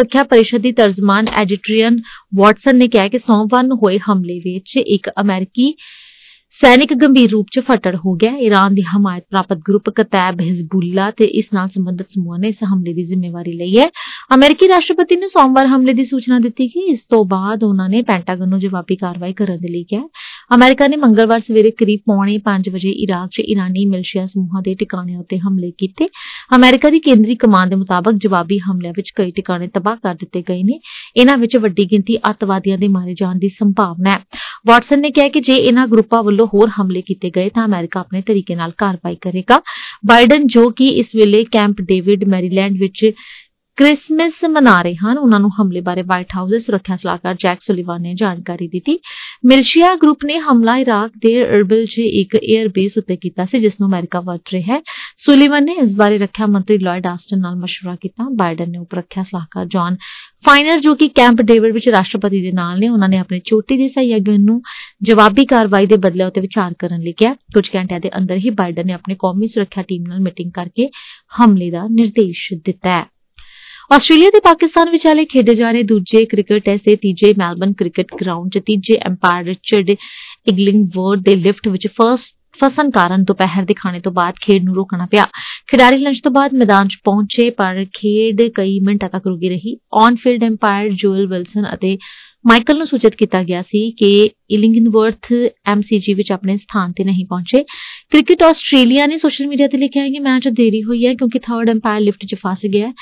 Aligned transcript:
ਰੱਖਿਆ 0.00 0.22
ਪਰਿਸ਼ਦ 0.24 0.60
ਦੀ 0.60 0.72
ਤਰਜਮਾਨ 0.72 1.26
ਐਡੀਟਰੀਅਨ 1.34 2.00
ਵਾਟਸਨ 2.36 2.76
ਨੇ 2.76 2.88
ਕਿਹਾ 2.88 3.08
ਕਿ 3.08 3.18
ਸੋਮਵਾਰ 3.18 3.64
ਨੂੰ 3.64 3.78
ਹੋਏ 3.78 3.98
ਹਮਲੇ 3.98 4.38
ਵਿੱਚ 4.38 4.76
ਇੱਕ 4.76 5.10
ਅਮਰੀਕੀ 5.20 5.72
ਸੈਨਿਕ 6.52 6.92
ਗੰਭੀਰ 6.94 7.30
ਰੂਪ 7.30 7.46
'ਚ 7.52 7.60
ਫੱਟੜ 7.60 7.96
ਹੋ 7.96 8.14
ਗਿਆ। 8.14 8.36
ਈਰਾਨ 8.36 8.74
ਦੀ 8.74 8.82
ਹਮਾਇਤ 8.82 9.24
ਪ੍ਰਾਪਤ 9.30 9.58
ਗਰੁੱਪ 9.68 9.90
ਕਤੈਬ 9.90 10.40
ਹਿਜ਼ਬੁੱਲਾ 10.40 11.10
ਤੇ 11.10 11.24
ਇਸ 11.24 11.44
ਨਾਲ 11.54 11.68
ਸੰਬੰਧਿਤ 11.68 12.06
ਸਮੂਹਾਂ 12.10 12.38
ਨੇ 12.38 12.48
ਇਸ 12.48 12.56
ਹਮਲੇ 12.74 12.94
ਦੀ 12.94 13.04
ਜ਼ਿੰਮੇਵਾਰੀ 13.04 13.52
ਲਈ 13.52 13.78
ਹੈ। 13.78 13.88
ਅਮਰੀਕੀ 14.34 14.68
ਰਾਸ਼ਟਰਪਤੀ 14.68 15.16
ਨੇ 15.16 15.28
ਸੋਮਵਾਰ 15.28 15.66
ਹਮਲੇ 15.66 15.92
ਦੀ 15.92 16.04
ਸੂਚਨਾ 16.04 16.38
ਦਿੱਤੀ 16.38 16.68
ਕਿ 16.68 16.80
ਇਸ 16.80 17.04
ਤੋਂ 17.10 17.24
ਬਾਅਦ 17.24 17.64
ਉਹਨਾਂ 17.64 17.88
ਨੇ 17.88 18.02
ਪੈਂਟਾਗਨ 18.02 18.48
ਨੂੰ 18.48 18.58
ਜਵਾਬੀ 18.58 18.96
ਕਾਰਵਾਈ 18.96 19.32
ਕਰਨ 19.32 19.58
ਦੇ 19.58 19.68
ਲਈ 19.68 19.84
ਕਿਹਾ। 19.84 20.08
ਅਮਰੀਕਾ 20.54 20.86
ਨੇ 20.86 20.96
ਮੰਗਲਵਾਰ 20.96 21.38
ਸਵੇਰੇ 21.38 21.70
ਕਰੀਬ 21.70 22.00
ਪੌਣੇ 22.06 22.38
5 22.38 22.68
ਵਜੇ 22.72 22.90
ਇਰਾਕ 22.90 23.30
'ਚ 23.30 23.38
ਇਰਾਨੀ 23.38 23.86
ਮਿਲਸ਼ੀਆ 23.86 24.26
ਸਮੂਹਾਂ 24.26 24.62
ਦੇ 24.62 24.74
ਟਿਕਾਣਿਆਂ 24.74 25.20
ਉੱਤੇ 25.20 25.38
ਹਮਲੇ 25.38 25.70
ਕੀਤੇ। 25.78 26.08
ਅਮਰੀਕਾ 26.56 26.90
ਦੀ 26.90 26.98
ਕੇਂਦਰੀ 26.98 27.34
ਕਮਾਨ 27.34 27.68
ਦੇ 27.68 27.76
ਮੁਤਾਬਕ 27.76 28.12
ਜਵਾਬੀ 28.12 28.58
ਹਮਲਿਆਂ 28.58 28.92
ਵਿੱਚ 28.96 29.12
ਕਈ 29.16 29.30
ਟਿਕਾਣੇ 29.30 29.68
ਤਬਾਹ 29.68 29.96
ਕਰ 29.96 30.14
ਦਿੱਤੇ 30.14 30.42
ਗਏ 30.42 30.62
ਨੇ। 30.62 30.80
ਇਹਨਾਂ 31.16 31.38
ਵਿੱਚ 31.38 31.56
ਵੱਡੀ 31.56 31.84
ਗਿਣਤੀ 31.84 32.16
ਅੱਤਵਾਦੀਆਂ 32.30 32.78
ਦੇ 32.78 32.88
ਮਾਰੇ 32.88 33.14
ਜਾਣ 33.14 33.38
ਦੀ 33.38 33.48
ਸੰਭਾਵਨਾ 33.48 34.10
ਹੈ। 34.10 34.18
ਵਾਟਸਨ 34.66 35.00
ਨੇ 35.00 35.10
ਕਿਹਾ 35.10 35.28
ਕਿ 35.28 35.40
ਜੇ 35.40 35.56
ਇਹਨਾਂ 35.56 35.86
ਗਰੁੱਪਾਂ 35.86 36.22
ਵੱਲੋਂ 36.22 36.39
ਹੋਰ 36.46 36.68
ਹਮਲੇ 36.68 37.02
ਕੀਤੇ 37.02 37.30
ਗਏ 37.30 37.48
ਤਾਂ 37.48 37.64
ਅਮਰੀਕਾ 37.64 38.00
ਆਪਣੇ 38.00 38.22
ਤਰੀਕੇ 38.22 38.54
ਨਾਲ 38.54 38.72
ਕਾਰਵਾਈ 38.78 39.16
ਕਰੇਗਾ। 39.20 39.60
ਬਾਈਡਨ 40.06 40.46
ਜੋ 40.46 40.70
ਕਿ 40.70 40.88
ਇਸ 40.88 41.06
ਵੇਲੇ 41.16 41.44
ਕੈਂਪ 41.44 41.80
ਡੇਵਿਡ 41.80 42.24
ਮੈਰੀਲੈਂਡ 42.24 42.76
ਵਿੱਚ 42.78 43.12
ਕ੍ਰਿਸਮਸ 43.76 44.44
ਮਨਾ 44.44 44.82
ਰਹੇ 44.82 44.94
ਹਨ। 44.94 45.18
ਉਹਨਾਂ 45.18 45.40
ਨੂੰ 45.40 45.50
ਹਮਲੇ 45.60 45.80
ਬਾਰੇ 45.80 46.02
ਵਾਈਟ 46.02 46.26
ਹਾਊਸ 46.36 46.50
ਦੇ 46.50 46.58
ਸੁਰੱਖਿਆ 46.58 46.96
ਸਲਾਹਕਾਰ 46.96 47.34
ਜੈਕ 47.34 47.58
ਸੁਲੀਵਾਨ 47.62 48.02
ਨੇ 48.02 48.14
ਜਾਣਕਾਰੀ 48.14 48.68
ਦਿੱਤੀ। 48.68 48.98
ਮਿਲਸ਼ੀਆ 49.46 49.94
ਗਰੁੱਪ 49.94 50.24
ਨੇ 50.24 50.38
ਹਮਲਾ 50.38 50.76
ਇਰਾਕ 50.76 51.10
ਦੇ 51.18 51.44
ਅਰਬਿਲ 51.44 51.86
'ਚ 51.86 51.98
ਇੱਕ 51.98 52.36
에ਅਰ 52.36 52.68
ਬੇਸ 52.68 52.98
ਉੱਤੇ 52.98 53.16
ਕੀਤਾ 53.16 53.44
ਸੀ, 53.44 53.60
ਜਿਸ 53.60 53.80
ਨੂੰ 53.80 53.88
ਅਮਰੀਕਾ 53.88 54.20
ਵਰਤ 54.20 54.52
ਰਿਹਾ 54.52 54.74
ਹੈ। 54.74 54.80
ਸੁਲੀਵਾਨ 55.16 55.64
ਨੇ 55.64 55.72
ਇਸ 55.72 55.94
ਬਾਰੇ 55.94 56.18
ਰੱਖਿਆ 56.18 56.46
ਮੰਤਰੀ 56.46 56.78
ਲਾਇਡ 56.78 57.06
ਆਸਟਨ 57.06 57.40
ਨਾਲ 57.40 57.56
ਮਸ਼ਵਰਾ 57.56 57.94
ਕੀਤਾ। 57.94 58.28
ਬਾਈਡਨ 58.32 58.70
ਨੇ 58.70 58.78
ਉਪ 58.78 58.94
ਰੱਖਿਆ 58.94 59.22
ਸਲਾਹਕਾਰ 59.22 59.66
ਜੌਨ 59.66 59.96
ਫਾਈਨਰ 60.46 60.78
ਜੋ 60.78 60.94
ਕਿ 60.94 61.08
ਕੈਂਪ 61.08 61.40
ਡੇਵਿਡ 61.42 61.72
ਵਿੱਚ 61.74 61.88
ਰਾਸ਼ਟਰਪਤੀ 61.88 62.40
ਦੇ 62.42 62.52
ਨਾਲ 62.52 62.78
ਨੇ, 62.78 62.88
ਉਹਨਾਂ 62.88 63.08
ਨੇ 63.08 63.18
ਆਪਣੇ 63.18 63.40
ਚੋਟੀ 63.44 63.76
ਦੇ 63.76 63.88
ਸਹਿਯੋਗੀਆਂ 63.88 64.38
ਨੂੰ 64.38 64.62
ਜਵਾਬੀ 65.02 65.44
ਕਾਰਵਾਈ 65.44 65.86
ਦੇ 65.86 65.96
ਬਦਲੇ 65.96 66.24
ਉੱਤੇ 66.24 66.40
ਵਿਚਾਰ 66.40 66.74
ਕਰਨ 66.78 67.00
ਲਈ 67.00 67.12
ਕਿਹਾ। 67.12 67.34
ਕੁਝ 67.34 67.68
ਘੰਟਿਆਂ 67.76 68.00
ਦੇ 68.00 68.10
ਅੰਦਰ 68.18 68.36
ਹੀ 68.36 68.50
ਬਾਈਡਨ 68.50 68.86
ਨੇ 68.86 68.92
ਆਪਣੇ 68.92 69.14
ਕੌਮੀ 69.18 69.46
ਸੁਰੱਖਿਆ 69.46 69.82
ਟੀਮ 69.82 70.04
ਨਾਲ 70.08 70.20
ਮੀਟਿੰਗ 70.20 70.52
ਕਰਕੇ 70.52 70.88
ਹਮਲੇ 71.44 71.70
ਦਾ 71.70 71.86
ਨਿਰਦੇਸ਼ 71.90 72.52
ਦਿੱਤਾ 72.54 72.98
ਹੈ। 72.98 73.06
ਆਸਟ੍ਰੇਲੀਆ 73.90 74.30
ਤੇ 74.30 74.40
ਪਾਕਿਸਤਾਨ 74.40 74.90
ਵਿਚਾਲੇ 74.90 75.24
ਖੇਡੇ 75.24 75.54
ਜਾ 75.54 75.70
ਰਹੇ 75.72 75.82
ਦੂਜੇ 75.82 76.24
ਕ੍ਰਿਕਟ 76.24 76.62
ਟੈਸਟ 76.64 76.84
ਦੇ 76.84 76.94
ਤੀਜੇ 76.96 77.32
ਮੈਲਬਨ 77.38 77.72
ਕ੍ਰਿਕਟ 77.72 78.14
ਗਰਾਊਂਡ 78.20 78.50
'ਚ 78.50 78.58
ਤੀਜੇ 78.58 78.98
ਅੰਪਾਇਰ 79.06 79.44
ਰਿਚਰਡ 79.44 79.90
ਇਗਲਿੰਗਵਰਡ 79.90 81.22
ਦੇ 81.22 81.34
ਲਿਫਟ 81.36 81.68
ਵਿੱਚ 81.68 81.86
ਫਰਸਟ 81.86 82.34
ਫਸਣ 82.58 82.90
ਕਾਰਨ 82.90 83.24
ਦੁਪਹਿਰ 83.24 83.64
ਦੇ 83.64 83.74
ਖਾਣੇ 83.74 84.00
ਤੋਂ 84.00 84.12
ਬਾਅਦ 84.12 84.34
ਖੇਡ 84.42 84.64
ਨੂੰ 84.64 84.74
ਰੋਕਣਾ 84.74 85.06
ਪਿਆ। 85.06 85.26
ਖਿਡਾਰੀ 85.66 85.98
ਲੰਚ 85.98 86.20
ਤੋਂ 86.20 86.32
ਬਾਅਦ 86.32 86.54
ਮੈਦਾਨ 86.54 86.88
'ਚ 86.88 86.96
ਪਹੁੰਚੇ, 87.04 87.50
ਪਰ 87.50 87.84
ਖੇਡ 87.94 88.42
ਕਈ 88.54 88.78
ਮਿੰਟਾਂ 88.80 89.08
ਤੱਕ 89.08 89.26
ਰੁਕੀ 89.26 89.48
ਰਹੀ। 89.48 89.76
On 89.92 90.16
field 90.16 90.44
umpire 90.44 90.90
Joel 90.92 91.26
Wilson 91.26 91.66
ਅਤੇ 91.74 91.96
ਮਾਈਕਲ 92.46 92.76
ਨੂੰ 92.78 92.86
ਸੂਚਿਤ 92.86 93.14
ਕੀਤਾ 93.14 93.42
ਗਿਆ 93.42 93.62
ਸੀ 93.62 93.90
ਕਿ 93.90 94.30
ਇਲਿੰਗਨਵਰਥ 94.50 95.32
ਐਮਸੀਜੀ 95.66 96.14
ਵਿੱਚ 96.14 96.32
ਆਪਣੇ 96.32 96.56
ਸਥਾਨ 96.56 96.92
ਤੇ 96.92 97.04
ਨਹੀਂ 97.04 97.26
ਪਹੁੰਚੇ। 97.26 97.62
ਕ੍ਰਿਕਟ 98.10 98.42
ਆਸਟ੍ਰੇਲੀਆ 98.42 99.06
ਨੇ 99.06 99.18
ਸੋਸ਼ਲ 99.18 99.46
ਮੀਡੀਆ 99.46 99.68
ਤੇ 99.68 99.78
ਲਿਖਿਆ 99.78 100.02
ਹੈ 100.02 100.08
ਕਿ 100.08 100.18
ਮੈਚ 100.18 100.48
ਦੇਰੀ 100.48 100.82
ਹੋਈ 100.82 101.06
ਹੈ 101.06 101.14
ਕਿਉਂਕਿ 101.14 101.38
ਥਰਡ 101.38 101.70
ਅੰਪਾਇਰ 101.70 102.00
ਲਿਫਟ 102.00 102.24
'ਚ 102.26 102.34
ਫਸ 102.34 102.66
ਗਿਆ 102.66 102.88
ਹੈ। 102.88 102.92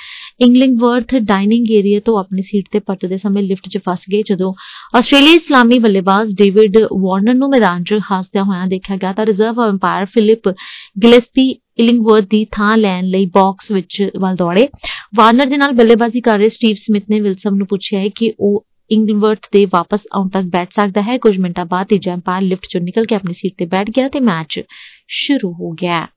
ਇੰਗਲਿੰਗਵਰਥ 0.41 1.15
ਡਾਈਨਿੰਗ 1.15 1.71
ਏਰੀਆ 1.71 2.01
ਤੋਂ 2.01 2.19
ਆਪਣੀ 2.19 2.43
ਸੀਟ 2.43 2.65
ਤੇ 2.73 2.79
ਪਰਤਦੇ 2.79 3.19
ਸਮੇਂ 3.19 3.43
ਲਿਫਟ 3.43 3.69
'ਚ 3.69 3.79
ਫਸ 3.79 3.99
ਗਏ 4.13 4.23
ਜਦੋਂ 4.23 4.53
ਆਸਟ੍ਰੇਲੀਆ 4.99 5.33
ਇਸਲਾਮੀ 5.33 5.79
ਬੱਲੇਬਾਜ਼ 5.79 6.35
ਡੇਵਿਡ 6.35 6.77
ਵਾਰਨਰ 6.77 7.35
ਨੂੰ 7.35 7.51
ਮੈਦਾਨ 7.51 7.85
'ਚ 7.85 7.99
ਹਾਸਦਿਆਂ 8.11 8.45
ਹੋਇਆਂ 8.45 8.67
ਦੇਖਿਆ 8.67 8.97
ਗਿਆ 8.97 9.13
ਤਾਂ 9.13 9.27
reserve 9.27 9.69
umpire 9.69 10.07
Philip 10.07 10.49
Gillespie 11.03 11.51
Illingworth 11.79 12.25
ਦੀ 12.25 12.47
ਥਾਂ 12.53 12.77
ਲੈਣ 12.77 13.05
ਲਈ 13.05 13.27
ਬਾਕਸ 13.27 13.71
ਵਿੱਚ 13.71 14.11
ਵੱਲ 14.19 14.37
ਦੌੜੇ। 14.37 14.69
ਵਾਰਨਰ 15.15 15.47
ਦੇ 15.47 15.57
ਨਾਲ 15.57 15.73
ਬੱਲੇਬਾਜ਼ੀ 15.73 16.21
ਕਰ 16.21 16.39
ਰਹੇ 16.39 16.49
ਸਟੀਵ 16.49 16.77
ਸਮਿਥ 16.77 17.05
ਨੇ 17.11 17.21
ਵਿਲਸਮ 17.21 17.55
ਨੂੰ 17.55 17.67
ਪੁੱਛਿਆ 17.67 18.01
ਹੈ 18.01 18.09
ਕਿ 18.09 18.33
ਉਹ 18.41 18.65
ਇੰਗਲਵਰਥ 18.91 19.47
ਦੇ 19.53 19.65
ਵਾਪਸ 19.65 20.01
ਆਉਣ 20.13 20.29
ਤੱਕ 20.29 20.47
ਬੈਠ 20.47 20.73
ਸਕਦਾ 20.73 21.03
ਹੈ। 21.03 21.19
ਕੁਝ 21.19 21.39
ਮਿੰਟਾਂ 21.39 21.65
ਬਾਅਦ 21.65 21.87
ਤੀਜਾ 21.87 22.15
ਅੰਪਾਇਰ 22.15 22.43
ਲਿਫਟ 22.43 22.67
ਚੋਂ 22.71 22.81
ਨਿਕਲ 22.81 23.07
ਕੇ 23.07 23.15
ਆਪਣੀ 23.15 23.35
ਸੀਟ 23.35 23.55
ਤੇ 23.59 23.67
ਬੈਠ 23.67 23.91
ਗਿਆ 23.91 24.09
ਤੇ 24.09 24.21
ਮੈਚ 24.21 24.61
ਸ਼ੁਰੂ 25.09 25.53
ਹੋ 25.53 25.71
ਗਿਆ। 25.71 26.09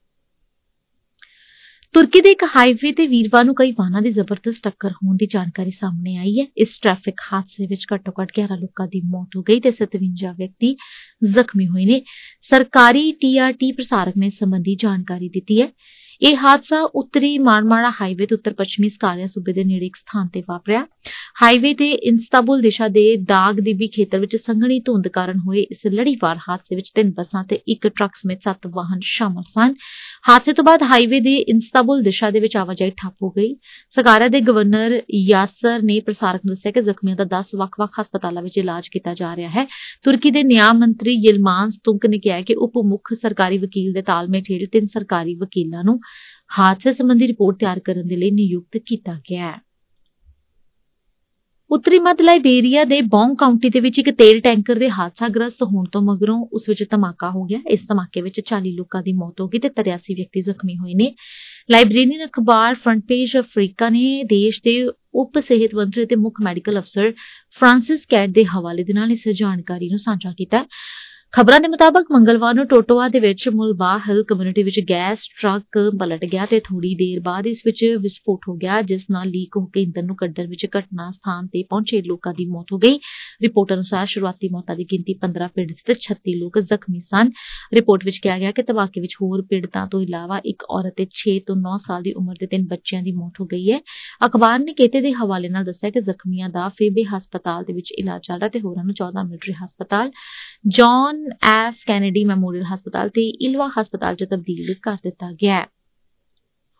ਤੁਰਕੀ 1.92 2.20
ਦੇ 2.20 2.30
ਇੱਕ 2.30 2.44
ਹਾਈਵੇ 2.56 2.92
ਤੇ 2.92 3.06
ਵੀਰਵਾਰ 3.06 3.44
ਨੂੰ 3.44 3.54
ਕਈ 3.54 3.72
ਵਾਹਨਾਂ 3.72 4.02
ਦੀ 4.02 4.10
ਜ਼ਬਰਦਸਤ 4.10 4.62
ਟੱਕਰ 4.62 4.90
ਹੋਣ 4.90 5.16
ਦੀ 5.16 5.26
ਜਾਣਕਾਰੀ 5.26 5.70
ਸਾਹਮਣੇ 5.70 6.16
ਆਈ 6.16 6.40
ਹੈ। 6.40 6.46
ਇਸ 6.56 6.78
ਟ੍ਰੈਫਿਕ 6.82 7.20
ਹਾਦਸੇ 7.32 7.66
ਵਿੱਚ 7.66 7.86
ਘੱਟੋ-ਘੱਟ 7.94 8.32
11 8.40 8.56
ਲੋਕਾਂ 8.56 8.86
ਦੀ 8.86 9.00
ਮੌਤ 9.04 9.28
ਹੋ 9.36 9.42
ਗਈ 9.42 9.60
ਤੇ 9.60 9.70
57 9.70 10.32
ਵਿਅਕਤੀ 10.36 10.76
ਜ਼ਖਮੀ 11.24 11.66
ਹੋਏ 11.66 11.84
ਨੇ। 11.84 12.02
ਸਰਕਾਰੀ 12.50 13.12
ਟੀਆਰਟੀ 13.12 13.72
ਪ੍ਰਸਾਰਕ 13.72 14.14
ਨੇ 14.16 14.30
ਸੰਬੰਧੀ 14.30 14.74
ਜਾਣਕਾਰੀ 14.74 15.28
ਦਿੱਤੀ 15.28 15.62
ਹੈ। 15.62 15.68
ਇਹ 16.20 16.36
ਹਾਦਸਾ 16.36 16.80
ਉੱਤਰੀ 16.94 17.38
ਮਾਰਮਾਰਾ 17.38 17.90
ਹਾਈਵੇ 17.90 18.26
ਤੇ 18.26 18.34
ਉੱਤਰ 18.34 18.52
ਪੱਛਮੀ 18.52 18.88
ਸਕਾਰੀਆ 18.88 19.26
ਸੂਬੇ 19.26 19.52
ਦੇ 19.52 19.64
ਨੇੜੇ 19.64 19.86
ਇੱਕ 19.86 19.96
ਸਥਾਨ 19.96 20.28
ਤੇ 20.28 20.42
ਵਾਪਰਿਆ। 20.48 20.86
ਹਾਈਵੇ 21.42 21.74
ਤੇ 21.74 21.90
ਇਨਸਤਾਬੁਲ 21.90 22.60
ਦਿਸ਼ਾ 22.60 22.88
ਦੇ 22.88 23.16
ਦਾਗ 23.16 23.60
ਦੀਬੀ 23.60 23.86
ਖੇਤਰ 23.86 24.18
ਵਿੱਚ 24.18 24.36
ਸੰਘਣੀ 24.36 24.80
ਧੁੰਦ 24.80 25.08
ਕਾਰਨ 25.08 25.38
ਹੋਏ 25.38 25.60
ਇਸ 25.60 25.78
ਲੜੀਵਾਰ 25.86 26.38
ਹਾਦਸੇ 26.48 26.76
ਵਿੱਚ 26.76 26.90
ਤਿੰਨ 26.94 27.10
ਬੱਸਾਂ 27.10 27.44
ਤੇ 27.44 27.58
ਇੱਕ 27.68 27.86
ਟਰੱਕ 27.88 28.12
ਸਮੇਤ 28.16 28.40
ਸੱਤ 28.44 28.66
ਵਾਹਨ 28.66 28.98
ਸ਼ਾਮਲ 29.02 29.42
ਸਨ। 29.42 29.74
ਹਾਦਸੇ 30.28 30.52
ਤੋਂ 30.52 30.64
ਬਾਅਦ 30.64 30.82
ਹਾਈਵੇ 30.82 31.20
ਦੇ 31.20 31.34
ਇਨਸਤਾਬੁਲ 31.36 32.02
ਦਿਸ਼ਾ 32.02 32.30
ਦੇ 32.30 32.40
ਵਿੱਚ 32.40 32.56
ਆਵਾਜਾਈ 32.56 32.90
ਠੱਪ 32.90 33.14
ਹੋ 33.22 33.30
ਗਈ। 33.30 33.54
ਸਕਾਰਾ 33.96 34.28
ਦੇ 34.28 34.40
ਗਵਰਨਰ 34.40 35.02
ਯਾਸਰ 35.14 35.82
ਨੇ 35.82 36.00
ਪ੍ਰਸਾਰਕ 36.00 36.40
ਨੂੰ 36.46 36.54
ਦੱਸਿਆ 36.54 36.72
ਕਿ 36.72 36.82
ਜ਼ਖਮੀਆਂ 36.82 37.16
ਦਾ 37.16 37.24
10 37.24 37.54
ਵੱਖ-ਵੱਖ 37.56 38.00
ਹਸਪਤਾਲਾਂ 38.00 38.42
ਵਿੱਚ 38.42 38.58
ਇਲਾਜ 38.58 38.88
ਕੀਤਾ 38.88 39.14
ਜਾ 39.14 39.36
ਰਿਹਾ 39.36 39.50
ਹੈ। 39.50 39.64
ਤੁਰਕੀ 40.02 40.30
ਦੇ 40.30 40.42
ਨਿਆਂ 40.42 40.74
ਮੰਤਰੀ 40.74 41.12
ਯਿਲਮਾਨ 41.26 41.70
ਸਤੁੰਕ 41.70 42.06
ਨੇ 42.06 42.18
ਕਿਹਾ 42.18 42.40
ਕਿ 42.40 42.54
ਉਪ 42.54 42.72
ਮੁੱਖ 42.86 43.14
ਸਰਕਾਰੀ 43.14 43.58
ਵਕੀਲ 43.58 43.92
ਦੇ 43.92 44.02
ਤਾਲਮੇਲ 44.02 44.42
ਹੇਠ 44.42 44.68
ਤਿੰਨ 44.72 44.86
ਸਰਕਾਰੀ 44.86 45.34
ਵਕੀਲਾਂ 45.34 45.84
ਨੂੰ 45.84 46.00
ਹਾਦਸੇ 46.58 46.92
ਸੰਬੰਧੀ 46.92 47.26
ਰਿਪੋਰਟ 47.26 47.58
ਤਿਆਰ 47.58 47.80
ਕਰਨ 47.80 48.06
ਦੇ 48.06 48.16
ਲਈ 48.16 48.30
ਨਿਯੁਕਤ 48.30 48.78
ਕੀਤਾ 48.86 49.20
ਗਿਆ 49.30 49.52
ਹੈ। 49.52 49.60
ਉੱਤਰੀ 51.70 51.98
ਮੱਧ 51.98 52.20
ਲਾਇਬੇਰੀਆ 52.20 52.84
ਦੇ 52.84 53.00
ਬੌਂਗ 53.00 53.36
ਕਾਉਂਟੀ 53.36 53.68
ਦੇ 53.68 53.80
ਵਿੱਚ 53.80 53.98
ਇੱਕ 53.98 54.10
ਤੇਲ 54.10 54.40
ਟੈਂਕਰ 54.40 54.74
ਦੇ 54.74 54.90
ਹਾਦਸਾਗ੍ਰਸਤ 54.90 55.62
ਹੋਣ 55.62 55.84
ਤੋਂ 55.92 56.02
ਮਗਰੋਂ 56.02 56.46
ਉਸ 56.52 56.68
ਵਿੱਚ 56.68 56.84
ਧਮਾਕਾ 56.90 57.30
ਹੋ 57.30 57.44
ਗਿਆ। 57.44 57.58
ਇਸ 57.70 57.80
ਧਮਾਕੇ 57.88 58.20
ਵਿੱਚ 58.20 58.40
40 58.40 58.72
ਲੋਕਾਂ 58.74 59.02
ਦੀ 59.02 59.12
ਮੌਤ 59.12 59.40
ਹੋ 59.40 59.48
ਗਈ 59.48 59.58
ਤੇ 59.58 59.68
83 59.68 60.14
ਵਿਅਕਤੀ 60.14 60.40
ਜ਼ਖਮੀ 60.40 60.76
ਹੋਏ 60.76 60.94
ਨੇ। 60.94 61.14
ਲਾਇਬ੍ਰੇਰੀਅਨ 61.70 62.24
ਅਖਬਾਰ 62.24 62.74
ਫਰੰਟ 62.74 63.04
ਪੇਜ 63.08 63.36
ਅਫਰੀਕਾ 63.38 63.88
ਨੇ 63.88 64.24
ਦੇਸ਼ 64.24 64.60
ਦੇ 64.64 64.90
ਉਪ 65.14 65.38
ਸਿਹਤ 65.38 65.74
ਮੰਤਰੀ 65.74 66.06
ਤੇ 66.06 66.16
ਮੁੱਖ 66.16 66.40
ਮੈਡੀਕਲ 66.42 66.78
ਅਫਸਰ 66.78 67.12
ਫ੍ਰਾਂਸਿਸ 67.58 68.00
ਕੈਟ 68.08 68.30
ਦੇ 68.30 68.44
ਹਵਾਲੇ 68.44 68.84
ਦੇ 68.84 68.92
ਨਾਲ 68.92 69.12
ਇਸ 69.12 69.28
ਜਾਣਕਾਰੀ 69.28 69.88
ਨੂੰ 69.88 69.98
ਸਾਂਝਾ 69.98 70.32
ਕੀਤਾ 70.32 70.64
ਖਬਰਾਂ 71.36 71.60
ਦੇ 71.60 71.68
ਮੁਤਾਬਕ 71.68 72.06
ਮੰਗਲਵਾਰ 72.12 72.54
ਨੂੰ 72.54 72.66
ਟੋਟੋਆ 72.66 73.08
ਦੇ 73.08 73.20
ਵਿੱਚ 73.20 73.48
ਮੁਲਬਾ 73.48 73.98
ਹਿਲ 73.98 74.24
ਕਮਿਊਨਿਟੀ 74.24 74.62
ਵਿੱਚ 74.62 74.80
ਗੈਸ 74.90 75.18
ਟਰੱਕ 75.42 75.90
ਪਲਟ 76.00 76.24
ਗਿਆ 76.24 76.46
ਤੇ 76.46 76.60
ਥੋੜੀ 76.60 76.94
ਦੇਰ 76.94 77.20
ਬਾਅਦ 77.20 77.46
ਇਸ 77.46 77.62
ਵਿੱਚ 77.66 77.96
ਵਿਸਫੋਟ 78.00 78.40
ਹੋ 78.48 78.54
ਗਿਆ, 78.54 78.82
ਜਿਸ 78.82 79.06
ਨਾਲ 79.10 79.28
ਲੀਕ 79.28 79.56
ਹੋ 79.56 79.64
ਕੇ 79.66 79.82
ਇੰਧਨ 79.82 80.06
ਨੂੰ 80.06 80.16
ਕੱਢਣ 80.16 80.46
ਵਿੱਚ 80.46 80.66
ਘਟਨਾ 80.78 81.10
ਸਥਾਨ 81.10 81.46
ਤੇ 81.46 81.62
ਪਹੁੰਚੇ 81.62 82.02
ਲੋਕਾਂ 82.02 82.34
ਦੀ 82.34 82.46
ਮੌਤ 82.46 82.66
ਹੋ 82.72 82.78
ਗਈ। 82.78 82.98
ਰਿਪੋਰਟ 83.42 83.72
ਅਨੁਸਾਰ 83.72 84.06
ਸ਼ੁਰੂਆਤੀ 84.06 84.48
ਮੌਤਾਂ 84.48 84.76
ਦੀ 84.76 84.84
ਗਿਣਤੀ 84.84 85.14
15 85.22 85.48
ਪੀੜਤ 85.54 85.80
ਤੇ 85.86 85.96
36 86.00 86.34
ਲੋਕ 86.34 86.58
ਜ਼ਖਮੀ 86.58 87.00
ਸਨ। 87.00 87.30
ਰਿਪੋਰਟ 87.74 88.04
ਵਿੱਚ 88.04 88.18
ਕਿਹਾ 88.18 88.38
ਗਿਆ 88.38 88.50
ਕਿ 88.50 88.62
ਧਮਾਕੇ 88.62 89.00
ਵਿੱਚ 89.00 89.16
ਹੋਰ 89.22 89.42
ਪੀੜਤਾਂ 89.42 89.86
ਤੋਂ 89.86 90.00
ਇਲਾਵਾ 90.00 90.40
ਇੱਕ 90.44 90.62
ਔਰਤ 90.70 90.94
ਤੇ 90.96 91.08
6 91.14 91.36
ਤੋਂ 91.46 91.56
9 91.62 91.78
ਸਾਲ 91.86 92.02
ਦੀ 92.02 92.12
ਉਮਰ 92.12 92.34
ਦੇ 92.40 92.46
ਤਿੰਨ 92.46 92.66
ਬੱਚਿਆਂ 92.66 93.02
ਦੀ 93.02 93.12
ਮੌਤ 93.12 93.40
ਹੋ 93.40 93.46
ਗਈ 93.46 93.72
ਹੈ। 93.72 93.80
ਅਖਬਾਰ 94.26 94.58
ਨੇ 94.58 94.72
ਕੇਤੇ 94.72 95.00
ਦੇ 95.00 95.12
ਹਵਾਲੇ 95.12 95.48
ਨਾਲ 95.48 95.64
ਦੱਸਿਆ 95.64 95.90
ਕਿ 95.90 96.00
ਜ਼ਖਮੀਆਂ 96.00 96.48
ਦਾ 96.48 96.68
ਫੇਬੇ 96.68 97.04
ਹਸਪਤਾਲ 97.04 97.64
ਦੇ 97.64 97.72
ਵਿੱਚ 97.72 97.92
ਇਲਾਜ 97.98 98.20
ਚੱਲ 98.22 98.38
ਰਿਹਾ 98.38 98.48
ਤੇ 98.48 98.60
ਹੋਰਾਂ 98.60 98.84
ਨੂੰ 98.84 98.94
14 98.94 99.26
ਮਿਲਟਰੀ 99.28 99.54
ਹਸਪਤਾਲ। 99.64 100.10
ਜੌਨ 100.68 101.21
ਐਫ 101.42 101.74
ਕੈਨੇਡੀ 101.86 102.24
ਮੈਮੋਰੀਅਲ 102.24 102.64
ਹਸਪਤਾਲ 102.64 103.08
ਤੇ 103.08 103.28
ਇਲਵਾ 103.28 103.68
ਹਸਪਤਾਲ 103.80 104.16
'ਚ 104.16 104.24
ਤਬਦੀਲ 104.24 104.74
ਕਰ 104.82 104.96
ਦਿੱਤਾ 105.04 105.32
ਗਿਆ 105.32 105.60
ਹੈ। 105.60 105.66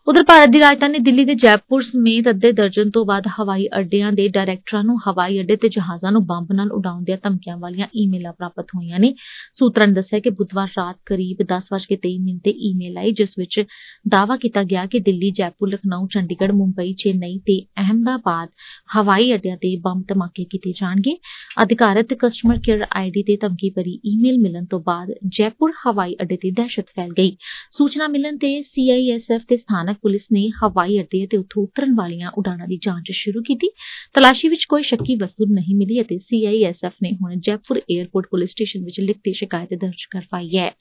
ਉਧਰ 0.07 0.23
ਭਾਰਤ 0.23 0.49
ਦੀ 0.49 0.59
ਰਾਜਧਾਨੀ 0.59 0.99
ਦਿੱਲੀ 0.99 1.23
ਦੇ 1.25 1.33
ਜੈਪੁਰ 1.35 1.81
ਸਮੇਤ 1.81 2.27
ਅੱਧੇ 2.29 2.51
ਦਰਜਨ 2.51 2.89
ਤੋਂ 2.89 3.05
ਵੱਧ 3.05 3.27
ਹਵਾਈ 3.33 3.67
ਅੱਡਿਆਂ 3.79 4.11
ਦੇ 4.11 4.27
ਡਾਇਰੈਕਟਰਾਂ 4.29 4.83
ਨੂੰ 4.83 4.97
ਹਵਾਈ 4.99 5.39
ਅੱਡੇ 5.41 5.55
ਤੇ 5.55 5.69
ਜਹਾਜ਼ਾਂ 5.69 6.11
ਨੂੰ 6.11 6.25
ਬੰਬ 6.25 6.51
ਨਾਲ 6.53 6.71
ਉਡਾਉਣ 6.71 7.03
ਦੀਆਂ 7.03 7.17
ਧਮਕੀਆਂ 7.23 7.55
ਵਾਲੀਆਂ 7.57 7.87
ਈਮੇਲਾਂ 7.95 8.33
ਪ੍ਰਾਪਤ 8.33 8.73
ਹੋਈਆਂ 8.75 8.99
ਨੇ। 8.99 9.13
ਸੂਤਰਾਂ 9.53 9.87
ਨੇ 9.87 9.93
ਦੱਸਿਆ 9.93 10.19
ਕਿ 10.19 10.29
ਬੁੱਧਵਾਰ 10.29 10.67
ਰਾਤ 10.77 10.95
ਕਰੀਬ 11.05 11.43
10:23 11.43 12.17
ਮਿੰਟ 12.23 12.41
ਤੇ 12.43 12.51
ਈਮੇਲ 12.69 12.97
ਆਈ, 12.97 13.11
ਜਿਸ 13.11 13.37
ਵਿੱਚ 13.37 13.59
ਦਾਅਵਾ 14.07 14.37
ਕੀਤਾ 14.37 14.63
ਗਿਆ 14.63 14.85
ਕਿ 14.85 14.99
ਦਿੱਲੀ, 14.99 15.31
ਜੈਪੁਰ, 15.31 15.69
ਲਖਨਊ, 15.69 16.07
ਚੰਡੀਗੜ੍ਹ, 16.07 16.53
ਮੁੰਬਈ, 16.53 16.93
ਚੇਨਈ 16.93 17.37
ਤੇ 17.39 17.59
ਅਹਮਦਾਬਾਦ 17.81 18.49
ਹਵਾਈ 18.97 19.33
ਅੱਡਿਆਂ 19.33 19.57
ਤੇ 19.57 19.75
ਬੰਬ 19.79 20.03
ਧਮਾਕੇ 20.07 20.43
ਕੀਤੇ 20.43 20.73
ਜਾਣਗੇ। 20.81 21.15
ਅਧਿਕਾਰਤ 21.63 22.13
ਕਸਟਮਰ 22.19 22.59
ਕੇਅਰ 22.59 22.85
ਆਈਡੀ 22.91 23.23
ਤੇ 23.23 23.37
ਧਮਕੀ 23.37 23.69
ਭਰੀ 23.69 23.99
ਈਮੇਲ 24.05 24.37
ਮਿਲਣ 24.39 24.65
ਤੋਂ 24.65 24.79
ਬਾਅਦ 24.81 25.13
ਜੈਪੁਰ 25.37 25.73
ਹਵਾਈ 25.87 26.15
ਅੱਡੇ 26.21 26.37
ਤੇ 26.37 26.51
ਦਹਿਸ਼ਤ 26.51 26.93
ਫੈਲ 26.95 27.13
ਗਈ। 27.13 27.35
ਸੂਚਨਾ 27.71 28.07
ਮਿਲਣ 28.07 28.37
ਤੇ 28.37 28.61
ਸੀਆਈਐਸਐਫ 28.63 29.41
ਤੇ 29.49 29.57
ਸਥਾਨਕ 29.57 29.92
ਪੁਲਿਸ 29.93 30.21
ਨੇ 30.33 30.47
ਹਵਾਈ 30.63 30.99
ਅੱਡੇ 30.99 31.25
ਤੇ 31.27 31.37
ਉੱਥੋਂ 31.37 31.63
ਉਤਰਨ 31.63 31.95
ਵਾਲੀਆਂ 31.95 32.31
ਉਡਾਣਾਂ 32.37 32.67
ਦੀ 32.67 32.77
ਜਾਂਚ 32.77 33.11
ਸ਼ੁਰੂ 33.11 33.41
ਕੀਤੀ। 33.41 33.69
ਤਲਾਸ਼ੀ 34.13 34.49
ਵਿੱਚ 34.49 34.65
ਕੋਈ 34.65 34.83
ਸ਼ੱਕੀ 34.83 35.15
ਵਸਤੂ 35.15 35.45
ਨਹੀਂ 35.51 35.75
ਮਿਲੀ 35.75 36.01
ਅਤੇ 36.01 36.17
ਸੀਆਈਐਸਐਫ 36.17 36.93
ਨੇ 37.03 37.11
ਹੁਣ 37.13 37.35
ਜੈਪੁਰ 37.39 37.77
에ਅਰਪੋਰਟ 37.77 38.27
ਪੁਲਿਸ 38.31 38.51
ਸਟੇਸ਼ਨ 38.51 38.83
ਵਿੱਚ 38.85 38.99
ਲਿਖਤੀ 38.99 39.33
ਸ਼ਿਕਾਇਤ 39.33 39.73
ਦਰਜ 39.73 40.05
ਕਰਵਾਈ 40.11 40.57
ਹੈ। 40.57 40.71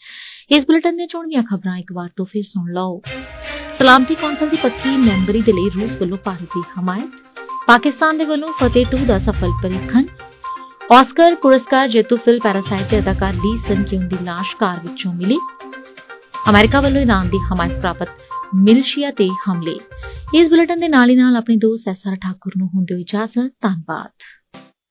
ਇਸ 0.50 0.64
ਬੁਲੇਟਿਨ 0.64 0.96
ਦੀਆਂ 0.96 1.06
ਚੋਣਵੀਆਂ 1.06 1.42
ਖਬਰਾਂ 1.42 1.76
ਇੱਕ 1.78 1.92
ਵਾਰ 1.92 2.08
ਤੋਂ 2.16 2.26
ਫਿਰ 2.26 2.42
ਸੁਣ 2.42 2.72
ਲਓ। 2.72 3.00
ਸਲਾਮਤੀ 3.78 4.14
ਕੌਂਸਲ 4.14 4.48
ਦੀ 4.48 4.56
ਪੱਕੀ 4.62 4.96
ਮੈਂਬਰੀ 4.96 5.42
ਦੇ 5.42 5.52
ਲਈ 5.52 5.70
ਰੂਸ 5.70 5.96
ਵੱਲੋਂ 5.96 6.18
ਭਾਰਤ 6.18 6.56
ਦੀ 6.56 6.62
ਹਮਾਇਤ, 6.78 7.10
ਪਾਕਿਸਤਾਨ 7.66 8.18
ਦੇ 8.18 8.24
ਵੱਲੋਂ 8.24 8.52
ਫਤਿਹ 8.60 8.86
2 8.86 9.04
ਦਾ 9.06 9.18
ਸਫਲ 9.18 9.50
ਪਰੀਖਣ 9.62 10.04
ਆਸਕਰ 10.92 11.34
ਪੁਰਸਕਾਰ 11.34 11.88
ਜੇਤੂ 11.88 12.16
ਫਿਲ 12.16 12.38
ਪੈਰਾਸਾਈਟ 12.40 12.90
ਦੇ 12.90 12.98
ਅਦਾਕਾਰ 12.98 13.34
ਲੀ 13.34 13.56
ਸਨ 13.58 13.82
ਕਿਉਂ 13.82 14.02
ਦੀ 14.02 14.16
ਲਾਸ਼ 14.22 14.56
ਕਾਰ 14.56 14.80
ਵਿੱਚੋਂ 14.80 15.14
ਮਿਲੀ। 15.14 15.36
ਅਮਰੀਕਾ 16.50 16.80
ਵੱਲੋਂ 16.80 17.02
ਇਰਾਨ 17.02 17.28
ਦੀ 17.28 17.38
ਹਮਾਇਤ 17.38 17.78
ਪ੍ਰਾਪਤ 17.80 18.08
ਮਿਲਸ਼ੀਆ 18.54 19.10
ਤੇ 19.10 19.28
ਹਮਲੇ 19.48 19.78
ਇਸ 20.34 20.48
ਬੁਲੇਟਿਨ 20.48 20.80
ਦੇ 20.80 20.88
ਨਾਲ 20.88 21.10
ਹੀ 21.10 21.16
ਨਾਲ 21.16 21.36
ਆਪਣੇ 21.36 21.56
ਦੋਸਤ 21.56 21.88
ਐਸਆਰ 21.88 22.16
ਠਾਕੁਰ 22.22 22.52
ਨੂੰ 22.56 22.68
ਹੁੰਦੇ 22.74 23.00
ਇਜਾਜ਼ਤ 23.00 23.52
ਧੰਨਵਾਦ 23.62 24.10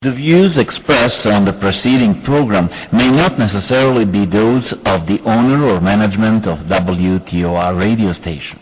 The 0.02 0.12
views 0.14 0.54
expressed 0.60 1.26
on 1.32 1.44
the 1.48 1.52
preceding 1.58 2.14
program 2.28 2.68
may 2.92 3.06
not 3.10 3.36
necessarily 3.42 4.06
be 4.16 4.22
those 4.32 4.72
of 4.92 5.04
the 5.10 5.18
owner 5.34 5.58
or 5.66 5.76
management 5.88 6.48
of 6.54 6.64
WTOR 6.72 7.68
radio 7.82 8.14
station. 8.20 8.61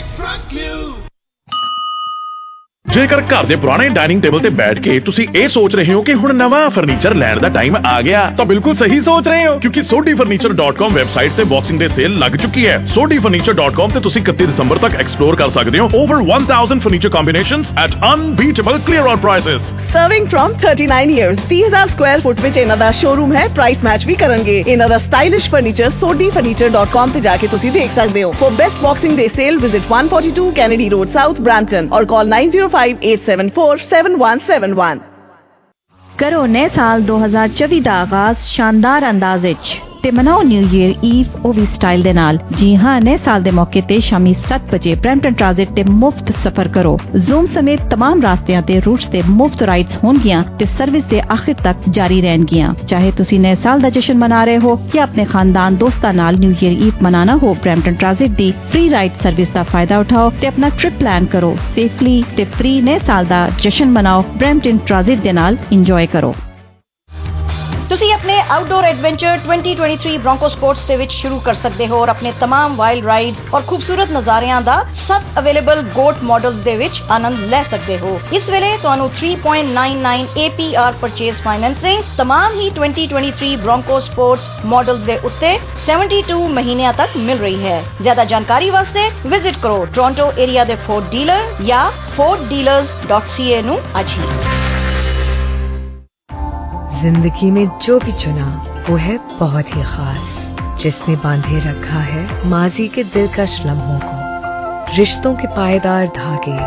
Frank 0.15 0.51
Liu. 0.51 1.00
ਜੇਕਰ 2.93 3.21
ਘਰ 3.21 3.45
ਦੇ 3.47 3.55
ਪੁਰਾਣੇ 3.55 3.87
ਡਾਈਨਿੰਗ 3.89 4.21
ਟੇਬਲ 4.21 4.39
ਤੇ 4.39 4.49
ਬੈਠ 4.49 4.79
ਕੇ 4.83 4.99
ਤੁਸੀਂ 4.99 5.25
ਇਹ 5.35 5.47
ਸੋਚ 5.47 5.75
ਰਹੇ 5.75 5.93
ਹੋ 5.93 6.01
ਕਿ 6.01 6.13
ਹੁਣ 6.13 6.33
ਨਵਾਂ 6.35 6.69
ਫਰਨੀਚਰ 6.69 7.13
ਲੈਣ 7.15 7.39
ਦਾ 7.39 7.49
ਟਾਈਮ 7.49 7.75
ਆ 7.87 8.01
ਗਿਆ 8.01 8.23
ਤਾਂ 8.37 8.45
ਬਿਲਕੁਲ 8.45 8.73
ਸਹੀ 8.75 8.99
ਸੋਚ 9.01 9.27
ਰਹੇ 9.27 9.45
ਹੋ 9.47 9.53
ਕਿਉਂਕਿ 9.59 9.81
sodifurniture.com 9.91 10.93
ਵੈਬਸਾਈਟ 10.93 11.31
ਤੇ 11.37 11.43
ਬਾਕਸਿੰਗ 11.53 11.79
ਡੇ 11.79 11.87
ਸੇਲ 11.87 12.17
ਲੱਗ 12.19 12.35
ਚੁੱਕੀ 12.35 12.67
ਹੈ। 12.67 12.75
sodifurniture.com 12.95 13.93
ਤੇ 13.93 13.99
ਤੁਸੀਂ 13.99 14.21
31 14.23 14.47
ਦਸੰਬਰ 14.47 14.77
ਤੱਕ 14.77 14.95
ਐਕਸਪਲੋਰ 14.95 15.35
ਕਰ 15.35 15.49
ਸਕਦੇ 15.49 15.79
ਹੋ 15.79 15.89
over 16.01 16.23
1000 16.31 16.79
furniture 16.79 17.13
combinations 17.15 17.71
at 17.83 17.95
unbeatable 18.09 18.81
clear 18.89 19.05
out 19.11 19.23
prices. 19.23 19.71
Serving 19.95 20.27
from 20.33 20.57
39 20.65 21.15
years, 21.15 21.41
30,000 21.47 21.95
square 21.95 22.25
foot 22.25 22.43
ਵਿੱਚ 22.43 22.57
ਇਹਨਾਂ 22.57 22.77
ਦਾ 22.77 22.91
ਸ਼ੋਰੂਮ 22.99 23.33
ਹੈ 23.35 23.47
ਪ੍ਰਾਈਸ 23.55 23.83
ਮੈਚ 23.83 24.05
ਵੀ 24.07 24.15
ਕਰਨਗੇ। 24.23 24.57
ਇਹਨਾਂ 24.67 24.89
ਦਾ 24.89 24.97
ਸਟਾਈਲਿਸ਼ 25.07 25.49
ਫਰਨੀਚਰ 25.51 25.89
sodifurniture.com 26.03 27.13
ਤੇ 27.13 27.21
ਜਾ 27.21 27.37
ਕੇ 27.37 27.47
ਤੁਸੀਂ 27.47 27.71
ਦੇਖ 27.71 27.95
ਸਕਦੇ 27.95 28.23
ਹੋ। 28.23 28.31
For 28.43 28.53
best 28.61 28.83
boxing 28.83 29.17
day 29.17 29.27
sale 29.35 29.57
visit 29.57 29.89
142 29.93 30.51
Kennedy 30.61 30.89
road 30.89 31.09
south 31.13 31.41
Brampton 31.41 31.89
or 31.93 32.05
call 32.13 32.31
905 32.35 32.79
98747171 32.81 34.99
ਕਰੋ 36.19 36.45
ਨਏ 36.45 36.67
ਸਾਲ 36.67 37.01
2024 37.01 37.81
ਦਾ 37.81 38.01
ਆਗਾਜ਼ 38.01 38.47
ਸ਼ਾਨਦਾਰ 38.47 39.09
ਅੰਦਾਜ਼ 39.09 39.45
ਵਿੱਚ। 39.45 39.81
ਤੇ 40.02 40.10
ਮਨਾਓ 40.10 40.42
ਨਿਊ 40.42 40.62
ਈਅਰ 40.72 41.04
ਈਵ 41.04 41.46
ਉਹ 41.46 41.52
ਵੀ 41.52 41.64
ਸਟਾਈਲ 41.66 42.02
ਦੇ 42.02 42.12
ਨਾਲ 42.12 42.38
ਜੀ 42.58 42.74
ਹਾਂ 42.76 43.00
ਨਵੇਂ 43.00 43.16
ਸਾਲ 43.18 43.42
ਦੇ 43.42 43.50
ਮੌਕੇ 43.50 43.80
ਤੇ 43.80 43.98
ਸ਼ਾਮੀ 44.00 44.34
7 44.44 44.72
ਵਜੇ 44.72 44.94
ਬ੍ਰੈਂਪਟਨ 44.96 45.34
ਟ੍ਰਾਂਜ਼ਿਟ 45.34 45.70
ਤੇ 45.70 45.82
ਮੁਫਤ 45.92 46.32
ਸਫ਼ਰ 46.44 46.68
ਕਰੋ 46.68 46.96
ਜ਼ੂਮ 47.18 47.46
ਸਮੇਤ 47.54 47.80
तमाम 47.94 48.22
ਰਸਤਿਆਂ 48.24 48.62
ਤੇ 48.62 48.78
ਰੂਟਸ 48.80 49.06
ਤੇ 49.06 49.22
ਮੁਫਤ 49.30 49.62
ਰਾਈਡਸ 49.62 49.98
ਹੋਣਗੀਆਂ 50.04 50.42
ਤੇ 50.58 50.66
ਸਰਵਿਸ 50.78 51.04
ਦੇ 51.04 51.20
ਆਖਿਰ 51.30 51.54
ਤੱਕ 51.64 51.88
ਜਾਰੀ 51.90 52.20
ਰਹਿਣਗੀਆਂ 52.20 52.72
ਚਾਹੇ 52.86 53.10
ਤੁਸੀਂ 53.16 53.40
ਨਵੇਂ 53.40 53.56
ਸਾਲ 53.56 53.80
ਦਾ 53.80 53.90
ਜਸ਼ਨ 53.90 54.18
ਮਨਾ 54.18 54.44
ਰਹੇ 54.44 54.58
ਹੋ 54.58 54.78
ਜਾਂ 54.94 55.02
ਆਪਣੇ 55.02 55.24
ਖਾਨਦਾਨ 55.26 55.76
ਦੋਸਤਾਂ 55.76 56.12
ਨਾਲ 56.14 56.38
ਨਿਊ 56.38 56.50
ਈਅਰ 56.52 56.72
ਈਵ 56.80 57.02
ਮਨਾਣਾ 57.02 57.36
ਹੋ 57.36 57.54
ਬ੍ਰੈਂਪਟਨ 57.62 57.94
ਟ੍ਰਾਂਜ਼ਿਟ 57.94 58.36
ਦੀ 58.36 58.52
ਫ੍ਰੀ 58.70 58.88
ਰਾਈਡ 58.90 59.20
ਸਰਵਿਸ 59.22 59.48
ਦਾ 59.48 59.62
ਫਾਇਦਾ 59.66 59.98
ਉਠਾਓ 59.98 60.30
ਤੇ 60.40 60.46
ਆਪਣਾ 60.46 60.68
ਟ੍ਰਿਪ 60.70 60.98
ਪਲਾਨ 60.98 61.26
ਕਰੋ 61.26 61.56
ਸੇਫਲੀ 61.74 62.22
ਤੇ 62.36 62.44
ਫ੍ਰੀ 62.52 62.80
ਨਵੇਂ 62.80 62.98
ਸਾਲ 63.06 63.24
ਦਾ 63.26 63.48
ਜਸ਼ਨ 63.62 63.90
ਮਨਾਓ 63.90 64.22
ਬ੍ਰੈਂਪਟਨ 64.34 64.78
ਟ੍ਰਾਂਜ਼ਿਟ 64.78 65.18
ਦੇ 65.18 65.32
ਨਾਲ 65.32 65.56
ਇੰਜੋਏ 65.72 66.06
ਕਰੋ 66.08 66.34
ਤੁਸੀਂ 67.90 68.12
ਆਪਣੇ 68.14 68.38
ਆਊਟਡੋਰ 68.50 68.84
ਐਡਵੈਂਚਰ 68.84 69.38
2023 69.44 70.16
ਬ੍ਰੋਂਕੋ 70.18 70.48
ਸਪੋਰਟਸ 70.48 70.84
ਦੇ 70.84 70.96
ਵਿੱਚ 70.96 71.12
ਸ਼ੁਰੂ 71.12 71.38
ਕਰ 71.40 71.54
ਸਕਦੇ 71.54 71.86
ਹੋ 71.88 72.00
ਔਰ 72.00 72.08
ਆਪਣੇ 72.08 72.32
तमाम 72.42 72.74
ਵਾਈਲਡ 72.76 73.06
ਰਾਈਡਸ 73.06 73.54
ਔਰ 73.54 73.62
ਖੂਬਸੂਰਤ 73.62 74.10
ਨਜ਼ਾਰਿਆਂ 74.10 74.60
ਦਾ 74.60 74.76
ਸਭ 75.06 75.38
ਅਵੇਲੇਬਲ 75.38 75.82
ਗੋਟ 75.94 76.22
ਮਾਡਲਸ 76.22 76.58
ਦੇ 76.64 76.76
ਵਿੱਚ 76.76 77.02
ਆਨੰਦ 77.10 77.40
ਲੈ 77.46 77.62
ਸਕਦੇ 77.70 77.98
ਹੋ 77.98 78.18
ਇਸ 78.32 78.50
ਵੇਲੇ 78.50 78.76
ਤੁਹਾਨੂੰ 78.82 79.10
3.99 79.20 80.26
APR 80.38 80.92
ਪਰਚੇਸ 81.00 81.42
ਫਾਈਨੈਂਸਿੰਗ 81.42 82.02
तमाम 82.20 82.58
ਹੀ 82.60 82.70
2023 82.78 83.56
ਬ੍ਰੋਂਕੋ 83.58 84.00
ਸਪੋਰਟਸ 84.00 84.64
ਮਾਡਲਸ 84.66 85.00
ਦੇ 85.02 85.18
ਉੱਤੇ 85.24 85.56
72 85.86 86.40
ਮਹੀਨਿਆਂ 86.52 86.92
ਤੱਕ 86.94 87.16
ਮਿਲ 87.18 87.38
ਰਹੀ 87.38 87.64
ਹੈ 87.64 87.82
ਜ਼ਿਆਦਾ 88.02 88.24
ਜਾਣਕਾਰੀ 88.26 88.70
ਵਾਸਤੇ 88.70 89.08
ਵਿਜ਼ਿਟ 89.26 89.58
ਕਰੋ 89.62 89.84
ਟੋਰਾਂਟੋ 89.86 90.32
ਏਰੀਆ 90.38 90.64
ਦੇ 90.64 90.76
ਫੋਰਡ 90.86 91.10
ਡੀਲਰ 91.10 91.46
ਜਾਂ 91.62 91.84
forddealers.ca 92.16 93.62
ਨੂੰ 93.62 93.78
ਅੱਜ 94.00 94.08
ਹੀ 94.10 94.69
ज़िंदगी 97.01 97.49
में 97.51 97.67
जो 97.81 97.97
भी 97.99 98.11
चुना, 98.11 98.45
वो 98.89 98.95
है 98.95 99.17
बहुत 99.39 99.67
ही 99.67 99.83
खास। 99.83 100.79
जिसने 100.81 101.15
बांधे 101.23 101.59
रखा 101.59 101.99
है 101.99 102.49
माजी 102.49 102.87
के 102.87 103.03
दिलकश 103.05 103.55
लम्हों 103.65 103.99
को, 103.99 104.95
रिश्तों 104.97 105.33
के 105.35 105.47
पायदार 105.55 106.07
धागे, 106.17 106.57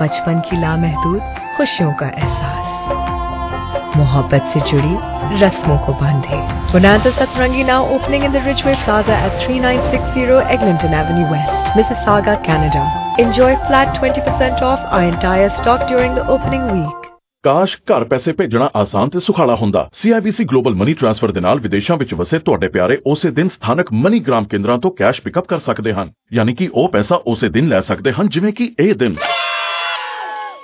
बचपन 0.00 0.40
की 0.48 0.60
लामहदूद, 0.60 1.20
खुशियों 1.56 1.92
का 1.92 2.06
एहसास। 2.06 3.96
मोहब्बत 3.96 4.50
से 4.52 4.60
जुड़ी 4.70 4.96
रस्मों 5.42 5.78
को 5.78 5.92
बांधे। 6.00 6.40
बुनाता 6.72 7.10
सतरंगी 7.10 7.64
now 7.64 7.94
opening 7.94 8.24
in 8.24 8.32
the 8.32 8.42
Richway 8.66 8.74
saga 8.84 9.18
at 9.26 9.38
three 9.44 9.60
nine 9.60 9.90
six 9.90 10.14
zero 10.14 10.40
Eglinton 10.56 10.94
avenue 10.94 11.26
west 11.26 11.76
Mississauga 12.06 12.34
Canada 12.48 12.84
enjoy 13.20 13.56
flat 13.68 13.94
twenty 13.98 14.20
percent 14.20 14.62
off 14.62 14.94
I 14.96 15.08
entire 15.08 15.56
stock 15.60 15.88
during 15.88 16.16
the 16.16 16.28
opening 16.30 16.70
week 16.70 17.01
ਕਾਸ਼ 17.42 17.76
ਘਰ 17.76 18.04
ਪੈਸੇ 18.04 18.32
ਭੇਜਣਾ 18.32 18.70
ਆਸਾਨ 18.76 19.08
ਤੇ 19.08 19.20
ਸੁਖਾਲਾ 19.20 19.54
ਹੁੰਦਾ। 19.54 19.90
CIBC 20.02 20.44
ਗਲੋਬਲ 20.44 20.74
ਮਨੀ 20.74 20.94
ਟ੍ਰਾਂਸਫਰ 20.94 21.32
ਦੇ 21.32 21.40
ਨਾਲ 21.40 21.60
ਵਿਦੇਸ਼ਾਂ 21.60 21.96
ਵਿੱਚ 21.96 22.14
ਵਸੇ 22.14 22.38
ਤੁਹਾਡੇ 22.38 22.68
ਪਿਆਰੇ 22.68 22.98
ਉਸੇ 23.06 23.30
ਦਿਨ 23.30 23.48
ਸਥਾਨਕ 23.48 23.86
ਮਨੀ 23.92 24.18
ਗ੍ਰਾਮ 24.18 24.44
ਕੇਂਦਰਾਂ 24.44 24.78
ਤੋਂ 24.78 24.90
ਕੈਸ਼ 24.90 25.22
ਪਿਕਅਪ 25.22 25.46
ਕਰ 25.46 25.58
ਸਕਦੇ 25.58 25.92
ਹਨ। 25.92 26.12
ਯਾਨੀ 26.32 26.54
ਕਿ 26.54 26.70
ਉਹ 26.74 26.88
ਪੈਸਾ 26.88 27.16
ਉਸੇ 27.26 27.48
ਦਿਨ 27.48 27.68
ਲੈ 27.68 27.80
ਸਕਦੇ 27.80 28.12
ਹਨ, 28.12 28.28
ਜਿਵੇਂ 28.28 28.52
ਕਿ 28.52 28.74
ਇਹ 28.80 28.94
ਦਿਨ। 28.94 29.16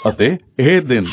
ਅਤੇ 0.08 0.36
ਇਹ 0.58 0.82
ਦਿਨ। 0.82 1.04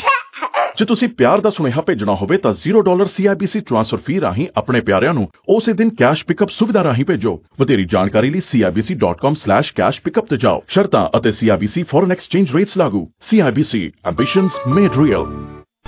ਜੇ 0.78 0.84
ਤੁਸੀਂ 0.84 1.08
ਪਿਆਰ 1.08 1.40
ਦਾ 1.40 1.50
ਸੁਨੇਹਾ 1.50 1.80
ਭੇਜਣਾ 1.80 2.14
ਹੋਵੇ 2.14 2.36
ਤਾਂ 2.36 2.52
0 2.68 2.80
ਡਾਲਰ 2.82 3.06
CIBC 3.06 3.60
ਟ੍ਰਾਂਸਫਰ 3.66 3.98
ਫੀ 4.06 4.20
ਰਾਹੀਂ 4.20 4.46
ਆਪਣੇ 4.56 4.80
ਪਿਆਰਿਆਂ 4.80 5.14
ਨੂੰ 5.14 5.28
ਉਸੇ 5.48 5.72
ਦਿਨ 5.72 5.90
ਕੈਸ਼ 5.98 6.24
ਪਿਕਅਪ 6.26 6.48
ਸੁਵਿਧਾ 6.48 6.84
ਰਾਹੀਂ 6.84 7.04
ਭੇਜੋ। 7.04 7.42
ਵਧੇਰੀ 7.60 7.84
ਜਾਣਕਾਰੀ 7.84 8.30
ਲਈ 8.30 8.38
cibc.com/cash 8.38 10.00
pickup 10.08 10.26
ਤੇ 10.30 10.36
ਜਾਓ। 10.36 10.62
ਸ਼ਰਤਾਂ 10.68 11.18
ਅਤੇ 11.18 11.30
CIBC 11.30 11.84
ਫੋਰਨ 11.84 12.12
ਐਕਸਚੇਂਜ 12.12 12.56
ਰੇਟਸ 12.56 12.78
ਲਾਗੂ। 12.78 13.10
CIBC 13.28 13.86
ambitions 14.12 14.60
made 14.76 15.00
real 15.04 15.24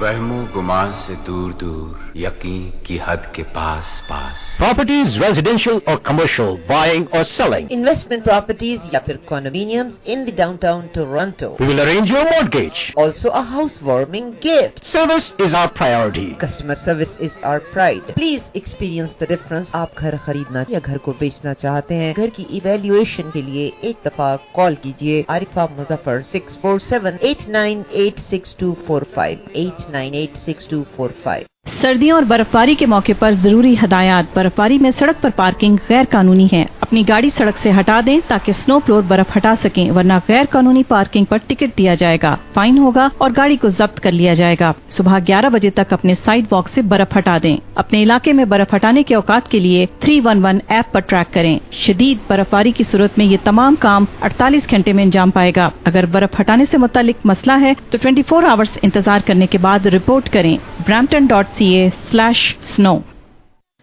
वहमो 0.00 0.36
गुमान 0.54 0.90
से 0.92 1.14
दूर 1.26 1.52
दूर 1.60 2.12
यकीन 2.16 2.70
की 2.86 2.96
हद 2.98 3.24
के 3.36 3.42
पास 3.54 3.88
पास। 4.08 4.42
प्रॉपर्टीज़ 4.58 5.18
रेजिडेंशियल 5.20 5.80
और 5.88 5.96
कमर्शियल 6.06 6.56
बाइंग 6.68 7.06
और 7.14 7.24
सेलिंग 7.26 7.72
इन्वेस्टमेंट 7.72 8.22
प्रॉपर्टीज़ 8.24 8.94
या 8.94 9.00
फिर 9.06 9.16
condominiums 9.28 9.96
in 10.06 10.24
the 10.24 10.34
downtown 10.38 10.86
Toronto 10.94 11.48
we 11.60 11.66
will 11.66 11.80
arrange 11.80 12.10
your 12.10 12.24
mortgage 12.24 12.84
also 12.98 13.28
a 13.30 13.40
housewarming 13.82 14.30
gift 14.44 14.84
service 14.84 15.32
is 15.40 15.56
our 15.56 15.73
priority 15.78 16.26
customer 16.42 16.75
service 16.84 17.18
is 17.20 17.40
our 17.44 17.58
pride 17.73 18.14
please 18.14 18.56
experience 18.56 19.11
the 19.23 19.28
difference 19.28 19.73
आप 19.75 19.99
घर 19.99 20.16
खरीदना 20.26 20.64
या 20.70 20.80
घर 20.80 20.99
को 21.08 21.12
बेचना 21.20 21.52
चाहते 21.64 21.94
हैं 21.94 22.12
घर 22.14 22.30
की 22.38 22.46
इवेल्युएशन 22.58 23.30
के 23.30 23.42
लिए 23.42 23.66
एक 23.84 24.06
दफ़ा 24.06 24.34
कॉल 24.54 24.75
कीजिए। 24.84 25.25
Arifa 25.30 25.68
Muzaffar 25.78 26.23
six 26.30 26.58
four 26.62 26.78
seven 26.80 27.18
eight 27.25 27.49
nine 27.50 27.84
eight 28.06 28.20
six 28.30 28.56
two 28.61 28.73
four 28.87 29.06
five 29.16 29.50
eight 29.56 29.87
Nine 29.88 30.14
eight 30.14 30.37
six 30.37 30.66
two 30.66 30.85
four 30.97 31.09
five. 31.25 31.47
सर्दियों 31.66 32.16
और 32.16 32.24
बर्फबारी 32.24 32.74
के 32.74 32.86
मौके 32.86 33.14
पर 33.14 33.34
ज़रूरी 33.34 33.74
हदायत। 33.74 34.28
बर्फबारी 34.36 34.78
में 34.78 34.90
सड़क 34.92 35.16
पर 35.22 35.30
पार्किंग 35.30 35.76
गैर 35.78 36.04
कानूनी 36.04 36.46
है। 36.46 36.64
अपनी 36.82 37.02
गाड़ी 37.04 37.30
सड़क 37.30 37.56
से 37.56 37.70
हटा 37.70 38.00
दें 38.00 38.20
ताकि 38.28 38.52
स्नो 38.52 38.78
फ्लोर 38.78 39.02
बर्फ़ 39.04 39.32
हटा 39.36 39.54
सकें, 39.54 39.90
वरना 39.90 40.18
गैर 40.28 40.46
कानूनी 40.46 40.82
पार्किंग 40.82 41.26
पर 41.26 41.38
टिकट 41.38 41.74
दिया 41.76 41.94
जाएगा। 41.94 42.36
फाइन 42.54 42.78
होगा 42.78 43.10
और 43.20 43.32
गाड़ी 43.32 43.56
को 43.56 43.70
जब्त 43.70 43.98
कर 43.98 44.12
लिया 44.12 44.34
जाएगा। 44.34 44.74
सुबह 44.90 45.18
11 45.20 45.48
बजे 45.48 45.70
तक 45.70 45.92
अपने 45.92 46.14
साइड 46.14 46.46
वॉक 46.52 46.68
से 46.68 46.82
बर्फ़ 46.84 47.14
हटा 47.16 47.38
दें। 47.38 47.58
अपने 47.76 48.00
इलाके 48.02 48.32
में 48.32 48.48
बर्फ़ 48.48 48.74
हटाने 48.74 49.02
के 49.02 49.14
औकात 49.14 49.48
के 49.48 49.60
लिए 49.60 49.86
311 50.02 50.60
ऐप 50.70 50.90
पर 50.94 51.00
ट्रैक 51.02 51.30
करें। 51.34 51.58
शदीद 51.76 52.20
बर्फबारी 52.30 52.72
की 52.72 52.84
सूरत 52.84 53.18
में 53.18 53.24
ये 53.24 53.36
तमाम 53.44 53.76
काम 53.76 54.06
48 54.22 54.68
घंटे 54.68 54.92
में 54.92 55.02
अंजाम 55.04 55.30
पाएगा। 55.30 55.70
अगर 55.86 56.06
बर्फ़ 56.08 56.36
हटाने 56.38 56.66
से 56.66 56.78
मुतालिक 56.78 57.26
मसला 57.26 57.56
है 57.56 57.74
तो 57.92 57.98
24 57.98 58.44
आवर्स 58.46 58.78
इंतज़ार 58.84 59.22
करने 59.22 59.46
के 59.46 59.58
बाद 59.60 59.86
रिपोर्ट 59.88 60.28
करें। 60.28 60.56
ब्रैम्पटन 60.80 61.26
डॉट 61.26 61.46
sbs.co.za/snow 61.57 62.99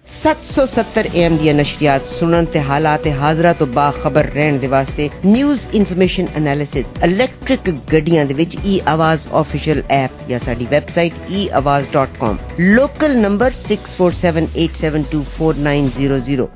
770 0.08 1.08
AM 1.20 1.38
ਦੀਆਂ 1.38 1.54
ਨਸ਼ਰੀات 1.54 2.06
ਸੁਣਨ 2.08 2.46
ਤੇ 2.54 2.60
ਹਾਲਾਤ 2.68 3.02
ਤੇ 3.04 3.12
ਹਾਜ਼ਰਾ 3.12 3.54
ਤੋਂ 3.60 3.68
ਬਾ 3.78 3.86
ਖਬਰ 3.92 4.26
ਰਹਿਣ 4.34 4.58
ਦੇ 4.60 4.68
ਵਾਸਤੇ 4.74 5.10
ਨਿਊਜ਼ 5.26 5.62
ਇਨਫੋਰਮੇਸ਼ਨ 5.80 6.28
ਐਨਾਲਿਸਿਸ 6.36 6.86
ਇਲੈਕਟ੍ਰਿਕ 7.08 7.70
ਗੱਡੀਆਂ 7.94 8.26
ਦੇ 8.26 8.34
ਵਿੱਚ 8.34 8.58
ਈ 8.66 8.80
ਆਵਾਜ਼ 8.88 9.28
ਆਫੀਸ਼ੀਅਲ 9.42 9.82
ਐਪ 9.92 10.12
ਜਾਂ 10.30 10.40
ਸਾਡੀ 10.46 10.66
website 10.72 11.14
eawaz.com 11.40 12.36
local 12.76 13.18
number 13.22 13.54
6478724900 13.64 16.48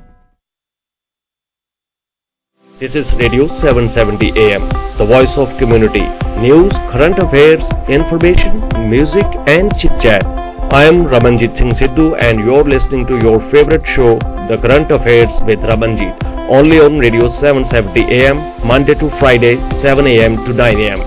This 2.75 2.93
is 2.95 3.07
Radio 3.21 3.45
770 3.53 4.27
AM, 4.41 4.67
the 4.99 5.05
voice 5.05 5.33
of 5.37 5.57
community. 5.61 6.03
News, 6.43 6.71
current 6.93 7.19
affairs, 7.19 7.65
information, 7.97 8.53
music 8.89 9.25
and 9.55 9.75
chit-chat. 9.81 10.38
I 10.71 10.85
am 10.85 11.05
Ramanjit 11.05 11.57
Singh 11.57 11.71
Sidhu, 11.71 12.15
and 12.21 12.39
you're 12.39 12.63
listening 12.63 13.07
to 13.07 13.17
your 13.17 13.39
favorite 13.49 13.87
show, 13.87 14.19
The 14.47 14.55
Current 14.61 14.91
Affairs 14.91 15.41
with 15.47 15.57
Ramanjit, 15.69 16.23
only 16.47 16.79
on 16.79 16.99
Radio 16.99 17.27
770 17.27 18.01
AM, 18.01 18.37
Monday 18.67 18.93
to 18.93 19.09
Friday, 19.17 19.55
7 19.81 20.05
am 20.05 20.45
to 20.45 20.53
9 20.53 20.79
am. 20.79 20.99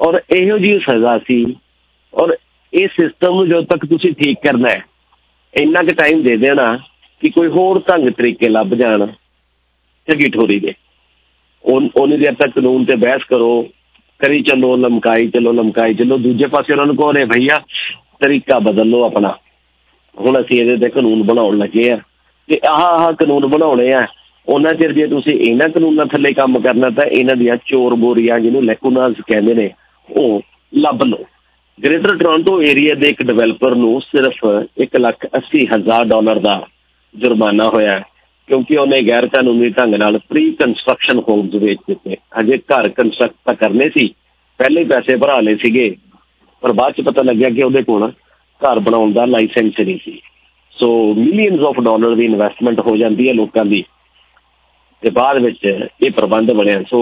ਔਰ 0.00 0.20
ਇਹੋ 0.30 0.58
ਜਿਹੀ 0.58 0.78
ਸਜ਼ਾ 0.78 1.18
ਸੀ 1.18 1.44
ਔਰ 2.14 2.36
ਇਹ 2.72 2.88
system 2.88 3.34
ਨੂੰ 3.34 3.46
ਜਦੋਂ 3.48 3.62
ਤੱਕ 3.62 3.86
ਤੁਸੀਂ 3.86 4.12
ਠੀਕ 4.12 4.38
ਕਰਨਾ 4.42 4.68
ਹੈ, 4.68 4.84
ਇੰਨਾ 5.54 5.82
ਕੁ 5.82 5.92
ਟਾਈਮ 5.92 6.22
ਦੇ 6.22 6.36
ਦੇਣਾ 6.36 6.76
ਕਿ 7.22 7.30
ਕੋਈ 7.30 7.48
ਹੋਰ 7.48 7.82
ਢੰਗ 7.88 8.08
ਤਰੀਕੇ 8.10 8.48
ਲੱਭ 8.48 8.74
ਜਾਣ 8.74 9.06
ਠੱਗੀ 10.08 10.28
ਠੋਰੀ 10.30 10.58
ਦੇ। 10.60 10.72
ਉਹਨੇ 11.64 12.16
ਦੇਰ 12.16 12.34
ਤੱਕ 12.34 12.50
ਕਾਨੂੰਨ 12.50 12.84
ਤੇ 12.84 12.96
ਬਹਿਸ 12.96 13.24
ਕਰੋ, 13.24 13.62
ਕਰੀ 14.20 14.42
ਚੱਲੋ, 14.42 14.76
ਲਮਕਾਈ 14.76 15.28
ਚੱਲੋ 15.28 15.52
ਲਮਕਾਈ 15.52 15.94
ਚੱਲੋ, 15.94 16.18
ਦੂਜੇ 16.18 16.46
ਪਾਸੇ 16.46 16.72
ਉਹਨਾਂ 16.72 16.86
ਨੂੰ 16.86 16.96
ਕਹੋ 16.96 17.12
ਰੇ 17.12 17.24
ਭਈਆ, 17.24 17.58
ਤਰੀਕਾ 18.20 18.58
ਬਦਲ 18.58 18.88
ਲਓ 18.88 19.04
ਆਪਣਾ। 19.04 19.36
ਹੁਣ 20.14 20.40
ਅਸੀਂ 20.40 20.60
ਇਹਦੇ 20.60 20.76
ਤੇ 20.76 20.90
ਕਾਨੂੰਨ 20.90 21.22
ਬਣਾਉਣ 21.22 21.58
ਲੱਗੇ 21.58 21.90
ਆ। 21.90 21.98
ਤੇ 22.48 22.60
ਆਹ 22.66 22.82
ਆਹ 22.82 23.12
ਕਾਨੂੰਨ 23.12 23.46
ਬਣਾਉਣੇ 23.46 23.92
ਆ। 23.92 24.06
ਉਹਨਾਂ 24.48 24.74
ਚਿਰ 24.74 24.92
ਜੇ 24.92 25.06
ਤੁਸੀਂ 25.06 25.32
ਇਹਨਾਂ 25.34 25.68
ਕਾਨੂੰਨਾਂ 25.68 26.06
ਥੱਲੇ 26.06 26.32
ਕੰਮ 26.32 26.58
ਕਰਨਾ 26.60 26.90
ਤਾਂ 26.90 27.04
ਇਹਨਾਂ 27.04 27.36
ਦੀਆਂ 27.36 27.56
ਚੋਰ 27.66 27.94
ਬੋਰੀਆਂ 27.94 28.38
ਜਿਹਨੂੰ 28.40 28.64
ਲੈਕੂਨਾਸ 28.64 29.14
ਕਹਿੰਦੇ 29.26 29.54
ਨੇ, 29.54 29.70
ਉਹ 30.08 30.40
ਲੱਭ 30.74 31.02
ਲਓ। 31.02 31.24
ਗ੍ਰੇਟਰ 31.84 32.16
ਟੋਰਾਂਟੋ 32.16 32.60
ਏਰੀਆ 32.62 32.94
ਦੇ 32.94 33.08
ਇੱਕ 33.08 33.22
ਡਿਵੈਲਪਰ 33.22 33.74
ਨੂੰ 33.74 34.00
ਸਿਰਫ 34.00 34.44
1 34.82 34.98
ਲੱਖ 35.00 35.26
80 35.38 35.64
ਹਜ਼ਾਰ 35.66 36.04
ਡਾਲਰ 36.04 36.38
ਦਾ 36.38 36.66
ਜੁਰਮਾਨਾ 37.14 37.68
ਹੋਇਆ 37.68 38.02
ਕਿਉਂਕਿ 38.48 38.76
ਉਹਨੇ 38.76 39.00
ਗੈਰ 39.02 39.26
ਕਾਨੂੰਨੀ 39.26 39.68
ਢੰਗ 39.68 39.94
ਨਾਲ 39.94 40.18
ਪ੍ਰੀ 40.18 40.50
ਕੰਸਟਰਕਸ਼ਨ 40.52 41.18
ਹੋਮਸ 41.18 41.54
ਵੇਚ 41.54 41.78
ਦਿੱਤੇ। 41.88 42.16
ਅਜੇ 42.40 42.58
ਘਰ 42.58 42.88
ਕੰਸਟਰਕਟ 42.88 43.34
ਤਾਂ 43.44 43.54
ਕਰਨੇ 43.54 43.88
ਸੀ, 43.88 44.06
ਪਹਿਲੇ 44.58 44.80
ਹੀ 44.80 44.86
ਪੈਸੇ 44.86 45.16
ਭਰਾ 45.16 45.40
ਲਏ 45.40 45.56
ਸੀਗੇ, 45.56 45.96
ਪਰ 46.60 46.72
ਬਾਅਦ 46.72 46.92
ਚ 46.92 47.00
ਪਤਾ 47.00 47.22
ਲੱਗਿਆ 47.22 47.48
ਕਿ 47.48 47.62
ਉਹਦੇ 47.62 47.82
ਕੋਲ 47.82 48.12
ਘਰ 48.60 48.78
ਬਣਾਉਣ 48.78 49.12
ਦਾ 49.12 49.24
ਲਾਇਸੈਂਸ 49.24 49.80
ਨਹੀਂ 49.80 49.98
ਸੀ। 50.04 50.20
ਸੋ 50.70 51.14
ਮਿਲੀਅਨਸ 51.14 51.60
ਆਫ 51.60 51.80
ਡਾਲਰ 51.80 52.14
ਦੀ 52.14 52.24
ਇਨਵੈਸਟਮੈਂਟ 52.24 52.80
ਹੋ 52.80 52.96
ਜਾਂਦੀ 52.96 53.28
ਹੈ 53.28 53.34
ਲੋਕਾਂ 53.34 53.64
ਦੀ। 53.64 53.84
ਤੇ 55.06 55.10
ਬਾਅਦ 55.10 55.38
ਵਿੱਚ 55.42 55.64
ਇਹ 55.64 56.10
ਪ੍ਰਬੰਧ 56.10 56.50
ਬਣਿਆ। 56.52 56.82
ਸੋ 56.82 56.98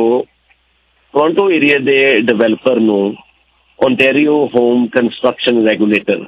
ਟੋਰਾਂਟੋ 1.15 1.51
ਏਰੀਆ 1.51 1.79
ਦੇ 1.79 2.21
ਡਿਵੈਲਪਰ 2.21 2.81
ਨੂੰ 2.81 3.15
ਓਨਟਾਰੀਓ 3.79 4.35
ਹੋਮ 4.57 4.87
ਕੰਸਟਰਕਸ਼ਨ 4.87 5.63
ਰੈਗੂਲੇਟਰ 5.69 6.25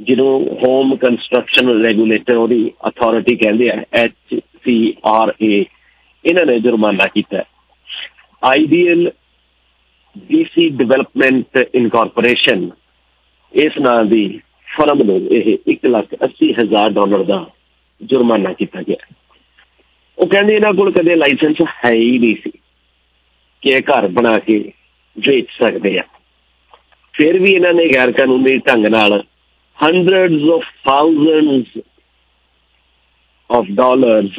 ਜਿਹਨੂੰ 0.00 0.58
ਹੋਮ 0.64 0.94
ਕੰਸਟਰਕਸ਼ਨ 0.96 1.70
ਰੈਗੂਲੇਟਰ 1.84 2.36
ਉਹਦੀ 2.36 2.70
ਅਥਾਰਟੀ 2.88 3.36
ਕਹਿੰਦੇ 3.36 3.70
ਆ 3.70 3.80
ਐਚ 3.94 4.40
ਸੀ 4.64 4.76
ਆਰ 5.06 5.32
ਏ 5.42 5.64
ਇਹਨਾਂ 6.24 6.46
ਨੇ 6.46 6.58
ਜੁਰਮਾਨਾ 6.60 7.06
ਕੀਤਾ। 7.06 7.42
ਆਈਡੀਅਲ 8.42 9.10
ਡੀਸੀ 10.28 10.68
ਡਿਵੈਲਪਮੈਂਟ 10.68 11.66
ਇਨਕੋਰਪੋਰੇਸ਼ਨ 11.74 12.70
ਇਸ 13.54 13.78
ਨਾਂ 13.80 14.02
ਦੀ 14.04 14.28
ਫਰਮ 14.76 15.02
ਨੂੰ 15.02 15.20
ਇਹ 15.32 15.56
1 15.68 15.90
ਲੱਖ 15.90 16.14
80 16.24 16.52
ਹਜ਼ਾਰ 16.60 16.90
ਡਾਲਰ 16.90 17.24
ਦਾ 17.24 17.44
ਜੁਰਮਾਨਾ 18.00 18.52
ਕੀਤਾ 18.52 18.82
ਗਿਆ। 18.82 19.14
ਉਹ 20.18 20.26
ਕਹਿੰਦੇ 20.26 20.54
ਇਹਨਾਂ 20.54 20.72
ਕੋਲ 20.74 20.92
ਕਦੇ 20.92 21.14
ਲਾਇਸੈਂਸ 21.16 21.62
ਹੈ 21.84 21.92
ਹੀ 21.92 22.18
ਨਹੀਂ 22.18 22.34
ਸੀ 22.34 22.50
ਕਿ 23.62 23.70
ਇਹ 23.70 23.82
ਘਰ 23.90 24.06
ਬਣਾ 24.08 24.38
ਕੇ 24.38 24.58
ਵੇਚ 25.16 25.46
ਸਕਦੇ 25.58 25.98
ਆ। 25.98 26.02
ਫਿਰ 27.12 27.38
ਵੀ 27.38 27.52
ਇਹਨਾਂ 27.52 27.72
ਨੇ 27.74 27.84
ਗੈਰ 27.94 28.12
ਕਾਨੂੰਨੀ 28.12 28.56
ਢੰਗ 28.58 28.86
ਨਾਲ 28.86 29.24
hundreds 29.78 30.44
of 30.52 30.62
thousands 30.88 31.66
of 33.50 33.64
dollars 33.80 34.38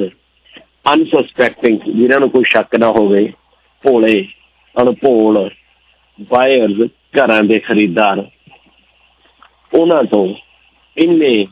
unsuspecting, 0.92 1.78
ਜਿਨ੍ਹਾਂ 1.94 2.20
ਨੂੰ 2.20 2.30
ਕੋਈ 2.30 2.44
ਸ਼ੱਕ 2.48 2.76
ਨਾ 2.76 2.88
ਹੋਵੇ, 2.88 3.34
ਭੋਲੇ, 3.84 4.28
ਅਣਭੋਲ 4.76 5.50
ਬਾਇਰਸ 6.22 6.90
ਘਰਾਂ 7.18 7.44
ਦੇ 7.44 7.60
ਖਰੀਦਦਾਰ, 7.60 8.26
ਉਹਨਾਂ 9.74 10.04
ਤੋਂ 10.04 10.34
ਇੰਨੇ 10.98 11.48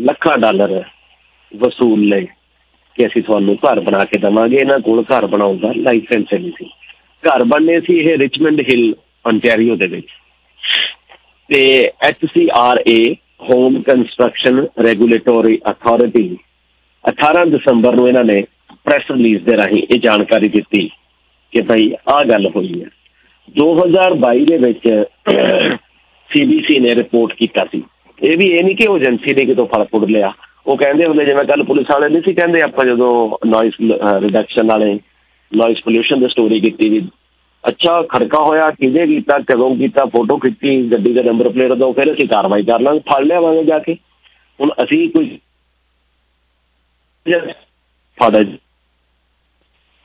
ਲੱਖਾਂ 0.00 0.38
ਡਾਲਰ 0.38 0.84
ਵਸੂਲ 1.52 2.08
ਲਏ। 2.08 2.26
ਕਿ 2.96 3.06
ਅਸੀਂ 3.06 3.22
ਤੁਹਾਨੂੰ 3.22 3.54
ਘਰ 3.54 3.80
ਬਣਾ 3.80 4.04
ਕੇ 4.04 4.18
ਦਵਾਂਗੇ। 4.18 4.56
ਇਹਨਾਂ 4.56 4.80
ਕੋਲ 4.80 5.04
ਘਰ 5.04 5.26
ਬਣਾਉਣ 5.26 5.58
ਦਾ 5.58 5.72
ਲਾਇਸੈਂਸ 5.76 6.32
ਨਹੀਂ 6.32 6.50
ਸੀ। 6.50 6.70
ਘਰ 7.28 7.44
ਬਣਨੇ 7.44 7.80
ਸੀ 7.80 7.98
ਇਹ 7.98 8.18
ਰਿਚਮੰਡ 8.18 8.60
ਹਿੱਲ 8.60 8.94
ontario 9.28 9.76
ਦੇ 9.76 9.86
ਵਿੱਚ। 9.86 10.06
ਤੇ 11.48 11.90
HCRA 12.10 13.14
home 13.40 13.82
construction 13.82 14.66
regulatory 14.84 15.58
authority 15.70 16.36
18 17.08 17.44
ਦਸੰਬਰ 17.50 17.94
ਨੂੰ 17.94 18.08
ਇਹਨਾਂ 18.08 18.24
ਨੇ 18.24 18.44
ਪ੍ਰੈਸ 18.84 19.02
ਰਿਲੀਜ਼ 19.10 19.44
ਦੇ 19.44 19.56
ਰਾਹੀਂ 19.56 19.82
ਇਹ 19.90 20.00
ਜਾਣਕਾਰੀ 20.00 20.48
ਦਿੱਤੀ 20.48 20.90
ਕਿ 21.52 21.62
ਭਾਈ 21.62 21.92
ਆਹ 22.08 22.24
ਗੱਲ 22.24 22.46
ਹੋਈ 22.56 22.80
ਹੈ। 22.80 22.86
2022 23.50 24.44
ਦੇ 24.44 24.56
ਵਿੱਚ 24.58 25.04
CBC 26.30 26.80
ਨੇ 26.80 26.94
ਰਿਪੋਰਟ 26.94 27.32
ਕੀਤਾ 27.32 27.64
ਸੀ। 27.64 27.82
ਇਹ 28.22 28.38
ਵੀ 28.38 28.44
ਇਹ 28.44 28.64
ਨਹੀਂ 28.64 28.76
ਕਿ 28.76 28.86
ਉਹ 28.86 28.98
ਏਜੰਸੀ 28.98 29.34
ਨੇ 29.34 29.44
ਕਿਤੋਂ 29.44 29.66
ਫਲ 29.66 29.84
ਫੁੱਟ 29.84 30.10
ਲਿਆ। 30.10 30.32
ਉਹ 30.66 30.76
ਕਹਿੰਦੇ 30.76 31.06
ਹੁੰਦੇ, 31.06 31.24
ਜਿਵੇਂ 31.24 31.44
ਕੱਲ 31.44 31.62
ਪੁਲਿਸ 31.64 31.90
ਵਾਲੇ 31.90 32.08
ਨਹੀਂ 32.08 32.22
ਸੀ 32.22 32.32
ਕਹਿੰਦੇ 32.34 32.60
ਆਪਾਂ 32.62 32.84
ਜਦੋਂ 32.84 33.46
ਨੋਇਸ 33.46 33.74
ਰਿਡਕਸ਼ਨ 34.22 34.66
ਵਾਲੇ 34.66 34.98
ਨੋਇਸ 35.52 35.82
ਪੋਲੂਸ਼ਨ 35.84 36.20
ਦੀ 36.20 36.28
ਸਟੋਰੀ 36.28 36.60
ਕੀਤੀ 36.60 36.88
ਵੀ 36.88 37.00
ਅੱਛਾ 37.64 38.00
ਖੜਕਾ 38.02 38.42
ਹੋਇਆ, 38.42 38.70
ਕਿਹਦੇ 38.70 39.06
ਕੀਤਾ, 39.06 39.38
ਕਦੋਂ 39.48 39.74
ਕੀਤਾ 39.76 40.04
ਫੋਟੋ 40.04 40.36
ਖਿੱਚੀ, 40.38 40.82
ਗੱਡੀ 40.92 41.12
ਦਾ 41.14 41.22
ਨੰਬਰ 41.22 41.48
ਪਲੇਟ 41.48 41.72
ਦੋ, 41.72 41.92
ਫਿਰ 41.92 42.12
ਅਸੀਂ 42.12 42.28
ਕਾਰਵਾਈ 42.28 42.62
ਕਰ 42.62 42.80
ਲਾਂਗੇ, 42.80 43.00
ਫੜ 43.08 43.22
ਲਿਆਵਾਂਗੇ 43.24 43.64
ਜਾ 43.64 43.78
ਕੇ। 43.78 43.96
ਹੁਣ 44.60 44.70
ਅਸੀਂ 44.84 45.08
ਕੋਈ 45.10 45.38
ਫਾਦਰ 48.18 48.44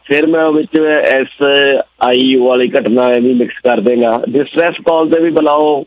ਫਿਰ 0.05 0.25
ਮੈਂ 0.27 0.49
ਵਿੱਚ 0.51 0.77
ਐਸ 1.07 1.41
ਆਈ 2.03 2.35
ਵਾਲੀ 2.35 2.67
ਘਟਨਾ 2.69 3.07
ਐਵੇਂ 3.09 3.33
ਮਿਕਸ 3.35 3.59
ਕਰ 3.63 3.79
ਦੇਗਾ। 3.81 4.11
ਡਿਸਟ੍ਰੈਸ 4.29 4.75
ਕਾਲ 4.85 5.09
ਤੇ 5.09 5.19
ਵੀ 5.23 5.29
ਬੁਲਾਓ 5.31 5.83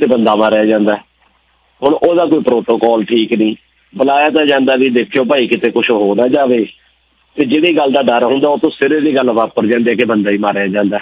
ਤੇ 0.00 0.06
ਬੰਦਾ 0.06 0.34
ਮਾਰਿਆ 0.36 0.64
ਜਾਂਦਾ। 0.64 0.94
ਹੁਣ 1.82 1.94
ਉਹਦਾ 1.94 2.26
ਕੋਈ 2.26 2.42
ਪ੍ਰੋਟੋਕਾਲ 2.42 3.04
ਠੀਕ 3.04 3.32
ਨਹੀਂ। 3.32 3.54
ਬੁਲਾਇਆ 3.96 4.30
ਤਾਂ 4.30 4.46
ਜਾਂਦਾ 4.46 4.76
ਵੀ 4.76 4.90
ਦੇਖਿਓ 4.90 5.24
ਭਾਈ 5.24 5.46
ਕਿਤੇ 5.46 5.70
ਕੁਝ 5.70 5.90
ਹੋ 5.90 6.14
ਨਾ 6.14 6.28
ਜਾਵੇ। 6.28 6.66
ਤੇ 7.34 7.44
ਜਿਹੜੀ 7.44 7.76
ਗੱਲ 7.76 7.92
ਦਾ 7.92 8.02
ਡਰ 8.02 8.24
ਹੁੰਦਾ, 8.24 8.48
ਉਹ 8.48 8.58
ਤੋਂ 8.58 8.70
ਸਿਰੇ 8.70 9.00
ਦੀ 9.00 9.14
ਗੱਲ 9.14 9.30
ਵਾਪਰ 9.30 9.66
ਜਾਂਦੀ 9.66 9.90
ਹੈ 9.90 9.94
ਕਿ 9.94 10.04
ਬੰਦਾ 10.04 10.30
ਹੀ 10.30 10.38
ਮਾਰਿਆ 10.38 10.66
ਜਾਂਦਾ 10.66 10.98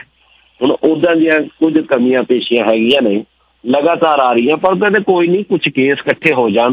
ਹੁਣ 0.62 0.70
ਉਦਾਂ 0.70 1.16
ਦੀਆਂ 1.16 1.40
ਕੁਝ 1.40 1.80
ਕਮੀਆਂ 1.80 2.22
ਪੇਸ਼ੀਆਂ 2.22 2.64
ਹੈਗੀਆਂ 2.64 3.02
ਨੇ, 3.02 3.24
ਲਗਾਤਾਰ 3.66 4.18
ਆ 4.18 4.32
ਰਹੀਆਂ, 4.32 4.56
ਪਰ 4.56 4.90
ਤੇ 4.90 5.02
ਕੋਈ 5.02 5.28
ਨਹੀਂ 5.28 5.44
ਕੁਝ 5.44 5.68
ਕੇਸ 5.68 5.98
ਇਕੱਠੇ 5.98 6.32
ਹੋ 6.32 6.50
ਜਾਣ। 6.50 6.72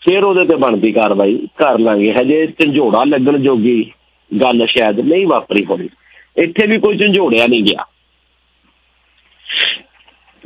ਫਿਰ 0.00 0.24
ਉਹਦੇ 0.24 0.44
ਤੇ 0.44 0.56
ਬਣਦੀ 0.56 0.92
ਕਾਰਵਾਈ, 0.92 1.48
ਕਰ 1.56 1.78
ਲਾਂਗੇ। 1.78 2.12
ਹਜੇ 2.12 2.46
ਝੰਜੋੜਾ 2.46 3.04
ਲੱਗਣ 3.04 3.38
ਜੋਗੀ 3.38 3.92
ਗੱਲ 4.40 4.66
ਸ਼ਾਇਦ 4.66 5.00
ਨਹੀਂ 5.00 5.26
ਵਾਪਰੀ 5.26 5.64
ਹੋਣੀ। 5.64 5.88
ਇੱਥੇ 6.36 6.66
ਵੀ 6.66 6.78
ਕੋਈ 6.78 6.96
ਝੰਜੋੜਿਆ 6.96 7.46
ਨਹੀਂ 7.46 7.62
ਗਿਆ। 7.62 7.84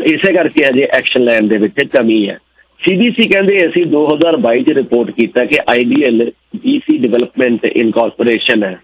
ਇਸੇ 0.05 0.33
ਕਰਕੇ 0.33 0.67
ਹਜੇ 0.67 0.89
ਐਕਸ਼ਨ 0.93 1.25
ਲੈਣ 1.25 1.43
ਦੇ 1.43 1.57
ਵਿੱਚ 1.57 1.75
ਕਮੀ 1.75 2.29
ਹੈ। 2.29 2.39
ਸੀਡੀਸੀ 2.81 3.27
ਕਹਿੰਦੇ 3.29 3.67
ਅਸੀਂ 3.67 3.85
2022 3.87 4.63
ਚ 4.65 4.77
ਰਿਪੋਰਟ 4.77 5.11
ਕੀਤਾ 5.11 5.45
ਕਿ 5.45 5.59
ਆਈਡੀਐਲ 5.69 6.31
ਡੀਸੀ 6.57 6.97
ਡਿਵੈਲਪਮੈਂਟ 6.99 7.65
ਇਨਕੋਰਪੋਰੇਸ਼ਨ 7.67 8.63
ਹੈ। 8.65 8.79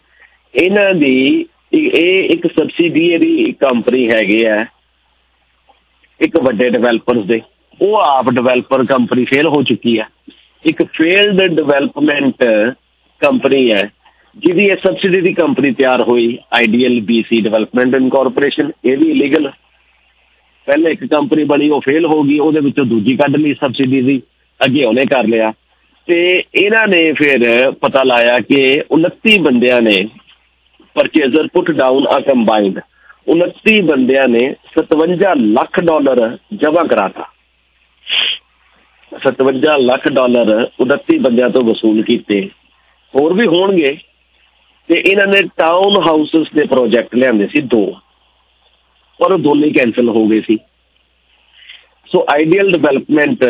ਇਹਨਾਂ 0.55 0.93
ਦੀ 0.95 1.45
ਇਹ 1.75 2.29
ਇੱਕ 2.31 2.47
ਸਬਸਿਡੀਅਰੀ 2.49 3.53
ਕੰਪਨੀ 3.61 4.09
ਹੈਗੇ 4.11 4.47
ਆ, 4.49 4.65
ਇੱਕ 6.21 6.37
ਵੱਡੇ 6.43 6.69
ਡਿਵੈਲਪਰਸ 6.71 7.25
ਦੇ। 7.27 7.41
ਉਹ 7.81 7.97
ਆਪ 7.99 8.31
ਡਿਵੈਲਪਰ 8.31 8.85
ਕੰਪਨੀ 8.85 9.25
ਫੇਲ 9.25 9.47
ਹੋ 9.49 9.63
ਚੁੱਕੀ 9.63 9.99
ਹੈ 9.99 10.07
ਇੱਕ 10.65 10.83
ਫੇਲਡ 10.95 11.43
ਡਿਵੈਲਪਮੈਂਟ 11.55 12.45
ਕੰਪਨੀ 13.21 13.71
ਹੈ, 13.71 13.83
ਜਿਹਦੀ 14.37 14.65
ਇਹ 14.67 14.77
ਸਬਸਿਡੀ 14.77 15.21
ਦੀ 15.21 15.33
ਕੰਪਨੀ 15.35 15.71
ਤਿਆਰ 15.73 16.03
ਹੋਈ 16.03 16.37
ਆਈਡੀਐਲ 16.53 17.01
ਬੀਸੀ 17.03 17.41
ਡਿਵੈਲਪਮੈਂਟ 17.41 17.95
ਇਨਕੋਰਪੋਰੇਸ਼ਨ 17.95 18.71
ਇਹ 18.85 18.97
ਵੀ 18.99 19.11
ਇਲੀਗਲ 19.11 19.51
ਪਹਿਲੇ 20.67 20.91
ਇੱਕ 20.91 21.05
ਕੰਪਨੀ 21.05 21.45
ਬਣੀ, 21.45 21.69
ਉਹ 21.69 21.81
ਫੇਲ 21.81 22.07
ਹੋ 22.07 22.23
ਗਈ, 22.23 22.39
ਉਹਦੇ 22.39 22.61
ਵਿੱਚੋਂ 22.61 22.85
ਦੂਜੀ 22.85 23.17
ਕੱਢ 23.17 23.37
ਲਈ 23.37 23.55
ਸਬਸਿਡੀ 23.55 24.03
ਦੀ, 24.03 24.23
ਅੱਗੇ 24.65 24.85
ਉਹਨੇ 24.85 25.05
ਕਰ 25.05 25.25
ਲਿਆ। 25.25 25.53
ਤੇ 26.07 26.43
ਇਹਨਾਂ 26.55 26.89
ਨੇ 26.89 27.13
ਫਿਰ 27.13 27.71
ਪਤਾ 27.71 28.03
ਲਾਇਆ 28.03 28.39
ਕਿ 28.39 28.83
29 28.91 29.39
ਬੰਦਿਆਂ 29.39 29.83
ਨੇ 29.83 30.09
ਪਰਚੇਜ਼ਰ 30.95 31.47
ਪੁੱਟ 31.47 31.71
ਡਾਊਨ 31.71 32.07
ਆ 32.07 32.21
ਕੰਬਾਈਨਡ 32.21 32.81
29 33.29 33.81
ਬੰਦਿਆਂ 33.81 34.29
ਨੇ 34.29 34.55
57 34.75 35.35
ਲੱਖ 35.35 35.81
ਡਾਲਰ 35.81 36.39
ਜਮ੍ਹਾਂ 36.55 36.85
ਕਰਾਤਾ। 36.85 37.25
57 39.25 39.79
ਲੱਖ 39.79 40.09
ਡਾਲਰ 40.09 40.69
29 40.81 41.19
ਬੰਦਿਆਂ 41.19 41.51
ਤੋਂ 41.51 41.63
ਵਸੂਲ 41.63 42.03
ਕੀਤੇ। 42.03 42.51
ਹੋਰ 43.17 43.33
ਵੀ 43.33 43.47
ਹੋਣਗੇ। 43.47 43.99
ਤੇ 44.89 45.03
ਇਹਨਾਂ 45.07 45.27
ਨੇ 45.27 45.43
ਟਾਊਨ 45.43 45.97
ਹਾਊਸਸ 45.97 46.47
ਦੇ 46.55 46.67
ਪ੍ਰੋਜੈਕਟ 46.67 47.15
ਲਿਆਂਦੇ 47.15 47.47
ਸੀ 47.47 47.61
ਦੋ। 47.61 47.95
ਪਰ 49.21 49.33
ਉਹ 49.33 49.39
ਦੋਨੇ 49.39 49.71
ਕੈਨਸਲ 49.71 50.09
ਹੋ 50.09 50.27
ਗਏ 50.29 50.41
ਸੀ। 50.41 50.57
ਸੋ 52.07 52.25
ਆਈਡੀਅਲ 52.29 52.73
ਡਿਵੈਲਪਮੈਂਟ 52.73 53.45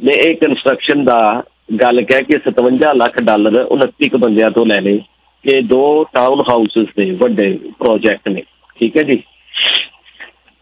ਨੇ 0.00 0.12
ਇਹ 0.12 0.34
ਕੰਸਟਰਕਸ਼ਨ 0.36 1.04
ਦਾ 1.04 1.20
ਗੱਲ 1.80 2.02
ਕਹਿ 2.02 2.24
ਕੇ 2.24 2.38
57 2.44 2.92
ਲੱਖ 2.96 3.20
ਡਾਲਰ 3.20 3.58
29 3.74 4.08
ਕ 4.08 4.16
ਬੰਦਿਆਂ 4.16 4.50
ਤੋਂ 4.50 4.66
ਲੈ 4.66 4.80
ਲਏ 4.80 4.98
ਕਿ 5.44 5.60
ਦੋ 5.62 5.82
ਟਾਊਨ 6.14 6.40
ਹਾਊਸਸ 6.48 6.94
ਦੇ 6.96 7.10
ਵੱਡੇ 7.10 7.50
ਪ੍ਰੋਜੈਕਟ 7.78 8.28
ਨੇ। 8.28 8.42
ਠੀਕ 8.80 8.96
ਹੈ 8.96 9.02
ਜੀ? 9.02 9.22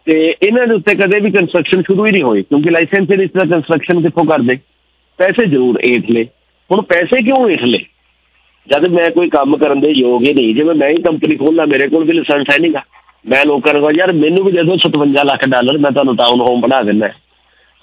ਤੇ 0.07 0.35
ਇਹਨਾਂ 0.43 0.67
ਦੇ 0.67 0.73
ਉੱਤੇ 0.73 0.95
ਕਦੇ 0.95 1.19
ਵੀ 1.19 1.31
ਕੰਸਟਰਕਸ਼ਨ 1.31 1.81
ਸ਼ੁਰੂ 1.81 2.05
ਹੀ 2.05 2.11
ਨਹੀਂ 2.11 2.23
ਹੋਈ 2.23 2.41
ਕਿਉਂਕਿ 2.43 2.69
ਲਾਇਸੈਂਸ 2.69 3.09
ਇਸ 3.11 3.31
ਤਰ੍ਹਾਂ 3.31 3.47
ਕੰਸਟਰਕਸ਼ਨ 3.47 4.01
ਕਿੱਥੋਂ 4.01 4.25
ਕਰਦੇ? 4.25 4.57
ਪੈਸੇ 5.19 5.45
ਜ਼ਰੂਰ 5.45 5.79
ਏਠਲੇ 5.85 6.23
ਹੁਣ 6.69 6.81
ਪੈਸੇ 6.81 7.21
ਕਿਉਂ 7.21 7.49
ਏਠਲੇ 7.49 7.79
ਜਦ 8.67 8.87
ਮੈਂ 8.87 9.09
ਕੋਈ 9.11 9.29
ਕੰਮ 9.29 9.57
ਕਰਨ 9.57 9.79
ਦੇ 9.79 9.91
ਯੋਗ 9.91 10.23
ਹੀ 10.23 10.33
ਨਹੀਂ, 10.33 10.53
ਜਿਵੇਂ 10.55 10.75
ਮੈਂ 10.75 10.89
ਹੀ 10.89 11.01
ਕੰਪਨੀ 11.01 11.35
ਖੋਲਣਾ 11.35 11.65
ਮੇਰੇ 11.65 11.87
ਕੋਲ 11.87 12.03
ਵੀ 12.03 12.13
ਲਾਇਸੈਂਸ 12.13 12.49
ਹੈ 12.51 12.57
ਨਹੀਂਗਾ 12.59 12.83
ਮੈਂ 13.25 13.45
ਲੋਕਾਂ 13.45 13.73
ਨੂੰ 13.73 13.89
ਯਾਰ, 13.95 14.11
ਮੈਨੂੰ 14.13 14.43
ਵੀ 14.45 14.51
ਦੇ 14.51 14.63
ਦਿਓ 14.63 14.75
57 14.77 15.23
ਲੱਖ 15.25 15.45
ਡਾਲਰ, 15.45 15.77
ਮੈਂ 15.77 15.91
ਤੁਹਾਨੂੰ 15.91 16.15
ਟਾਊਨ 16.17 16.41
ਹੋਮ 16.41 16.61
ਬਣਾ 16.61 16.81
ਦਿੰਦਾ 16.83 17.09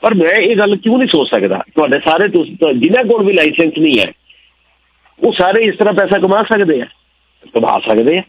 ਪਰ 0.02 0.14
ਮੈਂ 0.14 0.30
ਇਹ 0.30 0.56
ਗੱਲ 0.56 0.76
ਕਿਉਂ 0.76 0.98
ਨਹੀਂ 0.98 1.08
ਸੋਚ 1.08 1.28
ਸਕਦਾ? 1.30 1.58
ਤੁਹਾਡੇ 1.74 1.98
ਸਾਰੇ 2.00 2.28
ਜਿਨ੍ਹਾਂ 2.28 3.04
ਕੋਲ 3.04 3.24
ਵੀ 3.24 3.32
ਲਾਇਸੈਂਸ 3.32 3.78
ਨਹੀਂ 3.78 3.98
ਹੈ, 4.00 4.06
ਉਹ 5.20 5.32
ਸਾਰੇ 5.32 5.64
ਇਸ 5.64 5.76
ਤਰ੍ਹਾਂ 5.76 5.94
ਪੈਸਾ 5.94 6.18
ਕਮਾ 6.18 6.42
ਸਕਦੇ 6.44 6.80
ਆ, 6.82 6.86
ਕਮਾ 7.54 7.78
ਸਕਦੇ 7.86 8.18
ਆ। 8.18 8.22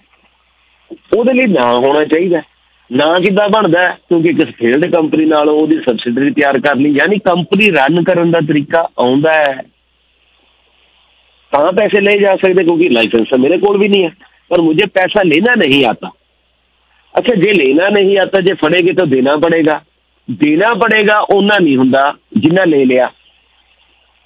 ਉਹਦੇ 1.15 1.33
ਲਈ 1.33 1.45
ਨਾ 1.47 1.71
ਹੋਣਾ 1.75 2.03
ਚਾਹੀਦਾ। 2.05 2.41
ਨਾ 2.89 3.07
ਕਿੱਦਾਂ 3.19 3.47
ਬਣਦਾ 3.49 3.87
ਕਿਉਂਕਿ 3.89 4.33
ਕਿਸ 4.33 4.49
ਫੀਲਡ 4.49 4.85
ਕੰਪਨੀ 4.91 5.25
ਨਾਲ 5.25 5.49
ਉਹਦੀ 5.49 5.77
ਸਬਸਿਡਰੀ 5.79 6.31
ਤਿਆਰ 6.31 6.59
ਕਰ 6.59 6.75
ਲਈ, 6.75 6.91
ਯਾਨੀ 6.91 7.17
ਕੰਪਨੀ 7.19 7.69
ਰਨ 7.71 8.03
ਕਰਨ 8.03 8.31
ਦਾ 8.31 8.39
ਤਰੀਕਾ 8.47 8.87
ਆਉਂਦਾ 8.99 9.33
ਹੈ। 9.33 9.61
ਤਾਂ 11.53 11.71
ਪੈਸੇ 11.73 12.01
ਲੈ 12.01 12.15
ਜਾ 12.17 12.35
ਸਕਦੇ, 12.35 12.63
ਕਿਉਂਕਿ 12.63 12.89
ਲਾਇਸੈਂਸ 12.89 13.33
ਮੇਰੇ 13.39 13.57
ਕੋਲ 13.57 13.77
ਵੀ 13.77 13.87
ਨਹੀਂ 13.87 14.03
ਹੈ, 14.05 14.11
ਪਰ 14.49 14.61
ਮੈਨੂੰ 14.61 14.89
ਪੈਸਾ 14.93 15.23
ਲੈਣਾ 15.25 15.55
ਨਹੀਂ 15.57 15.85
ਆਤਾ। 15.85 16.09
अच्छा 17.16 17.34
जे 17.34 17.52
लेना 17.52 17.88
नहीं 17.90 18.18
आता 18.18 18.40
जे 18.40 18.54
फड़ेगे 18.54 18.92
तो 18.92 19.06
देना 19.06 19.36
पड़ेगा 19.38 19.82
देना 20.28 20.76
पड़ेगा 20.76 21.20
ਉਹਨਾਂ 21.30 21.60
ਨਹੀਂ 21.60 21.76
ਹੁੰਦਾ 21.76 22.14
ਜਿੰਨਾ 22.38 22.64
ਲੈ 22.64 22.84
ਲਿਆ 22.84 23.10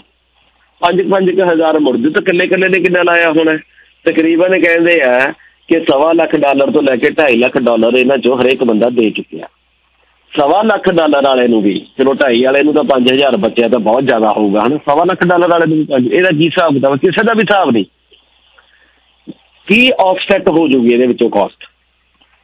5-5000 0.82 1.80
ਮੁੜ 1.80 1.96
ਜੂ 1.98 2.10
ਤਾਂ 2.10 2.22
ਕੱਲੇ 2.22 2.48
ਕੱਲੇ 2.48 2.68
ਨੇ 2.70 2.80
ਕਿੰਨਾ 2.80 3.04
ਲਾਇਆ 3.04 3.30
ਹੋਣਾ? 3.30 3.58
ਤਕਰੀਬਨ 4.06 4.60
ਕਹਿੰਦੇ 4.62 5.02
ਆ 5.02 5.32
ਕਿ 5.70 5.80
ਸਵਾ 5.82 6.12
ਲੱਖ 6.14 6.36
ਡਾਲਰ 6.36 6.72
ਤੋਂ 6.72 6.82
ਲੈ 6.82 6.96
ਕੇ 6.96 7.10
2.5 7.12 7.36
ਲੱਖ 7.38 7.58
ਡਾਲਰ 7.60 7.96
ਇਹਨਾਂ 7.96 8.18
ਚੋਂ 8.18 8.38
ਹਰੇਕ 8.38 8.64
ਬੰਦਾ 8.64 8.90
ਦੇ 8.90 9.10
ਚੁੱਕਿਆ। 9.10 9.48
ਸਵਾ 10.34 10.62
ਲੱਖ 10.64 10.90
ਡਾਲਰ 10.90 11.24
ਵਾਲੇ 11.24 11.48
ਨੂੰ 11.48 11.62
ਵੀ। 11.62 11.74
ਚਲੋ 11.98 12.14
2.5 12.16 12.44
ਵਾਲੇ 12.44 12.64
ਨੂੰ 12.64 12.74
ਤਾਂ 12.74 12.84
5000 12.86 13.38
ਬੱਚਿਆ 13.38 13.68
ਤਾਂ 13.68 13.80
ਬਹੁਤ 13.80 14.04
ਜ਼ਿਆਦਾ 14.04 14.32
ਹੋਊਗਾ। 14.32 14.66
ਹਨ, 14.66 14.78
ਸਵਾ 14.86 15.04
ਲੱਖ 15.04 15.24
ਡਾਲਰ 15.24 15.50
ਵਾਲੇ 15.50 15.66
ਨੂੰ 15.66 15.78
ਵੀ 15.78 16.16
ਇਹਦਾ 16.16 16.30
ਕੀ 16.30 16.46
ਹਿਸਾਬ 16.46 16.74
ਕਿਤਾਬ? 16.74 16.98
ਕਿਸੇ 16.98 17.24
ਦਾ 17.24 17.34
ਵੀ 17.34 17.42
ਹਿਸਾਬ 17.42 17.72
ਨਹੀਂ। 17.72 17.86
ਕੀ 19.68 19.92
ਆਫਸੈਟ 20.02 20.50
ਹੋ 20.50 20.68
ਜੂਗੀ 20.68 20.94
ਇਹਦੇ 20.94 21.06
ਵਿੱਚੋਂ 21.08 21.30
ਕਾਸਟ 21.30 21.64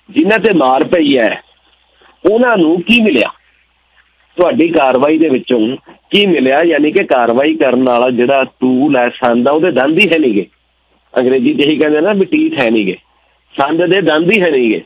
ਜਿਨ੍ਹਾਂ 0.09 0.39
ਤੇ 0.39 0.53
ਮਾਰ 0.57 0.83
ਪਈ 0.83 1.17
ਹੈ, 1.17 1.41
ਉਹਨਾਂ 2.25 2.55
ਨੂੰ 2.57 2.81
ਕੀ 2.81 3.01
ਮਿਲਿਆ? 3.01 3.31
ਤੁਹਾਡੀ 4.39 4.67
ਕਾਰਵਾਈ 4.69 5.17
ਦੇ 5.17 5.29
ਵਿੱਚੋਂ 5.29 5.59
ਕੀ 6.11 6.25
ਮਿਲਿਆ? 6.25 6.59
ਯਾਨੀ 6.65 6.91
ਕਿ 6.91 7.03
ਕਾਰਵਾਈ 7.03 7.53
ਕਰਨ 7.55 7.83
ਵਾਲਾ 7.83 8.09
ਜਿਹੜਾ 8.09 8.43
ਟੂਲ 8.59 8.97
ਹੈ 8.97 9.09
ਸੰਦ 9.09 9.47
ਆ, 9.47 9.51
ਉਹਦੇ 9.51 9.71
ਦੰਦ 9.71 9.97
ਹੀ 9.99 10.09
ਹੈ 10.11 10.17
ਨਹੀਂਗੇ 10.17 10.45
ਅੰਗਰੇਜ਼ੀ 11.13 11.53
ਚ 11.53 11.59
ਇਹੀ 11.59 11.77
ਕਹਿੰਦੇ 11.77 12.01
ਨਾ 12.01 12.13
ਵੀ 12.13 12.25
ਟੀਥ 12.25 12.59
ਹੈ 12.59 12.69
ਨਹੀਂਗੇ 12.69 12.95
ਸੰਦ 13.53 13.85
ਦੇ 13.85 14.01
ਦੰਦ 14.01 14.31
ਹੀ 14.31 14.41
ਹੈ 14.41 14.49
ਨਹੀਂਗੇ 14.51 14.81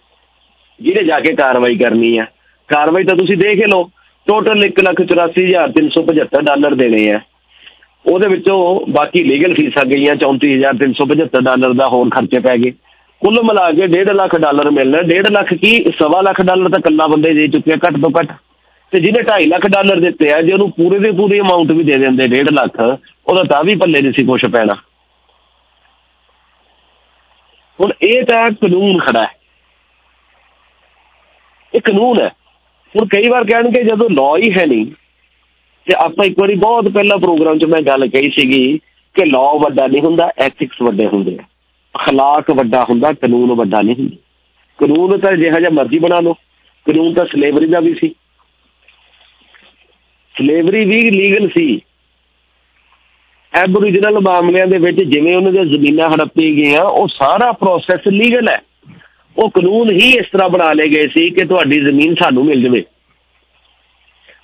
ਜਿਹਨੇ 0.82 1.04
ਜਾ 1.04 1.20
ਕੇ 1.20 1.34
ਕਾਰਵਾਈ 1.36 1.76
ਕਰਨੀ 1.78 2.18
ਆ। 2.18 2.26
ਕਾਰਵਾਈ 2.68 3.04
ਤਾਂ 3.04 3.16
ਤੁਸੀਂ 3.16 3.38
ਦੇਖ 3.38 3.60
ਹੀ 3.60 3.68
ਲਓ। 3.68 3.84
ਟੋਟਲ 4.28 4.64
184375 4.64 6.42
ਡਾਲਰ 6.42 6.76
ਦੇਣੇ 6.76 7.12
ਆ। 7.12 7.20
ਉਹਦੇ 8.06 8.28
ਵਿੱਚੋਂ 8.28 8.58
ਬਾਕੀ 8.94 9.24
ਲੀਗਲ 9.24 9.54
ਫੀਸਾਂ 9.54 9.86
ਗਈਆਂ 9.86 10.16
34375 10.16 11.42
ਡਾਲਰ 11.42 11.74
ਦਾ 11.74 11.88
ਹੋਰ 11.88 12.10
ਖਰਚੇ 12.10 12.40
ਪੈ 12.40 12.56
ਗਏ। 12.58 12.72
ਕੁੱਲ 13.22 13.40
ਮਿਲਾ 13.44 13.70
ਕੇ 13.72 13.88
1.5 13.88 14.14
ਲੱਖ 14.14 14.36
ਡਾਲਰ 14.36 14.70
ਮਿਲਣਾ। 14.72 15.02
1.5 15.02 15.30
ਲੱਖ 15.32 15.54
ਕੀ? 15.54 15.84
ਸਵਾ 16.00 16.22
ਲੱਖ 16.22 16.42
ਡਾਲਰ 16.42 16.70
ਤਾਂ 16.70 16.80
ਕੱਲਾ 16.80 17.08
ਬੰਦੇ 17.08 17.34
ਦੇ 17.34 17.48
ਚੁੱਕਿਆ 17.48 17.76
ਘੱਟ 17.76 18.02
ਤੋਂ 18.02 18.12
ਘੱਟ। 18.20 18.32
ਤੇ 18.94 19.00
ਜਿਹਨੇ 19.00 19.22
2.5 19.24 19.46
ਲੱਖ 19.46 19.68
ਡਾਲਰ 19.68 20.00
ਦਿੱਤੇ 20.00 20.32
ਆ, 20.34 20.42
ਜੇ 20.42 20.52
ਉਹਨੂੰ 20.54 20.72
ਪੂਰੇ 20.72 21.00
ਦੇ 21.00 21.12
ਪੂਰੇ 21.12 21.40
ਅਮਾਉਂਟ 21.40 21.72
ਵੀ 21.72 21.84
ਦੇ 21.84 21.98
ਦਿੰਦੇ 21.98 22.28
1.5 22.28 22.52
ਲੱਖ, 22.52 22.80
ਉਹਦਾ 23.28 23.44
ਤਾਂ 23.44 23.64
ਵੀ 23.64 23.76
ਪੱਲੇ 23.76 24.02
ਨਹੀਂ 24.02 24.14
ਸੀ 24.14 24.26
ਕੁਛ 24.26 24.46
ਪੈਣਾ। 24.46 24.74
ਹੁਣ 27.80 27.92
ਇਹ 28.02 28.24
ਤਾਂ 28.24 28.50
ਕਾਨੂੰਨ 28.52 29.00
ਖੜਾ 29.00 29.24
ਹੈ। 29.24 29.32
ਇਹ 31.74 31.82
ਕਾਨੂੰਨ 31.82 32.22
ਹੈ। 32.22 32.30
ਹੁਣ 32.96 33.08
ਕਈ 33.08 33.28
ਵਾਰ 33.28 33.44
ਕਹਿਣਗੇ 33.44 33.84
ਜਦੋਂ 33.84 34.10
ਲਾਅ 34.10 34.38
ਹੀ 34.38 34.52
ਹੈ 34.52 34.66
ਨਹੀਂ, 34.66 34.86
ਤੇ 35.88 35.94
ਆਪਾਂ 35.94 36.26
ਇੱਕ 36.26 36.40
ਵਾਰੀ 36.40 36.56
ਬਹੁਤ 36.56 36.90
ਪਹਿਲਾਂ 36.90 37.18
ਪ੍ਰੋਗਰਾਮ 37.18 37.60
'ਚ 37.60 37.66
ਮੈਂ 37.66 37.82
ਗੱਲ 37.82 38.08
ਕਹੀ 38.08 38.30
ਸੀਗੀ 38.30 38.78
ਕਿ 39.16 39.26
ਲਾਅ 39.26 39.60
ਵੱਡਾ 39.60 39.88
ਨਹੀਂ 39.88 40.02
ਹੁੰਦਾ 40.02 40.32
ਐਥਿਕਸ 40.38 40.82
ਵੱਡੇ 40.82 41.08
ਹੁੰਦੇ 41.08 41.38
ਆ। 41.42 41.44
ਅਖਲਾਕ 41.96 42.52
ਵੱਡਾ 42.52 42.84
ਹੁੰਦਾ, 42.84 43.14
ਕਾਨੂੰਨ 43.14 43.54
ਵੱਡਾ 43.54 43.82
ਨਹੀਂ 43.82 43.96
ਹੁੰਦਾ। 43.96 44.18
ਕਾਨੂੰਨ 44.78 45.20
ਤਾਂ 45.20 45.32
ਜਿਹੜਾ 45.34 45.60
ਜਿਹਾ 45.60 45.70
ਮਰਜ਼ੀ 45.70 46.00
ਬਣਾ 46.00 46.20
ਲਓ। 46.20 46.34
ਕਾਨੂੰਨ 46.86 47.14
ਤਾਂ 47.14 47.26
ਸਲੇਵਰੀ 47.26 47.68
ਦਾ 47.68 47.80
ਵੀ 47.80 47.94
ਸੀ। 47.94 48.16
ਸਲੇਵਰੀ 50.38 50.86
ਵੀ 50.86 51.12
ਲੀਗਲ 51.12 51.50
ਸੀ। 51.50 51.82
ਐਬੋਰੀਜਨਲ 53.54 54.20
ਮਾਮਲਿਆਂ 54.20 54.68
ਦੇ 54.68 54.78
ਵਿੱਚ 54.78 55.04
ਜਿਵੇਂ 55.04 55.36
ਉਹਨਾਂ 55.36 55.52
ਦੀਆਂ 55.52 55.66
ਜ਼ਮੀਨਾਂ 55.66 56.10
ਹੜੱਪੀ 56.10 56.56
ਗਈਆਂ, 56.58 56.84
ਉਹ 56.84 57.08
ਸਾਰਾ 57.08 57.52
ਪ੍ਰੋਸੈਸ 57.52 58.00
ਲੀਗਲ 58.08 58.48
ਹੈ। 58.50 58.62
ਉਹ 59.38 59.50
ਕਾਨੂੰਨ 59.50 59.92
ਹੀ 59.92 60.10
ਇਸ 60.10 60.26
ਤਰ੍ਹਾਂ 60.34 60.50
ਬਣਾ 60.50 60.74
ਲਏ 60.74 60.88
ਗਏ 60.88 61.08
ਸੀ 61.08 61.30
ਕਿ 61.30 61.46
ਤੁਹਾਡੀ 61.46 61.80
ਜ਼ਮੀਨ 61.80 62.16
ਸਾਨੂੰ 62.16 62.46
ਮਿਲ 62.46 62.62
ਜਾਵੇ। 62.62 62.84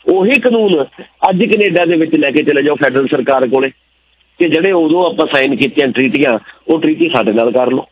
ਉਹੀ 0.08 0.40
ਕਾਨੂੰਨ 0.40 0.86
ਅੱਜ 1.30 1.44
ਕੈਨੇਡਾ 1.44 1.86
ਦੇ 1.86 1.96
ਵਿੱਚ 1.96 2.16
ਲੈ 2.16 2.32
ਕੇ 2.32 2.44
ਚਲੇ 2.44 2.64
ਜਾਓ 2.64 2.76
ਫੈਡਰਲ 2.76 3.08
ਸਰਕਾਰ 3.08 3.48
ਕੋਲੇ, 3.48 3.70
ਕਿ 4.40 4.50
ਜਿਹੜੇ 4.50 4.72
ਉਦੋਂ 4.72 5.06
ਆਪਾਂ 5.06 5.28
ਸਾਈਨ 5.28 5.56
ਕੀਤੀਆਂ 5.56 5.88
ਟ੍ਰੀਟੀਆਂ, 5.88 6.40
ਉਹ 6.68 6.82
ਟ੍ਰੀਟੀ 6.82 7.10
ਸਾਡੇ 7.10 7.34
ਨਾਲ 7.34 7.52
ਕਰ 7.52 7.72
ਲਓ। 7.72 7.86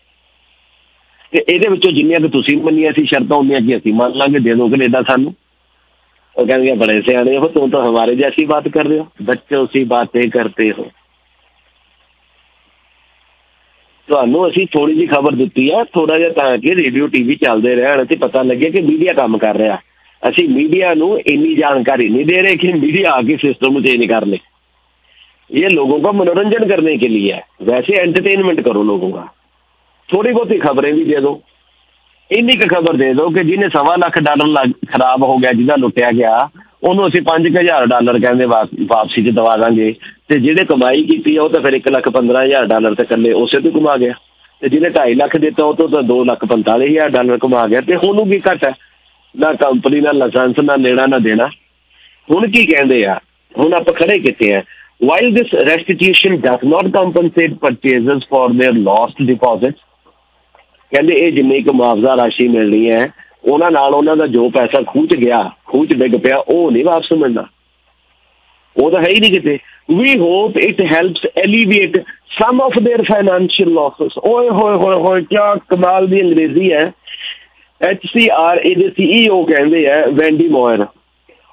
ਤੇ 1.31 1.43
ਇਹਦੇ 1.49 1.67
ਵਿੱਚੋਂ 1.67 1.91
ਜਿੰਨੀਆਂ 1.91 2.19
ਕਿ 2.19 2.27
ਤੁਸੀਂ 2.27 2.57
ਮੰਨੀਆਂ 2.57 2.91
ਸੀ 2.91 3.05
ਸ਼ਰਤਾਂ 3.05 3.37
ਹੁੰਦੀਆਂ 3.37 3.61
ਕਿ 3.61 3.77
ਅਸੀਂ 3.77 3.93
ਮੰਨ 3.93 4.13
ਲਾਂਗੇ, 4.13 4.39
ਦੇ 4.39 4.53
ਦਿਓ 4.53 4.67
ਕੈਨੇਡਾ 4.67 5.01
ਸਾਨੂੰ। 5.01 5.35
वो 6.36 6.44
कहेंगे 6.46 6.74
बड़े 6.76 7.00
सियाने 7.02 7.36
हो 7.36 7.48
तुम 7.50 7.70
तो 7.70 7.80
हमारे 7.80 8.16
जैसी 8.16 8.44
बात 8.46 8.68
कर 8.74 8.86
रहे 8.86 8.98
हो 8.98 9.24
बच्चों 9.24 9.66
सी 9.68 9.84
बातें 9.86 10.28
करते 10.30 10.68
हो 10.70 10.90
ਤੁਹਾਨੂੰ 14.08 14.46
ਅਸੀਂ 14.48 14.66
ਥੋੜੀ 14.72 14.94
ਜੀ 14.94 15.06
ਖਬਰ 15.06 15.34
ਦਿੱਤੀ 15.34 15.68
ਆ 15.70 15.82
ਥੋੜਾ 15.92 16.18
ਜਿਹਾ 16.18 16.30
ਤਾਂ 16.30 16.56
ਕਿ 16.58 16.74
ਰੇਡੀਓ 16.74 17.06
ਟੀਵੀ 17.08 17.34
ਚੱਲਦੇ 17.36 17.74
ਰਹਿਣ 17.74 18.04
ਤੇ 18.04 18.16
ਪਤਾ 18.16 18.42
ਲੱਗੇ 18.42 18.70
ਕਿ 18.70 18.80
ਮੀਡੀਆ 18.80 19.12
ਕੰਮ 19.12 19.36
ਕਰ 19.38 19.56
ਰਿਹਾ 19.56 19.78
ਅਸੀਂ 20.22 20.48
ਮੀਡੀਆ 20.48 20.92
ਨੂੰ 20.94 21.18
ਇੰਨੀ 21.20 21.54
ਜਾਣਕਾਰੀ 21.54 22.08
नहीं 22.08 22.24
दे 22.24 22.40
रहे 22.40 22.56
कि 22.56 22.72
मीडिया 22.74 23.12
आके 23.12 23.36
सिस्टम 23.38 23.78
चेंज 23.80 24.04
कर 24.08 24.26
ले 24.26 24.40
ये 25.50 25.70
लोगों 25.70 25.96
का 26.00 26.12
मनोरंजन 26.14 26.66
करने 26.68 26.96
के 26.96 27.08
लिए 27.08 27.32
है 27.32 27.40
वैसे 27.62 27.96
एंटरटेनमेंट 28.00 28.60
करो 28.62 28.82
लोगों 28.84 29.10
का 29.12 29.24
थोड़ी 30.08 30.32
बहुत 30.32 30.52
ही 30.52 30.58
खबरें 30.60 30.92
भी 30.94 31.04
दे 31.06 31.20
दो 31.20 31.32
ਇੰਨੀ 32.31 32.55
ਕੁ 32.55 32.75
ਖਬਰ 32.75 32.93
ਦੇ 32.93 33.13
ਦਿਓ 33.13 33.29
ਕਿ 33.29 33.43
ਜਿਹਨੇ 33.43 33.69
ਸਵਾ 33.69 33.95
ਲੱਖ 33.95 34.19
ਡਾਲਰ 34.19 34.47
ਲੱਗ- 34.47 34.87
ਖਰਾਬ 34.93 35.23
ਹੋ 35.23 35.37
ਗਿਆ, 35.37 35.51
ਜਿਹਦਾ 35.51 35.75
ਲੁੱਟਿਆ 35.75 36.11
ਗਿਆ, 36.11 36.49
ਉਹਨੂੰ 36.83 37.07
ਅਸੀਂ 37.07 37.21
5000 37.21 37.85
ਡਾਲਰ 37.85 38.19
ਕਹਿੰਦੇ 38.19 38.45
ਵਾ- 38.45 38.67
ਵਾਪਸੀ 38.87 39.23
ਚ 39.23 39.35
ਦਵਾ 39.35 39.57
ਦਾਂਗੇ। 39.57 39.95
ਤੇ 40.27 40.39
ਜਿਹੜੇ 40.39 40.65
ਕਮਾਈ 40.65 41.03
ਕੀਤੀ 41.03 41.37
ਆ, 41.37 41.43
ਉਹ 41.43 41.49
ਤਾਂ 41.49 41.61
ਫਿਰ 41.61 41.73
1 41.73 41.87
ਲੱਖ 41.91 42.09
15000 42.09 42.65
ਡਾਲਰ 42.65 42.95
ਤੇ 42.95 43.03
ਇਕੱਲੇ 43.03 43.31
ਉਸੇ 43.33 43.59
ਤੋਂ 43.59 43.71
ਕਮਾ 43.71 43.97
ਗਿਆ। 43.97 44.13
ਤੇ 44.61 44.69
ਜਿਹਨੇ 44.69 44.89
2.5 44.89 45.15
ਲੱਖ 45.15 45.37
ਦਿੱਤਾ, 45.37 45.65
ਉਹ 45.65 45.73
ਤੋਂ 45.73 45.89
ਤਾਂ 45.89 46.03
2 46.03 46.23
ਲੱਖ 46.23 46.45
45000 46.45 47.09
ਡਾਲਰ 47.09 47.37
ਕਮਾ 47.37 47.67
ਗਿਆ। 47.67 47.81
ਤੇ 47.81 47.95
ਹੁਣ 47.95 48.19
ਉਹ 48.19 48.25
ਕੀ 48.25 48.39
ਘਟ 48.39 48.65
ਹੈ? 48.65 48.73
ਨਾ 49.37 49.53
ਕੰਪਨੀ 49.53 50.01
ਦਾ 50.01 50.11
ਲਾਇਸੈਂਸ, 50.11 50.59
ਨਾ 50.59 50.75
ਲੈਣਾ 50.75 51.05
ਨਾ 51.05 51.19
ਦੇਣਾ। 51.19 51.47
ਹੁਣ 52.31 52.47
ਕੀ 52.47 52.65
ਕਹਿੰਦੇ 52.65 53.05
ਆ? 53.05 53.19
ਹੁਣ 53.59 53.73
ਆਪਾਂ 53.73 53.93
ਖੜੇ 53.93 54.19
ਕਿੱਥੇ 54.19 54.53
ਆ? 54.53 54.63
While 55.05 55.29
this 55.29 55.67
restitution 55.67 56.39
does 56.39 56.69
not 56.69 56.87
compensate 56.87 57.51
purchasers 57.51 58.19
for 58.19 58.59
their 58.59 58.75
lost 58.75 59.29
deposits 59.29 59.86
ਕਹਿੰਦੇ 60.92 61.14
ਇਹ 61.16 61.32
ਜਿੰਨੀ 61.32 61.60
ਕੁ 61.62 61.72
ਮੁਆਵਜ਼ਾ 61.72 62.16
ਰਾਸ਼ੀ 62.16 62.48
ਮਿਲਣੀ 62.48 62.90
ਹੈ 62.90 63.08
ਉਹਨਾਂ 63.44 63.70
ਨਾਲ 63.70 63.94
ਉਹਨਾਂ 63.94 64.16
ਦਾ 64.16 64.26
ਜੋ 64.26 64.48
ਪੈਸਾ 64.48 64.80
ਖੂਚ 64.82 65.14
ਗਿਆ 65.14 65.42
ਖੂਚ 65.66 65.92
ਡਿੱਗ 65.92 66.16
ਪਿਆ 66.16 66.36
ਉਹ 66.38 66.70
ਨਹੀਂ 66.70 66.84
ਵਾਪਸ 66.84 67.12
ਮਿਲਣਾ 67.12 67.46
ਉਹ 68.76 68.90
ਤਾਂ 68.90 69.00
ਹੈ 69.02 69.08
ਹੀ 69.08 69.20
ਨਹੀਂ 69.20 69.30
ਕਿਤੇ 69.30 69.58
ਵੀ 69.90 70.18
hope 70.18 70.58
it 70.58 70.80
helps 70.92 71.26
alleviate 71.38 72.02
some 72.30 72.60
of 72.60 72.78
their 72.78 73.02
financial 73.02 73.72
losses 73.74 74.18
ਓਏ 74.18 74.48
ਹੋਏ 74.48 74.74
ਹੋਏ 74.74 74.96
ਹੋਏ 74.96 75.22
ਕੀ 75.22 75.36
ਕਮਾਲ 75.68 76.06
ਦੀ 76.06 76.22
ਅੰਗਰੇਜ਼ੀ 76.22 76.72
ਹੈ 76.72 76.92
HCR 77.80 78.56
ਇਹਦੇ 78.58 78.88
CEO 78.98 79.44
ਕਹਿੰਦੇ 79.46 79.86
ਆ 79.90 79.94
ਵੈਂਡੀ 80.12 80.48
ਮੋਇਰ 80.48 80.86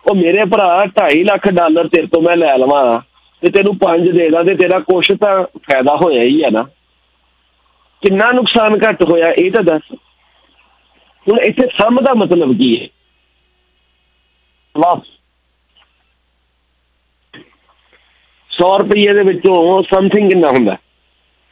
ਉਹ 0.05 0.15
ਮੇਰੇ 0.15 0.45
ਭਰਾ 0.45 0.67
2.5 0.91 1.23
ਲੱਖ 1.23 1.47
ਡਾਲਰ 1.49 1.87
ਤੇਰੇ 1.87 2.07
ਤੋਂ 2.07 2.21
ਮੈਂ 2.21 2.35
ਲੈ 2.37 2.57
ਲਵਾਂ 2.57 2.83
ਤੇ 3.43 3.49
ਤੈਨੂੰ 3.49 3.73
5 3.83 4.11
ਦੇ 4.11 4.29
ਦਾਂ 4.29 4.43
ਤੇ 4.43 4.55
ਤੇਰਾ 4.55 4.79
ਕੁਛ 4.79 5.11
ਤਾਂ 5.11 5.33
ਫਾਇਦਾ 5.43 5.95
ਹੋਇਆ 5.95 6.23
ਹੀ 6.23 6.43
ਹੈ 6.43 6.49
ਨਾ 6.49 6.65
ਕਿੰਨਾ 8.04 8.30
ਨੁਕਸਾਨ 8.32 8.78
ਘੱਟ 8.88 9.02
ਹੋਇਆ, 9.02 9.32
ਇਹ 9.32 9.50
ਤਾਂ 9.50 9.62
ਦੱਸ। 9.62 9.92
ਹੁਣ 11.26 11.38
ਇੱਥੇ 11.38 11.66
ਸਮ 11.66 12.00
ਦਾ 12.00 12.14
ਮਤਲਬ 12.14 12.56
ਕੀ 12.58 12.70
ਹੈ? 12.80 12.88
ਲਾਸ 14.74 15.02
100 18.50 18.76
ਰੁਪਏ 18.78 19.12
ਦੇ 19.14 19.22
ਵਿੱਚੋਂ 19.22 19.82
ਸਮਥਿੰਗ 19.82 20.28
ਕਿੰਨਾ 20.28 20.48
ਹੁੰਦਾ? 20.48 20.76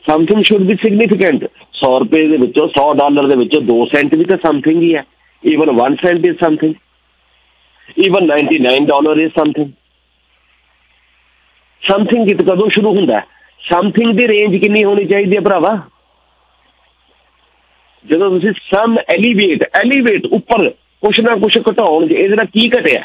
ਸਮਥਿੰਗ 0.05 0.43
ਸ਼ੁੱਡ 0.45 0.62
ਬੀ 0.62 0.75
ਸਿਗਨੀਫੀਕੈਂਟ 0.75 1.45
100 1.75 1.99
ਰੁਪਏ 1.99 2.27
ਦੇ 2.29 2.37
ਵਿੱਚੋਂ 2.37 2.69
100 2.69 2.93
ਡਾਲਰ 2.95 3.27
ਦੇ 3.27 3.37
ਵਿੱਚੋਂ 3.37 3.61
2 3.62 3.85
ਸੈਂਟ 3.93 4.15
ਵੀ 4.15 4.25
ਤਾਂ 4.25 4.38
ਸਮਥਿੰਗ 4.43 4.83
ਹੀ 4.83 4.95
ਹੈ। 4.95 5.05
Even 5.45 5.71
1 5.71 5.95
cent 6.03 6.27
is 6.27 6.38
something 6.38 6.75
even 8.07 8.27
99 8.27 8.85
dollar 8.87 9.21
is 9.21 9.33
something 9.33 9.71
something 11.83 12.27
ਕਿਤ 12.27 12.43
ਕਦੋਂ 12.43 12.69
ਸ਼ੁਰੂ 12.69 12.95
ਹੁੰਦਾ? 12.95 13.21
ਸਮਥਿੰਗ 13.61 14.17
ਦੀ 14.19 14.29
ਰੇਂਜ 14.29 14.57
ਕਿੰਨੀ 14.57 14.85
ਹੋਣੀ 14.85 15.05
ਚਾਹੀਦੀ 15.05 15.37
ਹੈ 15.37 15.41
ਭਰਾਵਾ? 15.41 15.75
ਜਦੋਂ 18.11 18.31
ਤੁਸੀਂ 18.31 18.53
ਸਮ 18.53 18.97
ਐਲੀਵੇਟ 19.09 19.62
ਐਲੀਵੇਟ 19.75 20.27
ਉੱਪਰ 20.27 20.69
ਕੁਛ 21.03 21.21
ਨਾ 21.21 21.37
ਕੁਛ 21.37 21.59
ਘਟਾਉਣ 21.71 22.07
ਜੇ 22.07 22.15
ਇਹਦੇ 22.15 22.37
ਨਾਲ 22.37 22.47
ਕੀ 22.47 22.71
ਘਟਿਆ? 22.71 23.03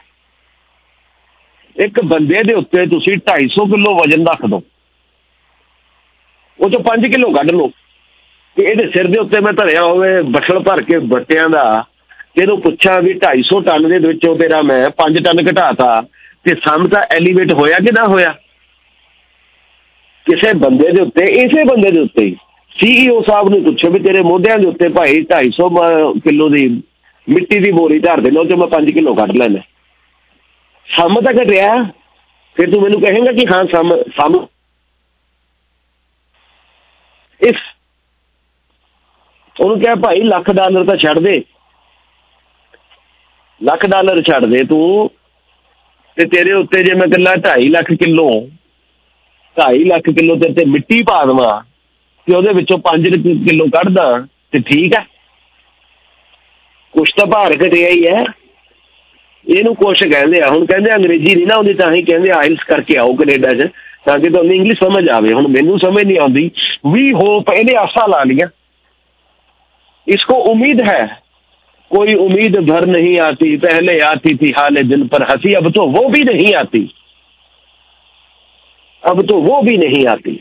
ਇੱਕ 1.76 2.02
ਬੰਦੇ 2.02 2.44
ਦੇ 2.44 2.54
ਉੱਤੇ 2.54 2.86
ਤੁਸੀਂ 2.86 3.18
250 3.18 3.66
ਕਿਲੋ 3.72 3.96
ਵਜਨ 3.96 4.28
ਰੱਖ 4.28 4.46
ਦੋ 4.46 4.64
ਉਹ 6.60 6.70
ਚੋਂ 6.70 6.80
5 6.80 7.10
ਕਿਲੋ 7.10 7.30
ਕੱਢ 7.32 7.52
ਲਓ। 7.52 7.72
ਤੇ 8.56 8.64
ਇਹਦੇ 8.64 8.88
ਸਿਰ 8.88 9.08
ਦੇ 9.08 9.20
ਉੱਤੇ 9.20 9.40
ਮੈਂ 9.40 9.54
ਧਰਿਆ 9.54 9.84
ਹੋਵੇ 9.84 10.22
ਬਖਲ 10.22 10.60
ਭਰ 10.60 10.82
ਕੇ 10.82 10.98
ਬੱਟਿਆਂ 10.98 11.50
ਦਾ, 11.50 11.84
ਤੇ 12.36 12.42
ਇਹਨੂੰ 12.42 12.62
ਪੁੱਛਾਂ 12.62 13.02
ਵੀ 13.02 13.14
250 13.14 13.62
ਟਨ 13.62 13.90
ਦੇ 13.90 14.08
ਵਿੱਚੋਂ 14.08 14.36
ਤੇਰਾ 14.36 14.62
ਮੈਂ 14.62 14.90
5 14.98 15.20
ਟਨ 15.24 15.52
ਘਟਾਤਾ, 15.52 16.04
ਤੇ 16.44 16.56
ਸਮ 16.56 16.88
ਤਾਂ 16.88 17.04
ਐਲੀਵੇਟ 17.12 17.54
ਹੋਇਆ 17.54 17.78
ਕਿ 17.78 17.92
ਨਾ 17.92 18.06
ਹੋਇਆ? 18.08 18.32
ਕਿਸੇ 20.26 20.54
ਬੰਦੇ 20.54 20.92
ਦੇ 20.92 21.02
ਉੱਤੇ, 21.02 21.26
ਇਸੇ 21.26 21.64
ਬੰਦੇ 21.64 21.92
ਦੇ 21.92 22.00
ਉੱਤੇ 22.00 22.26
ਹੀ। 22.26 22.36
ਸੀਈਓ 22.80 23.22
ਸਾਹਿਬ 23.22 23.50
ਨੂੰ 23.50 23.63
ਪੁੱਛੋ 23.63 23.90
ਵੀ 23.90 24.00
ਤੇਰੇ 24.00 24.22
ਮੋਢਿਆਂ 24.22 24.60
ਦੇ 24.60 24.68
ਉੱਤੇ 24.68 24.90
ਭਾਈ 24.90 25.26
250 25.34 26.20
ਕਿਲੋ 26.20 26.50
ਦੀ 26.50 26.84
ਮਿੱਟੀ 27.30 27.60
ਦੀ 27.60 27.72
ਬੋਰੀ 27.72 28.00
ਧਰ 28.00 28.22
ਦੇ 28.22 28.32
ਲੋ 28.32 28.44
ਤੇ 28.44 28.56
ਮੈਂ 28.56 28.68
5 28.68 28.92
ਕਿਲੋ 28.92 29.13
ਕੱਢ 29.13 29.32
ਲੈਣਾ 29.32 29.60
ਸਮ 30.88 31.22
ਤਾਂ 31.22 31.34
ਘਟਿਆ 31.34 31.84
ਫਿਰ 32.56 32.72
ਤੂੰ 32.72 32.82
ਮੈਨੂੰ 32.82 33.02
ਕਹੇਂਗਾ 33.02 33.32
ਕਿ 33.32 33.46
ਹਾਂ, 33.48 33.66
ਸਮ 33.66 34.04
ਸਮ। 34.18 34.46
ਇਸ 37.42 37.56
ਉਹਨੂੰ 39.62 39.80
ਕਿਹਾ 39.80 39.96
ਭਾਈ, 39.96 40.22
ਲੱਖ 40.22 40.52
ਡਾਲਰ 40.52 40.86
ਤਾਂ 40.86 40.96
ਛੱਡ 40.98 41.20
ਦੇ। 41.20 41.44
ਲੱਖ 43.63 43.86
ਡਾਲਰ 43.86 44.22
ਛੱਡ 44.22 44.46
ਦੇ 44.46 44.63
ਤੂੰ। 44.63 45.12
ਤੇ 46.16 46.26
ਤੇਰੇ 46.26 46.54
ਉੱਤੇ 46.54 46.84
ਜੇ 46.84 46.94
ਮੈਂ 46.94 47.08
ਕੱਲਾ 47.08 47.36
2.5 47.36 47.70
ਲੱਖ 47.70 47.92
ਕਿਲੋ 47.92 48.30
2.5 49.58 49.86
ਲੱਖ 49.86 50.10
ਕਿਲੋ 50.10 50.36
ਤੇ 50.36 50.54
ਤੇ 50.54 50.66
ਮਿੱਟੀ 50.66 51.04
ਪਾ 51.04 51.26
ਦੇਵਾਂ 51.26 51.67
ਤੇ 52.27 52.35
ਉਹਦੇ 52.35 52.53
ਵਿੱਚੋਂ 52.53 52.79
5 52.87 53.11
ਕਿਲੋ 53.45 53.67
ਕੱਢਦਾ 53.73 54.05
ਤੇ 54.53 54.59
ਠੀਕ 54.67 54.95
ਹੈ 54.95 55.05
ਕੁਛ 56.95 57.11
ਤਾਂ 57.17 57.27
ਭਾਰ 57.27 57.55
ਘਟਿਆ 57.57 57.88
ਹੀ 57.88 58.07
ਹੈ 58.07 58.25
ਇਹਨੂੰ 59.47 59.75
ਕੁਛ 59.77 60.03
ਕਹਿੰਦੇ 60.05 60.41
ਆ 60.41 60.51
ਹੁਣ 60.51 60.65
ਕਹਿੰਦੇ 60.67 60.95
ਅੰਗਰੇਜ਼ੀ 60.95 61.35
ਨਹੀਂ 61.35 61.47
ਨਾ 61.47 61.55
ਆਉਂਦੀ 61.55 61.73
ਤਾਂ 61.75 61.91
ਹੀ 61.93 62.03
ਕਹਿੰਦੇ 62.03 62.31
ਆਇਲਸ 62.33 62.65
ਕਰਕੇ 62.65 62.97
ਆਓ 62.99 63.15
ਕੈਨੇਡਾ 63.15 63.55
'ਚ 63.55 63.69
ਤਾਂ 64.05 64.19
ਕਿ 64.19 64.29
ਤੁਹਾਨੂੰ 64.29 64.55
ਇੰਗਲਿਸ਼ 64.55 64.79
ਸਮਝ 64.79 65.09
ਆਵੇ 65.11 65.33
ਹੁਣ 65.33 65.49
ਮੈਨੂੰ 65.49 65.79
ਸਮਝ 65.79 66.03
ਨਹੀਂ 66.03 66.19
ਆਉਂਦੀ 66.19 66.51
ਵੀ 66.87 67.12
ਹੋਪ 67.12 67.53
ਇਹਨੇ 67.53 67.75
ਆਸਾ 67.77 68.07
ਲਾ 68.07 68.23
ਲਿਆ 68.25 68.49
इसको 70.07 70.35
उम्मीद 70.45 70.81
है 70.83 71.03
कोई 71.91 72.15
उम्मीद 72.17 72.57
भर 72.62 72.87
नहीं 72.87 73.19
आती 73.21 73.57
पहले 73.59 73.99
आती 74.03 74.35
थी 74.37 74.51
हाल 74.53 74.83
दिल 74.85 75.07
पर 75.09 75.23
हंसी 75.25 75.53
अब 75.55 75.71
तो 75.73 75.87
वो 75.88 76.09
भी 76.09 76.23
नहीं 76.25 76.55
आती 76.57 76.81
अब 79.03 79.23
तो 79.27 79.37
वो 79.43 79.61
भी 79.62 79.77
नहीं 79.79 80.07
आती 80.07 80.35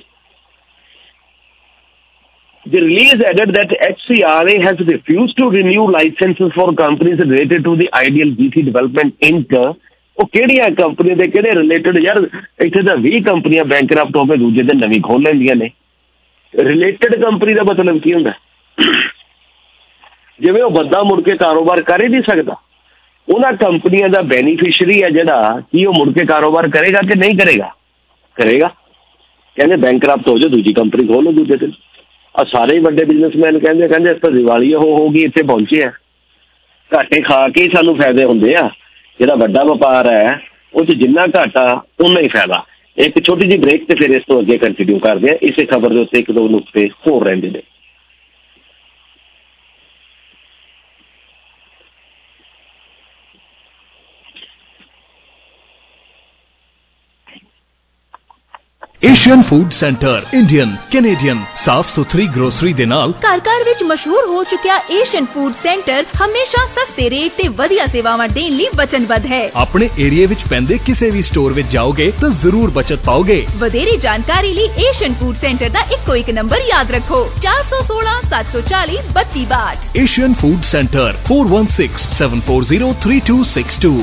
The 2.74 2.82
release 2.82 3.20
added 3.30 3.50
that 3.50 3.70
HCRA 3.90 4.54
has 4.64 4.76
refused 4.88 5.34
to 5.40 5.50
renew 5.50 5.84
licenses 5.98 6.48
for 6.48 6.72
companies 6.72 7.20
related 7.24 7.60
to 7.62 7.74
the 7.74 7.86
Ideal 8.08 8.30
GC 8.40 8.70
Development 8.70 9.34
Inc. 9.34 9.74
ਉਹ 10.16 10.26
ਕਿਹੜੀਆਂ 10.26 10.70
ਕੰਪਨੀ 10.70 11.14
ਦੇ 11.14 11.26
ਕਿਹੜੇ 11.26 11.50
ਰਿਲੇਟਡ 11.50 11.98
ਯਾਰ, 11.98 12.28
ਇੱਥੇ 12.60 12.82
ਤਾਂ 12.82 12.96
20 12.96 13.20
ਕੰਪਨੀਆਂ 13.20 13.64
ਬੈਂਕਰਪਟ 13.64 14.16
ਹੋ 14.16 14.24
ਕੇ 14.24 14.36
ਦੂਜੇ 14.36 14.62
ਦਿਨ 14.62 14.78
ਨਵੀਂ 14.78 15.00
ਖੋਲ 15.00 15.22
ਲੈਂਦੀਆਂ 15.22 15.56
ਨੇ। 15.56 15.70
ਰਿਲੇਟਡ 16.54 17.22
ਕੰਪਨੀ 17.22 17.54
ਦਾ 17.54 17.62
ਮਤਲਬ 17.62 17.98
ਕੀ 17.98 18.14
ਹੁੰਦਾ? 18.14 18.32
ਜਿਵੇਂ 20.40 20.62
ਉਹ 20.62 20.70
ਬੰਦਾ 20.70 21.02
ਮੁੜ 21.02 21.22
ਕੇ 21.22 21.36
ਕਾਰੋਬਾਰ 21.36 21.82
ਕਰ 21.82 22.04
ਹੀ 22.04 22.08
ਨਹੀਂ 22.08 22.22
ਸਕਦਾ। 22.22 22.56
ਉਹਨਾਂ 23.28 23.52
ਕੰਪਨੀਆਂ 23.52 24.08
ਦਾ 24.08 24.22
ਬੈਨੀਫੀਸ਼ੀਅਰੀ 24.22 25.02
ਹੈ 25.02 25.10
ਜਿਹੜਾ, 25.10 25.60
ਕੀ 25.60 25.84
ਉਹ 25.84 25.94
ਮੁੜ 25.94 26.18
ਕੇ 26.18 26.26
ਕਾਰੋਬਾਰ 26.26 26.68
ਕਰੇਗਾ 26.68 27.00
ਕਿ 27.00 27.14
ਨਹੀਂ 27.14 27.38
ਕਰੇਗਾ? 27.38 27.70
ਕਰੇਗਾ। 28.34 28.68
ਕਹਿੰਦੇ 29.56 29.76
ਬੈਂਕਰਪਟ 29.76 30.28
ਹੋ 30.28 30.38
ਜਾ 30.38 30.48
ਦੂਜੀ 30.48 30.72
ਕੰਪਨੀ 30.72 31.06
ਖੋਲੋ 31.06 31.32
ਦੂਜੇ 31.32 31.56
ਦਿਨ। 31.56 31.72
ਆ 32.40 32.44
ਸਾਰੇ 32.44 32.78
ਵੱਡੇ 32.78 33.04
ਬਿਜ਼ਨਸਮੈਨ 33.04 33.58
ਕਹਿੰਦੇ 33.58 33.88
ਕਹਿੰਦੇ 33.88 34.10
ਇਸ 34.10 34.16
ਤਾਂ 34.16 34.30
ਦੀਵਾਲੀ 34.30 34.74
ਹੋ 34.74 34.96
ਹੋਗੀ 34.96 35.22
ਇੱਥੇ 35.22 35.42
ਪਹੁੰਚੇ 35.42 35.82
ਆ। 35.82 35.92
ਘਾਟੇ 36.94 37.22
ਖਾ 37.22 37.48
ਕੇ 37.48 37.62
ਹੀ 37.62 37.68
ਸਾਨੂੰ 37.68 37.96
ਫਾਇਦੇ 37.96 38.24
ਹੁੰਦੇ 38.24 38.54
ਆ। 38.54 38.70
ਜਿਹੜਾ 39.18 39.34
ਵੱਡਾ 39.34 39.64
ਵਪਾਰ 39.64 40.10
ਹੈ, 40.10 40.40
ਉਹ 40.74 40.84
'ਚ 40.84 40.92
ਜਿੰਨਾ 40.92 41.26
ਘਾਟਾ 41.26 41.82
ਉਨਾ 42.00 42.20
ਹੀ 42.20 42.28
ਫਾਇਦਾ। 42.28 42.64
ਇੱਕ 42.98 43.26
ਛੋਟੀ 43.26 43.46
ਜਿਹੀ 43.46 43.58
ਬ੍ਰੇਕ 43.58 43.88
ਤੇ 43.88 43.94
ਫਿਰ 43.94 44.16
ਇਸ 44.16 44.22
ਤੋਂ 44.28 44.40
ਅੱਗੇ 44.40 44.58
ਕੰਟੀਨਿਊ 44.58 44.98
ਕਰਦੇ 44.98 45.30
ਆ। 45.30 45.38
ਇਸੇ 45.42 45.64
ਖਬਰ 45.64 45.88
ਦੇ 45.88 45.98
ਉੱਤੇ 45.98 46.18
ਇੱਕ 46.18 46.32
ਦੋ 46.32 46.48
ਨੁਕਤੇ 46.48 46.88
ਹੋਰ 46.88 47.24
ਰਹਿੰਦੇ 47.24 47.50
ਨੇ। 47.50 47.62
Asian 59.05 59.41
food 59.41 59.71
centre 59.71 60.25
Indian 60.33 60.75
Canadian 60.91 61.43
ਸਾਫ਼ 61.57 61.89
ਸੁਥਰੀ 61.89 62.27
ਗਰੋਸਰੀ 62.27 62.73
ਦੇ 62.73 62.85
ਨਾਲ 62.85 63.13
ਘਰ 63.21 63.39
ਘਰ 63.39 63.63
ਵਿੱਚ 63.65 63.83
ਮਸ਼ਹੂਰ 63.83 64.27
ਹੋ 64.27 64.43
ਚੁੱਕਿਆ 64.43 64.81
ਏਸ਼ੀਅਨ 64.91 65.25
ਫੂਡ 65.33 65.53
ਸੈਂਟਰ 65.63 66.05
ਹਮੇਸ਼ਾ 66.17 66.65
ਸਸਤੇ 66.75 67.09
ਰੇਟ 67.09 67.31
ਤੇ 67.37 67.47
ਵਧੀਆ 67.55 67.85
ਸੇਵਾਵਾਂ 67.91 68.29
ਦੇਣ 68.29 68.53
ਲਈ 68.53 68.67
ਵਚਨਬੱਧ 68.75 69.25
ਹੈ 69.25 69.51
ਆਪਣੇ 69.55 69.89
ਏਰੀਆ 69.99 70.27
ਵਿੱਚ 70.27 70.43
ਪੈਂਦੇ 70.49 70.77
ਕਿਸੇ 70.85 71.11
ਵੀ 71.11 71.21
ਸਟੋਰ 71.21 71.53
ਵਿੱਚ 71.53 71.69
ਜਾਓਗੇ 71.69 72.11
ਤਾਂ 72.21 72.29
ਜ਼ਰੂਰ 72.41 72.71
ਬਚਤ 72.71 72.99
ਪਾਓਗੇ 73.05 73.45
ਵਧੇਰੇ 73.57 73.97
ਜਾਣਕਾਰੀ 73.99 74.53
ਲਈ 74.53 74.69
ਏਸ਼ੀਅਨ 74.89 75.13
ਫੂਡ 75.19 75.35
ਸੈਂਟਰ 75.37 75.69
ਦਾ 75.69 75.79
ਇੱਕੋ 75.93 76.15
ਇੱਕ 76.15 76.31
ਨੰਬਰ 76.31 76.61
ਯਾਦ 76.69 76.91
ਰੱਖੋ 76.91 77.29
416 77.39 78.21
740 78.29 79.01
3262 79.15 80.03
Asian 80.03 80.33
food 80.41 80.61
centre 80.71 81.15
4167403262 81.31 83.93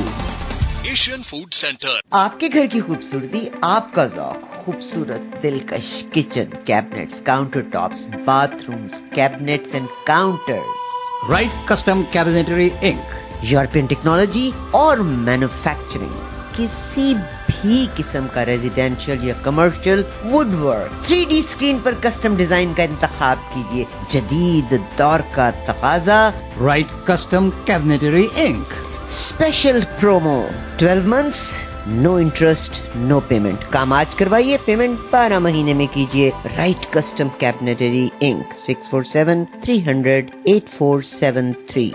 Asian 0.83 1.23
food 1.23 1.49
centre 1.53 1.97
आपके 2.13 2.47
घर 2.49 2.67
की 2.67 2.77
खूबसूरती 2.81 3.41
आपका 3.65 4.03
जौक 4.09 4.49
खूबसूरत 4.64 5.38
दिलकश 5.42 5.88
kitchen 6.14 6.52
cabinets 6.66 7.18
countertops 7.72 8.04
bathrooms 8.26 9.00
cabinets 9.14 9.74
and 9.74 9.88
counters 10.06 11.30
right 11.30 11.66
custom 11.68 12.02
cabinetry 12.12 12.66
inc 12.88 13.44
European 13.44 13.86
technology 13.86 14.50
और 14.74 15.00
मैन्युफैक्चरिंग 15.26 16.14
किसी 16.56 17.14
भी 17.14 17.86
किस्म 17.96 18.26
का 18.34 18.42
रेजिडेंशियल 18.42 19.28
या 19.28 19.34
commercial 19.44 20.04
would 20.24 20.54
work 20.60 21.02
three 21.06 21.42
screen 21.50 21.80
पर 21.82 21.94
कस्टम 22.00 22.36
डिज़ाइन 22.36 22.74
का 22.74 22.82
इंतखाब 22.82 23.38
कीजिए। 23.54 23.86
जदीद 24.12 24.74
दौर 24.98 25.22
का 25.36 25.50
तकाजा। 25.66 26.18
Right 26.60 26.96
custom 27.10 27.50
cabinetry 27.66 28.24
inc 28.46 28.74
special 29.18 29.82
promo 30.00 30.38
12 30.78 31.06
months 31.08 31.42
no 31.88 32.18
interest 32.18 32.96
no 32.96 33.18
payment 33.20 33.64
काम 33.64 33.92
आज 33.92 34.14
करवाइए 34.14 34.56
पेमेंट 34.56 34.98
12 35.10 35.40
महीने 35.40 35.74
में 35.74 35.86
कीजिए। 35.88 36.30
Right 36.46 36.84
custom 36.94 37.28
cabinetry 37.40 38.10
inc 38.22 38.52
six 38.58 38.88
four 38.88 39.04
seven 39.04 39.44
three 39.44 39.78
hundred 39.80 40.30
eight 40.48 40.68
four 40.68 41.02
seven 41.02 41.52
three 41.52 41.86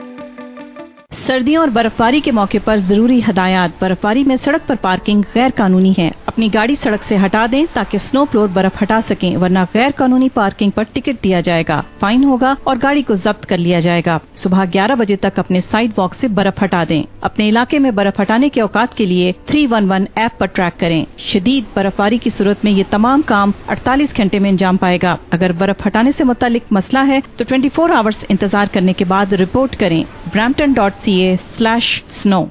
सर्दियों 1.11 1.61
और 1.61 1.69
बर्फबारी 1.69 2.19
के 2.21 2.31
मौके 2.31 2.59
पर 2.59 2.79
ज़रूरी 2.79 3.19
हदायत। 3.21 3.73
बर्फबारी 3.81 4.23
में 4.23 4.35
सड़क 4.37 4.61
पर 4.67 4.75
पार्किंग 4.75 5.23
गैर 5.23 5.51
कानूनी 5.51 5.91
है। 5.93 6.09
अपनी 6.27 6.47
गाड़ी 6.49 6.75
सड़क 6.75 7.03
से 7.03 7.15
हटा 7.15 7.45
दें 7.47 7.65
ताकि 7.67 7.99
स्नो 7.99 8.23
फ्लोर 8.25 8.47
बर्फ़ 8.47 8.77
हटा 8.81 8.99
सकें, 9.01 9.35
वरना 9.37 9.63
गैर 9.73 9.91
कानूनी 9.91 10.29
पार्किंग 10.29 10.71
पर 10.71 10.83
टिकट 10.85 11.21
दिया 11.23 11.41
जाएगा। 11.41 11.79
फाइन 12.01 12.23
होगा 12.23 12.55
और 12.67 12.77
गाड़ी 12.77 13.01
को 13.01 13.15
जब्त 13.17 13.45
कर 13.45 13.57
लिया 13.57 13.79
जाएगा। 13.79 14.19
सुबह 14.35 14.65
11 14.65 14.95
बजे 14.95 15.15
तक 15.15 15.39
अपने 15.39 15.61
साइड 15.61 15.93
वॉक 15.97 16.15
ऐसी 16.15 16.27
बर्फ़ 16.29 16.63
हटा 16.63 16.83
दें। 16.85 17.03
अपने 17.23 17.47
इलाके 17.47 17.79
में 17.79 17.93
बर्फ़ 17.95 18.21
हटाने 18.21 18.49
के 18.49 18.61
औकात 18.61 18.93
के 18.93 19.05
लिए 19.05 19.31
311 19.47 20.07
ऐप 20.17 20.37
पर 20.39 20.47
ट्रैक 20.49 20.77
करें। 20.79 21.05
शदीद 21.25 21.67
बर्फबारी 21.75 22.17
की 22.17 22.29
सूरत 22.29 22.65
में 22.65 22.71
ये 22.71 22.83
तमाम 22.91 23.21
काम 23.27 23.53
48 23.69 24.17
घंटे 24.17 24.39
में 24.39 24.49
अंजाम 24.49 24.77
पाएगा। 24.77 25.17
अगर 25.33 25.53
बर्फ़ 25.53 25.85
हटाने 25.85 26.11
से 26.11 26.23
मुतालिक 26.23 26.73
मसला 26.73 27.01
है 27.03 27.21
तो 27.39 27.45
24 27.45 27.91
आवर्स 27.91 28.25
इंतज़ार 28.31 28.67
करने 28.67 28.93
के 28.93 29.05
बाद 29.05 29.33
रिपोर्ट 29.35 29.75
करें। 29.75 30.03
Brampton 30.27 30.73
dot 30.73 30.93
C 30.95 31.08
ca 31.09 31.37
slash 31.57 32.03
snow. 32.21 32.49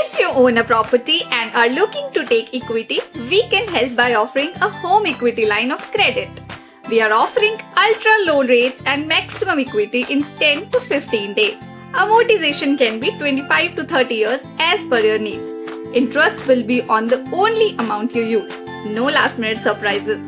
If 0.00 0.18
you 0.18 0.28
own 0.42 0.58
a 0.58 0.64
property 0.64 1.20
and 1.30 1.54
are 1.60 1.68
looking 1.68 2.12
to 2.14 2.24
take 2.26 2.54
equity, 2.54 3.00
we 3.30 3.40
can 3.54 3.66
help 3.76 3.96
by 3.96 4.14
offering 4.14 4.52
a 4.66 4.70
home 4.82 5.06
equity 5.06 5.46
line 5.46 5.70
of 5.76 5.80
credit. 5.96 6.40
We 6.88 7.00
are 7.00 7.12
offering 7.12 7.56
ultra 7.86 8.14
low 8.26 8.42
rates 8.42 8.80
and 8.86 9.08
maximum 9.08 9.58
equity 9.58 10.04
in 10.08 10.24
10 10.40 10.70
to 10.72 10.80
15 10.88 11.34
days. 11.34 11.56
Amortization 12.02 12.78
can 12.78 13.00
be 13.00 13.10
25 13.18 13.76
to 13.76 13.84
30 13.84 14.14
years 14.14 14.40
as 14.58 14.80
per 14.88 15.00
your 15.00 15.18
needs. 15.18 15.96
Interest 16.02 16.46
will 16.46 16.64
be 16.72 16.82
on 16.82 17.08
the 17.08 17.20
only 17.32 17.70
amount 17.76 18.14
you 18.14 18.22
use. 18.22 18.52
No 18.86 19.04
last 19.04 19.38
minute 19.38 19.62
surprises. 19.62 20.20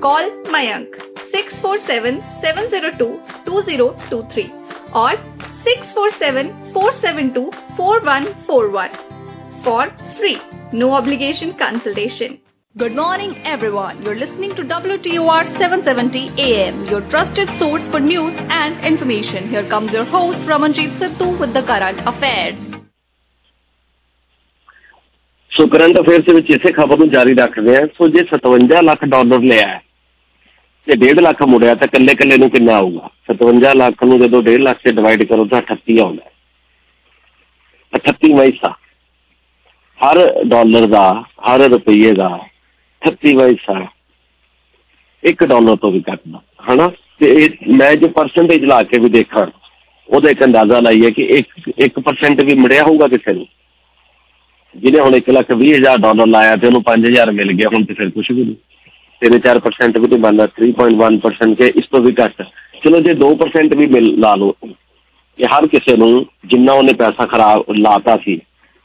Call 0.00 0.30
Mayank 0.54 0.96
647 1.32 2.20
702 2.42 3.20
2023 3.44 4.52
or 4.94 5.12
647 5.65 6.73
472 6.73 7.51
4141 7.77 8.91
for 9.63 9.91
free. 10.17 10.39
No 10.73 10.93
obligation 10.93 11.53
consultation. 11.53 12.39
Good 12.75 12.95
morning, 12.95 13.35
everyone. 13.45 14.01
You're 14.01 14.15
listening 14.15 14.55
to 14.55 14.63
WTOR 14.63 15.43
770 15.59 16.31
AM, 16.39 16.85
your 16.85 17.01
trusted 17.09 17.49
source 17.59 17.87
for 17.89 17.99
news 17.99 18.33
and 18.49 18.85
information. 18.85 19.49
Here 19.49 19.67
comes 19.67 19.91
your 19.91 20.05
host, 20.05 20.39
Ramanjeet 20.39 20.97
Sittu, 20.97 21.37
with 21.39 21.53
the 21.53 21.63
current 21.63 21.99
affairs. 22.07 22.55
So 25.51 25.65
current 25.67 25.97
affairs 25.99 26.25
ਦੇ 26.25 26.33
ਵਿੱਚ 26.33 26.49
ਇਸੇ 26.51 26.71
ਖਬਰ 26.71 26.97
ਨੂੰ 26.97 27.09
ਜਾਰੀ 27.09 27.33
ਰੱਖਦੇ 27.35 27.75
ਆ 27.77 27.85
ਸੋ 27.97 28.07
ਜੇ 28.09 28.21
57 28.27 28.81
lakh 28.83 29.03
dollar 29.13 29.39
ਲਿਆ 29.51 29.65
ਹੈ 29.67 29.79
ਤੇ 30.86 30.92
1.5 30.92 31.20
ਲੱਖ 31.20 31.42
ਮੁੜਿਆ 31.42 31.74
ਤਾਂ 31.74 31.88
ਕੱਲੇ 31.88 32.14
ਕੱਲੇ 32.14 32.36
ਨੂੰ 32.38 32.50
ਕਿੰਨਾ 32.50 32.74
ਆਊਗਾ? 32.74 33.10
57 33.34 33.74
ਲੱਖ 33.74 34.04
ਨੂੰ 34.04 34.18
ਜਦੋਂ 34.18 34.42
1.5 34.42 34.58
ਲੱਖ 34.58 34.78
ਸੇ 34.78 34.92
ਡਿਵਾਈਡ 34.92 35.22
ਕਰੋ 35.22 35.44
ਤਾਂ 35.44 35.62
38 35.62 35.98
ਆਉਂਦਾ 35.98 36.22
ਹੈ। 36.24 36.30
38 37.92 38.44
ਹਿੱਸਾ 38.44 38.74
ਹਰ 40.00 40.44
ਡਾਲਰ 40.44 40.86
ਦਾ, 40.86 41.24
ਹਰ 41.48 41.60
ਰੁਪਈਏ 41.60 42.12
ਦਾ 42.12 42.38
38 43.02 43.46
ਹਿੱਸਾ 43.48 43.86
1 45.24 45.46
ਡਾਲਰ 45.46 45.76
ਤੋਂ 45.76 45.92
ਵੀ 45.92 46.02
ਘੱਟ 46.12 46.20
ਹਨਾ? 46.72 46.92
ਤੇ 47.18 47.26
ਇਹ 47.26 47.50
ਮੈਂ 47.76 47.94
ਜੋ 47.94 48.08
ਪਰਸੈਂਟੇਜ 48.08 48.64
ਲਾ 48.64 48.82
ਕੇ 48.82 48.98
ਵੀ 48.98 49.08
ਦੇਖਾਂ, 49.08 49.46
ਉਹਦਾ 50.08 50.30
ਇੱਕ 50.30 50.44
ਅੰਦਾਜ਼ਾ 50.44 50.80
ਲਾਈਏ 50.80 51.10
ਕਿ 51.10 51.22
1 51.22 51.72
1% 51.78 52.44
ਵੀ 52.44 52.54
ਮਿਲਿਆ 52.54 52.82
ਹੋਊਗਾ 52.82 53.08
ਕਿਸੇ 53.08 53.32
ਨੂੰ। 53.32 53.46
ਜਿਹਨੇ 54.76 55.00
ਹੁਣ 55.00 55.14
1 55.14 55.30
ਲੱਖ 55.30 55.46
20 55.54 55.74
ਹਜ਼ਾਰ 55.74 55.98
ਡਾਲਰ 55.98 56.26
ਲਾਇਆ 56.26 56.56
ਤੇ 56.56 56.66
ਉਹਨੂੰ 56.66 56.82
5000 56.82 57.32
ਮਿਲ 57.32 57.52
ਗਿਆ, 57.52 57.68
ਹੁਣ 57.74 57.84
ਤੇ 57.84 57.94
ਫਿਰ 57.94 58.10
ਕੁਝ 58.10 58.32
ਵੀ 58.32 58.44
ਨਹੀਂ। 58.44 58.56
ਤਿੰਨ 59.20 59.38
4% 59.38 60.00
ਵੀ 60.00 60.08
ਨਹੀਂ 60.08 60.18
ਬਣਦਾ 60.18 60.48
3.1% 60.60 61.54
ਕੇ 61.54 61.66
ਇਸ 61.66 61.84
ਤੋਂ 61.86 62.00
ਵੀ 62.00 62.14
ਘੱਟ। 62.24 62.42
ਚਲੋ 62.84 63.00
ਜੇ 63.00 63.14
2% 63.14 63.76
ਵੀ 63.76 63.86
ਮਿਲ 63.86 64.20
ਲਾ 64.20 64.34
ਲਓ 64.34 64.54
ਕਿ 65.38 65.46
ਹਰ 65.46 65.66
ਕਿਸੇ 65.66 65.96
ਨੂੰ 65.96 66.26
ਜਿੰਨਾ 66.46 66.72
ਉਹਨੇ 66.72 66.92
ਪੈਸਾ 66.92 67.26
ਖਰਾਬ 67.26 67.64
ਲਾਤਾ 67.76 68.16
ਸੀ, 68.16 68.40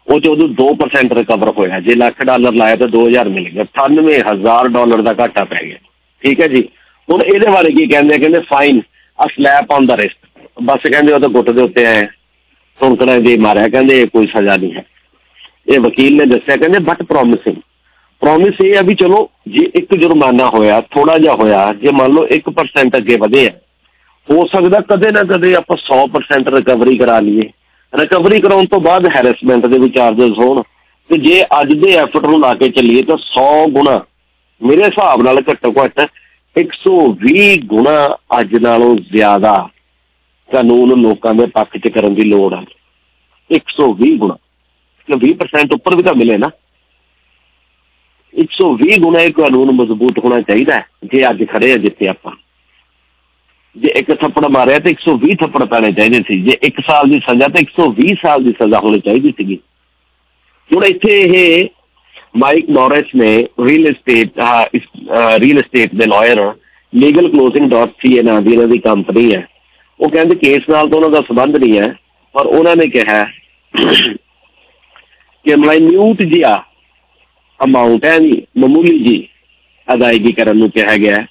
ਉਹ 0.08 0.20
ਚ 0.20 0.28
ਉਹਨੂੰ 0.28 0.56
2% 0.56 1.14
ਰਿਕਵਰ 1.14 1.50
ਹੋਇਆ। 1.50 1.80
ਜੇ 1.80 1.96
ਲੱਖ 1.96 2.24
ਡਾਲਰ 2.24 2.54
ਲਾਇਆ 2.54 2.76
ਤਾਂ 2.76 2.88
2000 2.88 3.30
ਮਿਲ 3.30 3.50
ਗਿਆ। 3.50 3.64
98000 3.64 4.68
ਡਾਲਰ 4.68 5.02
ਦਾ 5.02 5.16
ਘਾਟਾ 5.20 5.44
ਪੈ 5.44 5.64
ਗਿਆ। 5.64 5.78
ਠੀਕ 6.24 6.42
ਹੈ 6.42 6.48
ਜੀ? 6.48 6.70
ਹੁਣ 7.10 7.22
ਇਹਦੇ 7.22 7.48
ਬਾਰੇ 7.48 7.72
ਕੀ 7.72 7.88
ਕਹਿੰਦੇ 7.88 8.18
ਕਹਿੰਦੇ 8.20 8.40
fine 8.40 8.82
a 9.20 9.28
slap 9.36 9.72
on 9.72 9.86
the 9.86 9.98
wrist 9.98 10.18
ਬਸ 10.64 10.80
ਕਹਿੰਦੇ 10.92 11.14
ਉਹ 11.14 11.20
ਤਾਂ 11.20 11.30
ਗੁੱਟ 11.30 11.50
ਦੇ 11.50 11.62
ਉੱਤੇ 11.62 11.86
ਆਏ 11.86 12.06
ਸੁਣਕਣਾ 12.80 13.18
ਜੀ 13.20 13.38
ਮਾਰਿਆ। 13.38 13.68
ਕਹਿੰਦੇ 13.68 14.06
ਕੋਈ 14.06 14.28
ਸਜ਼ਾ 14.28 14.58
ਨਹੀਂ 14.58 14.74
ਹੈ। 14.74 14.84
ਇਹ 15.68 15.80
ਵਕੀਲ 15.80 16.18
ਨੇ 16.18 16.26
ਦੱਸਿਆ। 16.26 16.56
ਕਹਿੰਦੇ 16.56 16.80
ਬਟ 16.80 17.04
ਪ੍ਰੋਮਿਸਿੰਗ 17.04 17.56
ਪ੍ਰੋਮਿਸ 18.22 18.60
ਇਹ 18.66 18.78
ਆ 18.78 18.82
ਵੀ 18.82 18.96
ਚਲੋ, 18.96 19.30
ਜੇ 19.48 19.62
ਇੱਕ 19.76 19.96
ਜੁਰਮਾਨਾ 19.96 20.50
ਹੋਇਆ 20.50 20.82
ਥੋੜਾ 20.82 21.18
ਜਿਹਾ 21.18 21.34
ਹੋਇਆ, 21.36 21.74
ਜੇ 21.74 21.92
ਮੰਨ 21.92 22.12
ਲਓ 22.12 22.26
1% 22.32 22.98
ਅੱਗੇ 22.98 23.16
ਵਧੇ 23.16 23.48
ਆ, 23.48 23.52
ਹੋ 24.30 24.46
ਸਕਦਾ 24.48 24.80
ਕਦੇ 24.80 25.12
ਨਾ 25.12 25.24
ਕਦੇ 25.24 25.56
ਆਪਾਂ 25.56 25.78
100% 25.78 26.50
ਰਿਕਵਰੀ 26.50 26.98
ਕਰਾ 26.98 27.20
ਲਈਏ। 27.20 27.50
ਰਿਕਵਰੀ 27.94 28.40
ਕਰਾਉਣ 28.40 28.66
ਤੋਂ 28.66 28.80
ਬਾਅਦ 28.80 29.08
ਹੈਰੈਸਮੈਂਟ 29.16 29.66
ਦੇ 29.66 29.80
ਵੀ 29.80 29.90
ਚਾਰजेस 29.90 30.34
ਹੋਣ। 30.38 30.62
ਤੇ 31.10 31.18
ਜੇ 31.18 31.44
ਅੱਜ 31.62 31.74
ਦੇ 31.74 31.94
ਐਫਰਟ 31.94 32.26
ਨੂੰ 32.26 32.40
ਲਾ 32.40 32.54
ਕੇ 32.54 32.70
ਚੱਲੀਏ 32.70 33.04
ਤਾਂ 33.04 33.18
100 33.18 33.68
ਗੁਣਾ, 33.68 34.00
ਮੇਰੇ 34.62 34.84
ਹਿਸਾਬ 34.84 35.22
ਨਾਲ 35.22 35.44
ਘੱਟੋ 35.52 35.74
ਘੱਟ 35.84 36.08
120 36.56 37.58
ਗੁਣਾ 37.66 38.16
ਅੱਜ 38.40 38.56
ਨਾਲੋਂ 38.56 38.96
ਜ਼ਿਆਦਾ 39.12 39.70
ਕਾਨੂੰਨ 40.52 41.02
ਲੋਕਾਂ 41.02 41.34
ਦੇ 41.34 41.46
ਪੱਖ 41.46 41.78
'ਚ 41.78 41.88
ਕਰਨ 41.88 42.14
ਦੀ 42.14 42.22
ਲੋੜ 42.22 42.54
ਹੈ 42.54 42.64
120 43.52 44.16
ਗੁਣਾ। 44.18 44.38
ਕਿ 45.08 45.16
20% 45.16 45.74
ਉੱਪਰ 45.74 45.96
ਵੀ 45.96 46.04
ਤਾਂ 46.04 46.14
ਮਿਲੇ 46.14 46.38
ਨਾ। 46.38 46.50
120 48.34 48.98
ਗੁਣਾ 49.00 49.20
ਇਹ 49.22 49.32
ਕਾਨੂੰਨ 49.34 49.72
ਮਜ਼ਬੂਤ 49.72 50.20
ਹੋਣਾ 50.20 50.40
ਚਾਹੀਦਾ 50.42 50.76
ਹੈ, 50.76 50.86
ਜੇ 51.06 51.30
ਅੱਜ 51.30 51.44
ਖੜੇ 51.52 51.72
ਆ 51.74 51.78
ਜਿੱਥੇ 51.78 52.08
ਆਪਾਂ। 52.08 52.32
ਜੇ 53.76 53.92
ਇੱਕ 53.98 54.12
ਥੱਪੜ 54.14 54.46
ਮਾਰਿਆ 54.52 54.80
ਤੇ 54.80 54.92
120 54.92 55.36
ਥੱਪੜ 55.42 55.64
ਪੈਣੇ 55.66 55.92
ਚਾਹੀਦੇ 55.92 56.22
ਸੀ। 56.22 56.42
ਜੇ 56.42 56.58
1 56.64 56.80
ਸਾਲ 56.88 57.10
ਦੀ 57.10 57.20
ਸਜ਼ਾ 57.28 57.48
ਤੇ 57.48 57.62
120 57.62 58.16
ਸਾਲ 58.22 58.44
ਦੀ 58.44 58.54
ਸਜ਼ਾ 58.62 58.80
ਹੋਣੀ 58.80 59.00
ਚਾਹੀਦੀ 59.00 59.32
ਸੀਗੀ। 59.38 59.58
ਹੁਣ 60.70 60.86
ਇੱਥੇ 60.86 61.22
ਇਹ 61.22 61.68
ਮਾਈਕ 62.38 62.70
ਨੋਰਿਸ 62.70 63.16
ਨੇ 63.16 63.32
ਰੀਅਲ 63.66 63.88
ਏਸਟੇਟ 63.88 64.40
ਰੀਅਲ 65.40 65.58
ਏਸਟੇਟ 65.60 65.96
ਦੇ 65.96 66.06
ਲਾਇਰ 66.06 66.42
legalclosing.ca 66.94 68.24
ਨਾਂ 68.24 68.42
ਦੀ, 68.42 68.54
ਇਹਨਾਂ 68.54 68.68
ਦੀ 68.68 68.78
ਕੰਪਨੀ 68.78 69.34
ਹੈ। 69.34 69.48
ਉਹ 70.00 70.10
ਕਹਿੰਦੇ 70.10 70.36
ਕੇਸ 70.36 70.70
ਨਾਲ 70.70 70.90
ਤਾਂ 70.90 70.98
ਉਹਨਾਂ 70.98 71.10
ਦਾ 71.10 71.22
ਸੰਬੰਧ 71.28 71.56
ਨਹੀਂ 71.56 71.78
ਹੈ, 71.80 71.88
ਪਰ 72.36 72.46
ਉਹਨਾਂ 72.46 72.76
ਨੇ 72.76 72.88
ਕਿਹਾ 72.88 73.24
ਕਿ 75.46 75.56
ਮਾਈਨਿਊਟ 75.58 76.22
ਜਿਹਾ 76.24 76.56
ਅਮਾਉਂਟ 77.64 78.06
ਹੈ 78.06 78.18
ਨਹੀਂ 78.20 78.42
ਮਾਮੂਲੀ 78.60 78.98
ਜੀ 79.00 79.28
ਅਦਾਇਗੀ 79.88 80.32
ਕਰਨ 80.32 80.58
ਨੂੰ 80.58 80.70
ਕਿਹਾ 80.72 80.98
ਗਿਆ 80.98 81.26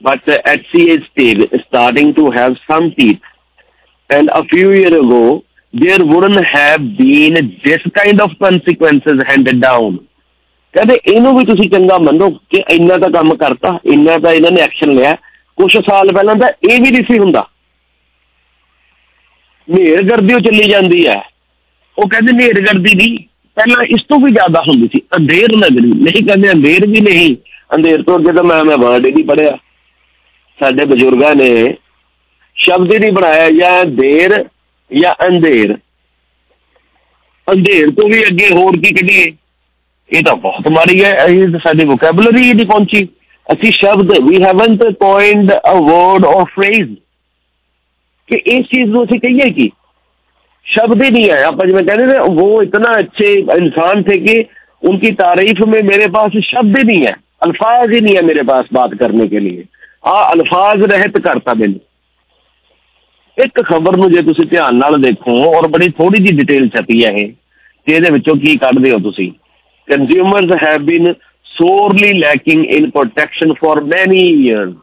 but 0.00 0.30
at 0.52 0.64
CA 0.70 0.94
stage 1.02 1.38
starting 1.60 2.08
to 2.16 2.24
have 2.30 2.56
some 2.70 2.86
teeth 2.96 3.28
and 4.10 4.32
a 4.38 4.40
few 4.44 4.72
years 4.72 4.96
ago 4.96 5.20
there 5.74 6.00
wouldn't 6.10 6.40
have 6.46 6.82
been 6.98 7.38
this 7.62 7.86
kind 7.98 8.24
of 8.24 8.34
consequences 8.42 9.22
handed 9.30 9.62
down 9.62 9.96
ਕਹਿੰਦੇ 10.74 10.98
ਇਹਨੂੰ 11.06 11.34
ਵੀ 11.38 11.44
ਤੁਸੀਂ 11.44 11.68
ਚੰਗਾ 11.70 11.98
ਮੰਨੋ 11.98 12.30
ਕਿ 12.50 12.62
ਇੰਨਾ 12.70 12.98
ਤਾਂ 12.98 13.10
ਕੰਮ 13.10 13.34
ਕਰਤਾ 13.36 13.78
ਇੰਨਾ 13.92 14.18
ਤਾਂ 14.18 14.32
ਇਹਨਾਂ 14.32 14.50
ਨੇ 14.50 14.60
ਐਕਸ਼ਨ 14.60 14.94
ਲਿਆ 14.94 15.16
ਕੁਝ 15.58 15.70
ਸਾਲ 15.78 16.12
ਪਹਿਲਾਂ 16.12 16.34
ਤਾਂ 16.36 16.48
ਇਹ 16.68 16.80
ਵੀ 16.80 16.90
ਨਹੀਂ 16.90 17.02
ਸੀ 17.10 17.18
ਹੁੰਦਾ 17.18 17.46
ਨੇਰਗਰਦੀ 19.68 20.34
ਉਹ 20.34 20.40
ਚੱਲੀ 20.40 20.68
ਜਾਂਦੀ 20.68 21.06
ਹੈ 21.06 21.20
ਉਹ 21.98 22.08
ਕਹਿੰਦੇ 22.08 22.32
ਨੇਰਗਰਦੀ 22.32 22.94
ਨਹੀਂ 22.94 23.16
ਪਹਿਲਾਂ 23.56 23.82
ਇਸ 23.84 24.02
ਤੋਂ 24.02 24.18
ਵੀ 24.20 24.30
ਜ਼ਿਆਦਾ 24.32 24.60
ਹੁੰਦੀ 24.68 24.88
ਸੀ, 24.92 25.00
ਅੰਧੇਰ 25.16 25.56
ਨਗਰੀ। 25.56 25.92
ਨਹੀਂ 26.02 26.22
ਕਹਿੰਦੇ 26.26 26.50
ਅੰਧੇਰ 26.52 26.86
ਵੀ 26.86 27.00
ਨਹੀਂ, 27.00 27.36
ਅੰਧੇਰ 27.74 28.02
ਤੋਂ 28.02 28.18
ਅੱਗੇ 28.18 28.32
ਤਾਂ 28.32 28.44
ਮੈਂ 28.44 28.64
ਮੈਂ 28.64 28.76
ਵਰਡ 28.76 29.06
ਹੀ 29.06 29.12
ਨਹੀਂ 29.12 29.24
ਪੜਿਆ 29.24 29.56
ਸਾਡੇ 30.58 30.84
ਬਜ਼ੁਰਗਾਂ 30.84 31.34
ਨੇ 31.34 31.74
ਸ਼ਬਦ 32.56 32.92
ਹੀ 32.94 32.98
ਨਹੀਂ 32.98 33.12
ਬਣਾਇਆ, 33.12 33.50
ਜਾਂ 33.50 33.84
ਦੇਰ 33.84 34.44
ਜਾਂ 34.90 35.14
ਅੰਧੇਰ। 35.26 35.76
ਅੰਧੇਰ 37.48 37.90
ਤੋਂ 37.90 38.08
ਵੀ 38.08 38.22
ਅੱਗੇ 38.26 38.48
ਹੋਰ 38.50 38.76
ਕੀ 38.76 38.92
ਕੱਢੀਏ? 38.94 39.32
ਇਹ 40.10 40.22
ਤਾਂ 40.22 40.34
ਬਹੁਤ 40.36 40.68
ਮਾਰੀ 40.68 41.04
ਹੈ 41.04 41.14
ਇਹ 41.24 41.58
ਸਾਡੀ 41.64 41.84
ਵੋਕੈਬਲਰੀ 41.84 42.52
ਹੀ 42.52 42.64
ਪਹੁੰਚੀ। 42.64 43.08
ਅਸੀਂ 43.52 43.72
ਸ਼ਬਦ 43.72 44.10
ਵੀ 44.18 44.42
haven't 44.42 44.82
coined 45.00 45.52
a 45.52 45.80
word 45.80 46.24
or 46.24 46.44
phrase 46.44 46.94
ਕਿ 48.28 48.36
ਇਸ 48.36 48.64
ਚੀਜ਼ 48.64 48.90
ਨੂੰ 48.90 49.04
ਅਸੀਂ 49.04 49.18
ਕਹੀਏ 49.20 49.50
ਕਿ? 49.50 49.70
शब्द 50.65 51.01
ही 51.03 51.09
नहीं 51.09 51.29
है 51.29 51.43
आप 51.43 51.63
मैं 51.65 51.85
कहते 51.85 52.07
थे 52.07 52.19
वो 52.35 52.61
इतना 52.61 52.93
अच्छे 52.95 53.33
इंसान 53.57 54.03
थे 54.03 54.17
कि 54.19 54.37
उनकी 54.83 55.11
तारीफ 55.21 55.61
में 55.67 55.81
मेरे 55.83 56.07
पास 56.09 56.39
शब्द 56.45 56.77
ही 56.77 56.83
नहीं 56.83 57.05
है 57.05 57.15
अल्फाज 57.41 57.93
ही 57.93 58.01
नहीं 58.01 58.15
है 58.15 58.21
मेरे 58.25 58.43
पास 58.43 58.73
बात 58.73 58.93
करने 58.99 59.27
के 59.27 59.39
लिए 59.39 59.65
आ 60.07 60.17
अल्फाज 60.31 60.83
रहत 60.91 61.17
करता 61.23 61.53
मैंने 61.53 61.87
ਇੱਕ 63.37 63.61
ਖਬਰ 63.61 63.95
ਨੂੰ 63.97 64.11
ਜੇ 64.11 64.21
ਤੁਸੀਂ 64.21 64.45
ਧਿਆਨ 64.45 64.75
ਨਾਲ 64.75 64.97
ਦੇਖੋ 65.01 65.33
ਔਰ 65.49 65.67
ਬੜੀ 65.67 65.89
ਥੋੜੀ 65.89 66.19
ਜਿਹੀ 66.19 66.35
ਡਿਟੇਲ 66.37 66.67
ਛਪੀ 66.69 67.03
ਹੈ 67.05 67.11
ਇਹ 67.11 67.31
ਤੇ 67.87 67.93
ਇਹਦੇ 67.95 68.09
ਵਿੱਚੋਂ 68.09 68.35
ਕੀ 68.35 68.55
ਕੱਢਦੇ 68.57 68.91
ਹੋ 68.91 68.97
ਤੁਸੀਂ 68.99 69.31
consumers 69.87 70.63
have 70.63 70.81
been 70.85 71.13
sorely 71.45 72.09
lacking 72.13 72.59
in 72.65 72.85
protection 72.91 73.49
for 73.55 73.71
many 73.83 74.19
years 74.41 74.73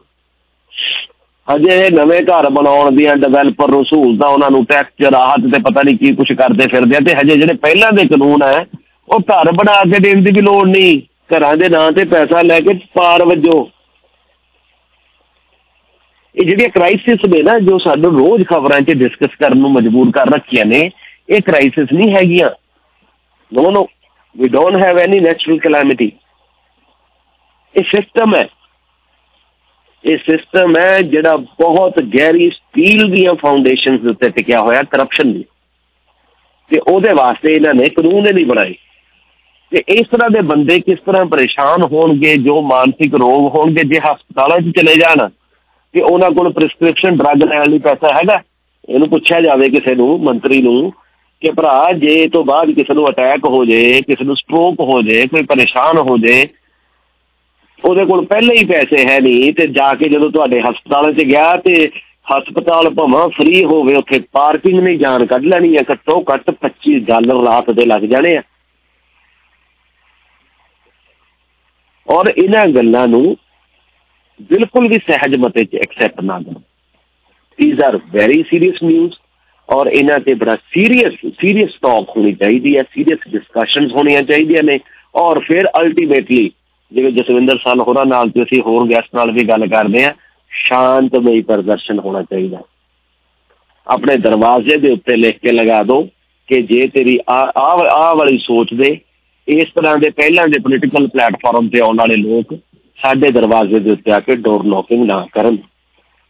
ਹਜੇ 1.48 1.76
ਇਹ 1.76 1.90
ਨਵੇਂ 1.92 2.20
ਘਰ 2.22 2.48
ਬਣਾਉਣ 2.50 2.96
ਦੀਆਂ 2.96 3.16
ਡਿਵੈਲਪਰ 3.16 3.68
ਨੂੰ 3.68 3.84
ਸਹੂਲਤਾਂ, 3.84 4.28
ਉਹਨਾਂ 4.28 4.50
ਨੂੰ 4.50 4.64
ਟੈਕਸ 4.64 5.10
ਰਾਹਤ 5.12 5.50
ਤੇ 5.52 5.58
ਪਤਾ 5.62 5.82
ਨਹੀਂ 5.82 5.96
ਕੀ 5.98 6.14
ਕੁਝ 6.14 6.32
ਕਰਦੇ 6.32 6.66
ਫਿਰਦੇ 6.66 6.96
ਆ 6.96 7.00
ਤੇ 7.00 7.14
ਹਜੇ 7.14 7.36
ਜਿਹੜੇ 7.36 7.54
ਪਹਿਲਾਂ 7.54 7.92
ਦੇ 7.92 8.04
ਕਾਨੂੰਨ 8.06 8.42
ਹੈ, 8.42 8.64
ਉਹ 9.08 9.20
ਘਰ 9.20 9.50
ਬਣਾ 9.52 9.80
ਕੇ 9.82 9.98
ਦੇਣ 9.98 10.22
ਦੀ 10.22 10.30
ਵੀ 10.30 10.40
ਲੋੜ 10.40 10.66
ਨਹੀਂ। 10.68 11.00
ਘਰਾਂ 11.30 11.56
ਦੇ 11.56 11.68
ਨਾਂ 11.68 11.90
ਤੇ 11.92 12.04
ਪੈਸਾ 12.04 12.42
ਲੈ 12.42 12.60
ਕੇ 12.60 12.74
ਪਾਰ 12.94 13.24
ਵਜੋ। 13.24 13.68
ਇਹ 16.36 16.46
ਜਿਹੜੀਆਂ 16.46 16.68
ਕ੍ਰਾਈਸਿਸ 16.68 17.24
ਨੇ 17.28 17.42
ਨਾ, 17.42 17.58
ਜੋ 17.58 17.78
ਸਾਨੂੰ 17.78 18.12
ਰੋਜ਼ 18.18 18.44
ਖਬਰਾਂ 18.46 18.80
'ਚ 18.80 18.92
ਡਿਸਕਸ 18.92 19.36
ਕਰਨ 19.40 19.58
ਨੂੰ 19.58 19.72
ਮਜਬੂਰ 19.72 20.10
ਕਰ 20.10 20.30
ਰੱਖੀਆਂ 20.30 20.64
ਨੇ, 20.64 20.90
ਇਹ 21.30 21.42
ਕ੍ਰਾਈਸਿਸ 21.42 21.92
ਨਹੀਂ 21.92 22.14
ਹੈਗੀਆਂ। 22.14 22.50
No 23.52 23.70
no 23.70 23.86
we 24.36 24.48
don't 24.48 24.84
have 24.84 24.98
any 24.98 25.20
natural 25.20 25.58
calamity 25.58 26.12
ਇਹ 27.74 27.82
ਸਿਸਟਮ 27.82 28.34
ਹੈ। 28.34 28.48
ਇਹ 30.10 30.16
ਸਿਸਟਮ 30.16 30.74
ਹੈ 30.78 31.02
ਜਿਹੜਾ 31.02 31.36
ਬਹੁਤ 31.36 32.00
ਗਹਿਰੀ 32.00 32.50
ਸਟੀਲ 32.50 33.06
ਦੀਆਂ 33.06 33.34
ਫਾਊਂਡੇਸ਼ਨਸ 33.34 34.00
ਦੇ 34.00 34.10
ਉੱਤੇ 34.10 34.28
ਟਿਕਿਆ 34.28 34.60
ਹੋਇਆ 34.60 34.82
ਕਰਪਸ਼ਨ 34.82 35.32
ਦੀ। 35.32 35.44
ਤੇ 36.70 36.78
ਉਹਦੇ 36.78 37.12
ਵਾਸਤੇ 37.12 37.52
ਇਹਨਾਂ 37.52 37.74
ਨੇ 37.74 37.88
ਕਾਨੂੰਨ 37.88 38.34
ਨਹੀਂ 38.34 38.46
ਬਣਾਏ। 38.46 38.74
ਤੇ 39.70 39.82
ਇਸ 39.88 40.06
ਤਰ੍ਹਾਂ 40.06 40.30
ਦੇ 40.30 40.40
ਬੰਦੇ 40.40 40.80
ਕਿਸ 40.80 40.98
ਤਰ੍ਹਾਂ 41.06 41.26
ਪਰੇਸ਼ਾਨ 41.26 41.82
ਹੋਣਗੇ, 41.82 42.36
ਜੋ 42.36 42.62
ਮਾਨਸਿਕ 42.62 43.14
ਰੋਗ 43.14 43.54
ਹੋਣਗੇ, 43.54 43.82
ਜੇ 43.82 43.98
ਹਸਪਤਾਲਾਂ 43.98 44.58
'ਚ 44.58 44.76
ਚਲੇ 44.76 44.94
ਜਾਣ, 44.94 45.28
ਤੇ 45.92 46.02
ਉਹਨਾਂ 46.02 46.30
ਕੋਲ 46.30 46.52
ਪ੍ਰਿਸਕ੍ਰਿਪਸ਼ਨ 46.52 47.16
ਡਰੱਗ 47.16 47.42
ਲੈਣ 47.42 47.70
ਲਈ 47.70 47.78
ਪੈਸਾ 47.78 48.14
ਹੈਗਾ? 48.14 48.40
ਇਹਨੂੰ 48.88 49.08
ਪੁੱਛਿਆ 49.08 49.40
ਜਾਵੇ 49.40 49.70
ਕਿਸੇ 49.70 49.94
ਨੂੰ, 49.94 50.24
ਮੰਤਰੀ 50.24 50.62
ਨੂੰ, 50.62 50.90
ਕਿ 51.40 51.52
ਭਰਾ, 51.52 51.92
ਜੇ 51.92 52.28
ਤੋਂ 52.28 52.44
ਬਾਅਦ 52.44 52.70
ਕਿਸੇ 52.70 52.94
ਨੂੰ 52.94 53.08
ਅਟੈਕ 53.08 53.40
ਹੋ 53.44 53.64
ਜੇ, 53.64 54.02
ਕਿਸੇ 54.02 54.24
ਨੂੰ 54.24 54.36
ਸਟ੍ਰੋਕ 54.36 54.80
ਹੋ 54.80 55.02
ਜੇ, 55.02 55.26
ਕੋਈ 55.26 55.42
ਪਰੇਸ਼ਾਨ 55.42 55.98
ਹੋ 55.98 56.18
ਜੇ 56.18 56.48
ਉਹਦੇ 57.84 58.04
ਕੋਲ 58.04 58.24
ਪਹਿਲੇ 58.26 58.56
ਹੀ 58.58 58.64
ਪੈਸੇ 58.64 59.04
ਹੈ 59.06 59.18
ਨਹੀਂ, 59.20 59.52
ਤੇ 59.52 59.66
ਜਾ 59.66 59.92
ਕੇ 59.94 60.08
ਜਦੋਂ 60.08 60.30
ਤੁਹਾਡੇ 60.30 60.60
ਹਸਪਤਾਲ 60.60 61.12
'ਚ 61.12 61.22
ਗਿਆ 61.22 61.56
ਤੇ 61.56 61.74
ਹਸਪਤਾਲ 62.26 62.88
ਭਾਵੇਂ 62.94 63.28
ਫ੍ਰੀ 63.36 63.64
ਹੋਵੇ, 63.64 63.94
ਉੱਥੇ 63.94 64.20
ਪਾਰਕਿੰਗ 64.32 64.78
ਨਹੀਂ 64.80 64.98
ਜਾਣ 64.98 65.24
ਕੱਢ 65.26 65.44
ਲੈਣੀ 65.44 65.76
ਹੈ 65.76 65.82
ਘੱਟੋ 65.90 66.22
ਘੱਟ 66.32 66.50
25 66.58 66.98
ਡਾਲਰ 67.06 67.42
ਰਾਤ 67.44 67.70
ਦੇ 67.70 67.86
ਲੱਗ 67.86 68.02
ਜਾਣੇ 68.12 68.36
ਆ। 68.36 68.42
ਔਰ 72.08 72.32
ਇਹਨਾਂ 72.36 72.66
ਗੱਲਾਂ 72.68 73.06
ਨੂੰ 73.08 73.36
ਬਿਲਕੁਲ 74.50 74.88
ਵੀ 74.88 74.98
ਸਹਿਜ 74.98 75.34
ਮਤੇ 75.40 75.64
'ਚ 75.64 75.82
ਐਕਸੈਪਟ 75.82 76.20
ਨਾ 76.20 76.38
ਕਰੋ। 76.40 76.62
These 77.58 77.80
are 77.84 77.96
very 78.12 78.42
serious 78.50 78.82
news 78.82 79.12
ਔਰ 79.68 79.86
ਇਹਨਾਂ 79.86 80.18
ਤੇ 80.20 80.34
ਬੜਾ 80.34 80.56
ਸੀਰੀਅਸ 80.72 81.12
ਸੀਰੀਅਸ 81.40 81.78
ਟਾਕ 81.82 82.16
ਹੋਣੀ 82.16 82.32
ਚਾਹੀਦੀ 82.34 82.76
ਹੈ 82.76 82.82
ਸੀਰੀਅਸ 82.94 83.28
ਡਿਸਕਸ਼ਨਸ 83.32 83.92
ਹੋਣੀਆਂ 83.92 84.22
ਚਾਹੀਦੀਆਂ 84.22 84.62
ਨੇ 84.62 84.78
ਔਰ 85.14 85.40
ਫਿਰ 85.40 85.68
ਅਲਟੀਮੇਟਲੀ 85.80 86.50
ਜਿਵੇਂ 86.94 87.10
ਜਸਵਿੰਦਰ 87.12 87.58
ਸਾਲ 87.64 87.80
ਹੋਰਾਂ 87.80 88.04
ਨਾਲ 88.06 88.30
ਤੇ 88.30 88.42
ਅਸੀਂ 88.42 88.60
ਹੋਰ 88.60 88.88
ਗੈਸਟ 88.90 89.14
ਨਾਲ 89.14 89.30
ਵੀ 89.32 89.44
ਗੱਲ 89.44 89.66
ਕਰਦੇ 89.66 90.04
ਆ 90.04 90.12
ਸ਼ਾਂਤਮਈ 90.50 91.40
ਪ੍ਰਦਰਸ਼ਨ 91.42 91.98
ਹੋਣਾ 91.98 92.22
ਚਾਹੀਦਾ। 92.22 92.62
ਆਪਣੇ 93.86 94.16
ਦਰਵਾਜ਼ੇ 94.16 94.76
ਦੇ 94.76 94.92
ਉੱਤੇ 94.92 95.16
ਲਿਖ 95.16 95.38
ਕੇ 95.38 95.52
ਲਗਾ 95.52 95.82
ਦਿਓ 95.82 96.02
ਕਿ 96.48 96.62
ਜੇ 96.62 96.86
ਤੇਰੀ 96.88 97.18
ਆ 97.30 97.40
ਆ 97.56 98.14
ਵਾਲੀ 98.14 98.38
ਸੋਚ 98.38 98.74
ਦੇ, 98.74 98.98
ਇਸ 99.48 99.68
ਤਰ੍ਹਾਂ 99.74 99.96
ਦੇ 99.98 100.10
ਪਹਿਲਾਂ 100.10 100.48
ਦੇ 100.48 100.58
ਪੋਲੀਟੀਕਲ 100.58 101.08
ਪਲੇਟਫਾਰਮ 101.08 101.68
ਤੇ 101.68 101.80
ਆਉਣ 101.80 101.96
ਵਾਲੇ 101.98 102.16
ਲੋਕ 102.16 102.54
ਸਾਡੇ 102.98 103.30
ਦਰਵਾਜ਼ੇ 103.30 103.78
ਦੇ 103.78 103.90
ਉੱਤੇ 103.90 104.12
ਆ 104.12 104.20
ਕੇ 104.20 104.36
ਡੋਰ 104.36 104.64
ਨੋਕਿੰਗ 104.64 105.06
ਨਾ 105.06 105.26
ਕਰਨ। 105.32 105.58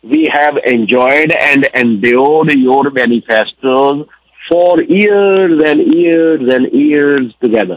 We 0.04 0.20
have 0.30 0.56
enjoyed 0.68 1.32
and 1.38 1.66
endured 1.80 2.48
your 2.60 2.84
manifestos 2.94 3.98
for 4.46 4.70
years 4.92 5.60
and 5.70 5.82
years 5.96 6.48
and 6.54 6.64
years 6.78 7.28
together 7.44 7.76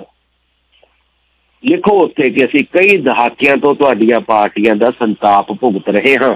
ਲਿਖੋ 1.65 2.03
ਉੱਥੇ 2.03 2.29
ਕਿ 2.29 2.45
ਅਸੀਂ 2.45 2.63
ਕਈ 2.63 2.97
ਦਹਾਕਿਆਂ 2.97 3.57
ਤੋਂ 3.57 3.75
ਤੁਹਾਡੀਆਂ 3.75 4.19
ਪਾਰਟੀਆਂ 4.21 4.75
ਦਾ 4.75 4.91
ਸੰਤਾਪ 4.91 5.51
ਭੁਗਤ 5.51 5.89
ਰਹੇ 5.89 6.17
ਹਾਂ। 6.17 6.35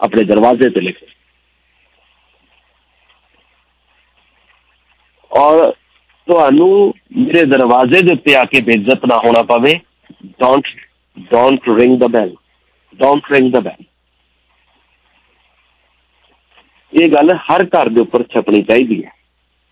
ਆਪਣੇ 0.00 0.24
ਦਰਵਾਜ਼ੇ 0.24 0.70
ਤੇ 0.70 0.80
ਲਿਖੋ। 0.80 1.06
ਔਰ 5.32 5.72
ਤੁਹਾਨੂੰ 6.26 6.94
ਮੇਰੇ 7.16 7.44
ਦਰਵਾਜ਼ੇ 7.44 8.02
ਦੇ 8.02 8.12
ਉੱਤੇ 8.12 8.36
ਆ 8.36 8.44
ਕੇ 8.44 8.60
ਬੇਇੱਜ਼ਤ 8.60 9.06
ਨਾ 9.06 9.18
ਹੋਣਾ 9.18 9.42
ਪਵੇ। 9.42 9.80
Don't 10.26 10.66
don't 11.18 11.60
ring 11.78 11.98
the 11.98 12.06
bell 12.06 12.34
don't 12.94 13.32
ring 13.32 13.52
the 13.52 13.60
bell 13.60 13.84
ਇਹ 16.92 17.08
ਗੱਲ 17.08 17.34
ਹਰ 17.34 17.64
ਘਰ 17.64 17.88
ਦੇ 17.88 18.00
ਉੱਪਰ 18.00 18.22
ਛਪਣੀ 18.22 18.62
ਚਾਹੀਦੀ 18.62 19.04
ਹੈ। 19.04 19.10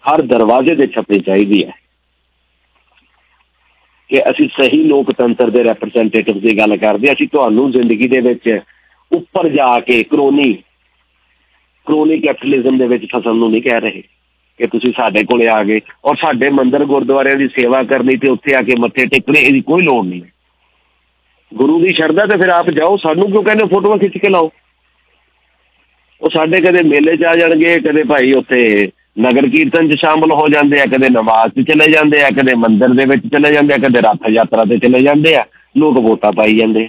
ਹਰ 0.05 0.23
ਦਰਵਾਜ਼ੇ 0.23 0.77
ਤੇ 0.77 0.87
ਛਪਣੀ 0.87 1.21
ਚਾਹੀਦੀ 1.21 1.65
ਹੈ। 1.65 1.84
ਕਿ 4.11 4.21
ਅਸੀਂ 4.21 4.49
ਸਹੀ 4.49 4.83
ਲੋਕਤੰਤਰ 4.83 5.51
ਦੇ 5.51 5.63
ਰਿਪਰੈਜ਼ੈਂਟੇਟਿਵ 5.65 6.41
ਦੀ 6.41 6.59
ਗੱਲ 6.59 6.77
ਕਰਦੇ 6.77 7.13
ਅਸੀਂ 7.13 7.29
ਤੁਹਾਨੂੰ 7.29 7.73
ਜ਼ਿੰਦਗੀ 7.73 8.09
ਦੇ 8.09 8.21
ਵਿੱਚ 8.21 8.61
ਉੱਪਰ 9.13 9.49
ਜਾ 9.49 9.81
ਕੇ 9.81 10.03
ਕਰੋਨੀ 10.03 10.53
ਕਰੋਨੀ 11.87 12.19
ਕੈਪੀਟਲਿਜ਼ਮ 12.19 12.79
ਦੇ 12.79 12.87
ਵਿੱਚ 12.87 13.07
ਫਸਣ 13.17 13.35
ਨੂੰ 13.35 13.51
ਨਹੀਂ 13.51 13.63
ਕਹਿ 13.63 13.81
ਰਹੇ 13.81 14.03
ਕਿ 14.59 14.67
ਤੁਸੀਂ 14.67 14.93
ਸਾਡੇ 14.93 15.25
ਕੋਲੇ 15.25 15.49
ਆ 15.49 15.65
ਗਏ 15.65 15.81
ਔਰ 16.05 16.17
ਸਾਡੇ 16.17 16.51
ਮੰਦਰ 16.51 16.85
ਗੁਰਦੁਆਰਿਆਂ 16.85 17.37
ਦੀ 17.37 17.49
ਸੇਵਾ 17.49 17.83
ਕਰਨੀ 17.83 18.17
ਤੇ 18.17 18.29
ਉੱਥੇ 18.29 18.55
ਆ 18.55 18.63
ਕੇ 18.63 18.75
ਮੱਥੇ 18.79 19.07
ਟੇਕਣੇ, 19.07 19.41
ਇਹਦੀ 19.41 19.61
ਕੋਈ 19.61 19.83
ਲੋੜ 19.83 20.07
ਨਹੀਂ। 20.07 20.23
ਗੁਰੂ 21.55 21.81
ਦੀ 21.81 21.93
ਸ਼ਰਧਾ 21.93 22.27
ਤੇ 22.27 22.37
ਫਿਰ 22.37 22.49
ਆਪ 22.49 22.71
ਜਾਓ, 22.71 22.97
ਸਾਨੂੰ 22.97 23.31
ਕਿਉਂ 23.31 23.43
ਕਹਿੰਦੇ 23.43 23.65
ਫੋਟੋਆਂ 23.65 23.99
ਖਿੱਚ 23.99 24.19
ਕੇ 24.19 24.29
ਲਾਓ? 24.29 24.51
ਉਹ 26.21 26.31
ਸਾਡੇ 26.31 26.61
ਕਦੇ 26.61 26.83
ਮੇਲੇ 26.83 27.17
'ਚ 27.17 27.25
ਆ 27.25 27.37
ਜਾਣਗੇ, 27.37 27.81
ਕਦੇ 27.81 28.03
ਭਾਈ 28.03 28.33
ਉੱਥੇ 28.33 28.91
ਨਗਰ 29.21 29.49
ਕੀਰਤਨ 29.49 29.89
'ਚ 29.89 29.93
ਸ਼ਾਮਲ 29.93 30.33
ਹੋ 30.33 30.49
ਜਾਂਦੇ 30.49 30.81
ਆ, 30.81 30.87
ਕਦੇ 30.87 31.09
ਨਮਾਜ਼ 31.09 31.53
'ਚ 31.53 31.69
ਚਲੇ 31.69 31.91
ਜਾਂਦੇ 31.91 32.25
ਆ, 32.25 32.31
ਕਦੇ 32.31 32.55
ਮੰਦਿਰ 32.55 32.89
ਦੇ 32.89 33.05
ਵਿੱਚ 33.05 33.23
ਚਲੇ 33.27 33.53
ਜਾਂਦੇ 33.53 33.75
ਆ, 33.75 33.79
ਕਦੇ 33.79 34.01
ਰੱਥ 34.01 34.29
ਯਾਤਰਾ 34.31 34.65
ਤੇ 34.65 34.79
ਚਲੇ 34.79 35.03
ਜਾਂਦੇ 35.03 35.35
ਆ, 35.37 35.45
ਲੋਕ 35.77 35.99
ਵੋਟਾਂ 35.99 36.33
ਪਾਈ 36.33 36.57
ਜਾਂਦੇ 36.57 36.89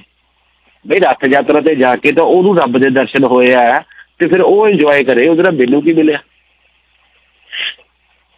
ਬਈ 0.88 1.00
ਰੱਥ 1.00 1.26
ਯਾਤਰਾ 1.28 1.62
ਤੇ 1.62 1.76
ਜਾ 1.76 1.96
ਕੇ 1.96 2.12
ਤਾਂ 2.12 2.24
ਉਹਨੂੰ 2.24 2.58
ਰੱਬ 2.58 2.78
ਦੇ 2.78 2.90
ਦਰਸ਼ਨ 2.90 3.24
ਹੋਏ 3.24 3.54
ਆ 3.54 3.84
ਤੇ 4.20 4.28
ਫਿਰ 4.28 4.42
ਉਹ 4.42 4.70
ਇੰਜੋਏ 4.70 5.04
ਕਰੇ, 5.04 5.28
ਉਹਦੇ 5.28 5.44
ਨਾਲ 5.44 5.52
ਮੈਨੂੰ 5.52 5.84
ਕੀ 5.84 5.94
ਮਿਲਿਆ? 5.94 6.18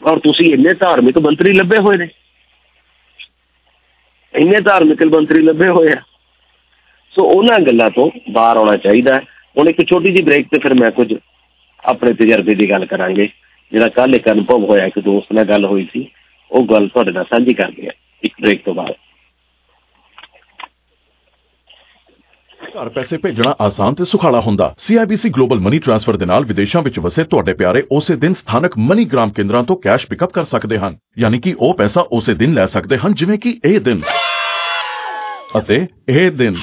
ਔਰ 0.04 0.20
ਤੁਸੀਂ 0.20 0.54
ਇੰਨੇ 0.54 0.74
ਧਾਰਮਿਕ 0.74 1.18
ਮੰਤਰੀ 1.18 1.54
ਲੱਭੇ 1.54 1.78
ਹੋਏ 1.78 1.98
ਨੇ। 1.98 2.08
ਇੰਨੇ 4.36 4.62
ਧਾਰਮਿਕ 4.62 5.04
ਮੰਤਰੀ 5.04 5.42
ਲੱਭੇ 5.42 5.68
ਹੋਏ 5.68 5.92
ਆ। 5.92 6.02
ਸੋ 7.12 7.24
ਉਹਨਾਂ 7.24 7.60
ਗੱਲਾਂ 7.60 7.90
ਤੋਂ 7.90 8.12
ਬਾਹਰ 8.32 8.58
ਆਉਣਾ 8.58 8.78
ਚਾਹੀਦਾ। 8.78 9.22
ਹੁਣ 9.58 9.70
ਇੱਕ 9.70 9.90
ਛੋਟੀ 9.90 10.12
ਜਿਹੀ 10.12 10.24
ਬ੍ਰੇਕ 10.24 10.48
ਤੇ 10.52 10.60
ਫਿਰ 10.60 10.74
ਮੈਂ 10.74 10.92
ਕੁਝ 10.92 11.14
ਆਪਣੇ 11.86 12.14
ਤਜਰਬੇ 12.14 12.56
ਦੀ 12.56 12.70
ਗੱਲ 12.70 12.86
ਕਰਾਂਗੇ। 12.86 13.30
ਜਿਹੜਾ 13.72 13.90
ਕੱਲ 13.90 14.16
ਇੱਕ 14.16 14.32
ਅਨੁਭਵ 14.32 14.64
ਹੋਇਆ, 14.64 14.86
ਇੱਕ 14.86 15.00
ਦੋਸਤ 15.00 15.34
ਨਾਲ 15.34 15.46
ਗੱਲ 15.46 15.66
ਹੋਈ 15.66 15.88
ਸੀ, 15.94 16.12
ਉਹ 16.52 16.66
ਗੱਲ 16.66 16.88
ਤੁਹਾਡੇ 16.88 17.12
ਨਾਲ 17.12 17.24
ਸਾਂਝੀ 17.24 17.54
ਕਰਦੇ 17.54 17.88
ਆ 17.88 17.92
ਇੱਕ 18.24 18.34
ਬ੍ਰੇਕ 18.42 18.66
ਤੋਂ 18.66 18.74
ਬਾਅਦ। 18.74 18.94
ਘਰ 22.68 22.90
ਪੈਸੇ 22.90 23.18
ਭੇਜਣਾ 23.18 23.56
ਆਸਾਨ 23.62 23.94
ਤੇ 23.94 24.06
ਸੁਖਾਲਾ 24.06 24.40
ਹੁੰਦਾ। 24.40 24.76
CIBC 24.88 25.30
ਗਲੋਬਲ 25.30 25.60
ਮਨੀ 25.60 25.80
ਟ੍ਰਾਂਸਫਰ 25.80 26.18
ਦੇ 26.18 26.26
ਨਾਲ 26.26 26.46
ਵਿਦੇਸ਼ਾਂ 26.46 26.82
ਵਿੱਚ 26.82 27.00
ਵਸੇ 27.00 27.24
ਤੁਹਾਡੇ 27.24 27.54
ਪਿਆਰੇ 27.54 27.84
ਉਸੇ 27.92 28.16
ਦਿਨ 28.16 28.34
ਸਥਾਨਕ 28.34 28.72
ਮਨੀ 28.78 29.06
ਗ੍ਰਾਮ 29.06 29.30
ਕੇਂਦਰਾਂ 29.30 29.64
ਤੋਂ 29.64 29.76
ਕੈਸ਼ 29.76 30.08
ਪਿਕਅਪ 30.08 30.32
ਕਰ 30.32 30.44
ਸਕਦੇ 30.44 30.78
ਹਨ। 30.78 30.98
ਯਾਨੀ 31.20 31.40
ਕਿ 31.40 31.56
ਉਹ 31.60 31.74
ਪੈਸਾ 31.74 32.06
ਉਸੇ 32.12 32.34
ਦਿਨ 32.34 32.54
ਲੈ 32.54 32.66
ਸਕਦੇ 32.66 32.98
ਹਨ, 32.98 33.14
ਜਿਵੇਂ 33.14 33.40
ਕਿ 33.40 33.60
ਇਹ 33.66 33.80
ਦਿਨ। 33.80 34.02
ਅਤੇ 35.58 35.88
ਇਹ 36.10 36.32
ਦਿਨ। 36.32 36.54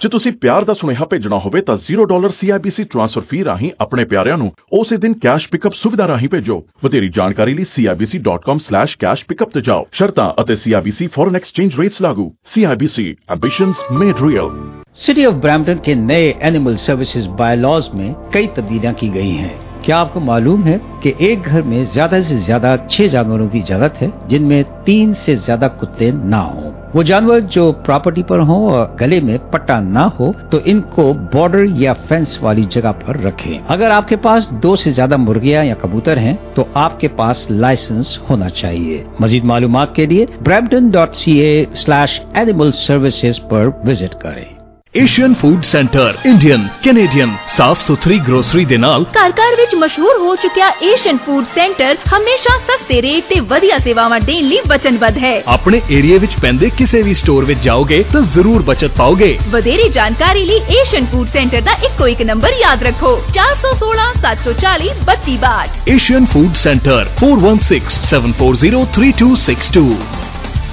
ਜੇ 0.00 0.08
ਤੁਸੀਂ 0.08 0.32
ਪਿਆਰ 0.32 0.64
ਦਾ 0.64 0.72
ਸੁਨੇਹਾ 0.72 1.04
ਭੇਜਣਾ 1.10 1.38
ਹੋਵੇ 1.38 1.60
ਤਾਂ 1.60 1.76
0 1.82 2.06
ਡਾਲਰ 2.06 2.30
CIBC 2.38 2.84
ਟ੍ਰਾਂਸਫਰ 2.90 3.22
ਫੀ 3.30 3.44
ਰਾਹੀਂ 3.44 3.70
ਆਪਣੇ 3.80 4.04
ਪਿਆਰਿਆਂ 4.04 4.36
ਨੂੰ 4.38 4.50
ਉਸੇ 4.72 4.96
ਦਿਨ 4.96 5.12
ਕੈਸ਼ 5.22 5.48
ਪਿਕਅਪ 5.48 5.74
ਸੁਵਿਧਾ 5.74 6.08
ਰਾਹੀਂ 6.08 6.28
ਭੇਜੋ 6.28 6.60
ਵਧੇਰੀ 6.84 7.08
ਜਾਣਕਾਰੀ 7.08 7.54
ਲਈ 7.54 7.64
cibc.com/cash 7.72 9.26
pickup 9.32 9.52
ਤੇ 9.54 9.60
ਜਾਓ 9.60 9.84
ਸ਼ਰਤਾਂ 9.92 10.30
ਅਤੇ 10.42 10.54
CIBC 10.64 11.08
ਫੋਰਨ 11.14 11.36
ਐਕਸਚੇਂਜ 11.36 11.80
ਰੇਟਸ 11.80 12.02
ਲਾਗੂ 12.02 12.30
CIBC 12.54 13.12
ambitions 13.30 13.84
made 13.92 14.26
real 14.28 14.50
city 14.96 15.24
of 15.26 15.38
Brampton 15.44 15.78
के 15.80 15.94
नए 16.02 16.26
एनिमल 16.48 16.76
सर्विसेज 16.78 17.26
बायलॉज 17.38 17.90
में 17.94 18.08
कई 18.34 18.46
तब्दीलियां 18.58 18.92
की 18.94 19.08
गई 19.10 19.36
हैं 19.36 19.67
क्या 19.89 19.97
आपको 19.97 20.19
मालूम 20.19 20.63
है 20.63 20.77
कि 21.03 21.13
एक 21.27 21.43
घर 21.43 21.61
में 21.61 21.83
ज़्यादा 21.83 22.21
से 22.21 22.35
ज़्यादा 22.37 22.75
छह 22.87 23.07
जानवरों 23.07 23.47
की 23.49 23.59
इजाज़त 23.59 23.93
है, 23.95 24.11
जिनमें 24.29 24.83
तीन 24.85 25.13
से 25.13 25.35
ज़्यादा 25.37 25.67
कुत्ते 25.69 26.11
ना 26.13 26.37
हों? 26.39 26.71
वो 26.93 27.03
जानवर 27.03 27.39
जो 27.55 27.71
प्रॉपर्टी 27.85 28.23
पर 28.23 28.39
हो 28.39 28.57
और 28.69 28.95
गले 28.99 29.19
में 29.21 29.37
पट्टा 29.51 29.79
ना 29.81 30.03
हो 30.19 30.33
तो 30.51 30.59
इनको 30.65 31.13
बॉर्डर 31.33 31.65
या 31.77 31.93
फेंस 31.93 32.37
वाली 32.43 32.65
जगह 32.67 32.91
पर 32.99 33.19
रखें। 33.21 33.65
अगर 33.67 33.91
आपके 33.91 34.15
पास 34.17 34.49
दो 34.59 34.75
से 34.75 34.91
ज़्यादा 34.91 35.17
मुर्गियाँ 35.17 35.65
या 35.65 35.73
कबूतर 35.75 36.19
हैं 36.19 36.37
तो 36.53 36.67
आपके 36.77 37.07
पास 37.17 37.45
लाइसेंस 37.51 38.17
होना 38.29 38.49
चाहिए। 38.51 39.03
मजीद 39.21 39.45
मालूम 39.45 39.83
के 39.95 40.05
लिए 40.05 40.27
Brampton 40.41 40.91
dot 40.91 41.13
C 41.15 41.39
A 41.39 41.67
slash 41.75 42.21
animal 42.37 42.71
services 42.77 43.41
पर 43.51 43.81
विज़िट 43.85 44.13
करें। 44.21 44.58
Asian 44.95 45.33
food 45.33 45.63
centre 45.63 46.17
Indian 46.25 46.67
Canadian 46.83 47.35
ਸਾਫ਼ 47.47 47.81
ਸੁਥਰੀ 47.81 48.19
ਗਰੋਸਰੀ 48.27 48.65
ਦੇ 48.65 48.77
ਨਾਲ 48.77 49.05
ਘਰ 49.17 49.31
ਘਰ 49.31 49.55
ਵਿੱਚ 49.55 49.75
ਮਸ਼ਹੂਰ 49.75 50.17
ਹੋ 50.19 50.35
ਚੁੱਕਿਆ 50.35 50.71
ਏਸ਼ੀਅਨ 50.83 51.17
ਫੂਡ 51.25 51.45
ਸੈਂਟਰ 51.55 51.97
ਹਮੇਸ਼ਾ 52.13 52.57
ਸਸਤੇ 52.67 53.01
ਰੇਟ 53.01 53.23
ਤੇ 53.29 53.39
ਵਧੀਆ 53.49 53.77
ਸੇਵਾਵਾਂ 53.83 54.19
ਦੇਣ 54.19 54.43
ਲਈ 54.43 54.59
ਵਚਨਬੱਧ 54.69 55.17
ਹੈ। 55.17 55.43
ਆਪਣੇ 55.47 55.81
ਏਰੀਆ 55.97 56.17
ਵਿੱਚ 56.19 56.35
ਪੈਂਦੇ 56.41 56.69
ਕਿਸੇ 56.77 57.01
ਵੀ 57.01 57.13
ਸਟੋਰ 57.13 57.45
ਵਿੱਚ 57.45 57.59
ਜਾਓਗੇ 57.63 58.03
ਤਾਂ 58.13 58.21
ਜ਼ਰੂਰ 58.33 58.61
ਬਚਤ 58.61 58.91
ਪਾਓਗੇ। 58.97 59.37
ਵਧੇਰੇ 59.49 59.89
ਜਾਣਕਾਰੀ 59.89 60.45
ਲਈ 60.45 60.59
ਏਸ਼ੀਅਨ 60.79 61.05
ਫੂਡ 61.11 61.27
ਸੈਂਟਰ 61.33 61.61
ਦਾ 61.61 61.71
ਇੱਕੋ 61.85 62.07
ਇੱਕ 62.07 62.21
ਨੰਬਰ 62.31 62.53
ਯਾਦ 62.61 62.83
ਰੱਖੋ 62.83 63.15
416 63.37 64.09
740 64.25 64.89
3262 65.05 65.79
Asian 65.97 66.25
food 66.33 66.51
centre 66.63 67.05
4167403262 67.21 69.85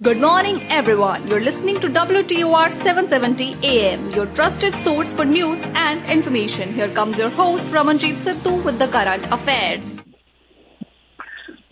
Good 0.00 0.18
morning, 0.18 0.60
everyone. 0.70 1.26
You're 1.26 1.40
listening 1.40 1.80
to 1.80 1.90
WTOR 1.90 2.70
770 2.76 3.56
AM, 3.64 4.12
your 4.12 4.26
trusted 4.32 4.72
source 4.84 5.12
for 5.12 5.26
news 5.26 5.58
and 5.80 6.08
information. 6.08 6.74
Here 6.74 6.92
comes 6.92 7.18
your 7.18 7.32
host, 7.32 7.64
Ramanjeet 7.72 8.24
Sidhu, 8.24 8.62
with 8.62 8.78
the 8.78 8.86
current 8.90 9.24
affairs. 9.32 9.97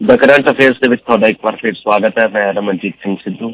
The 0.01 0.17
current 0.17 0.49
affairs 0.51 0.77
ਦੇ 0.77 0.89
ਵਿੱਚ 0.89 1.03
ਤੁਹਾਡਾ 1.03 1.27
ਇੱਕ 1.27 1.39
ਵਾਰ 1.45 1.57
ਫਿਰ 1.57 1.73
ਸਵਾਗਤ 1.75 2.19
ਹੈ। 2.19 2.27
ਮੈਂ 2.29 2.53
ਰਮਨਜੀਤ 2.53 2.95
ਸਿੰਘ 3.03 3.17
ਸਿੱਧੂ 3.17 3.49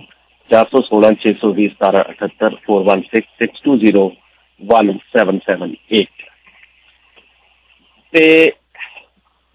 416 0.50 1.10
620 1.18 1.66
1778 1.82 2.56
416 2.64 3.20
620 3.36 4.02
1778 4.60 6.02
ਤੇ 8.12 8.24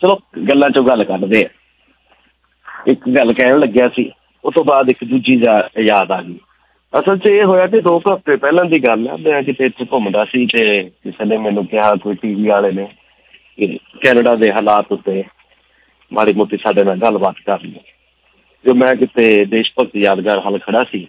ਚਲੋ 0.02 0.18
ਗੱਲਾਂ 0.50 0.70
ਚੋਂ 0.70 0.84
ਗੱਲ 0.84 1.04
ਕਰਦੇ 1.04 1.44
ਆ 1.46 1.50
ਇੱਕ 2.88 3.08
ਗੱਲ 3.10 3.34
ਕਹਿਣ 3.34 3.60
ਲੱਗਿਆ 3.60 3.88
ਸੀ 3.96 4.10
ਉਸ 4.46 4.54
ਤੋਂ 4.54 4.64
ਬਾਅਦ 4.66 4.90
ਇੱਕ 4.90 5.04
ਦੂਜੀ 5.04 5.40
ਯਾਦ 5.86 6.12
ਆ 6.12 6.22
ਗਈ। 6.22 6.40
ਅਸਲ 6.94 7.18
'ਚ 7.18 7.26
ਇਹ 7.28 7.44
ਹੋਇਆ 7.44 7.68
ਕਿ 7.68 7.82
ਦੋ 7.82 8.00
ਕੁ 8.00 8.14
ਹਫ਼ਤੇ 8.14 8.36
ਪਹਿਲਾਂ 8.36 8.66
ਦੀ 8.66 8.80
ਗੱਲ 8.80 9.08
ਹੈ 9.08 9.16
ਮੈਂ 9.18 9.42
ਕਿਤੇ 9.44 9.66
ਇੱਥੇ 9.66 9.86
ਘੁੰਮਦਾ 9.94 10.26
ਸੀ 10.26 10.46
ਤੇ 10.46 10.84
ਕਿਸੇ 11.04 11.26
ਨੇ 11.26 11.38
ਮੈਨੂੰ 11.38 11.66
ਕਿਹਾ, 11.66 11.96
ਕੋਈ 11.96 12.16
ਟੀਵੀ 12.16 12.48
ਵਾਲੇ 12.48 12.72
ਨੇ, 12.72 12.88
ਕਿ 13.58 13.78
ਕੈਨੇਡਾ 14.04 14.36
ਦੇ 14.36 14.52
ਹਾਲਾਤ 14.54 14.92
ਉੱਤੇ 14.92 15.24
ਮਾੜੀ 16.12 16.34
ਮੋਟੀ 16.34 16.58
ਸਾਡੇ 16.58 16.84
ਨਾਲ 16.84 16.98
ਗੱਲਬਾਤ 16.98 17.36
ਕਰ 17.46 17.62
ਲਈ 17.64 17.80
ਜੋ 18.66 18.74
ਮੈਂ 18.74 18.96
ਕਿਤੇ 18.96 19.46
ਦੇਸ਼ 19.46 19.72
ਭਗਤ 19.80 19.96
ਯਾਦਗਾਰ 19.96 20.40
ਹਲ 20.40 20.58
ਖੜਾ 20.60 20.84
ਸੀ, 20.84 21.08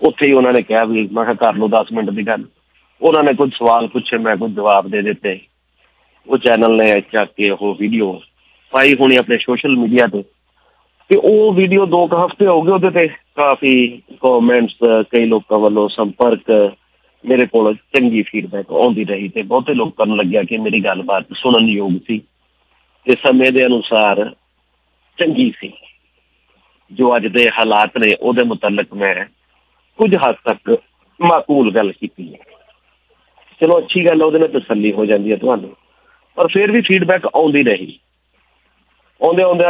ਉੱਥੇ 0.00 0.26
ਹੀ 0.26 0.32
ਉਹਨਾਂ 0.32 0.52
ਨੇ 0.52 0.62
ਕਿਹਾ 0.62 0.84
ਵੀ, 0.84 1.08
ਮੈਂ 1.12 1.24
ਕਿਹਾ 1.24 1.34
ਕਰ 1.34 1.54
ਲਓ 1.54 1.68
10 1.68 1.92
ਮਿੰਟ 1.92 2.10
ਦੀ 2.10 2.26
ਗੱਲ। 2.26 2.44
ਉਹਨਾਂ 3.00 3.22
ਨੇ 3.22 3.34
ਕੁਝ 3.34 3.50
ਸਵਾਲ 3.52 3.86
ਪੁੱਛੇ, 3.88 4.18
ਮੈਂ 4.18 4.36
ਕੁਝ 4.36 4.50
ਜਵਾਬ 4.52 4.88
ਦੇ 4.88 5.02
ਦਿੱਤੇ। 5.02 5.38
ਉਹ 6.26 6.38
ਚੈਨਲ 6.38 6.76
ਨੇ 6.76 7.00
ਚੱਕ 7.12 7.30
ਕੇ 7.36 7.50
ਉਹ 7.50 7.74
ਵੀਡੀਓ 7.80 8.20
ਪਾਈ 8.72 8.94
ਹੋਣੀ 8.94 9.16
ਆਪਣੇ 9.16 9.38
ਸੋਸ਼ਲ 9.38 9.76
ਮੀਡੀਆ 9.76 10.06
ਤੇ। 10.06 10.22
ਤੇ 11.10 11.16
ਉਹ 11.16 11.52
ਵੀਡੀਓ 11.54 11.86
ਦੋ 11.86 12.06
ਕੁ 12.06 12.16
ਹਫ਼ਤੇ 12.16 12.46
ਹੋ 12.46 12.60
ਗਏ 12.62 12.72
ਉਹਦੇ 12.72 12.90
ਤੇ 12.90 13.06
ਕਾਫੀ 13.36 13.74
ਕਮੈਂਟਸ 14.22 15.04
ਕਈ 15.10 15.24
ਲੋਕਾਂ 15.24 15.58
ਵੱਲੋਂ 15.58 15.88
ਸੰਪਰਕ, 15.88 16.74
ਮੇਰੇ 17.24 17.46
ਕੋਲ 17.46 17.74
ਚੰਗੀ 17.74 18.22
ਫੀਡਬੈਕ 18.22 18.72
ਆਉਂਦੀ 18.72 19.04
ਰਹੀ 19.04 19.28
ਤੇ 19.28 19.42
ਬਹੁਤੇ 19.42 19.74
ਲੋਕਾਂ 19.74 20.06
ਨੂੰ 20.06 20.16
ਲੱਗਿਆ 20.16 20.42
ਕਿ 20.42 20.56
ਮੇਰੀ 20.56 20.84
ਗੱਲਬਾਤ 20.84 21.26
ਸੁਣਨ 21.34 21.68
ਯੋਗ 21.68 21.92
ਸੀ। 22.06 22.20
ਤੇ 23.04 23.14
ਸਮੇਂ 23.14 23.52
ਦੇ 23.52 23.66
ਅਨੁਸਾਰ 23.66 24.30
ਚੰਗੀ 25.18 25.52
ਸੀ। 25.60 25.72
ਜੋ 26.92 27.16
ਅੱਜ 27.16 27.26
ਦੇ 27.26 27.48
ਹਾਲਾਤ 27.58 27.98
ਨੇ, 27.98 28.14
ਉਹਦੇ 28.20 28.42
ਮੁਤਲਕ 28.42 28.94
ਮੈਂ 28.94 29.24
ਕੁਝ 29.96 30.14
ਹੱਦ 30.16 30.34
ਤੱਕ 30.44 30.76
ਮਾਕੂਲ 31.20 31.74
ਗੱਲ 31.74 31.92
ਕੀਤੀ 31.92 32.34
ਹੈ। 32.34 32.38
ਚਲੋ, 33.60 33.78
ਅੱਛੀ 33.78 34.06
ਗੱਲ 34.06 34.22
ਉਹਦੇ 34.22 34.38
ਨਾਲ 34.38 34.48
ਤਸੱਲੀ 34.48 34.92
ਹੋ 34.92 35.06
ਜਾਂਦੀ 35.06 35.32
ਹੈ 35.32 35.36
ਤੁਹਾਨੂੰ। 35.36 35.76
ਪਰ 36.34 36.46
ਫਿਰ 36.48 36.70
ਵੀ 36.70 36.80
ਫੀਡਬੈਕ 36.80 37.26
ਆਉਂਦੀ 37.26 37.62
ਰਹੀ। 37.62 37.98
ਆਉਂਦੇ 39.22 39.42
ਆਉਂਦੇ 39.42 39.64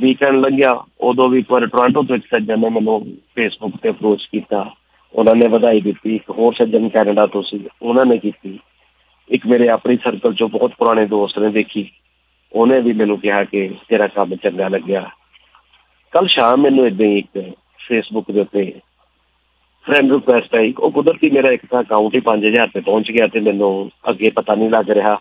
ਵੀਕਐਂਡ 0.00 0.34
ਲੰਘਿਆ। 0.34 0.84
ਉਦੋਂ 1.00 1.28
ਵੀ 1.28 1.38
ਇੱਕ 1.38 1.50
ਵਾਰ 1.50 1.66
ਟੋਰਾਂਟੋ 1.66 2.02
ਤੋਂ 2.02 2.16
ਇੱਕ 2.16 2.26
ਸੱਜਣ 2.26 2.58
ਨੇ 2.58 2.68
ਮੈਨੂੰ 2.68 3.16
ਫੇਸਬੁੱਕ 3.34 3.76
ਤੇ 3.76 3.90
ਅਪਰੋਚ 3.90 4.22
ਕੀਤਾ। 4.32 4.70
ਉਹਨਾਂ 5.14 5.34
ਨੇ 5.34 5.46
ਵਧਾਈ 5.48 5.80
ਦਿੱਤੀ। 5.80 6.14
ਇੱਕ 6.16 6.30
ਹੋਰ 6.30 6.54
ਸੱਜਣ 6.54 6.88
ਕੈਨੇਡਾ 6.88 7.26
ਤੋਂ 7.26 7.42
ਸੀ। 7.42 7.68
ਉਹਨਾਂ 7.82 8.06
ਨੇ 8.06 8.18
ਕੀਤੀ। 8.18 8.58
ਇੱਕ 9.28 9.46
ਮੇਰੇ 9.46 9.68
ਆਪਣੀ 9.68 9.96
ਸਰਕਲ 9.96 10.34
ਚੋਂ 10.34 10.48
ਬਹੁਤ 10.48 10.72
ਪੁਰਾਣੇ 10.78 11.06
ਦੋਸਤ 11.06 11.38
ਨੇ 11.38 11.48
ਦੇਖੀ। 11.50 11.90
ਉਹਨੇ 12.52 12.80
ਵੀ 12.80 12.92
ਮੈਨੂੰ 12.92 13.18
ਕਿਹਾ 13.18 13.44
ਕਿ 13.44 13.70
ਤੇਰਾ 13.88 14.06
ਕੰਮ 14.06 14.36
ਚੰਗਾ 14.36 14.68
ਲੱਗਿਆ। 14.68 15.10
ਕੱਲ 16.10 16.26
ਸ਼ਾਮ 16.26 16.60
ਮੈਨੂੰ 16.60 16.86
ਇਦਾਂ 16.86 17.06
ਹੀ 17.06 17.18
ਇੱਕ 17.18 17.52
ਫੇਸਬੁੱਕ 17.88 18.30
ਦੇ 18.30 18.40
ਉੱਤੇ 18.40 18.72
ਫਰੈਂਡ 19.86 20.12
ਰਿਕੁਐਸਟ 20.12 20.54
ਆਈ। 20.54 20.74
ਉਹ 20.78 20.90
ਕੁਦਰਤੀ 20.90 21.30
ਮੇਰਾ 21.30 21.50
ਇੱਕ 21.50 21.66
ਤਾਂ 21.70 21.82
ਅਕਾਊਂਟ 21.82 22.14
ਹੀ 22.14 22.20
5000 22.20 22.68
ਤੇ 22.74 22.80
ਪਹੁੰਚ 22.80 23.10
ਗਿਆ 23.10 23.26
ਤੇ 23.26 23.40
ਮੈਨੂੰ 23.40 23.90
ਅੱਗੇ 24.10 24.30
ਪਤਾ 24.30 24.54
ਨਹੀਂ 24.54 24.70
ਲੱਗ 24.70 24.90
ਰਿਹਾ 24.90 25.20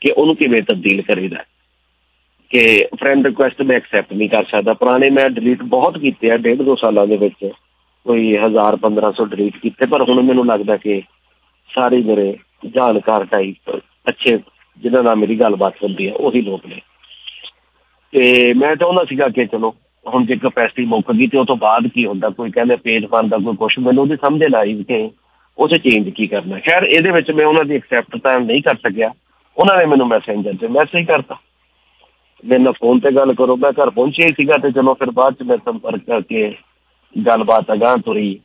ਕਿ 0.00 0.10
ਉਹਨੂੰ 0.10 0.36
ਕਿਵੇਂ 0.36 0.62
ਤਬਦੀਲ 0.62 1.02
ਕਰੀਦਾ 1.02 1.44
ਕਿ 2.50 2.86
ਫਰੈਂਡ 3.00 3.26
ਰਿਕੁਐਸਟ 3.26 3.62
ਮੈਂ 3.62 3.76
ਐਕਸੈਪਟ 3.76 4.12
ਨਹੀਂ 4.12 4.28
ਕਰ 4.28 4.44
ਸਕਦਾ। 4.44 4.74
ਪੁਰਾਣੇ 4.74 5.10
ਮੈਂ 5.10 5.30
ਡਿਲੀਟ 5.30 5.62
ਬਹੁਤ 5.62 5.98
ਕੀਤੇ 5.98 6.30
ਆ, 6.30 6.36
ਡੇਢ 6.36 6.62
ਦੋ 6.62 6.76
ਸਾਲਾਂ 6.76 7.06
ਦੇ 7.06 7.16
ਵਿੱਚ। 7.16 7.50
ਕੋਈ 8.04 8.36
1000 8.36 8.76
1500 8.76 9.24
ਡਿਲੀਟ 9.24 9.56
ਕੀਤੇ, 9.56 9.86
ਪਰ 9.86 10.02
ਹੁਣ 10.02 10.22
ਮੈਨੂੰ 10.22 10.46
ਲੱਗਦਾ 10.46 10.76
ਕਿ 10.76 11.02
ਸਾਰੇ 11.74 12.02
ਮੇਰੇ 12.02 12.36
ਜਾਣਕਾਰ 12.66 13.24
ਟਾਈਪ 13.24 13.76
ਅੱਛੇ 14.08 14.38
ਜਿਨ੍ਹਾਂ 14.78 15.02
ਨਾਲ 15.02 15.16
ਮੇਰੀ 15.16 15.40
ਗੱਲਬਾਤ 15.40 15.74
ਹੁੰਦੀ 15.84 16.08
ਹੈ, 16.08 16.12
ਉਹੀ 16.12 16.42
ਲੋਕ 16.42 16.66
ਨੇ। 16.66 16.80
ਤੇ 18.12 18.52
ਮੈਂ 18.54 18.76
ਚਾਹੁੰਦਾ 18.76 19.04
ਸੀਗਾ 19.04 19.28
ਕਿ 19.28 19.46
ਚਲੋ, 19.46 19.74
ਹੁਣ 20.14 20.26
ਜੇ 20.26 20.36
ਕਪੈਸਿਟੀ 20.36 20.84
ਮੁੱਕ 20.84 21.12
ਗਈ 21.12 21.26
ਤੇ 21.26 21.38
ਉਹ 21.38 21.44
ਤੋਂ 21.44 21.56
ਬਾਅਦ 21.56 21.86
ਕੀ 21.86 22.06
ਹੁੰਦਾ? 22.06 22.28
ਕੋਈ 22.28 22.50
ਕਹਿੰਦੇ 22.50 22.76
ਪੇਜ 22.76 23.06
ਬਣਦਾ 23.06 23.36
ਕੋਈ 23.36 23.56
ਕੁਝ 23.56 23.78
ਮੈਨੂੰ 23.78 24.02
ਉਹਦੀ 24.02 24.16
ਸਮਝ 24.16 24.44
ਨਾ 24.44 24.58
ਆਈ 24.58 24.82
ਕਿ 24.82 25.10
ਉਸੇ 25.58 25.78
ਚੇਂਜ 25.78 26.08
ਕੀ 26.08 26.26
ਕਰਨਾ। 26.26 26.58
ਖੈਰ, 26.58 26.82
ਇਹਦੇ 26.82 27.10
ਵਿੱਚ 27.10 27.30
ਮੈਂ 27.30 27.46
ਉਹਨਾਂ 27.46 27.64
ਦੀ 27.64 27.74
ਐਕਸੈਪਟ 27.74 28.16
ਤਾਂ 28.16 28.40
ਨਹੀਂ 28.40 28.62
ਕਰ 28.62 28.74
ਸਕਿਆ। 28.74 29.10
ਉਹਨਾਂ 29.58 29.76
ਨੇ 29.76 29.86
ਮੈਨੂੰ 29.86 30.08
ਮੈਸੇਂਜਰ 30.08 30.54
ਤੇ 30.60 30.68
ਮੈਸੇਜ 30.68 31.06
ਕਰਤਾ। 31.06 31.36
ਮੈਨੂੰ 32.44 32.72
ਫੋਨ 32.72 33.00
ਤੇ 33.00 33.10
ਗੱਲ 33.10 33.34
ਕਰੋ, 33.34 33.56
ਮੈਂ 33.56 33.70
ਘਰ 33.70 33.90
ਪਹੁੰਚਿਆ 33.90 34.26
ਹੀ 34.26 34.32
ਸੀਗਾ 34.32 34.56
ਤੇ 34.56 34.70
ਚਲੋ 34.70 34.94
ਫਿਰ 34.94 35.10
ਬਾਅਦ 35.10 35.34
ਚ 35.34 35.42
ਮੈਂ 35.42 35.56
ਸੰਪਰਕ 35.56 36.00
ਕਰਕੇ 36.06 36.54
ਗੱਲਬਾਤ 37.26 37.72
ਅਗਾਂਹ 37.72 37.96
ਤੁਰੀ। 37.96 38.40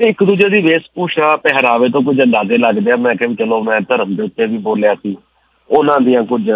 ਤੇ 0.00 0.06
ਇੱਕ 0.06 0.24
ਦੂਜੇ 0.24 0.48
ਦੀ 0.48 0.60
ਵੇਸ਼ਭੂਸ਼ਾ 0.60 1.36
ਪਹਿਰਾਵੇ 1.36 1.88
ਤੋਂ 1.88 2.02
ਕੁਝ 2.02 2.22
ਅੰਦਾਜ਼ੇ 2.22 2.58
ਲੱਗਦੇ 2.58 2.92
ਆ। 2.92 2.96
ਮੈਂ 2.96 3.14
ਕਿਹਾ 3.14 3.34
ਚਲੋ, 3.34 3.62
ਮੈਂ 3.62 3.80
ਧਰਮ 3.80 4.16
ਦੇ 4.16 4.22
ਉੱਤੇ 4.22 4.46
ਵੀ 4.46 4.58
ਬੋਲਿਆ 4.58 4.94
ਸੀ। 4.94 5.16
ਉਹਨਾਂ 5.70 6.00
ਦੀਆਂ 6.00 6.22
ਕੁਝ 6.22 6.50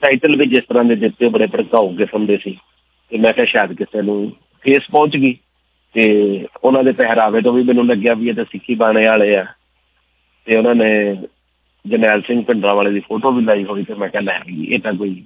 ਟਾਈਟਲ 0.00 0.36
ਵੀ 0.38 0.46
ਜਿਸ 0.46 0.64
ਤਰ੍ਹਾਂ 0.64 0.84
ਦੇ 0.84 0.94
ਦਿੱਤੇ 0.94 1.28
ਬੜੇ 1.28 1.46
ਭੜਕਾਊ 1.46 1.88
ਕਿਸਮ 1.88 2.26
ਦੇ 2.26 2.36
ਸੀ। 2.36 2.58
ਤੇ 3.10 3.18
ਮੈਂ 3.18 3.32
ਕਿਹਾ 3.32 3.46
ਸ਼ਾਇਦ 3.46 3.72
ਕਿਸੇ 3.72 4.02
ਨੂੰ 4.02 4.32
ਫੇਸ 4.60 4.82
ਪਹੁੰਚ 4.92 5.16
ਗਈ। 5.16 5.36
ਤੇ 5.92 6.46
ਉਹਨਾਂ 6.64 6.84
ਦੇ 6.84 6.92
ਪਹਿਰਾਵੇ 6.92 7.40
ਤੋਂ 7.40 7.52
ਵੀ 7.52 7.62
ਮੈਨੂੰ 7.62 7.86
ਲੱਗਿਆ 7.86 8.14
ਵੀ 8.14 8.28
ਇਹ 8.28 8.34
ਤਾਂ 8.34 8.44
ਸਿੱਖੀ 8.44 8.74
ਬਾਣੇ 8.74 9.06
ਵਾਲੇ 9.06 9.36
ਆ। 9.36 9.44
ਤੇ 10.44 10.56
ਉਹਨਾਂ 10.56 10.74
ਨੇ 10.74 11.16
ਜਨੈਲ 11.86 12.20
ਸਿੰਘ 12.20 12.44
ਪਿੰਡਰਾ 12.44 12.74
ਵਾਲੇ 12.74 12.90
ਦੀ 12.90 13.00
ਫੋਟੋ 13.00 13.32
ਵੀ 13.32 13.44
ਲਾਈ 13.44 13.64
ਹੋਈ 13.64 13.84
ਤੇ 13.84 13.94
ਮੈਂ 13.94 14.08
ਕਿਹਾ, 14.08 14.22
ਲੈ 14.22 14.40
ਇਹ 14.48 14.78
ਤਾਂ 14.78 14.92
ਕੋਈ 14.92 15.24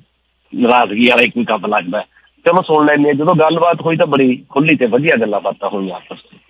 ਨਾਰਾਜ਼ਗੀ 0.55 1.09
ਵਾਲਾ 1.09 1.23
ਕੋਈ 1.27 1.45
ਕੰਮ 1.45 1.67
ਲੱਗਦਾ। 1.67 2.01
ਚਲੋ 2.47 2.63
ਸੁਣ 2.63 2.87
ਲੈਂਦੇ 2.87 3.15
ਜਦੋਂ 3.15 3.35
ਗੱਲਬਾਤ 3.35 3.81
ਹੋਈ 3.81 3.97
ਤਾਂ 3.97 4.07
ਬੜੀ 4.07 4.45
ਖੁੱਲੀ 4.49 4.77
ਤੇ 4.77 4.87
ਵਧੀਆ 4.87 5.17
ਗੱਲਾਂ 5.17 5.41
ਬਾਤਾਂ 5.41 5.69
ਹੋਈਆਂ 5.69 5.97
ਆਪਸ 5.97 6.19
ਵਿੱਚ। 6.33 6.43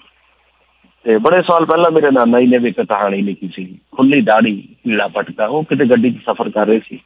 ਤੇ 1.08 1.16
ਬੜੇ 1.18 1.40
ਸਾਲ 1.42 1.64
ਪਹਿਲਾਂ 1.64 1.90
ਮੇਰੇ 1.90 2.10
ਨਾਨਾ 2.10 2.38
ਜੀ 2.40 2.46
ਨੇ 2.46 2.58
ਵੀ 2.58 2.68
ਇੱਕ 2.68 2.80
ਕਹਾਣੀ 2.80 3.20
ਲਿਖੀ 3.22 3.48
ਸੀ। 3.54 3.64
ਖੁੱਲੀ 3.92 4.20
ਦਾੜੀ 4.20 4.52
ਪੀਲਾ 4.84 5.06
ਪਟਕਾ, 5.08 5.46
ਉਹ 5.46 5.62
ਕਿਤੇ 5.64 5.84
ਗੱਡੀ 5.84 6.10
'ਚ 6.10 6.18
ਸਫ਼ਰ 6.26 6.50
ਕਰ 6.50 6.66
ਰਹੇ 6.66 6.80
ਸੀ। 6.88 6.98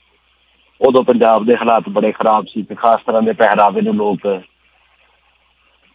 ਉਦੋਂ 0.81 1.03
ਪੰਜਾਬ 1.05 1.45
ਦੇ 1.47 1.57
ਹਾਲਾਤ 1.57 1.89
ਬੜੇ 1.89 2.13
ਖਰਾਬ 2.13 2.47
ਸੀ 2.47 2.63
ਤੇ 2.63 2.75
ਖਾਸ 2.75 3.01
ਤਰ੍ਹਾਂ 3.07 3.23
ਦੇ 3.23 3.33
ਪਹਿਰਾਵੇ 3.33 3.81
ਨੂੰ 3.81 3.95
ਲੋਕ 3.95 4.19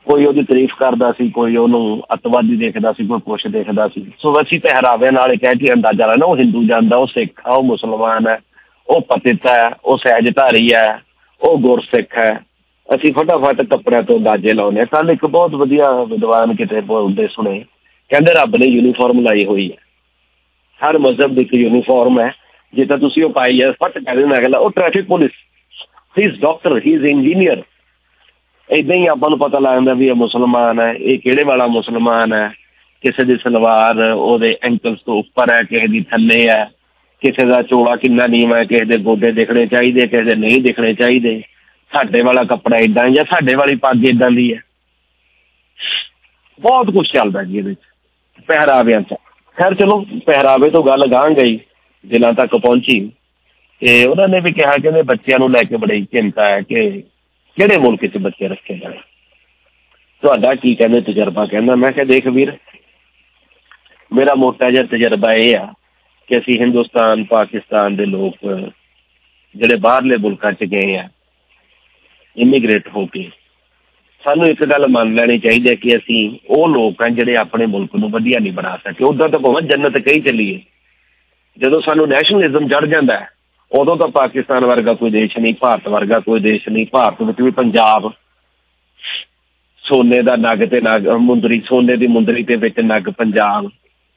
ਕੋਈ 0.07 0.25
ਉਹਦੀ 0.25 0.43
ਤਾਰੀਫ 0.43 0.75
ਕਰਦਾ 0.79 1.11
ਸੀ, 1.11 1.29
ਕੋਈ 1.29 1.55
ਉਹਨੂੰ 1.57 2.03
ਅਤਵਾਦੀ 2.13 2.55
ਦੇਖਦਾ 2.55 2.93
ਸੀ, 2.93 3.07
ਕੋਈ 3.07 3.19
ਕੁਛ 3.19 3.47
ਦੇਖਦਾ 3.47 3.87
ਸੀ। 3.87 4.11
ਸੋ 4.19 4.41
ਅਸੀਂ 4.41 4.59
ਪਹਿਰਾਵੇ 4.59 5.11
ਨਾਲ 5.11 5.35
ਕਹਿ 5.35 5.55
ਕੇ 5.55 5.73
ਅੰਦਾਜ਼ਾ 5.73 6.07
ਲੈਣਾ 6.07 6.25
ਉਹ 6.25 6.37
ਹਿੰਦੂ 6.37 6.63
ਜਾਂਦਾ, 6.63 6.97
ਉਹ 6.97 7.07
ਸਿੱਖ 7.07 7.47
ਆ, 7.47 7.53
ਉਹ 7.53 7.63
ਮੁਸਲਮਾਨ 7.63 8.27
ਹੈ 8.27 8.39
ਉਹ 8.89 9.01
ਪਤਿਤ 9.01 9.47
ਹੈ 9.47 9.69
ਉਹ 9.85 9.97
ਸਹਿਜਧਾਰੀ 9.97 10.73
ਹੈ 10.73 11.01
ਉਹ 11.41 11.57
ਗੁਰਸਿੱਖ 11.57 12.17
ਹੈ 12.17 12.33
ਅਸੀਂ 12.95 13.13
ਫਟਾਫਟ 13.13 13.61
ਕੱਪੜਿਆਂ 13.61 14.03
ਤੋਂ 14.03 14.17
ਅੰਦਾਜ਼ੇ 14.17 14.53
ਲਾਉਨੇ 14.53 14.85
ਕੱਲ 14.85 15.09
ਇੱਕ 15.11 15.25
ਬਹੁਤ 15.25 15.55
ਵਧੀਆ 15.55 15.91
ਵਿਦਵਾਨ 16.03 16.55
ਕਿਤੇ 16.55 16.81
ਬੋਲਦੇ 16.81 17.27
ਸੁਣੇ। 17.27 17.63
ਕਹਿੰਦੇ 18.09 18.33
ਰੱਬ 18.33 18.55
ਨੇ 18.55 18.65
ਯੂਨੀਫਾਰਮ 18.65 19.19
ਲਾਈ 19.19 19.45
ਹੋਈ 19.45 19.71
ਹੈ। 19.71 19.77
ਹਰ 20.89 20.97
ਮਜ਼ਹਬ 20.97 21.35
ਦੀ 21.35 21.41
ਇੱਕ 21.41 21.53
ਯੂਨੀਫਾਰਮ 21.53 22.19
ਹੈ। 22.19 22.31
ਜੇ 22.73 22.85
ਤਾਂ 22.85 22.97
ਤੁਸੀਂ 22.97 23.23
ਉਹ 23.23 23.29
ਪਾਈ 23.29 23.61
ਹੈ, 23.61 23.71
ਫਟ 23.71 23.97
ਕਹਿੰਦੇ 23.97 24.25
ਨਾ 24.25 24.37
ਅਗਲਾ, 24.37 24.57
ਉਹ 24.57 24.71
ਟ੍ਰੈਫਿਕ 24.71 25.05
ਪੁਲਿਸ 25.05 25.31
ਹੀ 26.19 26.23
ਇਜ਼ 26.23 26.41
ਡਾਕਟਰ 26.41 26.81
ਹੀ 26.85 26.93
ਇਜ਼ 26.93 27.05
ਇੰਜੀਨੀਅਰ 27.05 27.63
ਇਦਾਂ 28.69 28.95
ਹੀ 28.95 29.07
ਆਪਾਂ 29.07 29.29
ਨੂੰ 29.29 29.39
ਪਤਾ 29.39 29.59
ਲੱਗਦਾ 29.59 29.93
ਵੀ 29.93 30.07
ਇਹ 30.07 30.13
ਮੁਸਲਮਾਨ 30.13 30.79
ਹੈ, 30.79 30.93
ਇਹ 30.93 31.19
ਕਿਹੜੇ 31.19 31.43
ਵਾਲਾ 31.43 31.67
ਮੁਸਲਮਾਨ 31.67 32.33
ਹੈ। 32.33 32.49
ਕਿਸੇ 33.01 33.23
ਦੀ 33.23 33.35
ਸਲਵਾਰ 33.43 33.97
ਉਹਦੇ 33.99 34.57
ਐਂਕਲਸ 34.63 34.99
ਤੋਂ 35.05 35.19
ਉੱਪਰ 35.19 35.49
ਹੈ, 35.49 35.63
ਕਿਸੇ 35.63 35.87
ਦੀ 35.87 36.01
ਥੱਲੇ 36.01 36.49
ਹੈ। 36.49 36.65
ਕਿਸੇ 37.21 37.47
ਦਾ 37.47 37.61
ਚੋਲਾ 37.61 37.95
ਕਿੰਨਾ 37.95 38.27
ਨੀਵਾ 38.27 38.57
ਹੈ, 38.57 38.63
ਕਿਸੇ 38.63 38.85
ਦੇ 38.85 38.97
ਗੋਡੇ 38.97 39.31
ਦਿਖਣੇ 39.31 39.65
ਚਾਹੀਦੇ, 39.67 40.07
ਕਿਸੇ 40.07 40.23
ਦੇ 40.23 40.35
ਨਹੀਂ 40.35 40.61
ਦਿਖਣੇ 40.61 40.93
ਚਾਹੀਦੇ। 40.93 41.41
ਸਾਡੇ 41.93 42.21
ਵਾਲਾ 42.21 42.43
ਕੱਪੜਾ 42.43 42.77
ਇਦਾਂ 42.77 43.09
ਜਾਂ 43.09 43.25
ਸਾਡੇ 43.25 43.55
ਵਾਲੀ 43.55 43.75
ਪੱਗ 43.75 44.05
ਇਦਾਂ 44.05 44.31
ਦੀ 44.31 44.53
ਹੈ। 44.53 44.59
ਬਹੁਤ 46.59 46.85
ਕੁਝ 46.85 47.07
ਚੱਲਦਾ 47.13 47.43
ਜੀ 47.43 47.57
ਇਹਦੇ 47.57 47.69
ਵਿੱਚ। 47.69 47.79
ਪਹਿਰਾਵਿਆਂ 48.47 49.01
'ਚ 49.01 49.13
ਖੈਰ 49.57 49.73
ਚਲੋ, 49.73 50.05
ਪਹਿਰਾਵੇ 50.25 50.69
ਤੋਂ 50.69 50.83
ਗੱਲ 50.83 51.05
ਗਾਂ 51.11 51.29
ਗਈ 51.29 51.59
ਦਿਲਾਂ 52.05 52.33
ਤੱਕ 52.33 52.55
ਪਹੁੰਚੀ। 52.55 53.11
ਤੇ 53.81 54.03
ਉਹਨਾਂ 54.05 54.27
ਨੇ 54.27 54.39
ਵੀ 54.39 54.51
ਕਿਹਾ 54.53 54.77
ਕਿ 54.77 55.01
ਬੱਚਿਆਂ 55.01 55.39
ਨੂੰ 55.39 55.51
ਲੈ 55.51 55.63
ਕੇ 55.63 55.77
ਬੜੀ 55.77 56.03
ਚਿੰਤਾ 56.05 56.49
ਹੈ 56.49 56.61
ਕਿ 56.61 57.03
ਕਿਹੜੇ 57.57 57.77
ਮੁਲਕ 57.77 58.05
'ਚ 58.05 58.17
ਬੱਚੇ 58.17 58.47
ਰੱਖੇ 58.47 58.77
ਜਾਣ। 58.77 58.91
ਤੁਹਾਡਾ 60.21 60.55
ਕੀ 60.55 60.75
ਕਹਿੰਦੇ 60.75 61.01
ਤਜਰਬਾ 61.01 61.45
ਕਹਿੰਦਾ? 61.45 61.75
ਮੈਂ 61.75 61.91
ਕਿਹਾ, 61.91 62.05
ਦੇਖ 62.05 62.27
ਵੀਰ, 62.27 62.57
ਮੇਰਾ 64.13 64.35
ਮੋਟਾ 64.35 64.69
ਜਿਹਾ 64.69 64.83
ਤਜਰਬਾ 64.83 65.33
ਇਹ 65.33 65.57
ਆ 65.57 65.73
ਕਿ 66.27 66.37
ਅਸੀਂ 66.37 66.59
ਹਿੰਦੁਸਤਾਨ, 66.59 67.23
ਪਾਕਿਸਤਾਨ 67.23 67.95
ਦੇ 67.95 68.05
ਲੋਕ 68.05 68.37
ਜਿਹੜੇ 69.55 69.75
ਬਾਹਰਲੇ 69.75 70.17
ਮੁਲਕਾਂ 70.17 70.51
'ਚ 70.51 70.63
ਗਏ 70.63 70.95
ਆ 70.95 71.07
ਇਮੀਗ੍ਰੇਟ 72.37 72.87
ਹੋ 72.87 73.05
ਕੇ 73.05 73.29
ਸਾਨੂੰ 74.23 74.47
ਇੱਕ 74.47 74.65
ਗੱਲ 74.65 74.87
ਮੰਨ 74.87 75.15
ਲੈਣੀ 75.15 75.39
ਚਾਹੀਦੀ 75.39 75.69
ਹੈ 75.69 75.75
ਕਿ 75.75 75.97
ਅਸੀਂ 75.97 76.39
ਉਹ 76.49 76.67
ਲੋਕ 76.69 77.01
ਹਾਂ 77.01 77.09
ਜਿਹੜੇ 77.09 77.35
ਆਪਣੇ 77.35 77.65
ਮੁਲਕ 77.65 77.95
ਨੂੰ 77.95 78.09
ਵਧੀਆ 78.09 78.39
ਨਹੀਂ 78.39 78.53
ਬਣਾ 78.53 78.77
ਸਕੇ। 78.77 79.03
ਉਦਾਂ 79.03 79.29
ਤਾਂ 79.29 79.39
ਭਾਵੇਂ 79.39 79.61
ਜੰਨਤ 79.61 79.97
ਕਹੀ 79.97 80.19
ਚੱਲੀਏ। 80.19 80.61
ਜਦੋਂ 81.57 81.81
ਸਾਨੂੰ 81.81 82.07
ਨੈਸ਼ਨਲਿਜ਼ਮ 82.07 82.67
ਜੜ 82.67 82.85
ਜਾਂਦਾ 82.85 83.19
ਹੈ, 83.19 83.27
ਉਦੋਂ 83.71 83.97
ਤਾਂ 83.97 84.07
ਪਾਕਿਸਤਾਨ 84.07 84.65
ਵਰਗਾ 84.65 84.93
ਕੋਈ 84.93 85.11
ਦੇਸ਼ 85.11 85.37
ਨਹੀਂ, 85.37 85.53
ਭਾਰਤ 85.59 85.87
ਵਰਗਾ 85.87 86.19
ਕੋਈ 86.19 86.39
ਦੇਸ਼ 86.39 86.69
ਨਹੀਂ। 86.69 86.85
ਭਾਰਤ 86.91 87.21
ਵਿੱਚ 87.21 87.41
ਵੀ 87.41 87.51
ਪੰਜਾਬ 87.51 88.11
ਸੋਨੇ 89.83 90.21
ਦਾ 90.21 90.35
ਨਗ 90.35 90.67
ਤੇ 90.67 90.81
ਨਗ, 90.81 91.07
ਮੁੰਦਰੀ, 91.07 91.61
ਸੋਨੇ 91.65 91.97
ਦੀ 91.97 92.07
ਮੁੰਦਰੀ 92.07 92.43
ਤੇ 92.43 92.55
ਵਿੱਚ 92.55 92.75
ਨਗ 92.79 93.03
ਪੰਜਾਬ, 93.03 93.69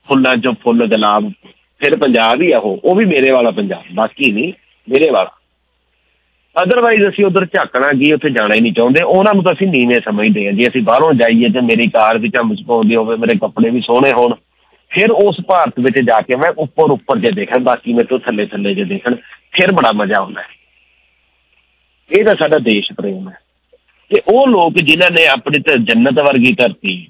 ਫੁੱਲਾਂ 0.08 0.36
ਚੋਂ 0.36 0.54
ਫੁੱਲ 0.62 0.86
ਗੁਲਾਬ, 0.86 1.32
ਫਿਰ 1.78 1.96
ਪੰਜਾਬ 1.96 2.42
ਹੀ 2.42 2.52
ਆ 2.52 2.58
ਉਹ। 2.58 2.80
ਉਹ 2.84 2.96
ਵੀ 2.96 3.04
ਮੇਰੇ 3.04 3.30
ਵਾਲਾ 3.30 3.50
ਪੰਜਾਬ, 3.50 3.82
ਬਾਕੀ 3.94 4.32
ਨਹੀਂ, 4.32 4.52
ਮੇਰੇ 4.88 5.10
ਵਾਲਾ। 5.10 5.39
ਅਦਰਵਾਈਜ਼ 6.62 7.08
ਅਸੀਂ 7.08 7.24
ਉਧਰ 7.24 7.46
ਝਾਕਣਾ 7.46 7.88
ਕੀ, 7.88 8.12
ਉੱਥੇ 8.12 8.30
ਜਾਣਾ 8.30 8.54
ਹੀ 8.54 8.60
ਨਹੀਂ 8.60 8.72
ਚਾਹੁੰਦੇ। 8.72 9.02
ਉਹਨਾਂ 9.02 9.34
ਨੂੰ 9.34 9.42
ਤਾਂ 9.42 9.52
ਅਸੀਂ 9.52 9.66
ਨੀਵੇਂ 9.66 10.00
ਸਮਝਦੇ 10.04 10.46
ਹਾਂ। 10.46 10.52
ਜੇ 10.52 10.68
ਅਸੀਂ 10.68 10.82
ਬਾਹਰੋਂ 10.82 11.12
ਜਾਈਏ 11.14 11.48
ਤੇ 11.48 11.60
ਮੇਰੀ 11.60 11.86
ਕਾਰ 11.86 12.18
ਵੀ 12.18 12.28
ਝੰਮ 12.28 12.54
ਪਾਉਂਦੀ 12.66 12.96
ਹੋਵੇ, 12.96 13.16
ਮੇਰੇ 13.16 13.34
ਕੱਪੜੇ 13.34 13.70
ਵੀ 13.70 13.80
ਸੋਹਣੇ 13.80 14.12
ਹੋਣ, 14.12 14.34
ਫਿਰ 14.90 15.10
ਉਸ 15.10 15.36
ਭਾਰਤ 15.46 15.72
ਵਿੱਚ 15.80 15.98
ਜਾ 15.98 16.20
ਕੇ 16.20 16.36
ਮੈਂ 16.36 16.50
ਉੱਪਰ 16.58 16.90
ਉੱਪਰ 16.90 17.18
ਜੇ 17.18 17.30
ਦੇਖਾਂ 17.30 17.58
ਬਾਕੀ 17.58 17.92
ਮੇਰੇ 17.92 18.04
ਤੋਂ 18.04 18.18
ਥੱਲੇ 18.18 18.46
ਥੱਲੇ 18.46 18.74
ਜੇ 18.74 18.84
ਦੇਖਣ, 18.84 19.14
ਫਿਰ 19.52 19.72
ਬੜਾ 19.72 19.92
ਮਜ਼ਾ 19.92 20.16
ਆਉਂਦਾ 20.18 20.40
ਹੈ। 20.40 20.46
ਇਹ 22.12 22.24
ਤਾਂ 22.24 22.34
ਸਾਡਾ 22.34 22.58
ਦੇਸ਼ 22.58 22.92
ਪ੍ਰੇਮ 22.92 23.28
ਹੈ। 23.28 23.38
ਤੇ 24.08 24.20
ਉਹ 24.28 24.48
ਲੋਕ 24.48 24.74
ਜਿਨ੍ਹਾਂ 24.74 25.10
ਨੇ 25.10 25.26
ਆਪਣੀ 25.26 25.60
ਤੇ 25.60 25.78
ਜੰਨਤ 25.78 26.20
ਵਰਗੀ 26.20 26.52
ਧਰਤੀ, 26.52 27.08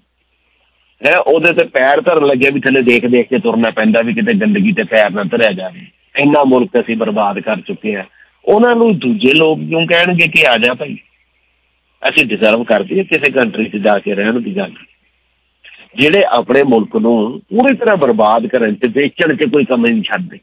ਹੈ, 1.07 1.19
ਉਹਦੇ 1.19 1.53
ਤੇ 1.53 1.65
ਪੈਰ 1.65 2.01
ਧਰਨ 2.01 2.27
ਲੱਗੇ 2.27 2.51
ਵੀ 2.51 2.61
ਥੱਲੇ 2.61 2.83
ਦੇਖ 2.83 3.07
ਦੇਖ 3.07 3.29
ਕੇ 3.29 3.39
ਤੁਰਨਾ 3.39 3.71
ਪੈਂਦਾ 3.71 4.01
ਵੀ 4.01 4.15
ਕਿਤੇ 4.15 4.33
ਗੰਦਗੀ 4.33 4.73
ਤੇ 4.73 4.83
ਪੈਰ 4.83 5.11
ਨਾ 5.11 5.23
ਧਰਿਆ 5.23 5.53
ਜਾਵੇ। 5.53 5.81
ਇੰਨਾ 6.19 6.45
ਮੁਲਕ 6.45 6.81
ਅਸੀਂ 6.81 6.97
ਬਰਬਾਦ 6.97 7.41
ਕਰ 7.41 7.61
ਚੁੱਕੇ 7.61 7.97
ਆ 7.97 8.05
ਉਹਨਾਂ 8.45 8.75
ਨੂੰ 8.77 8.99
ਦੂਜੇ 8.99 9.33
ਲੋਕ 9.33 9.59
ਕਿਉਂ 9.59 9.87
ਕਹਿਣਗੇ 9.87 10.29
ਕਿ 10.29 10.47
ਆ 10.47 10.57
ਜਾ 10.59 10.75
ਭਾਈ? 10.75 10.97
ਅਸੀਂ 12.09 12.25
ਡਿਜ਼ਰਵ 12.27 12.63
ਕਰਦੇ 12.65 12.97
ਹਾਂ 12.99 13.05
ਕਿਸੇ 13.05 13.31
ਕੰਟਰੀ 13.31 13.69
'ਚ 13.69 13.77
ਜਾ 13.77 13.99
ਕੇ 13.99 14.15
ਰਹਿਣ 14.15 14.41
ਦੀ 14.41 14.57
ਗੱਲ। 14.57 14.73
ਜਿਹੜੇ 15.97 16.23
ਆਪਣੇ 16.25 16.63
ਮੁਲਕ 16.63 16.97
ਨੂੰ 16.97 17.41
ਪੂਰੀ 17.41 17.77
ਤਰ੍ਹਾਂ 17.77 17.97
ਬਰਬਾਦ 17.97 18.47
ਕਰਨ 18.47 18.75
ਤੇ 18.75 18.89
ਵੇਚਣ 18.89 19.35
'ਚ 19.37 19.49
ਕੋਈ 19.49 19.65
ਕਮੀ 19.65 19.91
ਨਹੀਂ 19.91 20.03
ਛੱਡਦੇ, 20.03 20.39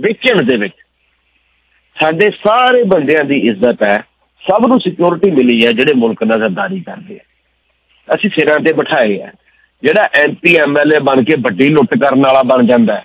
ਵੇਚਣ 0.00 0.42
ਦੇ 0.42 0.56
ਵਿੱਚ। 0.56 0.74
ਸਾਡੇ 1.96 2.30
ਸਾਰੇ 2.30 2.82
ਬੰਦਿਆਂ 2.82 3.24
ਦੀ 3.24 3.38
ਇੱਜ਼ਤ 3.38 3.82
ਹੈ, 3.82 3.98
ਸਭ 4.42 4.66
ਨੂੰ 4.66 4.80
ਸਿਕਿਉਰਿਟੀ 4.80 5.30
ਮਿਲੀ 5.30 5.64
ਹੈ 5.66 5.72
ਜਿਹੜੇ 5.72 5.94
ਮੁਲਕ 5.94 6.22
ਨਾਲ 6.22 6.38
ਸਰਦਾਰੀ 6.38 6.80
ਕਰਦੇ 6.80 7.14
ਆ। 7.14 8.14
ਅਸੀਂ 8.14 8.30
ਸਿਰਾਂ 8.30 8.58
ਤੇ 8.60 8.72
ਬਿਠਾਏ 8.72 9.20
ਆ। 9.20 9.30
ਜਿਹੜਾ 9.82 10.08
ਐਮਪੀ 10.14 10.54
ਐਮਐਲਏ 10.56 10.98
ਬਣ 10.98 11.22
ਕੇ 11.24 11.34
ਵੱਡੀ 11.40 11.68
ਲੁੱਟ 11.68 11.98
ਕਰਨ 11.98 12.22
ਵਾਲਾ 12.22 12.42
ਬਣ 12.42 12.66
ਜਾਂਦਾ 12.66 12.94
ਹੈ। 12.94 13.04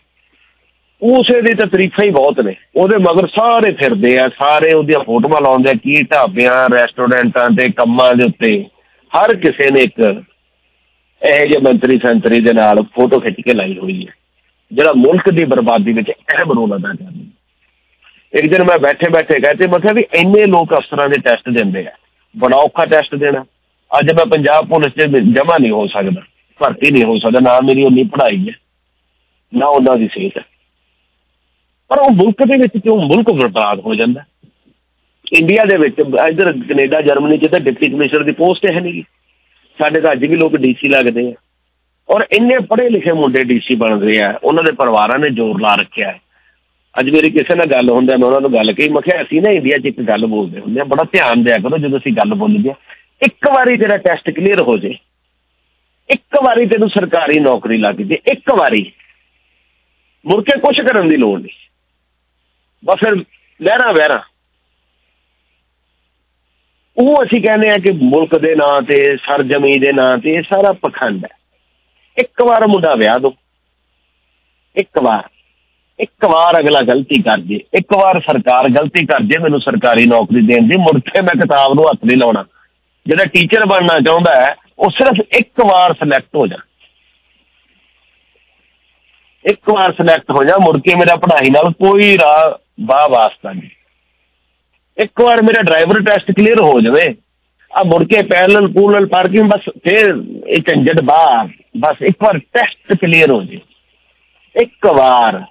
ਉਸੇ 1.01 1.41
ਦੀ 1.41 1.53
ਤਾਂ 1.53 1.65
ਤਰੀਫਾਂ 1.65 2.05
ਹੀ 2.05 2.09
ਬਹੁਤ 2.09 2.39
ਨੇ। 2.39 2.53
ਉਹਦੇ 2.75 2.97
ਮਗਰ 2.97 3.27
ਸਾਰੇ 3.27 3.71
ਫਿਰਦੇ 3.73 4.17
ਆ, 4.19 4.29
ਸਾਰੇ 4.29 4.73
ਉਹਦੀਆਂ 4.73 4.99
ਫੋਟੋਆਂ 4.99 5.41
ਲਾਉਂਦੇ 5.41 5.69
ਆ, 5.69 5.73
ਕੀ 5.73 6.01
ਢਾਬਿਆਂ 6.03 6.69
ਰੈਸਟੋਰੈਂਟਾਂ 6.69 7.49
ਤੇ 7.49 7.69
ਕੰਮਾਂ 7.69 8.13
ਦੇ 8.15 8.23
ਉੱਤੇ। 8.23 8.65
ਹਰ 9.13 9.35
ਕਿਸੇ 9.35 9.69
ਨੇ 9.71 9.79
ਇੱਕ 9.79 10.23
ਇਹ 11.23 11.47
ਜਿਹੇ 11.47 11.59
ਮੰਤਰੀ 11.59 11.97
ਸੰਤਰੀ 11.97 12.39
ਦੇ 12.41 12.53
ਨਾਲ 12.53 12.81
ਫੋਟੋ 12.95 13.19
ਖਿੱਚ 13.19 13.35
ਕੇ 13.45 13.53
ਲਾਈ 13.53 13.77
ਹੋਈ 13.77 14.07
ਹੈ। 14.07 14.13
ਜਿਹੜਾ 14.73 14.93
ਮੁਲਕ 14.97 15.29
ਦੀ 15.29 15.45
ਬਰਬਾਦੀ 15.45 15.93
ਵਿੱਚ 15.93 16.11
ਅਹਿਮ 16.11 16.51
ਰੋਲ 16.51 16.75
ਅਦਾ 16.75 16.89
ਕਰਦਾ 16.89 18.39
ਇੱਕ 18.39 18.47
ਦਿਨ 18.47 18.63
ਮੈਂ 18.63 18.77
ਬੈਠੇ 18.79 19.09
ਬੈਠੇ 19.09 19.39
ਕਹਤੇ 19.39 19.67
ਮੈਂ 19.67 19.79
ਕਿਹਾ 19.79 19.93
ਵੀ 19.93 20.03
ਇੰਨੇ 20.13 20.45
ਲੋਕ 20.45 20.73
ਅਫਸਰਾਂ 20.73 21.09
ਦੇ 21.09 21.17
ਟੈਸਟ 21.17 21.49
ਦਿੰਦੇ 21.49 21.85
ਆ। 21.87 21.91
ਬੜਾ 22.35 22.57
ਔਖਾ 22.57 22.85
ਟੈਸਟ 22.85 23.15
ਦੇਣਾ। 23.15 23.45
ਅੱਜ 23.99 24.13
ਮੈਂ 24.13 24.25
ਪੰਜਾਬ 24.25 24.67
ਪੁਲਿਸ 24.67 24.91
'ਚ 24.91 25.05
ਜਮਾ 25.35 25.57
ਨਹੀਂ 25.57 25.71
ਹੋ 25.71 25.87
ਸਕਦਾ। 25.87 26.21
ਭਰਤੀ 26.59 26.91
ਨਹੀਂ 26.91 27.03
ਹੋ 27.03 27.17
ਸਕਦਾ। 27.19 27.39
ਨਾ 27.39 27.59
ਮੇਰੀ 27.61 27.83
ਉਨੀ 27.83 28.03
ਪੜ੍ਹਾਈ 28.03 28.47
ਹੈ, 28.49 28.53
ਨਾ 29.53 29.65
ਉਹਨਾਂ 29.67 29.95
ਦੀ 29.95 30.07
ਸਿਹਤ 30.07 30.37
ਹੈ। 30.37 30.43
ਪਰ 31.87 31.99
ਉਹ 31.99 32.11
ਮੁਲਕ 32.11 32.43
ਦੇ 32.43 32.57
ਵਿੱਚ 32.57 32.83
ਕਿਉਂ 32.83 33.01
ਮੁਲਕ 33.01 33.31
ਬਰਬਾਦ 33.31 33.79
ਹੋ 33.79 33.95
ਜਾਂਦਾ? 33.95 34.23
ਇੰਡੀਆ 35.33 35.65
ਦੇ 35.65 35.77
ਵਿੱਚ, 35.77 35.95
ਇਧਰ 36.29 36.51
ਕੈਨੇਡਾ, 36.51 37.01
ਜਰਮਨੀ 37.01 37.37
'ਚ 37.37 37.47
ਤਾਂ 37.47 37.59
ਡਿਪਟੀ 37.59 37.89
ਕਮਿਸ਼ਨਰ 37.89 38.23
ਦੀ 38.23 38.31
ਪੋਸਟ 38.31 38.65
ਹੈ 38.65 38.79
ਨਹੀਂ। 38.79 39.03
ਸਾਡੇ 39.79 40.01
ਤਾਂ 40.01 40.11
ਅੱਜ 40.11 40.27
ਵੀ 40.27 40.35
ਲੋਕ 40.35 40.57
ਡੀਸੀ 40.57 40.87
ਲੱਗਦੇ 40.87 41.29
ਆ। 41.29 41.33
ਔਰ 42.09 42.25
ਇੰਨੇ 42.31 42.59
ਪੜ੍ਹੇ 42.59 42.89
ਲਿਖੇ 42.89 43.11
ਮੁੰਡੇ 43.11 43.43
ਡੀਸੀ 43.43 43.75
ਬਣ 43.75 43.99
ਰਹੇ 43.99 44.21
ਆ। 44.21 44.39
ਉਹਨਾਂ 44.43 44.63
ਦੇ 44.63 44.71
ਪਰਿਵਾਰਾਂ 44.71 45.19
ਨੇ 45.19 45.29
ਜ਼ੋਰ 45.29 45.61
ਲਾ 45.61 45.75
ਰੱਖਿਆ 45.75 46.11
ਹੈ। 46.11 46.21
ਅੱਜ 46.99 47.09
ਮੇਰੀ 47.09 47.29
ਕਿਸੇ 47.29 47.55
ਨਾਲ 47.55 47.65
ਗੱਲ 47.65 47.89
ਹੁੰਦੀ 47.89 48.17
ਮੈਂ 48.17 48.27
ਉਹਨਾਂ 48.27 48.41
ਨੂੰ 48.41 48.53
ਗੱਲ 48.53 48.73
ਕਹੀ, 48.73 48.89
ਮੈਂ 48.89 49.01
ਕਿਹਾ, 49.01 49.21
ਅਸੀਂ 49.21 49.41
ਨਾ 49.41 49.49
ਇੰਡੀਆ 49.49 49.77
'ਚ 49.77 49.85
ਇੱਕ 49.85 50.01
ਗੱਲ 50.01 50.25
ਬੋਲਦੇ 50.25 50.59
ਹੁੰਦੇ 50.59 50.81
ਆ, 50.81 50.83
ਬੜਾ 50.83 51.03
ਧਿਆਨ 51.11 51.43
ਦਿਆ 51.43 51.57
ਕਰੋ 51.57 51.77
ਜਦੋਂ 51.77 51.99
ਅਸੀਂ 51.99 52.11
ਗੱਲ 52.11 52.33
ਬੋਲੀਏ 52.33 52.73
ਇੱਕ 53.25 53.49
ਵਾਰੀ 53.49 53.77
ਤੇਰਾ 53.77 53.97
ਟੈਸਟ 53.97 54.29
ਕਲੀਅਰ 54.29 54.61
ਹੋ 54.61 54.77
ਜੇ। 54.77 54.97
ਇੱਕ 56.09 56.43
ਵਾਰੀ 56.43 56.65
ਤੈਨੂੰ 56.65 56.89
ਸਰਕਾਰੀ 56.89 57.39
ਨੌਕਰੀ 57.39 57.77
ਲੱਗ 57.77 57.95
ਜੇ। 57.95 58.17
ਇੱਕ 58.31 58.51
ਵਾਰੀ। 58.57 58.91
ਮੁੜ 60.25 60.43
ਕੇ 60.43 60.59
ਕੁਝ 60.59 60.81
ਕਰਨ 60.81 61.09
ਦੀ 61.09 61.17
ਲੋੜ 61.17 61.41
ਨਹੀਂ। 61.41 61.66
ਬਸ 62.85 62.95
ਫਿਰ 62.95 63.15
ਲਹਿਰਾ 63.61 63.91
ਵਹਿਰਾ। 63.91 64.23
ਉਹ 66.97 67.23
ਅਸੀਂ 67.23 67.41
ਕਹਿੰਦੇ 67.41 67.69
ਆ 67.69 67.77
ਕਿ 67.77 67.91
ਮੁਲਕ 67.91 68.37
ਦੇ 68.37 68.55
ਨਾਂ 68.55 68.81
ਤੇ, 68.81 69.17
ਸਰਜਮੀ 69.17 69.79
ਦੇ 69.79 69.93
ਨਾਂ 69.93 70.17
ਤੇ 70.17 70.33
ਇਹ 70.33 70.41
ਸਾਰਾ 70.41 70.73
ਪਖੰਡ 70.73 71.25
ਹੈ। 71.25 71.37
ਇੱਕ 72.17 72.41
ਵਾਰ 72.41 72.67
ਮੁੰਡਾ 72.67 72.95
ਵਿਆਹ 72.95 73.19
ਦੋ। 73.19 73.33
ਇੱਕ 74.75 74.99
ਵਾਰ। 75.03 75.29
ਇੱਕ 75.99 76.25
ਵਾਰ 76.25 76.59
ਅਗਲਾ 76.59 76.81
ਗਲਤੀ 76.81 77.21
ਕਰ 77.21 77.39
ਜੇ। 77.39 77.55
ਇੱਕ 77.55 77.93
ਵਾਰ 77.93 78.21
ਸਰਕਾਰ 78.21 78.69
ਗਲਤੀ 78.69 79.05
ਕਰ 79.05 79.19
ਜੇ, 79.21 79.37
ਮੈਨੂੰ 79.37 79.59
ਸਰਕਾਰੀ 79.59 80.05
ਨੌਕਰੀ 80.05 80.47
ਦੇਣ 80.47 80.69
ਦੀ। 80.69 80.75
ਮੁੜ 80.77 80.99
ਕੇ 80.99 81.21
ਮੈਂ 81.21 81.41
ਕਿਤਾਬ 81.41 81.73
ਨੂੰ 81.73 81.89
ਹੱਥ 81.89 81.99
ਨਹੀਂ 82.05 82.17
ਲਾਉਣਾ। 82.17 82.45
ਜਿਹੜਾ 83.07 83.25
ਟੀਚਰ 83.25 83.65
ਬਣਨਾ 83.65 83.99
ਚਾਹੁੰਦਾ 83.99 84.35
ਹੈ, 84.35 84.55
ਉਹ 84.79 84.89
ਸਿਰਫ 84.89 85.27
ਇੱਕ 85.37 85.61
ਵਾਰ 85.65 85.93
ਸਿਲੈਕਟ 85.93 86.35
ਹੋ 86.35 86.47
ਜਾ। 86.47 86.57
ਇੱਕ 89.45 89.69
ਵਾਰ 89.69 89.91
ਸਿਲੈਕਟ 89.91 90.31
ਹੋ 90.31 90.43
ਜਾ, 90.43 90.57
ਮੁੜ 90.57 90.79
ਕੇ 90.79 90.95
ਮੇਰਾ 90.95 91.15
ਪੜ੍ਹਾਈ 91.15 91.49
ਨਾਲ 91.49 91.73
ਕੋਈ 91.73 92.17
ਰਾਹ 92.17 92.66
ਬਾਹ 92.79 93.09
ਵਾਸਤਾ 93.09 93.51
ਨਹੀਂ 93.51 93.69
ਇੱਕ 94.97 95.21
ਵਾਰ 95.21 95.41
ਮੇਰਾ 95.41 95.61
ਡਰਾਈਵਰ 95.61 96.01
ਟੈਸਟ 96.03 96.31
ਕਲੀਅਰ 96.31 96.59
ਹੋ 96.61 96.81
ਜਾਵੇ 96.81 97.15
ਆ 97.73 97.83
ਮੁੜ 97.83 98.03
ਕੇ 98.03 98.21
ਪੈਰਲਲ 98.21 98.67
ਪੂਰਲ 98.67 99.05
ਪਾਰਕਿੰਗ 99.05 99.49
ਬਸ 99.49 99.69
ਫਿਰ 99.83 100.23
ਇਹ 100.47 100.61
ਝੰਜਟ 100.61 101.01
ਬਾਹਰ 101.01 101.49
ਬਸ 101.77 102.01
ਇੱਕ 102.01 102.23
ਵਾਰ 102.23 102.37
ਟੈਸਟ 102.37 102.93
ਕਲੀਅਰ 102.93 103.31
ਹੋ 103.31 103.43
ਜੇ। 103.43 103.59
ਇੱਕ 104.55 104.85
ਵਾਰ, 104.85 105.43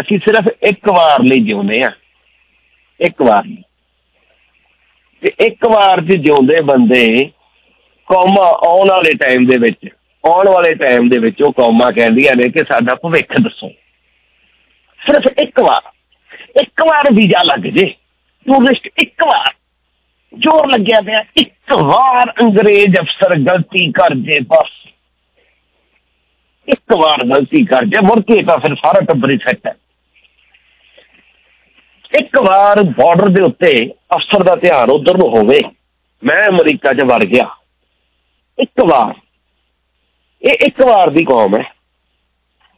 ਅਸੀਂ 0.00 0.18
ਸਿਰਫ 0.18 0.48
ਇੱਕ 0.62 0.88
ਵਾਰ 0.88 1.22
ਲਈ 1.22 1.40
ਜਿਉਂਦੇ 1.40 1.82
ਆ 1.82 1.90
ਇੱਕ 3.00 3.22
ਵਾਰ 3.22 3.42
ਤੇ 5.20 5.32
ਇੱਕ 5.40 5.66
ਵਾਰ 5.66 6.00
ਚ 6.00 6.12
ਜਿਉਂਦੇ 6.12 6.60
ਬੰਦੇ 6.60 7.30
ਕੌਮਾ 8.06 8.42
ਆਉਣ 8.42 8.88
ਵਾਲੇ 8.88 9.14
ਟਾਈਮ 9.14 9.46
ਦੇ 9.46 9.56
ਵਿੱਚ, 9.56 9.88
ਆਉਣ 10.26 10.48
ਵਾਲੇ 10.48 10.74
ਟਾਈਮ 10.74 11.08
ਦੇ 11.08 11.18
ਵਿੱਚ 11.18 11.42
ਉਹ 11.42 11.52
ਕੌਮਾਂ 11.52 11.92
ਕਹਿੰਦੀਆਂ 11.92 12.36
ਨੇ 12.36 12.48
ਕਿ 12.48 12.64
ਸਾਡਾ 12.68 12.94
ਭਵਿੱਖ 12.94 13.40
ਦੱਸੋ। 13.40 13.68
ਸਿਰਫ 15.06 15.26
ਇੱਕ 15.38 15.60
ਵਾਰ। 15.60 15.82
ਇੱਕ 16.60 16.82
ਵਾਰ 16.86 17.04
ਵੀਜ਼ਾ 17.12 17.42
ਲੱਗ 17.42 17.60
ਜੇ 17.60 17.86
ਟੂਰਿਸਟ 18.46 18.88
ਇੱਕ 18.98 19.24
ਵਾਰ। 19.26 19.52
ਜ਼ੋਰ 20.38 20.70
ਲੱਗਿਆ 20.70 21.00
ਪਿਆ, 21.00 21.24
ਇੱਕ 21.36 21.72
ਵਾਰ 21.72 22.32
ਅੰਗਰੇਜ਼ 22.40 22.96
ਅਫਸਰ 22.96 23.38
ਗਲਤੀ 23.38 23.92
ਕਰ 23.92 24.14
ਜੇ 24.14 24.40
ਬਸ। 24.40 24.88
ਇੱਕ 26.68 26.92
ਵਾਰ 26.92 27.24
ਗਲਤੀ 27.24 27.64
ਕਰ 27.64 27.84
ਜੇ, 27.84 28.00
ਮੁੜ 28.00 28.20
ਕੇ 28.20 28.42
ਤਾਂ 28.42 28.58
ਫਿਰ 28.58 28.74
ਸਾਰਾ 28.74 29.00
ਟੱਬਰ 29.00 29.30
ਹੀ 29.30 29.38
ਹੈ। 29.66 29.74
ਇੱਕ 32.18 32.38
ਵਾਰ 32.38 32.82
ਬਾਰਡਰ 32.82 33.28
ਦੇ 33.28 33.42
ਉੱਤੇ 33.42 33.90
ਅਫਸਰ 34.14 34.42
ਦਾ 34.42 34.56
ਧਿਆਨ 34.56 34.90
ਉਧਰ 34.90 35.18
ਨੂੰ 35.18 35.28
ਹੋਵੇ, 35.28 35.62
ਮੈਂ 36.24 36.48
ਅਮਰੀਕਾ 36.48 36.92
'ਚ 36.92 37.00
ਵੜ 37.00 37.24
ਗਿਆ। 37.24 37.48
ਇੱਕ 38.58 38.84
ਵਾਰ। 38.84 39.14
ਇਹ 40.42 40.56
ਇੱਕ 40.60 40.80
ਵਾਰ 40.80 41.10
ਦੀ 41.10 41.24
ਕੌਮ 41.24 41.56
ਹੈ। 41.56 41.64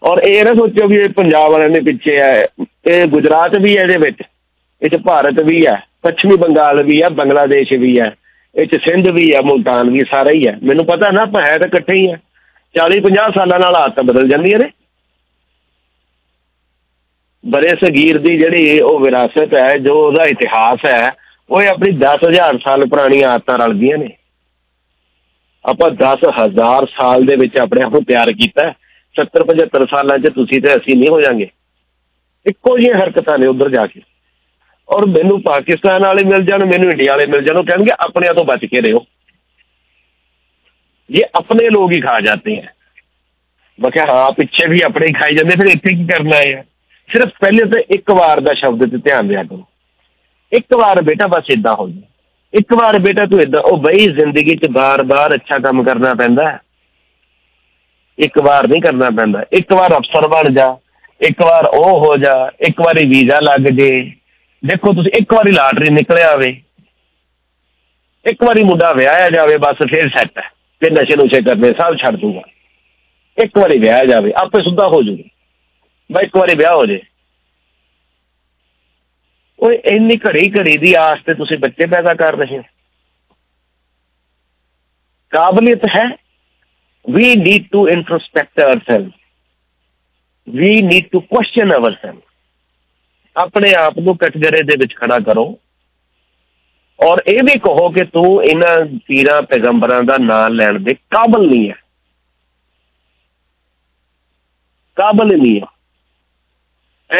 ਔਰ 0.02 0.18
ਇਹ 0.18 0.44
ਨਾ 0.44 0.54
ਸੋਚੋ 0.54 0.88
ਵੀ 0.88 0.96
ਇਹ 0.96 1.08
ਪੰਜਾਬ 1.08 1.50
ਵਾਲਿਆਂ 1.50 1.70
ਦੇ 1.70 1.80
ਪਿੱਛੇ 1.80 2.18
ਹੈ 2.18 2.46
ਇਹ 2.86 3.06
ਗੁਜਰਾਤ 3.06 3.56
ਵੀ 3.56 3.76
ਹੈ 3.76 3.82
ਇਹਦੇ 3.82 3.96
ਵਿੱਚ, 3.96 4.22
ਇਹ 4.82 4.90
'ਚ 4.90 4.96
ਭਾਰਤ 4.96 5.40
ਵੀ 5.40 5.66
ਹੈ, 5.66 5.82
ਪੱਛਮੀ 6.02 6.36
ਬੰਗਾਲ 6.36 6.82
ਵੀ 6.82 7.02
ਹੈ, 7.02 7.08
ਬੰਗਲਾਦੇਸ਼ 7.08 7.72
ਵੀ 7.72 8.00
ਹੈ, 8.00 8.16
ਇਹ 8.56 8.66
'ਚ 8.66 8.80
ਸਿੰਧ 8.84 9.08
ਵੀ 9.08 9.34
ਹੈ, 9.34 9.40
ਮੁਲਤਾਨ 9.40 9.90
ਵੀ 9.90 10.04
ਸਾਰਾ 10.10 10.30
ਹੀ 10.30 10.46
ਹੈ। 10.46 10.58
ਮੈਨੂੰ 10.62 10.84
ਪਤਾ 10.86 11.10
ਨਾ, 11.10 11.22
ਆਪਾਂ 11.22 11.42
ਹੈ 11.42 11.58
ਤਾਂ 11.58 11.66
ਇਕੱਠੇ 11.66 11.92
ਹੀ 11.92 12.10
ਆ। 12.10 12.16
40 12.74 13.00
50 13.00 13.30
ਸਾਲਾਂ 13.30 13.58
ਨਾਲ 13.58 13.74
ਹਾਲਤ 13.74 14.00
ਬਦਲ 14.00 14.28
ਜਾਂਦੀਆਂ 14.28 14.58
ਨੇ। 14.58 14.70
ਬਰੇ 17.46 17.74
ਸਗੀਰ 17.74 18.18
ਦੀ 18.18 18.38
ਜਿਹੜੀ 18.38 18.80
ਉਹ 18.80 19.00
ਵਿਰਾਸਤ 19.00 19.54
ਹੈ, 19.54 19.76
ਜੋ 19.78 20.06
ਉਹਦਾ 20.06 20.24
ਇਤਿਹਾਸ 20.24 20.78
ਹੈ 20.86 21.12
ਓਏ 21.50 21.66
ਆਪਣੀ 21.66 21.92
10000 21.92 22.58
ਸਾਲ 22.58 22.86
ਪੁਰਾਣੀਆਂ 22.86 23.30
ਆਦਤਾਂ 23.30 23.58
ਰਲਦੀਆਂ 23.58 23.98
ਨੇ। 23.98 24.08
ਆਪਾਂ 25.64 25.90
10000 25.90 26.86
ਸਾਲ 26.86 27.24
ਦੇ 27.24 27.36
ਵਿੱਚ 27.36 27.56
ਆਪਣੇ 27.58 27.82
ਆਪ 27.82 27.92
ਨੂੰ 27.92 28.04
ਤਿਆਰ 28.04 28.32
ਕੀਤਾ 28.32 28.72
70 29.16 29.44
75 29.44 29.86
ਸਾਲਾਂ 29.86 30.18
'ਚ 30.18 30.28
ਤੁਸੀਂ 30.28 30.60
ਤੇ 30.62 30.76
ਅਸੀਂ 30.76 30.96
ਨਹੀਂ 30.96 31.08
ਹੋ 31.08 31.20
ਜਾਾਂਗੇ 31.20 31.48
ਇੱਕੋ 32.46 32.78
ਜਿਹੀਆਂ 32.78 32.94
ਹਰਕਤਾਂ 32.94 33.38
ਨੇ 33.38 33.46
ਉਧਰ 33.46 33.70
ਜਾ 33.70 33.86
ਕੇ। 33.86 34.00
ਔਰ 34.88 35.06
ਮੈਨੂੰ 35.06 35.42
ਪਾਕਿਸਤਾਨ 35.42 36.02
ਵਾਲੇ 36.02 36.24
ਮਿਲ 36.24 36.42
ਜਾਣ, 36.42 36.64
ਮੈਨੂੰ 36.64 36.90
ਇੰਡੀਆ 36.90 37.12
ਵਾਲੇ 37.12 37.26
ਮਿਲ 37.26 37.42
ਜਾਣ, 37.42 37.56
ਉਹ 37.56 37.64
ਕਹਿਣਗੇ 37.64 37.90
ਆਪਣਿਆਂ 38.00 38.34
ਤੋਂ 38.34 38.44
ਬਚ 38.44 38.64
ਕੇ 38.64 38.80
ਰਹੋ। 38.80 39.06
ਇਹ 41.10 41.24
ਆਪਣੇ 41.34 41.70
ਲੋਕ 41.70 41.92
ਹੀ 41.92 42.00
ਖਾ 42.00 42.20
ਜਾਂਦੇ 42.20 42.58
ਆ। 42.58 42.62
ਮੈਂ 43.80 43.90
ਕਿਹਾ, 43.90 44.06
ਹਾਂ, 44.06 44.32
ਪਿੱਛੇ 44.32 44.66
ਵੀ 44.68 44.80
ਆਪਣੇ 44.80 45.06
ਹੀ 45.06 45.12
ਖਾਈ 45.12 45.34
ਜਾਂਦੇ, 45.34 45.50
ਫਿਰ 45.50 45.66
ਇੱਥੇ 45.66 45.94
ਕੀ 45.94 46.06
ਕਰਨਾ 46.06 46.36
ਹੈ 46.36 46.66
ਸਿਰਫ 47.12 47.28
ਪਹਿਲੇ 47.40 47.64
ਤੇ 47.64 47.94
ਇੱਕ 47.94 48.10
ਵਾਰ 48.10 48.40
ਦਾ 48.40 48.54
ਸ਼ਬਦ 48.54 48.90
ਤੇ 48.90 48.96
ਧਿਆਨ 48.96 49.28
ਦਿਆ 49.28 49.42
ਕਰੋ। 49.42 49.64
ਇੱਕ 50.52 50.74
ਵਾਰ 50.74 51.02
ਬੇਟਾ 51.02 51.26
ਬਸ 51.26 51.44
ਇਦਾਂ 51.50 51.74
ਹੋ 51.74 51.88
ਜਾ 51.88 52.00
ਇੱਕ 52.54 52.74
ਵਾਰ 52.74 52.98
ਬੇਟਾ 52.98 53.26
ਤੂੰ 53.26 53.40
ਇਦਾਂ 53.40 53.62
ਉਹ 53.62 53.78
ਬਈ 53.78 54.08
ਜ਼ਿੰਦਗੀ 54.08 54.56
'ਚ 54.56 54.66
ਬਾਰ-ਬਾਰ 54.66 55.34
ਅੱਛਾ 55.34 55.58
ਕੰਮ 55.58 55.82
ਕਰਨਾ 55.82 56.14
ਪੈਂਦਾ। 56.14 56.58
ਇੱਕ 58.18 58.38
ਵਾਰ 58.38 58.68
ਨਹੀਂ 58.68 58.82
ਕਰਨਾ 58.82 59.10
ਪੈਂਦਾ। 59.10 59.44
ਇੱਕ 59.52 59.72
ਵਾਰ 59.72 59.96
ਅਫਸਰ 59.96 60.28
ਬਣ 60.28 60.50
ਜਾ। 60.50 60.76
ਇੱਕ 61.20 61.42
ਵਾਰ 61.42 61.66
ਉਹ 61.66 62.06
ਹੋ 62.06 62.16
ਜਾ, 62.16 62.50
ਇੱਕ 62.60 62.80
ਵਾਰੀ 62.80 63.06
ਵੀਜ਼ਾ 63.06 63.40
ਲੱਗ 63.40 63.60
ਜੇ। 63.60 64.12
ਦੇਖੋ 64.66 64.92
ਤੁਸੀਂ 64.92 65.12
ਇੱਕ 65.12 65.34
ਵਾਰੀ 65.34 65.52
ਲਾਟਰੀ 65.52 65.88
ਨਿਕਲਿਆ 65.88 66.28
ਆਵੇ 66.28 66.62
ਇੱਕ 68.26 68.44
ਵਾਰੀ 68.44 68.62
ਮੁੰਡਾ 68.62 68.92
ਵਿਆਹਿਆ 68.92 69.30
ਜਾਵੇ, 69.30 69.58
ਬਸ 69.58 69.76
ਫੇਰ 69.90 70.10
ਸੈੱਟ 70.10 70.38
ਹੈ। 70.38 70.50
ਫਿਰ 70.80 70.92
ਨਸ਼ੇ 70.92 71.16
ਨੁਸ਼ੇ 71.16 71.42
ਕਰਨੇ, 71.42 71.72
ਸਭ 71.72 71.96
ਛੱਡ 72.02 72.16
ਦੂਗਾ। 72.16 72.42
ਇੱਕ 73.42 73.58
ਵਾਰੀ 73.58 73.78
ਵਿਆਹ 73.78 74.04
ਜਾਵੇ, 74.04 74.32
ਆਪੇ 74.36 74.62
ਸੁੱਧਾ 74.62 74.88
ਹੋ 74.88 75.02
ਜੂਗਾ। 75.02 75.28
ਬਈ 76.12 76.22
ਇੱਕ 76.22 76.36
ਵਾਰੀ 76.36 76.54
ਵਿਆਹ 76.54 76.74
ਹੋ 76.74 76.86
ਜੇ। 76.86 77.00
ਓਏ, 79.60 79.76
ਇੰਨੀ 79.84 80.16
ਘੜੀ 80.16 80.52
ਘੜੀ 80.58 80.78
ਦੀ 80.78 80.94
ਆਸ 80.94 81.18
ਤੇ 81.26 81.34
ਤੁਸੀਂ 81.34 81.58
ਬੱਚੇ 81.58 81.86
ਪੈਦਾ 81.86 82.14
ਕਰ 82.14 82.36
ਰਹੇ 82.36 82.58
ਹੋ। 82.58 82.62
ਕਾਬਲੀਅਤ 85.30 85.84
ਹੈ। 85.84 86.16
We 87.10 87.22
need 87.22 87.60
to 87.60 87.92
introspect 87.92 88.68
ourselves 88.68 89.19
we 90.58 90.82
need 90.82 91.02
to 91.02 91.20
question 91.20 91.76
ourselves. 91.78 92.22
ਆਪਣੇ 93.36 93.74
ਆਪ 93.74 93.98
ਨੂੰ 93.98 94.16
ਕਟਗਰੇ 94.16 94.62
ਦੇ 94.62 94.76
ਵਿੱਚ 94.76 94.94
ਖੜਾ 94.94 95.18
ਕਰੋ। 95.18 95.58
ਔਰ 97.00 97.22
ਇਹ 97.26 97.42
ਵੀ 97.42 97.58
ਕਹੋ 97.58 97.90
ਕਿ 97.90 98.04
ਤੂੰ 98.04 98.44
ਇਹਨਾਂ 98.44 98.98
ਪੀਰਾਂ, 99.06 99.42
ਪੈਗੰਬਰਾਂ 99.42 100.02
ਦਾ 100.02 100.18
ਨਾਮ 100.18 100.52
ਲੈਣ 100.52 100.80
ਦੇ 100.80 100.94
ਕਾਬਲ 100.94 101.50
ਨਹੀਂ 101.50 101.70
ਹੈ। 101.70 101.74
ਕਾਬਲ 104.96 105.26
ਨਹੀਂ 105.26 105.60
ਹੈ। 105.60 105.66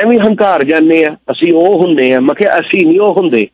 ਐਵੇਂ 0.01 0.19
ਹੰਕਾਰ 0.19 0.65
ਜਾਂਦੇ 0.65 1.05
ਆ, 1.05 1.17
ਅਸੀਂ 1.31 1.53
ਉਹ 1.53 1.83
ਹੁੰਦੇ 1.83 2.15
ਆ। 2.15 2.21
ਮੈਂ 2.21 2.35
ਕਿਹਾ, 2.35 2.61
ਅਸੀਂ 2.61 2.87
ਨਹੀਂ 2.87 3.01
ਉਹ 3.01 3.15
ਹੁੰਦੇ। 3.15 3.49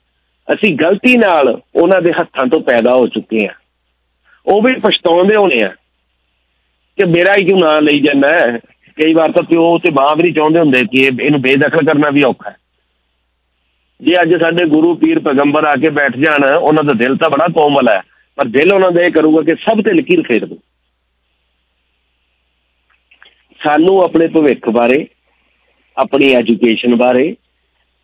ਅਸੀਂ 0.55 0.77
ਗਲਤੀ 0.77 1.17
ਨਾਲ 1.17 1.61
ਉਹਨਾਂ 1.75 2.03
ਦੇ 2.03 2.13
ਹੱਥਾਂ 2.21 2.47
ਤੋਂ 2.47 2.61
ਪੈਦਾ 2.61 2.95
ਹੋ 2.95 3.07
ਚੁੱਕੇ 3.07 3.47
ਆ। 3.47 3.55
ਉਹ 4.47 4.63
ਵੀ 4.63 4.75
ਪਛਤਾਉਂਦੇ 4.75 5.37
ਹੋਣੇ 5.37 5.63
ਆ 5.63 5.69
ਕਿ 6.97 7.05
ਮੇਰਾ 7.05 7.37
ਹੀ 7.37 7.45
ਕਿਉਂ 7.45 7.61
ਨਾਂ 7.61 7.83
ਲਈ 7.83 8.01
ਜਾਂਦਾ 8.01 8.59
ਕਈ 8.97 9.13
ਵਾਰ 9.15 9.33
ਤਾਂ 9.33 9.43
ਪਿਓ 9.43 9.79
ਤੇ 9.79 9.91
ਮਾਂ 9.91 10.17
ਵੀ 10.17 10.23
ਨਹੀਂ 10.23 10.35
ਚਾਹੁੰਦੇ 10.35 10.61
ਹੁੰਦੇ 10.61 10.85
ਕਿ 10.85 11.03
ਇਹਨੂੰ 11.25 11.41
ਬੇਦਖਲ 11.41 11.85
ਕਰਨਾ 11.87 12.11
ਵੀ 12.11 12.23
ਔਖਾ 12.23 12.51
ਹੈ। 12.51 12.57
ਜੇ 14.01 14.21
ਅੱਜ 14.23 14.35
ਸਾਡੇ 14.41 14.65
ਗੁਰੂ 14.65 14.95
ਪੀਰ 14.95 15.19
ਪੈਗੰਬਰ 15.19 15.65
ਆ 15.65 15.75
ਕੇ 15.75 15.89
ਬੈਠ 15.89 16.17
ਜਾਣ, 16.17 16.45
ਉਹਨਾਂ 16.45 16.85
ਦਾ 16.85 16.93
ਦਿਲ 16.93 17.17
ਤਾਂ 17.17 17.31
ਬੜਾ 17.31 17.47
ਕੋਮਲ 17.49 17.89
ਹੈ, 17.89 18.03
ਪਰ 18.37 18.45
ਦਿਲ 18.45 18.73
ਉਹਨਾਂ 18.73 18.93
ਦਾ 18.93 19.03
ਇਹ 19.03 19.11
ਕਰੂਗਾ 19.11 19.43
ਕਿ 19.43 19.55
ਸਭ 19.55 19.83
ਤੇ 19.83 19.93
ਲਕੀਰ 19.93 20.23
ਫੇਰ 20.23 20.47
ਦੋ। 20.47 20.59
ਸਾਨੂੰ 23.65 24.03
ਆਪਣੇ 24.03 24.27
ਭਵਿੱਖ 24.27 24.69
ਬਾਰੇ, 24.69 25.07
ਆਪਣੀ 25.97 26.33
ਐਜੂਕੇਸ਼ਨ 26.33 26.97
ਬਾਰੇ, 26.97 27.37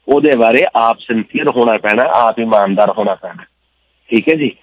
ਉਹਦੇ 0.08 0.36
ਬਾਰੇ 0.36 0.66
ਆਪ 0.76 0.98
ਸਿੰਸੀਅਰ 1.00 1.48
ਹੋਣਾ 1.48 1.78
ਪੈਣਾ, 1.78 2.02
ਆਪ 2.02 2.38
ਇਮਾਨਦਾਰ 2.38 2.90
ਹੋਣਾ 2.90 3.14
ਪੈਣਾ। 3.14 3.44
ਠੀਕ 4.10 4.28
ਹੈ 4.28 4.34
ਜੀ? 4.34 4.56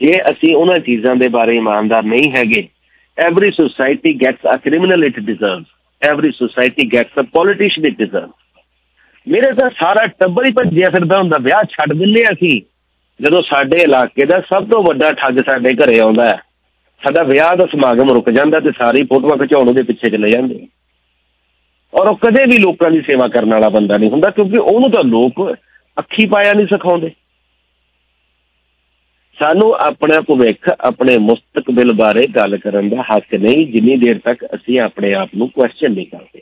ਜੇ 0.00 0.20
ਅਸੀਂ 0.30 0.56
ਉਹਨਾਂ 0.56 0.78
ਚੀਜ਼ਾਂ 0.78 1.16
ਦੇ 1.16 1.28
ਬਾਰੇ 1.28 1.56
ਇਮਾਨਦਾਰ 1.56 2.02
ਨਹੀਂ 2.02 2.32
ਹੈਗੇ 2.32 2.68
every 3.18 3.50
society 3.52 4.12
gets 4.14 4.48
a 4.52 4.58
criminal 4.58 5.04
it 5.08 5.18
deserves. 5.26 5.68
Every 6.02 6.32
society 6.38 6.84
gets 6.94 7.20
a 7.22 7.24
politician 7.36 7.88
it 7.90 7.96
deserves. 7.98 8.34
ਮੇਰੇ 9.26 9.52
ਤਾਂ 9.52 9.68
ਸਾਰਾ 9.76 10.06
ਟੱਬਰ 10.20 10.44
ਹੀ 10.46 10.50
ਭੱਜਿਆ 10.52 10.90
ਫਿਰਦਾ 10.90 11.18
ਹੁੰਦਾ, 11.18 11.38
ਵਿਆਹ 11.38 11.62
ਛੱਡ 11.70 11.92
ਦਿੰਨੇ 11.92 12.22
ਅਸੀਂ। 12.32 12.60
ਜਦੋਂ 13.20 13.42
ਸਾਡੇ 13.42 13.82
ਇਲਾਕੇ 13.82 14.24
ਦਾ 14.24 14.40
ਸਭ 14.40 14.68
ਤੋਂ 14.70 14.82
ਵੱਡਾ 14.82 15.12
ਠੱਗ 15.12 15.40
ਸਾਡੇ 15.46 15.74
ਘਰੇ 15.74 15.98
ਆਉਂਦਾ 16.00 16.26
ਹੈ, 16.26 16.38
ਸਾਡਾ 17.02 17.22
ਵਿਆਹ 17.22 17.56
ਦਾ 17.56 17.66
ਸਮਾਗਮ 17.66 18.10
ਰੁਕ 18.10 18.30
ਜਾਂਦਾ 18.30 18.60
ਤੇ 18.60 18.70
ਸਾਰੀ 18.78 19.02
ਫੋਟੋਆਂ 19.02 19.36
ਖਿਚਾਉਣ 19.38 19.72
ਦੇ 19.72 19.82
ਪਿੱਛੇ 19.82 20.10
ਚਲੇ 20.10 20.30
ਜਾਂਦੇ। 20.30 20.66
ਔਰ 21.94 22.08
ਉਹ 22.08 22.16
ਕਦੇ 22.16 22.44
ਵੀ 22.44 22.58
ਲੋਕਾਂ 22.58 22.90
ਦੀ 22.90 23.00
ਸੇਵਾ 23.00 23.28
ਕਰਨ 23.28 23.52
ਵਾਲਾ 23.52 23.68
ਬੰਦਾ 23.68 23.96
ਨਹੀਂ 23.96 24.10
ਹੁੰਦਾ, 24.10 24.30
ਕਿਉਂਕਿ 24.30 24.58
ਉਹਨੂੰ 24.58 24.90
ਤਾਂ 24.90 25.04
ਲੋਕ 25.04 25.56
ਅੱਖੀ 25.98 26.26
ਪਾਇਆ 26.26 26.52
ਨਹੀਂ 26.52 26.66
ਸਿਖਾਉਂਦੇ। 26.66 27.10
ਸਾਨੂੰ 29.38 29.72
ਆਪਣਾ 29.74 30.20
ਭਵਿੱਖ, 30.20 30.68
ਆਪਣੇ 30.80 31.16
ਮੁਸਤਕਬਲ 31.18 31.92
ਬਾਰੇ 31.92 32.26
ਗੱਲ 32.26 32.56
ਕਰਨ 32.56 32.88
ਦਾ 32.88 33.02
ਹੱਕ 33.02 33.34
ਨਹੀਂ, 33.34 33.66
ਜਿੰਨੀ 33.66 33.96
ਦੇਰ 33.96 34.18
ਤੱਕ 34.18 34.44
ਅਸੀਂ 34.44 34.78
ਆਪਣੇ 34.80 35.12
ਆਪ 35.14 35.30
ਨੂੰ 35.36 35.48
ਕੁਐਸਚਨ 35.48 35.92
ਨਹੀਂ 35.92 36.06
ਕਰਦੇ। 36.06 36.40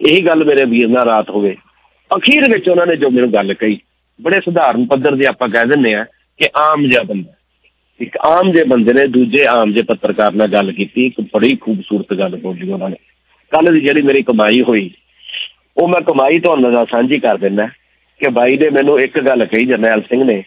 ਇਹੀ 0.00 0.26
ਗੱਲ 0.26 0.44
ਮੇਰੇ 0.44 0.64
ਵੀਰ 0.64 0.88
ਨਾਲ 0.88 1.08
ਰਾਤ 1.08 1.30
ਹੋਵੇ। 1.30 1.56
ਅਖੀਰ 2.10 2.48
ਵਿੱਚ 2.48 2.68
ਉਹਨਾਂ 2.68 2.86
ਨੇ 2.86 2.96
ਜੋ 2.96 3.10
ਮੈਨੂੰ 3.10 3.32
ਗੱਲ 3.34 3.54
ਕਹੀ, 3.54 3.78
ਬੜੇ 4.20 4.40
ਸਧਾਰਨ 4.40 4.86
ਪੱਧਰ 4.86 5.14
ਦੇ 5.14 5.26
ਆਪਾਂ 5.26 5.48
ਕਹਿ 5.48 5.66
ਦਿੰਨੇ 5.66 5.94
ਆ 5.94 6.04
ਕਿ 6.40 6.48
ਆਮ 6.56 6.84
ਜਿਹਾ 6.84 7.02
ਬੰਦਾ। 7.02 7.32
ਇੱਕ 8.00 8.16
ਆਮ 8.16 8.50
ਜੇ 8.50 8.64
ਬੰਦੇ 8.64 8.92
ਨੇ 8.92 9.06
ਦੂਜੇ 9.06 9.44
ਆਮ 9.46 9.72
ਜੇ 9.72 9.82
ਪੱਤਰਕਾਰ 9.82 10.32
ਨਾਲ 10.32 10.48
ਗੱਲ 10.48 10.72
ਕੀਤੀ, 10.72 11.06
ਇੱਕ 11.06 11.20
ਬੜੀ 11.20 11.56
ਖੂਬਸੂਰਤ 11.56 12.14
ਗੱਲ 12.14 12.36
ਬੋਲੀ 12.36 12.70
ਉਹਨਾਂ 12.72 12.90
ਨੇ। 12.90 12.96
ਕੱਲ 13.52 13.72
ਦੀ 13.74 13.80
ਜਿਹੜੀ 13.80 14.02
ਮੇਰੀ 14.02 14.22
ਕਮਾਈ 14.22 14.60
ਹੋਈ, 14.62 14.90
ਉਹ 15.76 15.88
ਮੈਂ 15.88 16.00
ਕਮਾਈ 16.00 16.38
ਤੁਹਾਨੂੰ 16.38 16.72
ਨਾਲ 16.72 16.86
ਸਾਂਝੀ 16.86 17.18
ਕਰ 17.18 17.36
ਦਿੰਦਾ 17.36 17.66
ਕਿ 18.20 18.28
ਬਾਈ 18.28 18.56
ਨੇ 18.56 18.68
ਮੈਨੂੰ 18.70 19.00
ਇੱਕ 19.00 19.18
ਗੱਲ 19.20 19.44
ਕਹੀ 19.46 19.64
ਜਰਨੈਲ 19.64 20.00
ਸਿੰਘ 20.00 20.24
ਨੇ 20.24 20.42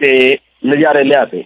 ਤੇ 0.00 0.38
ਨਜ਼ਾਰੇ 0.66 1.04
ਲਿਆਤੇ। 1.04 1.44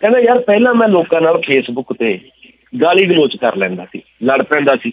ਕਹਿੰਦਾ, 0.00 0.18
ਯਾਰ, 0.18 0.38
ਪਹਿਲਾਂ 0.40 0.74
ਮੈਂ 0.74 0.88
ਲੋਕਾਂ 0.88 1.20
ਨਾਲ 1.20 1.40
ਫੇਸਬੁੱਕ 1.40 1.92
ਤੇ 1.92 2.20
ਗਾਲੀ 2.82 3.04
ਗਲੋਚ 3.04 3.36
ਕਰ 3.36 3.56
ਲੈਂਦਾ 3.56 3.84
ਸੀ। 3.84 4.02
ਲੜ 4.24 4.42
ਪੈਂਦਾ 4.42 4.76
ਸੀ। 4.76 4.90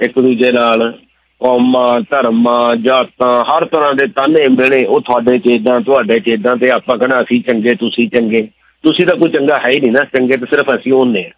ਇੱਕ 0.00 0.18
ਦੂਜੇ 0.18 0.52
ਨਾਲ 0.52 0.98
ਕੌਮਾਂ, 1.40 2.00
ਧਰਮਾਂ, 2.00 2.76
ਜਾਤਾਂ, 2.76 3.44
ਹਰ 3.44 3.64
ਤਰ੍ਹਾਂ 3.64 3.94
ਦੇ 3.94 4.06
ਤਾਨੇ 4.06 4.48
ਮਿਲੇ 4.48 4.84
ਉਹ 4.84 5.00
ਤੁਹਾਡੇ 5.00 5.38
ਚ 5.38 5.46
ਇਦਾਂ 5.46 5.80
ਤੁਹਾਡੇ 5.80 6.20
ਚ 6.20 6.28
ਇਦਾਂ 6.28 6.56
ਤੇ 6.56 6.70
ਆਪਾਂ 6.70 6.98
ਕਹਣਾ, 6.98 7.20
ਅਸੀਂ 7.20 7.42
ਚੰਗੇ, 7.42 7.74
ਤੁਸੀਂ 7.74 8.08
ਚੰਗੇ। 8.08 8.48
ਤੁਸੀਂ 8.82 9.06
ਤਾਂ 9.06 9.16
ਕੋਈ 9.16 9.30
ਚੰਗਾ 9.30 9.58
ਹੈ 9.58 9.68
ਹੀ 9.68 9.80
ਨਹੀਂ 9.80 9.92
ਨਾ। 9.92 10.04
ਚੰਗੇ 10.04 10.36
ਤਾਂ 10.36 10.46
ਸਿਰਫ 10.46 10.66
ਅਸੀਂ 10.74 10.92
ਹੁੰਨੇ 10.92 11.24
ਆ। 11.26 11.30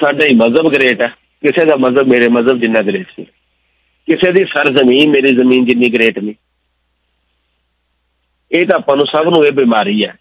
ਸਾਡਾ 0.00 0.24
ਹੀ 0.24 0.34
ਮਜ਼ਹਬ 0.34 0.68
ਗ੍ਰੇਟ 0.70 1.02
ਹੈ। 1.02 1.08
ਕਿਸੇ 1.42 1.64
ਦਾ 1.64 1.76
ਮਜ਼ਹਬ 1.76 2.06
ਮੇਰੇ 2.06 2.28
ਮਜ਼ਹਬ 2.28 2.58
ਜਿੰਨਾ 2.58 2.82
ਗ੍ਰੇਟ 2.82 3.06
ਸੀ। 3.16 3.24
ਕਿਸੇ 4.06 4.32
ਦੀ 4.32 4.44
ਸਰ 4.44 4.70
ਜ਼ਮੀਨ 4.70 5.10
ਮੇਰੀ 5.10 5.34
ਜ਼ਮੀਨ 5.34 5.64
ਜਿੰਨੀ 5.64 5.92
ਗ੍ਰੇਟ 5.92 6.18
ਨਹੀਂ। 6.18 6.34
ਇਹ 8.52 8.66
ਤਾਂ 8.66 8.76
ਆਪਾਂ 8.76 8.96
ਨੂੰ 8.96 9.06
ਸਭ 9.06 9.24
ਨੂੰ 9.24 9.46
ਇਹ 9.46 9.52
ਬਿਮਾਰੀ 9.52 10.04
ਹੈ। 10.04 10.14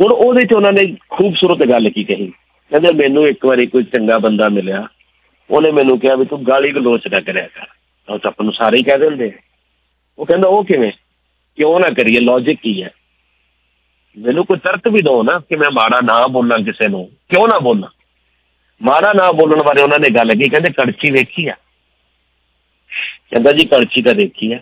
ਹੁਣ 0.00 0.12
ਉਹਦੇ 0.12 0.44
ਚ 0.44 0.52
ਉਹਨਾਂ 0.52 0.72
ਨੇ 0.72 0.96
ਖੂਬਸੂਰਤ 1.10 1.68
ਗੱਲ 1.68 1.90
ਕੀ 1.90 2.04
ਕਹੀ। 2.04 2.30
ਕਹਿੰਦੇ 2.70 2.92
ਮੈਨੂੰ 2.92 3.28
ਇੱਕ 3.28 3.46
ਵਾਰੀ 3.46 3.66
ਕੋਈ 3.66 3.82
ਚੰਗਾ 3.82 4.18
ਬੰਦਾ 4.18 4.48
ਮਿਲਿਆ। 4.48 4.88
ਉਹਨੇ 5.50 5.70
ਮੈਨੂੰ 5.70 5.98
ਕਿਹਾ 5.98 6.14
ਵੀ 6.14 6.24
ਤੂੰ 6.24 6.46
ਗਾਲੀ 6.46 6.72
ਗਲੋਚ 6.72 7.02
ਨਾ 7.10 7.20
ਕਰਿਆ 7.20 7.46
ਕਰ। 7.46 7.66
ਉਹ 8.12 8.18
ਤਾਂ 8.18 8.30
ਆਪਾਂ 8.30 8.44
ਨੂੰ 8.44 8.52
ਸਾਰੇ 8.52 8.76
ਹੀ 8.76 8.82
ਕਹਿ 8.82 8.98
ਦਿੰਦੇ। 8.98 9.32
ਉਹ 10.18 10.26
ਕਹਿੰਦਾ, 10.26 10.48
ਉਹ 10.48 10.64
ਕਿਵੇਂ? 10.64 10.92
ਕਿਉਂ 11.56 11.80
ਨਾ 11.80 11.90
ਕਰੀਏ? 11.90 12.20
ਲੌਜੀਕ 12.20 12.60
ਕੀ 12.60 12.82
ਹੈ? 12.82 12.90
ਮੈਨੂੰ 14.18 14.44
ਕੋਈ 14.44 14.58
ਤਰਕ 14.58 14.88
ਵੀ 14.88 15.02
ਦੋ 15.02 15.22
ਨਾ 15.22 15.38
ਕਿ 15.38 15.56
ਮੈਂ 15.56 15.70
ਮਾੜਾ 15.70 16.00
ਨਾ 16.00 16.26
ਬੋਲਾਂ 16.26 16.58
ਕਿਸੇ 16.58 16.88
ਨੂੰ। 16.88 17.10
ਕਿਉਂ 17.28 17.48
ਨਾ 17.48 17.58
ਬੋਲਾਂ? 17.58 17.88
ਮਾੜਾ 18.82 19.12
ਨਾ 19.12 19.32
ਬੋਲਣ 19.32 19.62
ਬਾਰੇ 19.62 19.82
ਉਹਨਾਂ 19.82 19.98
ਨੇ 19.98 20.10
ਗੱਲ 20.10 20.34
ਕੀ 20.34 20.48
ਕਹਿੰਦੇ, 20.48 20.70
ਕੜਛੀ 20.70 21.10
ਵੇਖੀ 21.10 21.48
ਆ। 21.48 21.54
ਕਹਿੰਦਾ 23.30 23.52
ਜੀ, 23.52 23.64
ਕੜਛੀ 23.64 24.02
ਤਾਂ 24.02 24.14
ਦੇਖੀ 24.14 24.52
ਆ। 24.52 24.60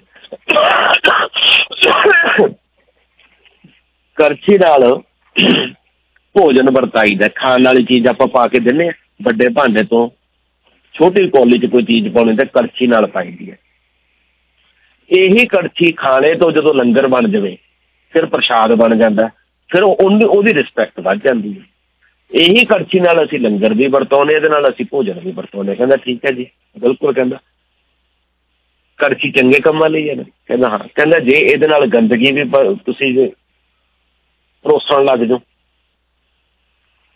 ਕਰਛੀ 4.22 4.58
ਨਾਲ 4.58 5.00
ਭੋਜਨ 6.34 6.70
ਵਰਤਾਈਦਾ 6.70 7.28
ਖਾਣ 7.28 7.64
ਵਾਲੀ 7.64 7.84
ਚੀਜ਼ 7.84 8.06
ਆਪਾਂ 8.06 8.26
ਪਾ 8.26 8.48
ਕੇ 8.48 8.58
ਦਿੰਨੇ 8.58 8.88
ਆ 8.88 8.92
ਵੱਡੇ 9.22 9.48
ਭਾਂਡੇ 9.48 9.82
ਤੋਂ 9.82 10.10
ਛੋਟੀ 10.98 11.28
ਕੌਲੀ 11.28 11.58
'ਚ 11.58 11.66
ਕੋਈ 11.66 11.82
ਚੀਜ਼ 11.82 12.14
ਪਾਉਣੀ 12.14 12.36
ਤੇ 12.36 12.44
ਕਰਛੀ 12.44 12.86
ਨਾਲ 12.86 13.06
ਪਾਈਦੀ 13.06 13.50
ਹੈ। 13.50 13.58
ਇਹੀ 15.10 15.46
ਕੜਛੀ 15.46 15.92
ਖਾਣੇ 15.92 16.34
ਤੋਂ 16.34 16.52
ਜਦੋਂ 16.52 16.74
ਲੰਗਰ 16.74 17.06
ਬਣ 17.06 17.28
ਜਾਵੇ, 17.28 17.58
ਫਿਰ 18.10 18.26
ਪ੍ਰਸ਼ਾਦ 18.26 18.74
ਬਣ 18.74 18.98
ਜਾਂਦਾ, 18.98 19.30
ਫਿਰ 19.68 19.82
ਉਹਦੀ 19.82 20.24
ਉਹਦੀ 20.24 20.54
ਰਿਸਪੈਕਟ 20.54 21.00
ਵੱਧ 21.00 21.18
ਜਾਂਦੀ 21.24 21.58
ਹੈ। 21.58 21.64
ਇਹੀ 22.34 22.64
ਕੜਛੀ 22.64 23.00
ਨਾਲ 23.00 23.24
ਅਸੀਂ 23.24 23.40
ਲੰਗਰ 23.40 23.74
ਵੀ 23.74 23.86
ਵਰਤਾਉਨੇ 23.86 24.34
ਇਹਦੇ 24.34 24.48
ਨਾਲ 24.48 24.70
ਅਸੀਂ 24.70 24.86
ਭੋਜਨ 24.90 25.20
ਵੀ 25.24 25.32
ਵਰਤਾਉਨੇ 25.32 25.74
ਕਹਿੰਦਾ, 25.74 25.96
ਠੀਕ 25.96 26.24
ਹੈ 26.24 26.30
ਜੀ। 26.30 26.46
ਬਿਲਕੁਲ 26.78 27.12
ਕਹਿੰਦਾ। 27.12 27.38
ਕੜਛੀ 28.96 29.30
ਚੰਗੇ 29.30 29.60
ਕੰਮਾਂ 29.60 29.90
ਲਈ 29.90 30.08
ਹੈ 30.08 30.14
ਕਹਿੰਦਾ, 30.14 30.68
ਹਾਂ। 30.68 30.78
ਕਹਿੰਦਾ, 30.78 31.18
ਜੇ 31.18 31.32
ਇਹਦੇ 31.32 31.66
ਨਾਲ 31.66 31.86
ਗੰਦਗੀ 31.86 32.32
ਵੀ 32.32 32.44
ਤੁਸੀਂ 32.74 33.30
ਪਰੋਸਣ 34.62 35.04
ਲੱਗ 35.04 35.18
ਜਾਓ 35.18 35.38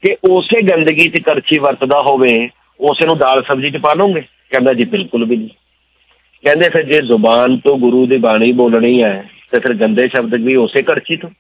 ਕਿ 0.03 0.17
ਉਸੇ 0.31 0.63
ਗੰਦਗੀ 0.63 1.09
'ਚ 1.09 1.19
ਕਰਛੀ 1.19 1.59
ਵਰਤਦਾ 1.59 2.01
ਹੋਵੇ, 2.01 2.49
ਉਸੇ 2.81 3.07
ਨੂੰ 3.07 3.19
ਦਾਲ 3.19 3.43
ਸਬਜ਼ੀ 3.43 3.71
'ਚ 3.71 3.77
ਪਾ 3.77 3.95
ਲਓਗੇ 3.95 4.21
ਕਹਿੰਦਾ 4.21 4.73
ਜੀ, 4.73 4.85
ਬਿਲਕੁਲ 4.85 5.25
ਵੀ 5.25 5.37
ਨਹੀਂ। 5.37 5.49
ਕਹਿੰਦੇ 6.45 6.69
ਫਿਰ 6.69 6.83
ਜੇ 6.83 7.03
ਜ਼ੁਬਾਨ 7.03 7.59
ਤੋਂ 7.59 7.79
ਗੁਰੂ 7.79 8.07
ਦੀ 8.07 8.17
ਬਾਣੀ 8.17 8.53
ਬੋਲਣੀ 8.53 9.03
ਹੈ, 9.03 9.31
ਤੇ 9.51 9.59
ਫਿਰ 9.59 9.75
ਗੰਦੇ 9.75 10.09
ਸ਼ਬਦ 10.09 10.35
ਵੀ 10.35 10.57
ਉਸੇ 10.57 10.83
ਕਰਛੀ 10.83 11.17
ਤੋਂ। 11.17 11.31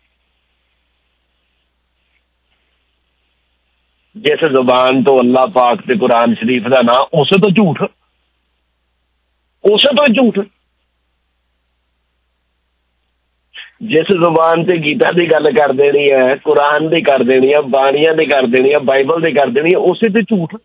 ਜਿਸ 4.16 4.48
ਜ਼ੁਬਾਨ 4.50 5.02
ਤੋਂ 5.02 5.20
ਅੱਲਾਹ 5.20 5.46
ਪਾਕ 5.46 5.80
ਤੇ 5.80 5.96
ਕੁਰਾਨ 5.96 6.34
ਸ਼ਰੀਫ 6.34 6.68
ਦਾ 6.68 6.82
ਨਾਮ 6.82 7.06
ਉਸੇ 7.14 7.38
ਤੋਂ 7.38 7.50
ਝੂਠ। 7.50 7.82
ਉਸੇ 9.64 9.94
ਤੋਂ 9.96 10.08
ਝੂਠ। 10.08 10.48
ਜਿਸ 13.82 14.06
ਜ਼ੁਬਾਨ 14.12 14.64
ਤੇ 14.64 14.76
ਗੀਤਾ 14.76 15.12
ਦੀ 15.12 15.30
ਗੱਲ 15.30 15.52
ਕਰ 15.52 15.72
ਦੇਣੀ 15.72 16.10
ਹੈ, 16.10 16.36
ਕੁਰਾਨ 16.36 16.88
ਦੀ 16.88 17.02
ਕਰ 17.02 17.22
ਦੇਣੀ 17.22 17.52
ਹੈ, 17.54 17.60
ਬਾਣੀਆਂ 17.60 18.14
ਦੀ 18.14 18.24
ਕਰ 18.24 18.42
ਦੇਣੀ 18.42 18.72
ਹੈ, 18.72 18.78
ਬਾਈਬਲ 18.78 19.20
ਦੀ 19.20 19.32
ਕਰ 19.32 19.46
ਦੇਣੀ 19.46 19.72
ਹੈ, 19.72 19.78
ਉਸੇ 19.78 20.08
ਤੇ 20.08 20.22
ਝੂਠ। 20.22 20.56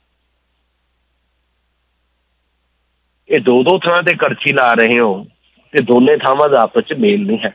ਇਹ 3.30 3.40
ਦੋ 3.40 3.64
ਦੋ 3.64 3.80
ਥਾਂ 3.80 4.04
ਤੇ 4.04 4.14
ਕੜਛੀ 4.14 4.54
ਲਾ 4.54 4.74
ਰਹੇ 4.74 5.00
ਹੋ 5.00 5.28
ਤੇ 5.72 5.82
ਦੋਨੇ 5.82 6.18
ਥਾਵਾਂ 6.18 6.50
ਦਾ 6.50 6.62
ਆਪਸ 6.62 6.84
ਚ 6.84 6.94
ਮੇਲ 6.94 7.26
ਨਹੀਂ 7.26 7.38
ਹੈ। 7.38 7.54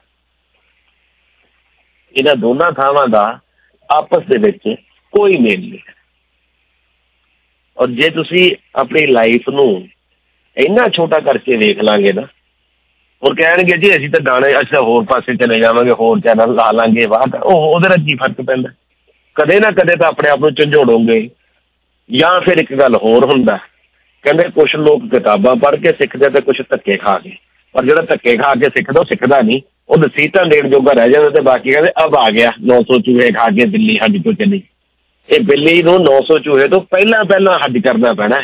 ਇਹਨਾਂ 2.17 2.37
ਦੋਨਾਂ 2.37 2.73
ਥਾਵਾਂ 2.73 3.09
ਦਾ 3.09 3.41
ਆਪਸ 3.91 4.23
ਦੇ 4.27 4.39
ਵਿੱਚ 4.39 4.75
ਕੋਈ 5.13 5.37
ਮੇਲ 5.37 5.61
ਨਹੀਂ 5.61 5.79
ਹੈ। 5.89 5.95
ਔਰ 7.79 7.89
ਜੇ 7.89 8.11
ਤੁਸੀਂ 8.11 8.57
ਆਪਣੀ 8.75 9.07
ਲਾਈਫ 9.07 9.49
ਨੂੰ 9.49 9.89
ਇੰਨਾ 10.57 10.89
ਛੋਟਾ 10.89 11.21
ਕਰਕੇ 11.21 11.57
ਵੇਖ 11.57 11.79
ਲਾਂਗੇ 11.79 12.13
ਨਾ 12.13 12.23
ਔਰ 13.23 13.35
ਕਹਿਣਗੇ 13.35 13.77
ਜੀ, 13.77 13.97
ਅਸੀਂ 13.97 14.11
ਤਾਂ 14.11 14.21
ਦਾਣੇ 14.21 14.61
ਅੱਛਾ 14.61 14.81
ਹੋਰ 14.81 15.05
ਪਾਸੇ 15.05 15.35
ਚਲੇ 15.37 15.61
ਜਾਵਾਂਗੇ, 15.61 15.91
ਹੋਰ 15.91 16.21
ਚੈਨਲ 16.21 16.55
ਲਾ 16.55 16.71
ਲਾਂਗੇ 16.71 17.07
ਬਾਅਦ 17.07 17.35
ਉਹ, 17.35 17.75
ਉਹਦੇ 17.75 17.89
ਨਾਲ 17.89 17.99
ਕੀ 17.99 18.15
ਫ਼ਰਕ 18.15 18.47
ਪੈਂਦਾ? 18.47 18.71
ਕਦੇ 19.35 19.61
ਨਾ 19.61 19.71
ਕਦੇ 19.71 19.97
ਤਾਂ 19.97 20.09
ਆਪਣੇ 20.09 20.29
ਆਪ 20.29 20.39
ਨੂੰ 20.39 20.55
ਝੰਜੋੜੋਗੇ। 20.55 21.31
ਜਾਂ 22.13 22.41
ਫਿਰ 22.41 22.59
ਇੱਕ 22.59 22.75
ਗੱਲ 22.75 22.97
ਹੋਰ 22.97 23.25
ਹੁੰਦਾ, 23.25 23.59
ਕਹਿੰਦੇ 24.23 24.45
ਕੁਝ 24.45 24.77
ਲੋਕ 24.77 25.11
ਕਿਤਾਬਾਂ 25.11 25.57
ਪੜ੍ਹ 25.57 25.77
ਕੇ 25.77 25.93
ਸਿੱਖਦੇ 25.93 26.31
ਤੇ 26.31 26.41
ਕੁਝ 26.41 26.63
ਧੱਕੇ 26.71 26.97
ਖਾ 26.97 27.19
ਕੇ। 27.19 27.37
ਪਰ 27.73 27.85
ਜਿਹੜਾ 27.85 28.03
ਧੱਕੇ 28.03 28.37
ਖਾ 28.37 28.55
ਕੇ 28.55 28.69
ਸਿੱਖਦਾ, 28.69 29.01
ਉਹ 29.01 29.05
ਸਿੱਖਦਾ 29.05 29.41
ਨਹੀਂ। 29.41 29.61
ਉਹ 29.89 29.99
ਨਸੀਹਤਾਂ 29.99 30.47
ਦੇਣ 30.47 30.71
ਜੋਗਾ 30.71 30.93
ਰਹਿ 30.93 31.11
ਜਾਂਦਾ 31.11 31.31
ਤੇ 31.31 31.41
ਬਾਕੀ 31.41 31.73
ਕਹਿੰਦੇ, 31.73 31.91
ਅਬ 32.05 32.17
ਆ 32.17 32.31
ਗਿਆ 32.31 32.53
900 32.61 33.01
ਚੂਹੇ 33.01 33.33
ਖਾ 33.33 33.49
ਕੇ 33.49 33.65
ਦਿੱਲੀ 33.65 33.99
ਹੱਜ 33.99 34.17
ਤੋਂ 34.25 34.33
ਚੱਲੀ। 34.33 34.63
ਇਹ 35.31 35.41
ਬਿੱਲੀ 35.41 35.83
ਨੂੰ 35.83 36.03
900 36.03 36.39
ਚੂਹੇ 36.39 36.69
ਤੋਂ 36.69 36.81
ਪਹਿਲਾਂ 36.81 37.25
ਪਹਿਲਾਂ 37.25 37.59
ਹੱਜ 37.59 37.79
ਕਰਨਾ 37.79 38.13
ਪੈਣਾ 38.13 38.43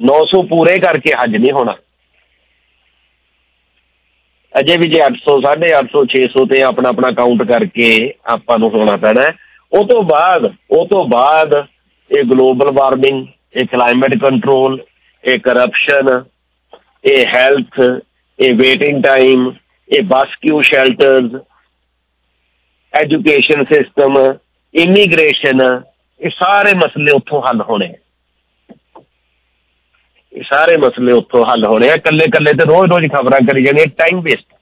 900 0.00 0.42
ਪੂਰੇ 0.42 0.78
ਕਰਕੇ 0.78 1.12
ਹੱਜ 1.14 1.36
ਨਹੀਂ 1.36 1.52
ਹੋਣਾ। 1.52 1.76
ਅਜੇ 4.60 4.76
ਵੀ 4.76 4.88
ਜੇ 4.88 5.00
800 5.04 5.34
850 5.42 6.02
600 6.14 6.44
ਤੇ 6.50 6.62
ਆਪਣਾ 6.62 6.88
ਆਪਣਾ 6.88 7.10
ਕਾਊਂਟ 7.10 7.42
ਕਰਕੇ 7.42 7.88
ਆਪਾਂ 8.26 8.58
ਨੂੰ 8.58 8.70
ਹੋਣਾ 8.70 8.96
ਪੈਣਾ। 8.96 9.22
ਉਹ 9.72 9.86
ਤੋਂ 9.88 10.02
ਬਾਅਦ, 10.02 10.52
ਉਹ 10.70 10.86
ਤੋਂ 10.88 11.04
ਬਾਅਦ 11.08 11.54
ਇਹ 12.10 12.24
ਗਲੋਬਲ 12.24 12.70
ਵਾਰਮਿੰਗ 12.70 13.26
ਇਹ 13.56 13.66
ਕਲਾਈਮੇਟ 13.66 14.14
ਕੰਟਰੋਲ 14.22 14.78
ਇਹ 15.24 15.38
ਕਰਪਸ਼ਨ 15.38 16.24
ਇਹ 17.04 17.26
ਹੈਲਥ 17.26 17.80
ਇਹ 18.40 18.54
ਵੇਟਿੰਗ 18.54 19.02
ਟਾਈਮ 19.02 19.52
ਇਹ 19.88 20.02
bus 20.02 20.36
queue 20.42 20.60
shelters 20.62 21.40
education 22.94 23.64
system 23.64 24.18
immigration 24.74 25.60
ਇਹ 26.20 26.30
ਸਾਰੇ 26.30 26.74
ਮਸਲੇ 26.74 27.12
ਉੱਥੋਂ 27.12 27.42
ਹੱਲ 27.42 27.60
ਹੋਣੇ। 27.62 27.92
ਇਹ 30.32 30.42
ਸਾਰੇ 30.42 30.76
ਮਸਲੇ 30.76 31.12
ਉੱਥੋਂ 31.12 31.46
ਹੱਲ 31.46 31.64
ਹੋਣੇ 31.64 31.90
ਆ 31.90 31.96
ਕੱਲੇ 31.96 32.26
ਕੱਲੇ 32.26 32.52
ਤੇ 32.52 32.64
ਰੋਜ਼ 32.64 32.92
ਰੋਜ਼ 32.92 33.12
ਖਬਰਾਂ 33.12 33.40
ਕਰੀ 33.40 33.62
ਜਾਣੀਆਂ 33.62 33.86
ਟਾਈਮ 33.86 34.20
ਵੇਸਟ 34.20 34.54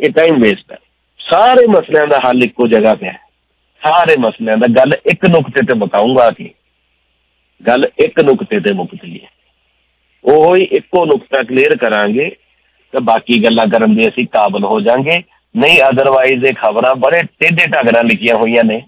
ਇਹ 0.00 0.10
ਟਾਈਮ 0.10 0.42
ਵੇਸਟ 0.42 0.72
ਹੈ 0.72 0.76
ਸਾਰੇ 1.18 1.66
ਮਸਲਿਆਂ 1.66 2.06
ਦਾ 2.06 2.18
ਹੱਲ 2.18 2.44
ਇੱਕੋ 2.44 2.66
ਜਗ੍ਹਾ 2.66 2.94
ਤੇ 2.94 3.06
ਹੈ 3.06 3.28
ਸਾਰੇ 3.82 4.16
ਮਸਲਿਆਂ 4.20 4.56
ਦਾ 4.56 4.66
ਗੱਲ 4.66 4.94
ਇੱਕ 5.06 5.26
ਨੁਕਤੇ 5.26 5.66
ਤੇ 5.66 5.74
ਬਤਾਉਂਗਾ 5.74 6.30
ਕਿ? 6.30 6.50
ਗੱਲ 7.66 7.88
ਇੱਕ 7.98 8.20
ਨੁਕਤੇ 8.20 8.60
ਤੇ 8.60 8.72
ਮੁੱਕਦੀ 8.72 9.20
ਹੈ। 9.24 9.28
ਉਹ 10.24 10.56
ਹੀ 10.56 10.62
ਇੱਕੋ 10.62 11.06
ਨੁਕਤਾ 11.06 11.42
ਕਲੀਅਰ 11.42 11.76
ਕਰਾਂਗੇ 11.76 12.36
ਤਾਂ 12.92 13.00
ਬਾਕੀ 13.00 13.44
ਗੱਲਾਂ 13.44 13.66
ਕਰਨ 13.66 13.96
ਦੇ 13.96 14.08
ਅਸੀਂ 14.08 14.26
ਕਾਬਲ 14.26 14.64
ਹੋ 14.64 14.80
ਜਾਾਂਗੇ। 14.80 15.22
ਨਹੀਂ 15.56 15.78
ਅਦਰਵਾਈਜ਼ 15.88 16.44
ਇਹ 16.44 16.54
ਖਬਰਾਂ 16.54 16.94
ਬੜੇ 16.94 17.22
ਟੇਢੇ 17.22 17.66
ਢੰਗ 17.66 17.88
ਲਿਖੀਆਂ 18.04 18.34
ਹੋਈਆਂ 18.34 18.64
ਨੇ। 18.64 18.82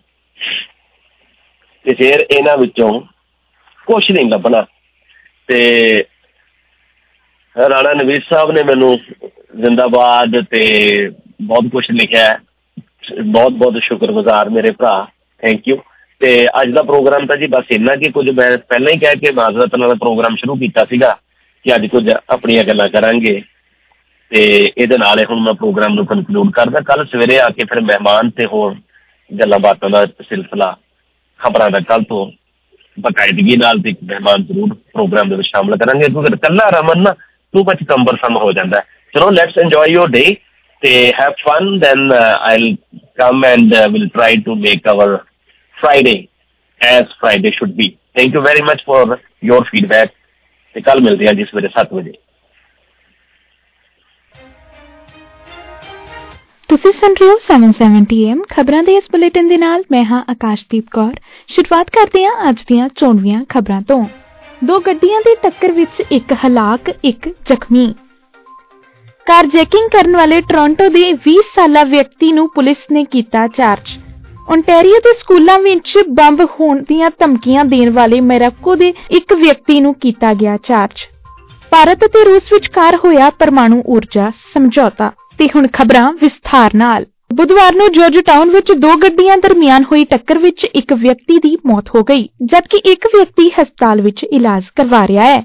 ਤੇ 1.84 1.94
ਫਿਰ 1.94 2.26
ਇਹਨਾਂ 2.30 2.56
ਵਿੱਚੋਂ 2.56 3.00
ਕੁਝ 3.92 4.10
ਨਹੀਂ 4.10 4.30
ਲੱਭਣਾ। 4.30 4.64
ਤੇ 5.46 6.04
ਰਾਣਾ 7.56 7.92
ਨਵੀਦ 7.92 8.22
ਸਾਹਿਬ 8.30 8.50
ਨੇ 8.50 8.62
ਮੈਨੂੰ 8.62 8.98
ਜ਼ਿੰਦਾਬਾਦ 9.60 10.40
ਤੇ 10.50 10.62
ਬਹੁਤ 11.42 11.64
ਕੁਝ 11.72 11.84
ਲਿਖਿਆ 11.90 12.38
ਬਹੁਤ 13.24 13.52
ਬਹੁਤ 13.52 13.74
ਸ਼ੁਕਰਗੁਜ਼ਾਰ 13.82 14.50
ਮੇਰੇ 14.50 14.70
ਭਰਾ। 14.70 15.06
ਥੈਂਕ 15.42 15.68
ਯੂ 15.68 15.76
ਤੇ 16.20 16.46
ਅੱਜ 16.60 16.70
ਦਾ 16.70 16.82
ਪ੍ਰੋਗਰਾਮ 16.82 17.26
ਤਾਂ 17.26 17.36
ਜੀ 17.36 17.46
ਬਸ 17.46 17.64
ਇੰਨਾ 17.70 17.94
ਕਿ 17.96 18.10
ਕੁਝ 18.10 18.30
ਮੈਂ 18.30 18.58
ਪਹਿਲਾਂ 18.58 18.92
ਹੀ 18.92 18.98
ਕਹਿ 18.98 19.16
ਕੇ 19.16 19.30
ਮਾਜ਼ਰਤ 19.30 19.76
ਨਾਲ 19.76 19.94
ਪ੍ਰੋਗਰਾਮ 19.94 20.36
ਸ਼ੁਰੂ 20.36 20.54
ਕੀਤਾ 20.54 20.84
ਸੀਗਾ 20.84 21.16
ਕਿ 21.64 21.74
ਅੱਜ 21.74 21.86
ਕੁਝ 21.86 22.10
ਆਪਣੀਆਂ 22.30 22.64
ਗੱਲਾਂ 22.64 22.88
ਕਰਾਂਗੇ। 22.88 23.42
ਤੇ 24.30 24.72
ਇਹਦੇ 24.78 24.98
ਨਾਲ 24.98 25.18
ਹੀ 25.18 25.24
ਹੁਣ 25.24 25.40
ਮੈਂ 25.40 25.54
ਪ੍ਰੋਗਰਾਮ 25.54 25.94
ਨੂੰ 25.94 26.06
ਕਨਕਲੂਡ 26.06 26.52
ਕਰਦਾ। 26.52 26.80
ਕੱਲ 26.80 27.06
ਸਵੇਰੇ 27.06 27.40
ਆ 27.40 27.48
ਕੇ 27.48 27.64
ਫਿਰ 27.64 27.80
ਮਹਿਮਾਨ 27.80 28.30
ਤੇ 28.30 28.46
ਹੋਰ 28.46 28.76
ਗੱਲਾਂ 29.30 29.58
ਬਾਤਾਂ 29.58 29.90
ਦਾ 29.90 30.06
ਸਿਲਸਿਲਾ 30.06 30.76
ਖਬਰਾਂ 31.38 31.70
ਦਾ 31.70 31.80
ਕੱਲ 31.80 32.02
ਤੋਂ 32.02 32.39
ਬਕਾਇਦਗੀ 33.00 33.56
ਨਾਲ 33.56 33.78
ਤੇ 33.78 33.94
ਮਹਿਮਾਨ 34.04 34.42
ਜ਼ਰੂਰ 34.42 34.74
ਪ੍ਰੋਗਰਾਮ 34.92 35.28
ਦੇ 35.28 35.36
ਵਿੱਚ 35.36 35.48
ਸ਼ਾਮਲ 35.48 35.76
ਕਰਾਂਗੇ, 35.76 36.08
ਕਿਉਂਕਿ 36.08 36.36
ਕੱਲਾ 36.36 36.68
ਰਮਨ 36.70 37.02
ਨਾ 37.02 37.14
ਟੂ 37.54 37.64
ਮਚ 37.64 37.84
ਕੰਬਰਸਮ 37.88 38.36
ਹੋ 38.36 38.52
ਜਾਂਦਾ 38.52 38.80
ਚਲੋ 39.14 39.30
ਲੈਟਸ 39.30 39.58
ਇੰਜੋਏ 39.58 39.90
ਯੋਰ 39.92 40.08
ਡੇ 40.08 40.24
ਤੇ 40.82 40.90
have 41.20 41.32
fun 41.38 41.78
then 41.78 42.12
I'll 42.12 42.74
come 43.16 43.44
and 43.44 43.74
will 43.92 44.08
try 44.08 44.36
to 44.36 44.54
make 44.54 44.88
our 44.88 45.16
Friday 45.76 46.16
as 46.80 47.06
Friday 47.20 47.50
should 47.50 47.72
be 47.72 47.88
thank 48.16 48.34
you 48.34 48.42
very 48.42 48.62
much 48.62 48.82
for 48.86 49.16
your 49.44 49.64
feedback 49.64 50.10
ਤੇ 50.74 50.80
ਕੱਲ 50.80 51.00
ਮਿਲਦੇ 51.00 51.26
ਹਾਂ 51.26 51.34
ਜੀ 51.34 51.44
ਸਵੇਰੇ 51.44 51.68
7 51.78 51.94
ਵਜੇ। 51.94 52.12
ਤੁਸੀਂ 56.70 56.92
ਸੁਣ 56.92 57.14
ਰਹੇ 57.20 57.28
ਹੋ 57.28 57.36
770 57.46 58.16
AM 58.16 58.42
ਖਬਰਾਂ 58.50 58.82
ਦੇ 58.82 58.96
ਇਸ 58.96 59.04
ਬੁਲੇਟਿਨ 59.12 59.48
ਦੇ 59.48 59.56
ਨਾਲ 59.56 59.82
ਮੈਂ 59.90 60.04
ਹਾਂ 60.04 60.24
ਆਕਾਸ਼ਦੀਪ 60.28 60.84
ਕੌਰ। 60.90 61.14
ਸ਼ੁਰੂਆਤ 61.48 61.90
ਕਰਦੇ 61.90 62.24
ਹਾਂ 62.24 62.50
ਅੱਜ 62.50 62.62
ਦੀਆਂ 62.68 62.88
ਚੋਣਵੀਆਂ 62.88 63.42
ਖਬਰਾਂ 63.48 63.80
ਤੋਂ। 63.80 64.04
ਦੋ 64.64 64.78
ਗੱਡੀਆਂ 64.80 65.20
ਦੀ 65.20 65.34
ਟੱਕਰ 65.42 65.72
ਵਿੱਚ 65.72 66.02
ਇੱਕ 66.12 66.32
ਹਲਾਕ, 66.32 66.80
ਇੱਕ 67.04 67.28
ਜ਼ਖਮੀ। 67.28 67.94
ਕਾਰ 69.26 69.46
ਜੈਕਿੰਗ 69.46 69.88
ਕਰਨ 69.88 70.16
ਵਾਲੇ 70.16 70.40
ਟੋਰਾਂਟੋ 70.40 70.88
ਦੇ 70.88 71.12
20 71.12 71.42
ਸਾਲਾ 71.54 71.84
ਵਿਅਕਤੀ 71.84 72.32
ਨੂੰ 72.32 72.48
ਪੁਲਿਸ 72.48 72.86
ਨੇ 72.92 73.04
ਕੀਤਾ 73.04 73.46
ਚਾਰਜ। 73.46 73.98
ਓਨਟਾਰੀਓ 74.50 74.98
ਦੇ 74.98 75.12
ਸਕੂਲਾਂ 75.12 75.58
ਵਿੱਚ 75.58 75.98
ਬੰਬ 76.08 76.40
ਹੋਣ 76.40 76.82
ਦੀਆਂ 76.88 77.10
ਧਮਕੀਆਂ 77.18 77.64
ਦੇਣ 77.64 77.90
ਵਾਲੇ 77.90 78.20
ਮੈਰੋਕੋ 78.20 78.74
ਦੇ 78.74 78.94
ਇੱਕ 79.10 79.32
ਵਿਅਕਤੀ 79.32 79.80
ਨੂੰ 79.80 79.94
ਕੀਤਾ 79.94 80.34
ਗਿਆ 80.34 80.56
ਚਾਰਜ। 80.56 81.08
ਭਾਰਤ 81.70 82.04
ਅਤੇ 82.04 82.24
ਰੂਸ 82.24 82.52
ਵਿਚਕਾਰ 82.52 82.96
ਹੋਇਆ 82.96 83.30
ਪਰਮਾਣੂ 83.30 83.82
ਊਰਜਾ 83.86 84.30
ਸਮਝੌਤਾ। 84.54 85.12
ਤੇ 85.40 85.46
ਹੁਣ 85.46 85.66
ਖਬਰਾਂ 85.72 86.12
ਵਿਸਥਾਰ 86.12 86.74
ਨਾਲ। 86.74 87.04
ਬੁੱਧਵਾਰ 87.34 87.74
ਨੂੰ 87.74 87.86
ਜਾਰਜ 87.92 88.18
ਟਾਊਨ 88.18 88.50
ਵਿੱਚ 88.50 88.72
ਦੋ 88.72 88.88
ਗੱਡੀਆਂ 88.96 89.36
ਦਰਮਿਆਨ 89.36 89.84
ਹੋਈ 89.84 90.04
ਟੱਕਰ 90.04 90.38
ਵਿੱਚ 90.38 90.64
ਇੱਕ 90.64 90.92
ਵਿਅਕਤੀ 90.92 91.38
ਦੀ 91.38 91.56
ਮੌਤ 91.66 91.88
ਹੋ 91.94 92.02
ਗਈ, 92.02 92.28
ਜਦਕਿ 92.42 92.78
ਇੱਕ 92.92 93.06
ਵਿਅਕਤੀ 93.06 93.48
ਹਸਪਤਾਲ 93.50 94.00
ਵਿੱਚ 94.00 94.24
ਇਲਾਜ 94.24 94.64
ਕਰਵਾ 94.76 95.06
ਰਿਹਾ 95.06 95.24
ਹੈ। 95.24 95.40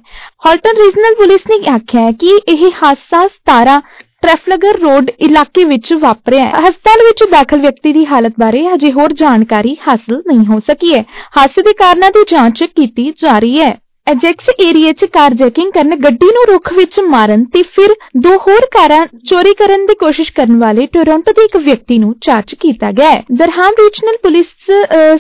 ਹਾਲਟਨ 0.46 0.78
ਰੀਜਨਲ 0.78 1.16
ਪੁਲਿਸ 1.16 1.48
ਨੇ 1.50 1.60
ਆਖਿਆ 1.70 2.02
ਹੈ 2.02 2.12
ਕਿ 2.12 2.40
ਇਹ 2.48 2.70
ਹਾਦਸਾ 2.84 3.26
17 3.28 3.80
ਟ੍ਰੈਫਲਗਰ 4.22 4.80
ਰੋਡ 4.80 5.10
ਇਲਾਕੇ 5.20 5.64
ਵਿੱਚ 5.64 5.94
ਵਾਪਰਿਆ 5.94 6.46
ਹੈ। 6.46 6.52
ਹਸਪਤਾਲ 6.60 7.06
ਵਿੱਚ 7.06 7.24
ਦਾਖਲ 7.32 7.60
ਵਿਅਕਤੀ 7.60 7.94
ਦੀ 7.94 8.06
ਹਾਲਤ 8.06 8.34
ਬਾਰੇ 8.40 8.68
ਅਜੇ 8.74 8.92
ਹੋਰ 8.92 9.14
ਜਾਣਕਾਰੀ 9.14 9.76
ਹਾਸਲ 9.88 10.22
ਨਹੀਂ 10.28 10.46
ਹੋ 10.46 10.60
ਸਕੀ 10.60 10.94
ਹੈ। 10.94 11.04
ਹਾਦਸੇ 11.38 11.62
ਦੇ 11.62 11.74
ਕਾਰਨਾਂ 11.74 12.12
ਦੀ 12.12 12.24
ਜਾਂਚ 12.28 12.64
ਕੀਤੀ 12.64 13.12
ਜਾ 13.18 13.40
ਰਹੀ 13.40 13.60
ਹੈ। 13.62 13.74
ਐਜੈਕਸ 14.08 14.50
ਏਰੀਆ 14.62 14.92
'ਚ 14.92 15.06
ਕਾਰ 15.14 15.34
ਜੈਕਿੰਗ 15.34 15.72
ਕਰਨ, 15.74 15.96
ਗੱਡੀ 15.96 16.26
ਨੂੰ 16.34 16.44
ਰੁੱਖ 16.48 16.72
ਵਿੱਚ 16.74 17.00
ਮਾਰਨ 17.10 17.44
ਤੇ 17.54 17.62
ਫਿਰ 17.76 17.94
ਦੋ 18.18 18.36
ਹੋਰ 18.38 18.66
ਕਾਰਾਂ 18.72 19.06
ਚੋਰੀ 19.30 19.54
ਕਰਨ 19.54 19.86
ਦੀ 19.86 19.94
ਕੋਸ਼ਿਸ਼ 20.00 20.32
ਕਰਨ 20.34 20.58
ਵਾਲੇ 20.60 20.86
ਟੋਰਾਂਟੋ 20.94 21.32
ਦੇ 21.32 21.46
ਇੱਕ 21.46 21.58
ਵਿਅਕਤੀ 21.60 21.98
ਨੂੰ 22.00 22.14
ਚਾਰਜ 22.22 22.54
ਕੀਤਾ 22.60 22.92
ਗਿਆ 22.92 23.10
ਹੈ। 23.12 23.24
ਦਰਹਾਮ 23.40 23.74
ਰੀਜਨਲ 23.80 24.18
ਪੁਲਿਸ 24.24 24.48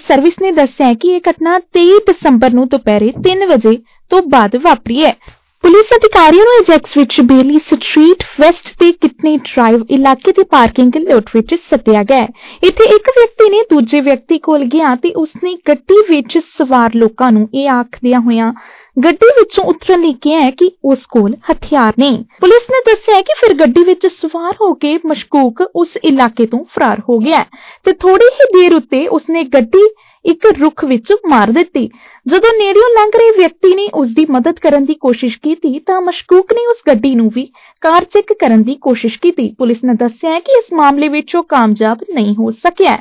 ਸਰਵਿਸ 0.07 0.33
ਨੇ 0.41 0.51
ਦੱਸਿਆ 0.51 0.93
ਕਿ 0.93 1.15
ਇਹ 1.15 1.21
ਘਟਨਾ 1.29 1.57
23 1.77 1.97
ਦਸੰਬਰ 2.09 2.53
ਨੂੰ 2.53 2.67
ਦੁਪਹਿਰੇ 2.67 3.11
3 3.27 3.45
ਵਜੇ 3.47 3.77
ਤੋਂ 4.11 4.21
ਬਾਅਦ 4.29 4.55
ਵਾਪਰੀ 4.63 5.03
ਹੈ। 5.05 5.13
ਪੁਲਿਸ 5.65 5.87
ਅਧਿਕਾਰੀਆਂ 5.95 6.43
ਨੂੰ 6.45 6.53
ਐਜੈਕਸ 6.53 6.97
ਵਿੱਚ 6.97 7.19
ਬੇਲੀ 7.21 7.59
ਸਟਰੀਟ 7.59 8.23
ਵੈਸਟ 8.39 8.67
ਤੇ 8.79 8.91
ਕਿਟਨੀ 8.91 9.35
ਡਰਾਈਵ 9.37 9.85
ਇਲਾਕੇ 9.89 10.31
ਦੀ 10.31 10.43
ਪਾਰਕਿੰਗ 10.51 10.95
ਲੋਟ 11.03 11.29
ਵਿੱਚ 11.35 11.55
ਸੱਦਿਆ 11.69 12.03
ਗਿਆ 12.03 12.27
ਇੱਥੇ 12.63 12.83
ਇੱਕ 12.95 13.09
ਵਿਅਕਤੀ 13.09 13.49
ਨੇ 13.49 13.63
ਦੂਜੇ 13.69 14.01
ਵਿਅਕਤੀ 14.01 14.37
ਕੋਲ 14.39 14.63
ਗਿਆ 14.65 14.95
ਤੇ 14.95 15.11
ਉਸਨੇ 15.15 15.55
ਗੱਡੀ 15.67 16.01
ਵਿੱਚ 16.09 16.37
ਸਵਾਰ 16.57 16.95
ਲੋਕਾਂ 16.95 17.31
ਨੂੰ 17.31 17.47
ਇਹ 17.53 17.69
ਆਖਦਿਆਂ 17.69 18.19
ਹੋਇਆਂ 18.19 18.51
ਗੱਡੀ 18.97 19.31
ਵਿੱਚੋਂ 19.39 19.63
ਉਤਰਨ 19.63 20.01
ਲਈ 20.01 20.13
ਕਿਹਾ 20.21 20.49
ਕਿ 20.51 20.69
ਉਸ 20.83 21.05
ਕੋਲ 21.07 21.35
ਹਥਿਆਰ 21.51 21.93
ਨਹੀਂ 21.99 22.23
ਪੁਲਿਸ 22.39 22.69
ਨੇ 22.71 22.81
ਦੱਸਿਆ 22.85 23.21
ਕਿ 23.21 23.33
ਫਿਰ 23.39 23.53
ਗੱਡੀ 23.53 23.83
ਵਿੱਚ 23.83 24.07
ਸਵਾਰ 24.07 24.53
ਹੋ 24.61 24.73
ਕੇ 24.73 24.97
ਮਸ਼ਕੂਕ 25.05 25.61
ਉਸ 25.75 25.97
ਇਲਾਕੇ 26.03 26.45
ਤੋਂ 26.45 26.63
ਫਰਾਰ 26.65 26.99
ਹੋ 27.09 27.17
ਗਿਆ 27.19 27.43
ਤੇ 27.85 27.93
ਥੋੜੀ 27.95 28.29
ਹੀ 28.35 28.45
ਦੇਰ 28.53 28.75
ਉੱਤੇ 28.75 29.07
ਉਸਨੇ 29.09 29.43
ਗੱਡੀ 29.43 29.87
ਇੱਕ 30.25 30.45
ਰੁੱਖ 30.59 30.85
ਵਿੱਚ 30.85 31.13
ਮਾਰ 31.29 31.51
ਦਿੱਤੀ। 31.51 31.89
ਜਦੋਂ 32.27 32.49
ਨੇੜਿਓਂ 32.57 32.89
ਲੰਘ 32.95 33.11
ਰਹੇ 33.15 33.31
ਵਿਅਕਤੀ 33.37 33.75
ਨੇ 33.75 33.87
ਉਸ 33.93 34.07
ਦੀ 34.07 34.25
ਮਦਦ 34.31 34.59
ਕਰਨ 34.59 34.85
ਦੀ 34.85 34.93
ਕੋਸ਼ਿਸ਼ 34.93 35.39
ਕੀਤੀ, 35.39 35.79
ਤਾਂ 35.79 36.01
ਮਸ਼ਕੂਕ 36.01 36.53
ਨੇ 36.53 36.67
ਉਸ 36.67 36.77
ਗੱਡੀ 36.87 37.15
ਨੂੰ 37.15 37.29
ਵੀ 37.35 37.47
ਕਾਰ 37.81 38.03
ਚੈੱਕ 38.03 38.33
ਕਰਨ 38.33 38.63
ਦੀ 38.63 38.75
ਕੋਸ਼ਿਸ਼ 38.75 39.19
ਕੀਤੀ। 39.19 39.55
ਪੁਲਿਸ 39.57 39.83
ਨੇ 39.83 39.93
ਦੱਸਿਆ 39.93 40.39
ਕਿ 40.39 40.51
ਇਸ 40.51 40.73
ਮਾਮਲੇ 40.73 41.07
ਵਿੱਚ 41.07 41.35
ਉਹ 41.35 41.43
ਕਾਮਯਾਬ 41.43 41.97
ਨਹੀਂ 42.13 42.35
ਹੋ 42.39 42.51
ਸਕਿਆ। 42.51 42.97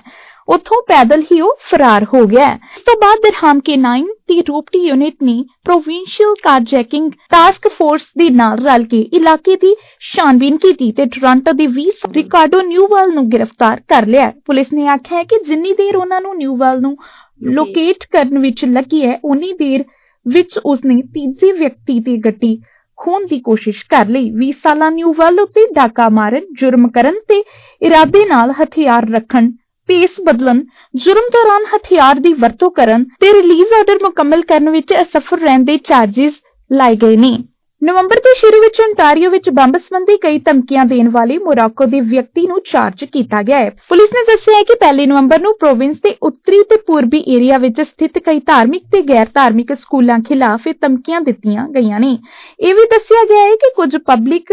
ਉੱਥੋਂ 0.48 0.80
ਪੈਦਲ 0.82 1.22
ਹੀ 1.22 1.40
ਉਹ 1.40 1.56
ਫਰਾਰ 1.70 2.04
ਹੋ 2.04 2.24
ਗਿਆ। 2.26 2.48
ਇਸ 2.52 2.82
ਤੋਂ 2.86 2.94
ਬਾਅਦ 3.00 3.18
ਦਰਹਾਮ 3.18 3.60
ਕੇ 3.60 3.76
9 3.76 4.02
ਦੀ 4.28 4.40
ਰੂਪਟੀ 4.42 4.78
ਯੂਨਿਟ 4.78 5.22
ਨੇ 5.22 5.44
ਪ੍ਰੋਵਿੰਸ਼ੀਅਲ 5.64 6.34
ਕਾਰਜੈਕਿੰਗ 6.42 7.10
ਟਾਸਕ 7.30 7.68
ਫੋਰਸ 7.68 8.06
ਦੇ 8.18 8.28
ਨਾਲ 8.30 8.58
ਰਲ 8.58 8.84
ਕੇ 8.84 9.00
ਇਲਾਕੇ 9.12 9.56
ਦੀ 9.56 9.74
ਛਾਣਬੀਨ 10.12 10.56
ਕੀਤੀ 10.56 10.90
ਤੇ 10.92 11.06
ਟੋਰਾਂਟੋ 11.06 11.52
ਦੇ 11.52 11.66
20 11.78 12.04
ਰਿਕਾਰਡੋ 12.12 12.60
ਨਿਊਵੈਲ 12.62 13.14
ਨੂੰ 13.14 13.28
ਗ੍ਰਿਫਤਾਰ 13.30 13.80
ਕਰ 13.88 14.06
ਲਿਆ। 14.06 14.30
ਪੁਲਿਸ 14.46 14.72
ਨੇ 14.72 14.86
ਆਖਿਆ 14.88 15.18
ਹੈ 15.18 15.22
ਕਿ 15.22 15.42
ਜਿੰਨੀ 15.44 15.72
ਦੇਰ 15.72 15.96
ਉਹਨਾਂ 15.96 16.20
ਨੂੰ 16.20 16.36
ਨਿਊਵੈਲ 16.36 16.80
ਨੂੰ 16.80 16.96
ਲੋਕੇਟ 17.42 18.06
ਕਰਨ 18.12 18.38
ਵਿੱਚ 18.38 18.64
ਲੱਗੀ 18.64 19.04
ਹੈ 19.06 19.18
ਉਨੀ 19.24 19.52
ਦੇਰ 19.52 19.84
ਵਿੱਚ 20.26 20.58
ਉਸਨੇ 20.66 21.02
ਤੀਜੇ 21.14 21.52
ਵਿਅਕਤੀ 21.52 21.98
ਦੀ 22.00 22.16
ਗੱਡੀ 22.16 22.56
ਖੋਹਣ 22.98 23.26
ਦੀ 23.26 23.38
ਕੋਸ਼ਿਸ਼ 23.40 23.84
ਕਰ 23.86 24.06
ਲਈ। 24.06 24.30
20 24.40 24.52
ਸਾਲਾ 24.62 24.88
ਨਿਊ 24.90 25.12
ਵਰਲਡ 25.12 25.40
ਉੱਤੇ 25.40 25.66
ਡਾਕਾ 25.74 26.08
ਮਾਰਨ, 26.08 26.40
ਜੁਰਮ 26.52 26.88
ਕਰਨ 26.88 27.14
ਤੇ 27.28 27.42
ਇਰਾਦੇ 27.82 28.24
ਨਾਲ 28.24 28.52
ਹਥਿਆਰ 28.52 29.08
ਰੱਖਣ 29.10 29.50
ਪੇਸ 29.88 30.20
ਬਦਲਣ, 30.24 30.60
ਜੁਰਮ 30.94 31.28
ਦੌਰਾਨ 31.32 31.64
ਹਥਿਆਰ 31.66 32.20
ਦੀ 32.20 32.32
ਵਰਤੋਂ 32.32 32.70
ਕਰਨ 32.70 33.04
ਤੇ 33.20 33.32
ਰਿਲੀਜ਼ 33.32 33.72
ਆਰਡਰ 33.72 33.98
ਮੁਕੰਮਲ 34.02 34.42
ਕਰਨ 34.42 34.70
ਵਿੱਚ 34.70 34.94
ਅਸਫਲ 35.02 35.38
ਰਹਿਣ 35.38 35.64
ਦੇ 35.64 35.76
ਚਾਰजेस 35.84 36.40
ਲਾਏ 36.70 36.96
ਗਏ 36.96 37.16
ਨੇ। 37.16 37.36
ਨਵੰਬਰ 37.84 38.16
ਦੇ 38.24 38.32
ਸ਼ੁਰੂ 38.34 38.60
ਵਿੱਚ 38.60 38.80
ontario 38.82 39.30
ਵਿੱਚ 39.30 39.48
ਬੰਬ 39.56 39.76
ਸੰਬੰਧੀ 39.78 40.16
ਕਈ 40.18 40.38
ਧਮਕੀਆਂ 40.44 40.84
ਦੇਣ 40.86 41.08
ਵਾਲੇ 41.12 41.36
ਮੋਰਾਕੋ 41.38 41.86
ਦੇ 41.86 42.00
ਵਿਅਕਤੀ 42.02 42.46
ਨੂੰ 42.46 42.60
ਚਾਰਜ 42.64 43.04
ਕੀਤਾ 43.04 43.42
ਗਿਆ 43.42 43.58
ਹੈ। 43.58 43.70
ਪੁਲਿਸ 43.88 44.14
ਨੇ 44.14 44.22
ਦੱਸਿਆ 44.26 44.54
ਹੈ 44.56 44.62
ਕਿ 44.62 44.74
1 44.82 45.06
ਨਵੰਬਰ 45.08 45.40
ਨੂੰ 45.40 45.52
ਪ੍ਰੋਵਿੰਸ 45.58 45.96
ਦੇ 46.02 46.14
ਉੱਤਰੀ 46.22 46.62
ਤੇ 46.70 46.76
ਪੂਰਬੀ 46.86 47.22
ਏਰੀਆ 47.34 47.58
ਵਿੱਚ 47.58 47.80
ਸਥਿਤ 47.80 48.18
ਕਈ 48.26 48.40
ਧਾਰਮਿਕ 48.46 48.84
ਤੇ 48.92 49.02
ਗੈਰ 49.08 49.26
ਧਾਰਮਿਕ 49.34 49.72
ਸਕੂਲਾਂ 49.74 50.18
ਖਿਲਾਫ 50.28 50.66
ਇਹ 50.66 50.74
ਧਮਕੀਆਂ 50.80 51.20
ਦਿੱਤੀਆਂ 51.20 51.66
ਗਈਆਂ 51.68 52.00
ਨੇ। 52.00 52.16
ਇਹ 52.60 52.74
ਵੀ 52.74 52.84
ਦੱਸਿਆ 52.92 53.24
ਗਿਆ 53.24 53.44
ਹੈ 53.44 53.54
ਕਿ 53.56 53.72
ਕੁਝ 53.76 53.96
ਪਬਲਿਕ 54.06 54.52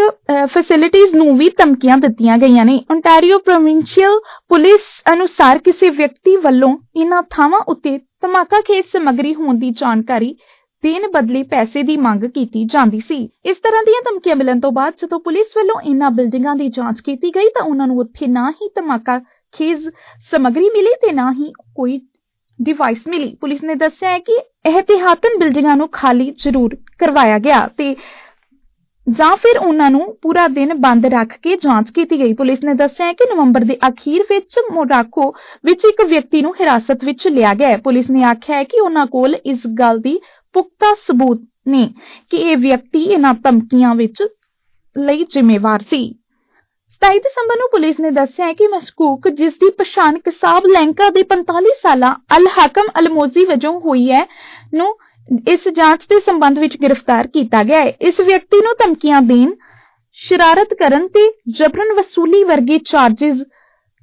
ਫੈਸਿਲਿਟੀਆਂ 0.54 1.16
ਨੂੰ 1.16 1.38
ਵੀ 1.38 1.50
ਧਮਕੀਆਂ 1.58 1.98
ਦਿੱਤੀਆਂ 2.00 2.38
ਗਈਆਂ 2.38 2.66
ਨੇ। 2.66 2.80
ontario 2.94 3.42
provincial 3.50 4.22
ਪੁਲਿਸ 4.50 4.94
ਅਨੁਸਾਰ 5.14 5.58
ਕਿਸੇ 5.66 5.90
ਵਿਅਕਤੀ 5.92 6.36
ਵੱਲੋਂ 6.44 6.78
ਇਨ੍ਹਾਂ 6.96 7.24
ਥਾਵਾਂ 7.30 7.60
ਉੱਤੇ 7.68 7.98
ਧਮਾਕਾ 8.22 8.60
ਖੇਸ 8.62 8.86
ਸਮੱਗਰੀ 8.92 9.34
ਹੋਣ 9.34 9.60
ਦੀ 9.60 9.70
ਜਾਣਕਾਰੀ 9.72 10.36
ਦੇਣ 10.84 11.08
ਬਦਲੇ 11.12 11.42
ਪੈਸੇ 11.44 11.84
ਦੀ 11.84 11.96
ਮੰਗ 11.98 12.24
ਕੀਤੀ 12.26 12.64
ਜਾਂਦੀ 12.66 13.00
ਸੀ। 13.00 13.18
ਇਸ 13.46 13.58
ਤਰ੍ਹਾਂ 13.58 13.84
ਦੀਆਂ 13.84 14.02
ਧਮਕੀਆਂ 14.02 14.36
ਮਿਲਣ 14.36 14.60
ਤੋਂ 14.60 14.72
ਬਾਅਦ 14.72 14.94
ਜਦੋਂ 14.98 15.20
ਪੁਲਿਸ 15.20 15.58
ਵੱਲੋਂ 15.58 15.80
ਇਨ੍ਹਾਂ 15.82 16.10
ਬਿਲਡਿੰਗਾਂ 16.12 16.56
ਦੀ 16.56 16.68
ਜਾਂਚ 16.70 17.02
ਕੀਤੀ 17.02 17.30
ਗਈ 17.36 17.50
ਤਾਂ 17.50 17.64
ਉਹਨਾਂ 17.64 17.88
ਨੂੰ 17.88 17.98
ਉੱਥੇ 18.00 18.28
ਨਾ 18.28 18.50
ਹੀ 18.52 18.70
ਧਮਾਕਾ 18.76 19.20
ਖੇਜ਼ 19.54 19.88
ਸਮੱਗਰੀ 20.32 20.70
ਮਿਲੀ 20.70 20.94
ਤੇ 21.02 21.12
ਨਾ 21.12 21.32
ਹੀ 21.32 21.52
ਕੋਈ 21.76 22.00
ਡਿਵਾਈਸ 22.60 23.08
ਮਿਲੀ। 23.08 23.36
ਪੁਲਿਸ 23.42 23.64
ਨੇ 23.64 23.76
ਦੱਸਿਆ 23.76 24.10
ਹੈ 24.10 24.20
ਕਿ 24.20 24.38
ਇਹਤਿਆਤਨ 24.66 25.38
ਬਿਲਡਿੰਗਾਂ 25.40 25.78
ਨੂੰ 25.78 25.88
ਖਾਲੀ 25.92 26.30
ਜ਼ਰੂਰ 26.38 26.76
ਕਰਵਾਇਆ 27.00 27.38
ਗਿਆ 27.40 27.68
ਤੇ 27.78 27.96
ਜਾਂ 29.08 29.36
ਫਿਰ 29.36 29.58
ਉਹਨਾਂ 29.58 29.90
ਨੂੰ 29.92 30.06
ਪੂਰਾ 30.22 30.48
ਦਿਨ 30.48 30.74
ਬੰਦ 30.74 31.06
ਰੱਖ 31.06 31.32
ਕੇ 31.44 31.56
ਜਾਂਚ 31.56 31.90
ਕੀਤੀ 31.92 32.20
ਗਈ। 32.20 32.34
ਪੁਲਿਸ 32.34 32.64
ਨੇ 32.64 32.74
ਦੱਸਿਆ 32.74 33.06
ਹੈ 33.06 33.14
ਕਿ 33.14 33.26
ਨਵੰਬਰ 33.34 33.64
ਦੇ 33.64 33.78
ਅਖੀਰ 33.88 34.22
ਵਿੱਚ 34.30 34.60
ਮੋਰਾਕੋ 34.72 35.30
ਵਿੱਚ 35.66 35.86
ਇੱਕ 35.86 36.02
ਵਿਅਕਤੀ 36.02 36.42
ਨੂੰ 36.42 36.54
ਹਿਰਾਸਤ 36.62 37.06
ਵਿੱਚ 37.06 37.28
ਲਿਆ 37.28 37.54
ਗਿਆ। 37.54 37.70
ਹੈ 37.70 37.78
ਪੁਲਿਸ 37.78 38.10
ਨੇ 38.10 38.24
ਆਖਿਆ 38.24 38.58
ਹੈ 38.58 38.64
ਕਿ 38.64 38.80
ਉਹਨਾਂ 38.82 39.06
ਕੋਲ 39.08 39.36
ਇਸ 39.46 39.68
ਗੱਲ 39.80 40.00
ਦੀ 40.00 40.20
ਪੁਖਤਾ 40.54 40.94
ਸਬੂਤ 40.94 41.42
ਨੇ 41.68 41.88
ਕਿ 42.30 42.38
ਇਹ 42.38 42.58
ਵਿਅਕਤੀ 42.58 43.04
ਇਹਨਾਂ 43.04 43.34
ਧਮਕੀਆਂ 43.34 43.96
ਵਿੱਚ 43.96 44.24
ਲਈ 44.96 45.24
ਜ਼ਿੰਮੇਵਾਰ 45.24 45.80
ਸੀ। 45.80 46.02
27 47.02 47.20
ਦਸੰਬਰ 47.20 47.58
ਨੂੰ 47.58 47.68
ਪੁਲਿਸ 47.72 48.00
ਨੇ 48.00 48.12
ਦੱਸਿਆ 48.12 48.46
ਹੈ 48.46 48.54
ਕਿ 48.54 48.68
ਮਸਕੂਕ, 48.68 49.28
ਜਿਸ 49.30 49.54
ਦੀ 49.54 49.70
ਪਛਾਣ 49.70 50.18
ਕਸਾਬ 50.20 50.66
ਲੈਂਕਾ 50.66 51.10
ਦੇ 51.10 51.24
45 51.24 51.76
ਸਾਲਾ 51.82 52.16
ਅਲ 52.38 52.48
ਹਾਕਮ 52.58 52.90
ਅਲਮੋਜ਼ੀ 53.00 53.46
ਵਜੋਂ 53.46 53.80
ਹੋਈ 53.80 54.12
ਹੈ, 54.12 54.26
ਨੂੰ 54.74 54.96
ਇਸ 55.50 55.68
ਜਾਂਚ 55.68 56.06
ਦੇ 56.10 56.20
ਸੰਬੰਧ 56.20 56.60
ਵਿੱਚ 56.60 56.78
ਗ੍ਰਿਫਤਾਰ 56.78 57.28
ਕੀਤਾ 57.28 57.64
ਗਿਆ 57.64 57.80
ਹੈ। 57.80 57.94
ਇਸ 58.02 58.20
ਵਿਅਕਤੀ 58.20 58.62
ਨੂੰ 58.62 58.74
ਧਮਕੀਆਂ 58.80 59.22
ਦੇਣ, 59.22 59.52
ਸ਼ਰਾਰਤ 60.18 60.74
ਕਰਨ 60.74 61.08
ਤੇ 61.08 61.32
ਜਬਰਨ 61.50 61.94
ਵਸੂਲੀ 61.94 62.44
ਵਰਗੇ 62.44 62.78
ਚਾਰजेस 62.78 63.44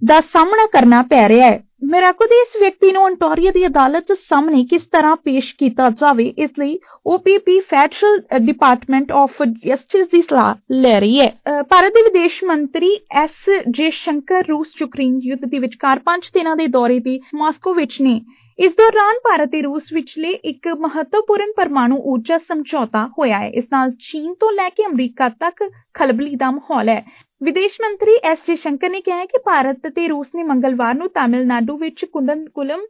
ਦਾ 0.04 0.20
ਸਾਹਮਣਾ 0.20 0.66
ਕਰਨਾ 0.66 1.02
ਪੈ 1.02 1.28
ਰਿਹਾ 1.28 1.50
ਹੈ। 1.50 1.67
ਮੈਰਾਕੋ 1.82 2.24
ਦੇ 2.26 2.40
ਇਸ 2.42 2.56
ਵਿਅਕਤੀ 2.60 2.90
ਨੂੰ 2.92 3.02
ontario 3.02 3.52
ਦੀ 3.52 3.66
ਅਦਾਲਤ 3.66 4.12
ਸਾਹਮਣੇ 4.12 4.62
ਕਿਸ 4.70 4.86
ਤਰ੍ਹਾਂ 4.92 5.14
ਪੇਸ਼ 5.16 5.54
ਕੀਤਾ 5.58 5.88
ਜਾਵੇ, 5.90 6.24
ਇਸ 6.38 6.50
ਲਈ 6.58 6.78
OPP 7.08 7.58
federal 7.68 8.18
department 8.46 9.12
of 9.12 9.42
justice 9.66 10.06
ਦੀ 10.06 10.22
ਸਲਾਹ 10.22 10.54
ਲੈ 10.72 10.98
ਰਹੀ 11.00 11.20
ਹੈ। 11.20 11.62
ਭਾਰਤ 11.70 11.92
ਦੇ 11.92 12.02
ਵਿਦੇਸ਼ 12.02 12.42
ਮੰਤਰੀ 12.44 12.90
ਐਸ. 13.22 13.50
ਜੇ 13.70 13.90
ਸ਼ੰਕਰ 13.90 14.44
ਰੂਸ 14.48 14.72
ਯੂਕਰੇਨ 14.80 15.18
ਯੁੱਧ 15.24 15.44
ਦੇ 15.44 15.58
ਵਿਚਕਾਰ 15.58 16.00
5 16.04 16.30
ਦਿਨਾਂ 16.34 16.56
ਦੇ 16.56 16.66
ਦੌਰੇ 16.66 16.98
ਤੇ 17.00 17.18
ਮਾਸਕੋ 17.34 17.74
ਵਿੱਚ 17.74 18.00
ਨੇ। 18.00 18.20
ਇਸ 18.58 18.72
ਦੌਰਾਨ 18.72 19.18
ਭਾਰਤ 19.24 19.48
ਤੇ 19.48 19.60
ਰੂਸ 19.62 19.92
ਵਿਚਲੇ 19.92 20.30
ਇੱਕ 20.50 20.66
ਮਹੱਤਵਪੂਰਨ 20.80 21.52
ਪਰਮਾਣੂ 21.56 21.96
ਊਰਜਾ 22.12 22.38
ਸਮਝੌਤਾ 22.38 23.04
ਹੋਇਆ 23.18 23.38
ਹੈ। 23.40 23.48
ਇਸ 23.48 23.64
ਨਾਲ 23.72 23.90
ਚੀਨ 24.00 24.32
ਤੋਂ 24.34 24.50
ਲੈ 24.52 24.68
ਕੇ 24.68 24.84
ਅਮਰੀਕਾ 24.86 25.28
ਤੱਕ 25.40 25.62
ਖਲਬਲੀ 25.94 26.34
ਦਾ 26.36 26.50
ਮਾਹੌਲ 26.50 26.88
ਹੈ। 26.88 27.02
ਵਿਦੇਸ਼ 27.42 27.80
ਮੰਤਰੀ 27.80 28.16
ਐਸ 28.24 28.38
ਜੇ 28.46 28.54
ਸ਼ੰਕਰ 28.56 28.90
ਨੇ 28.90 29.00
ਕਿਹਾ 29.00 29.16
ਹੈ 29.16 29.26
ਕਿ 29.26 29.38
ਭਾਰਤ 29.44 29.86
ਤੇ 29.96 30.08
ਰੂਸ 30.08 30.34
ਨੇ 30.34 30.42
ਮੰਗਲਵਾਰ 30.42 30.94
ਨੂੰ 30.94 31.08
ਤਾਮਿਲਨਾਡੂ 31.08 31.76
ਵਿੱਚ 31.78 32.04
ਕੁੰਡਨਕੁਲਮ 32.04 32.80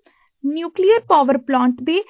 ਨਿਊਕਲੀਅਰ 0.45 1.01
ਪਾਵਰ 1.09 1.39
ਪਲਾਂਟ 1.39 1.83
ਦੇ 1.83 2.03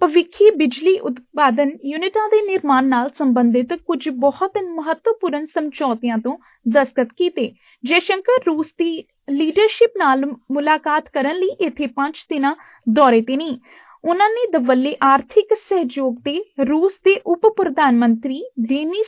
ਭਵਿੱਖੀ 0.00 0.50
ਬਿਜਲੀ 0.50 0.98
ਉਤਪਾਦਨ 0.98 1.70
ਯੂਨਿਟਾਂ 1.84 2.28
ਦੇ 2.28 2.42
ਨਿਰਮਾਣ 2.46 2.88
ਨਾਲ 2.88 3.10
ਸੰਬੰਧਿਤ 3.18 3.72
ਕੁਝ 3.86 4.08
ਬਹੁਤ 4.08 4.58
ਮਹੱਤਵਪੂਰਨ 4.70 5.46
ਸਮਝੌਤਿਆਂ 5.46 6.18
ਤੋਂ 6.18 6.36
ਦਸਤਖਤ 6.66 7.12
ਕੀਤੇ। 7.16 7.50
ਜੈਸ਼ੰਕਰ 7.84 8.42
ਰੂਸ 8.46 8.66
ਦੀ 8.78 9.02
ਲੀਡਰਸ਼ਿਪ 9.30 9.90
ਨਾਲ 9.96 10.24
ਮੁਲਾਕਾਤ 10.26 11.08
ਕਰਨ 11.08 11.36
ਲਈ 11.36 11.48
ਇੱਥੇ 11.60 11.86
5 11.86 12.20
ਦਿਨਾਂ 12.28 12.54
ਦੌਰੇ 12.88 13.20
ਤੇ 13.20 13.36
ਨਹੀਂ 13.36 13.58
ਉਹਨਾਂ 14.04 14.28
ਨੇ 14.30 14.58
ਦਵੱਲੇ 14.58 14.96
ਆਰਥਿਕ 15.02 15.54
ਸਹਿਯੋਗ 15.68 16.14
ਦੇ 16.14 16.44
ਰੂਸ 16.68 16.92
ਦੇ 17.04 17.20
ਉਪ 17.26 17.46
ਪ੍ਰਧਾਨ 17.56 17.96
ਮੰਤਰੀ 17.96 18.42
ਡੇਨਿਸ 18.60 19.06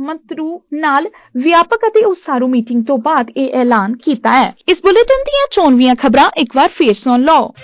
ਮੰਤਰੂ 0.00 0.62
ਨਾਲ 0.74 1.06
ਵਿਆਪਕ 1.36 1.78
ਅਤੇ 1.88 2.04
ਉਸਾਰੂ 2.04 2.48
ਮੀਟਿੰਗ 2.48 2.84
ਤੋਂ 2.84 2.98
ਬਾਅਦ 2.98 3.30
ਇਹ 3.36 3.52
ਐਲਾਨ 3.54 3.96
ਕੀਤਾ 3.96 4.32
ਹੈ। 4.32 4.54
ਇਸ 4.68 4.78
ਬੁਲੇਟਿਨ 4.82 5.24
ਦੀਆਂ 5.24 5.46
ਚੋਣਵੀਆਂ 5.50 5.94
ਖਬਰਾਂ 5.94 6.30
ਇੱਕ 6.36 6.56
ਵਾਰ 6.56 6.68
ਫੇਰ 6.68 6.94
ਸੁਣ 6.94 7.20
ਲਓ। 7.20 7.54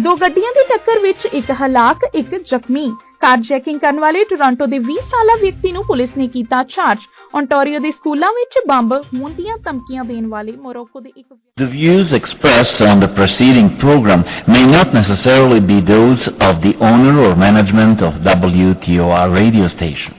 ਦੋ 0.00 0.16
ਗੱਡੀਆਂ 0.16 0.52
ਦੀ 0.52 0.64
ਟੱਕਰ 0.68 0.98
ਵਿੱਚ 0.98 1.26
ਇੱਕ 1.26 1.50
ਹਲਾਕ, 1.50 1.96
ਇੱਕ 2.14 2.34
ਜ਼ਖਮੀ। 2.34 2.92
ਕਾਰ 3.20 3.38
ਜੈਕਿੰਗ 3.48 3.78
ਕਰਨ 3.80 3.98
ਵਾਲੇ 4.00 4.24
ਟੋਰਾਂਟੋ 4.30 4.66
ਦੇ 4.66 4.78
20 4.80 4.98
ਸਾਲਾ 5.10 5.34
ਵਿਅਕਤੀ 5.40 5.72
ਨੂੰ 5.72 5.84
ਪੁਲਿਸ 5.84 6.10
ਨੇ 6.16 6.26
ਕੀਤਾ 6.34 6.62
ਚਾਰਜ 6.68 7.06
ontario 7.38 7.80
ਦੇ 7.82 7.90
ਸਕੂਲਾਂ 7.92 8.28
ਵਿੱਚ 8.32 8.58
ਬੰਬ 8.68 8.92
ਹੋਣ 8.92 9.32
ਦੀਆਂ 9.32 9.56
ਧਮਕੀਆਂ 9.64 10.04
ਦੇਣ 10.04 10.26
ਵਾਲੇ 10.28 10.52
ਮੋਰੋਕੋ 10.56 11.00
ਦੇ 11.00 11.12
ਇੱਕ 11.16 11.26
The 11.62 11.68
views 11.70 12.12
expressed 12.18 12.82
on 12.88 13.00
the 13.04 13.10
preceding 13.16 13.70
program 13.80 14.22
may 14.48 14.64
not 14.68 14.94
necessarily 14.98 15.60
be 15.70 15.80
those 15.88 16.28
of 16.48 16.62
the 16.66 16.74
owner 16.90 17.14
or 17.24 17.34
management 17.40 18.06
of 18.08 18.22
WTOR 18.28 19.24
radio 19.34 19.70
station. 19.74 20.18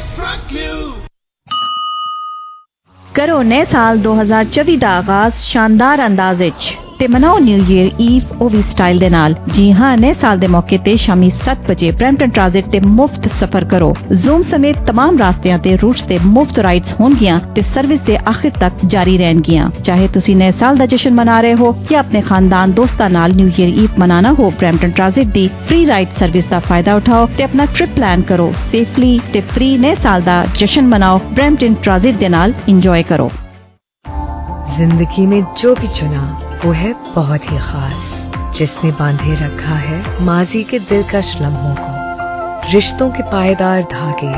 ਕਰੋ 3.15 3.41
ਨਵੇਂ 3.43 3.65
ਸਾਲ 3.65 3.97
2024 3.97 4.77
ਦਾ 4.77 4.89
ਆਗਾਜ਼ 4.97 5.35
ਸ਼ਾਨਦਾਰ 5.35 6.05
ਅੰਦਾਜ਼ 6.07 6.41
ਵਿੱਚ। 6.41 6.77
ਤੇ 7.01 7.07
ਮਨਾਓ 7.07 7.37
ਨਿਊ 7.39 7.63
ਈਅਰ 7.69 7.89
ਈਵ 8.01 8.41
ਉਹ 8.41 8.49
ਵੀ 8.49 8.61
ਸਟਾਈਲ 8.61 8.97
ਦੇ 8.97 9.09
ਨਾਲ। 9.09 9.35
ਜੀ 9.53 9.71
ਹਾਂ, 9.73 9.97
ਨਵੇਂ 9.97 10.13
ਸਾਲ 10.13 10.39
ਦੇ 10.39 10.47
ਮੌਕੇ 10.47 10.77
ਤੇ 10.77 10.95
ਸ਼ਾਮੀ 10.95 11.29
7 11.45 11.69
ਵਜੇ 11.69 11.91
ਬ੍ਰੈਂਟਨ 11.91 12.29
ਟ੍ਰਾਂਜ਼ਿਟ 12.29 12.65
ਤੇ 12.65 12.79
ਮੁਫਤ 12.79 13.27
ਸਫ਼ਰ 13.39 13.63
ਕਰੋ। 13.65 13.95
ਜ਼ੂਮ 14.13 14.41
ਸਮੇਤ 14.41 14.77
तमाम 14.89 15.17
ਰਾਸਤਿਆਂ 15.19 15.57
ਤੇ 15.59 15.75
ਰੂਟਸ 15.77 16.01
ਤੇ 16.01 16.19
ਮੁਫਤ 16.25 16.59
ਰਾਈਡਸ 16.59 16.93
ਹੋਣਗੀਆਂ 16.99 17.39
ਤੇ 17.55 17.61
ਸਰਵਿਸ 17.61 17.99
ਦੇ 17.99 18.17
ਆਖਿਰ 18.17 18.51
ਤੱਕ 18.51 18.73
ਜਾਰੀ 18.85 19.17
ਰਹਿਣਗੀਆਂ। 19.17 19.69
ਚਾਹੇ 19.83 20.07
ਤੁਸੀਂ 20.07 20.35
ਨਵੇਂ 20.35 20.51
ਸਾਲ 20.51 20.77
ਦਾ 20.77 20.85
ਜਸ਼ਨ 20.85 21.13
ਮਨਾ 21.13 21.39
ਰਹੇ 21.41 21.53
ਹੋ 21.53 21.73
ਜਾਂ 21.91 21.99
ਆਪਣੇ 21.99 22.21
ਖਾਨਦਾਨ 22.21 22.71
ਦੋਸਤਾਂ 22.71 23.09
ਨਾਲ 23.09 23.33
ਨਿਊ 23.35 23.47
ਈਅਰ 23.47 23.67
ਈਵ 23.67 23.89
ਮਨਾਣਾ 23.99 24.33
ਹੋ 24.33 24.51
ਬ੍ਰੈਂਟਨ 24.51 24.91
ਟ੍ਰਾਂਜ਼ਿਟ 24.91 25.27
ਦੀ 25.27 25.49
ਫ੍ਰੀ 25.67 25.85
ਰਾਈਡ 25.87 26.07
ਸਰਵਿਸ 26.19 26.45
ਦਾ 26.45 26.59
ਫਾਇਦਾ 26.59 26.95
ਉਠਾਓ 26.95 27.27
ਤੇ 27.37 27.43
ਆਪਣਾ 27.43 27.65
ਟ੍ਰਿਪ 27.65 27.89
ਪਲਾਨ 27.95 28.21
ਕਰੋ। 28.21 28.53
ਸੇਫਲੀ 28.71 29.19
ਤੇ 29.33 29.41
ਫ੍ਰੀ 29.41 29.77
ਨਵੇਂ 29.77 29.95
ਸਾਲ 30.03 30.21
ਦਾ 30.21 30.45
ਜਸ਼ਨ 30.55 30.87
ਮਨਾਓ 30.87 31.19
ਬ੍ਰੈਂਟਨ 31.33 31.73
ਟ੍ਰਾਂਜ਼ਿਟ 31.73 32.15
ਦੇ 32.15 32.29
ਨਾਲ 32.29 32.53
ਇੰਜੋਏ 32.67 33.03
ਕਰੋ। 33.03 33.31
ਜ਼ਿੰਦਗੀ 34.77 35.25
में 35.27 35.39
जो 35.59 35.71
भी 35.77 35.87
चुना 35.95 36.19
वो 36.63 36.71
है 36.71 36.91
बहुत 37.13 37.45
ही 37.51 37.57
खास, 37.57 38.53
जिसने 38.57 38.91
बांधे 38.97 39.35
रखा 39.35 39.75
है 39.77 40.23
माजी 40.25 40.63
के 40.63 40.79
दिलकश 40.79 41.31
लम्हों 41.41 41.73
को, 41.75 42.73
रिश्तों 42.73 43.09
के 43.11 43.23
पायदार 43.31 43.81
धागे, 43.93 44.31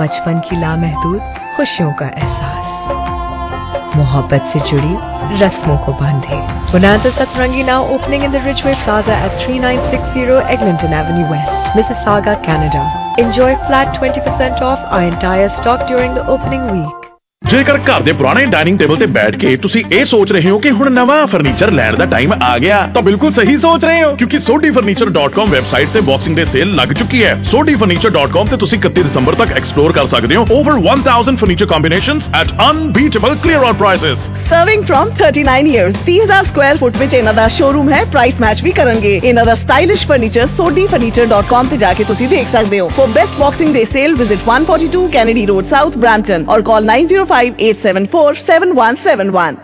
बचपन 0.00 0.40
की 0.48 0.60
लामहदूद, 0.60 1.20
खुशियों 1.56 1.92
का 2.00 2.06
एहसास। 2.08 3.94
मोहब्बत 3.96 4.50
से 4.52 4.60
जुड़ी 4.70 5.38
रस्मों 5.44 5.78
को 5.84 5.92
बांधे। 6.00 6.40
बुनाता 6.72 7.10
सतरंगी 7.10 7.62
now 7.70 7.86
opening 7.94 8.24
in 8.24 8.32
the 8.32 8.44
Richway 8.66 8.74
plaza 8.84 9.22
at 9.26 9.40
three 9.44 9.58
nine 9.58 9.90
six 9.90 10.12
zero 10.14 10.40
Eglinton 10.56 11.00
avenue 11.00 11.26
west 11.32 11.76
Mississauga 12.04 12.34
Canada 12.50 12.84
enjoy 13.20 13.54
flat 13.66 13.96
twenty 13.98 14.20
percent 14.20 14.62
off 14.64 14.94
I 14.96 15.06
entire 15.06 15.56
stock 15.56 15.88
during 15.88 16.14
the 16.16 16.28
opening 16.28 16.70
week 16.70 16.95
ਜੇਕਰ 17.42 17.78
ਘਰ 17.78 18.02
ਦੇ 18.02 18.12
ਪੁਰਾਣੇ 18.12 18.44
ਡਾਈਨਿੰਗ 18.46 18.78
ਟੇਬਲ 18.78 18.96
ਤੇ 18.96 19.06
ਬੈਠ 19.06 19.36
ਕੇ 19.36 19.54
ਤੁਸੀਂ 19.56 19.82
ਇਹ 19.92 20.04
ਸੋਚ 20.04 20.30
ਰਹੇ 20.32 20.50
ਹੋ 20.50 20.58
ਕਿ 20.58 20.70
ਹੁਣ 20.70 20.90
ਨਵਾਂ 20.92 21.26
ਫਰਨੀਚਰ 21.26 21.70
ਲੈਣ 21.70 21.96
ਦਾ 21.96 22.04
ਟਾਈਮ 22.06 22.32
ਆ 22.42 22.56
ਗਿਆ, 22.58 22.78
ਤਾਂ 22.94 23.02
ਬਿਲਕੁਲ 23.02 23.32
ਸਹੀ 23.32 23.56
ਸੋਚ 23.56 23.84
ਰਹੇ 23.84 24.02
ਹੋ, 24.02 24.10
ਕਿਉਂਕਿ 24.14 24.38
sodifurniture.com 24.46 25.50
ਵੈਬਸਾਈਟ 25.50 25.88
ਤੇ 25.94 26.00
ਬਾਕਸਿੰਗ 26.08 26.36
ਡੇ 26.36 26.44
ਸੇਲ 26.52 26.74
ਲੱਗ 26.74 26.92
ਚੁੱਕੀ 26.92 27.22
ਹੈ। 27.24 27.32
sodifurniture.com 27.50 28.50
ਤੇ 28.50 28.56
ਤੁਸੀਂ 28.56 28.78
31 28.78 29.02
ਦਸੰਬਰ 29.02 29.34
ਤੱਕ 29.34 29.52
ਐਕਸਪਲੋਰ 29.52 29.92
ਕਰ 29.92 30.06
ਸਕਦੇ 30.06 30.36
ਹੋ 30.36 30.46
over 30.52 30.80
1000 30.86 31.36
furniture 31.36 31.66
combinations 31.66 32.28
at 32.40 32.52
unbeatable 32.70 33.36
clear 33.44 33.64
out 33.64 33.76
prices 33.76 34.26
serving 34.50 34.84
from 34.84 35.10
39 35.20 35.70
years 35.74 35.96
30000 36.08 36.42
square 36.48 36.76
foot 36.76 36.96
ਵਿੱਚ 36.96 37.14
ਇਹਨਾਂ 37.14 37.34
ਦਾ 37.34 37.46
ਸ਼ੋਰੂਮ 37.58 37.92
ਹੈ 37.92 38.04
ਪ੍ਰਾਈਸ 38.12 38.40
ਮੈਚ 38.40 38.62
ਵੀ 38.64 38.72
ਕਰਨਗੇ। 38.80 39.14
ਇਹਨਾਂ 39.24 39.44
ਦਾ 39.44 39.54
ਸਟਾਈਲਿਸ਼ 39.62 40.06
ਫਰਨੀਚਰ 40.08 40.48
sodifurniture.com 40.58 41.70
ਤੇ 41.70 41.76
ਜਾ 41.76 41.92
ਕੇ 41.92 42.04
ਤੁਸੀਂ 42.10 42.28
ਦੇਖ 42.28 42.50
ਸਕਦੇ 42.52 42.80
ਹੋ। 42.80 42.88
For 42.98 43.08
best 43.14 43.38
boxing 43.40 43.74
day 43.74 43.84
sale 43.92 44.14
visit 44.14 44.44
142 44.48 45.06
Kennedy 45.12 45.46
road 45.46 45.70
south 45.70 45.98
Brampton 45.98 46.44
or 46.48 46.62
call 46.72 46.90
90 46.92 47.24
058747171 47.30 49.56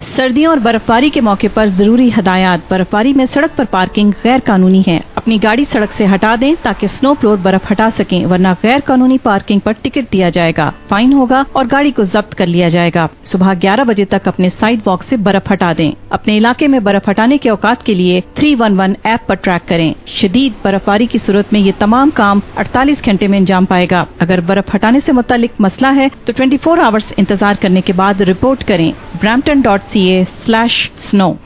सर्दियों 0.00 0.50
और 0.50 0.58
बर्फबारी 0.58 1.10
के 1.10 1.20
मौके 1.20 1.48
पर 1.48 1.68
जरूरी 1.68 2.10
हदायत 2.10 2.60
बर्फबारी 2.70 3.14
में 3.14 3.26
सड़क 3.26 3.50
पर 3.58 3.64
पार्किंग 3.72 4.12
गैर 4.22 4.40
कानूनी 4.40 4.82
है 4.82 5.11
अपनी 5.22 5.38
गाड़ी 5.38 5.64
सड़क 5.64 5.90
से 5.90 6.04
हटा 6.04 6.34
दें 6.36 6.54
ताकि 6.56 6.88
स्नो 6.88 7.12
फ्लोर 7.14 7.36
बर्फ़ 7.38 7.66
हटा 7.70 7.88
सकें, 7.90 8.24
वरना 8.26 8.52
गैर 8.62 8.80
कानूनी 8.80 9.18
पार्किंग 9.18 9.60
पर 9.60 9.72
टिकट 9.72 10.10
दिया 10.10 10.30
जाएगा। 10.30 10.72
फाइन 10.90 11.12
होगा 11.12 11.44
और 11.56 11.66
गाड़ी 11.66 11.90
को 11.90 12.04
जब्त 12.04 12.32
कर 12.34 12.46
लिया 12.46 12.68
जाएगा। 12.68 13.08
सुबह 13.24 13.52
11 13.54 13.84
बजे 13.84 14.04
तक 14.04 14.28
अपने 14.28 14.50
साइड 14.50 14.80
वॉक 14.86 15.04
ऐसी 15.04 15.16
बर्फ़ 15.18 15.52
हटा 15.52 15.72
दें। 15.72 15.92
अपने 16.12 16.36
इलाके 16.36 16.68
में 16.68 16.82
बर्फ़ 16.84 17.10
हटाने 17.10 17.38
के 17.38 17.50
औकात 17.50 17.82
के 17.82 17.94
लिए 17.94 18.20
311 18.36 18.96
ऐप 19.06 19.30
आरोप 19.30 19.42
ट्रैक 19.42 19.62
करें। 19.68 19.94
शदीद 20.08 20.54
बर्फबारी 20.64 21.06
की 21.06 21.18
सूरत 21.18 21.52
में 21.52 21.60
ये 21.60 21.72
तमाम 21.80 22.10
काम 22.10 22.42
48 22.58 23.04
घंटे 23.04 23.28
में 23.28 23.38
अंजाम 23.38 23.64
पाएगा। 23.64 24.06
अगर 24.20 24.40
बर्फ़ 24.40 24.74
हटाने 24.74 24.98
ऐसी 24.98 25.12
मुतालिक 25.12 25.52
मसला 25.60 25.90
है 25.90 26.10
तो 26.26 26.32
24 26.32 26.78
आवर्स 26.80 27.12
इंतज़ार 27.18 27.56
करने 27.62 27.80
के 27.80 27.92
बाद 27.92 28.22
रिपोर्ट 28.22 28.62
करें। 28.62 28.92
Brampton 29.20 29.62
dot 29.62 29.80
C 29.82 30.06
A 30.08 30.24
slash 30.44 30.90
snow 30.96 31.36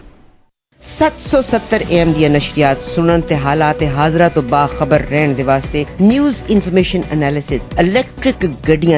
770 0.90 1.78
M 1.94 2.12
ਦੀਆਂ 2.14 2.28
ਨਸ਼ਰੀਆਤ 2.30 2.82
ਸੁਣਨ 2.84 3.20
ਤੇ 3.20 3.36
ਹਾਲਾਤ 3.36 3.82
ਹਾਜ਼ਰਾ 3.94 4.28
ਤੋਂ 4.28 4.42
ਬਾਖਬਰ 4.50 5.00
ਰਹਿਣ 5.02 5.34
ਦੇ 5.34 5.42
ਵਾਸਤੇ 5.42 5.84
ਨਿਊਜ਼ 6.00 6.42
ਇਨਫੋਰਮੇਸ਼ਨ 6.50 7.02
ਐਨਾਲਿਸਿਸ 7.12 7.60
ਇਲੈਕਟ੍ਰਿਕ 7.80 8.46
ਗੱਡੀਆਂ 8.68 8.94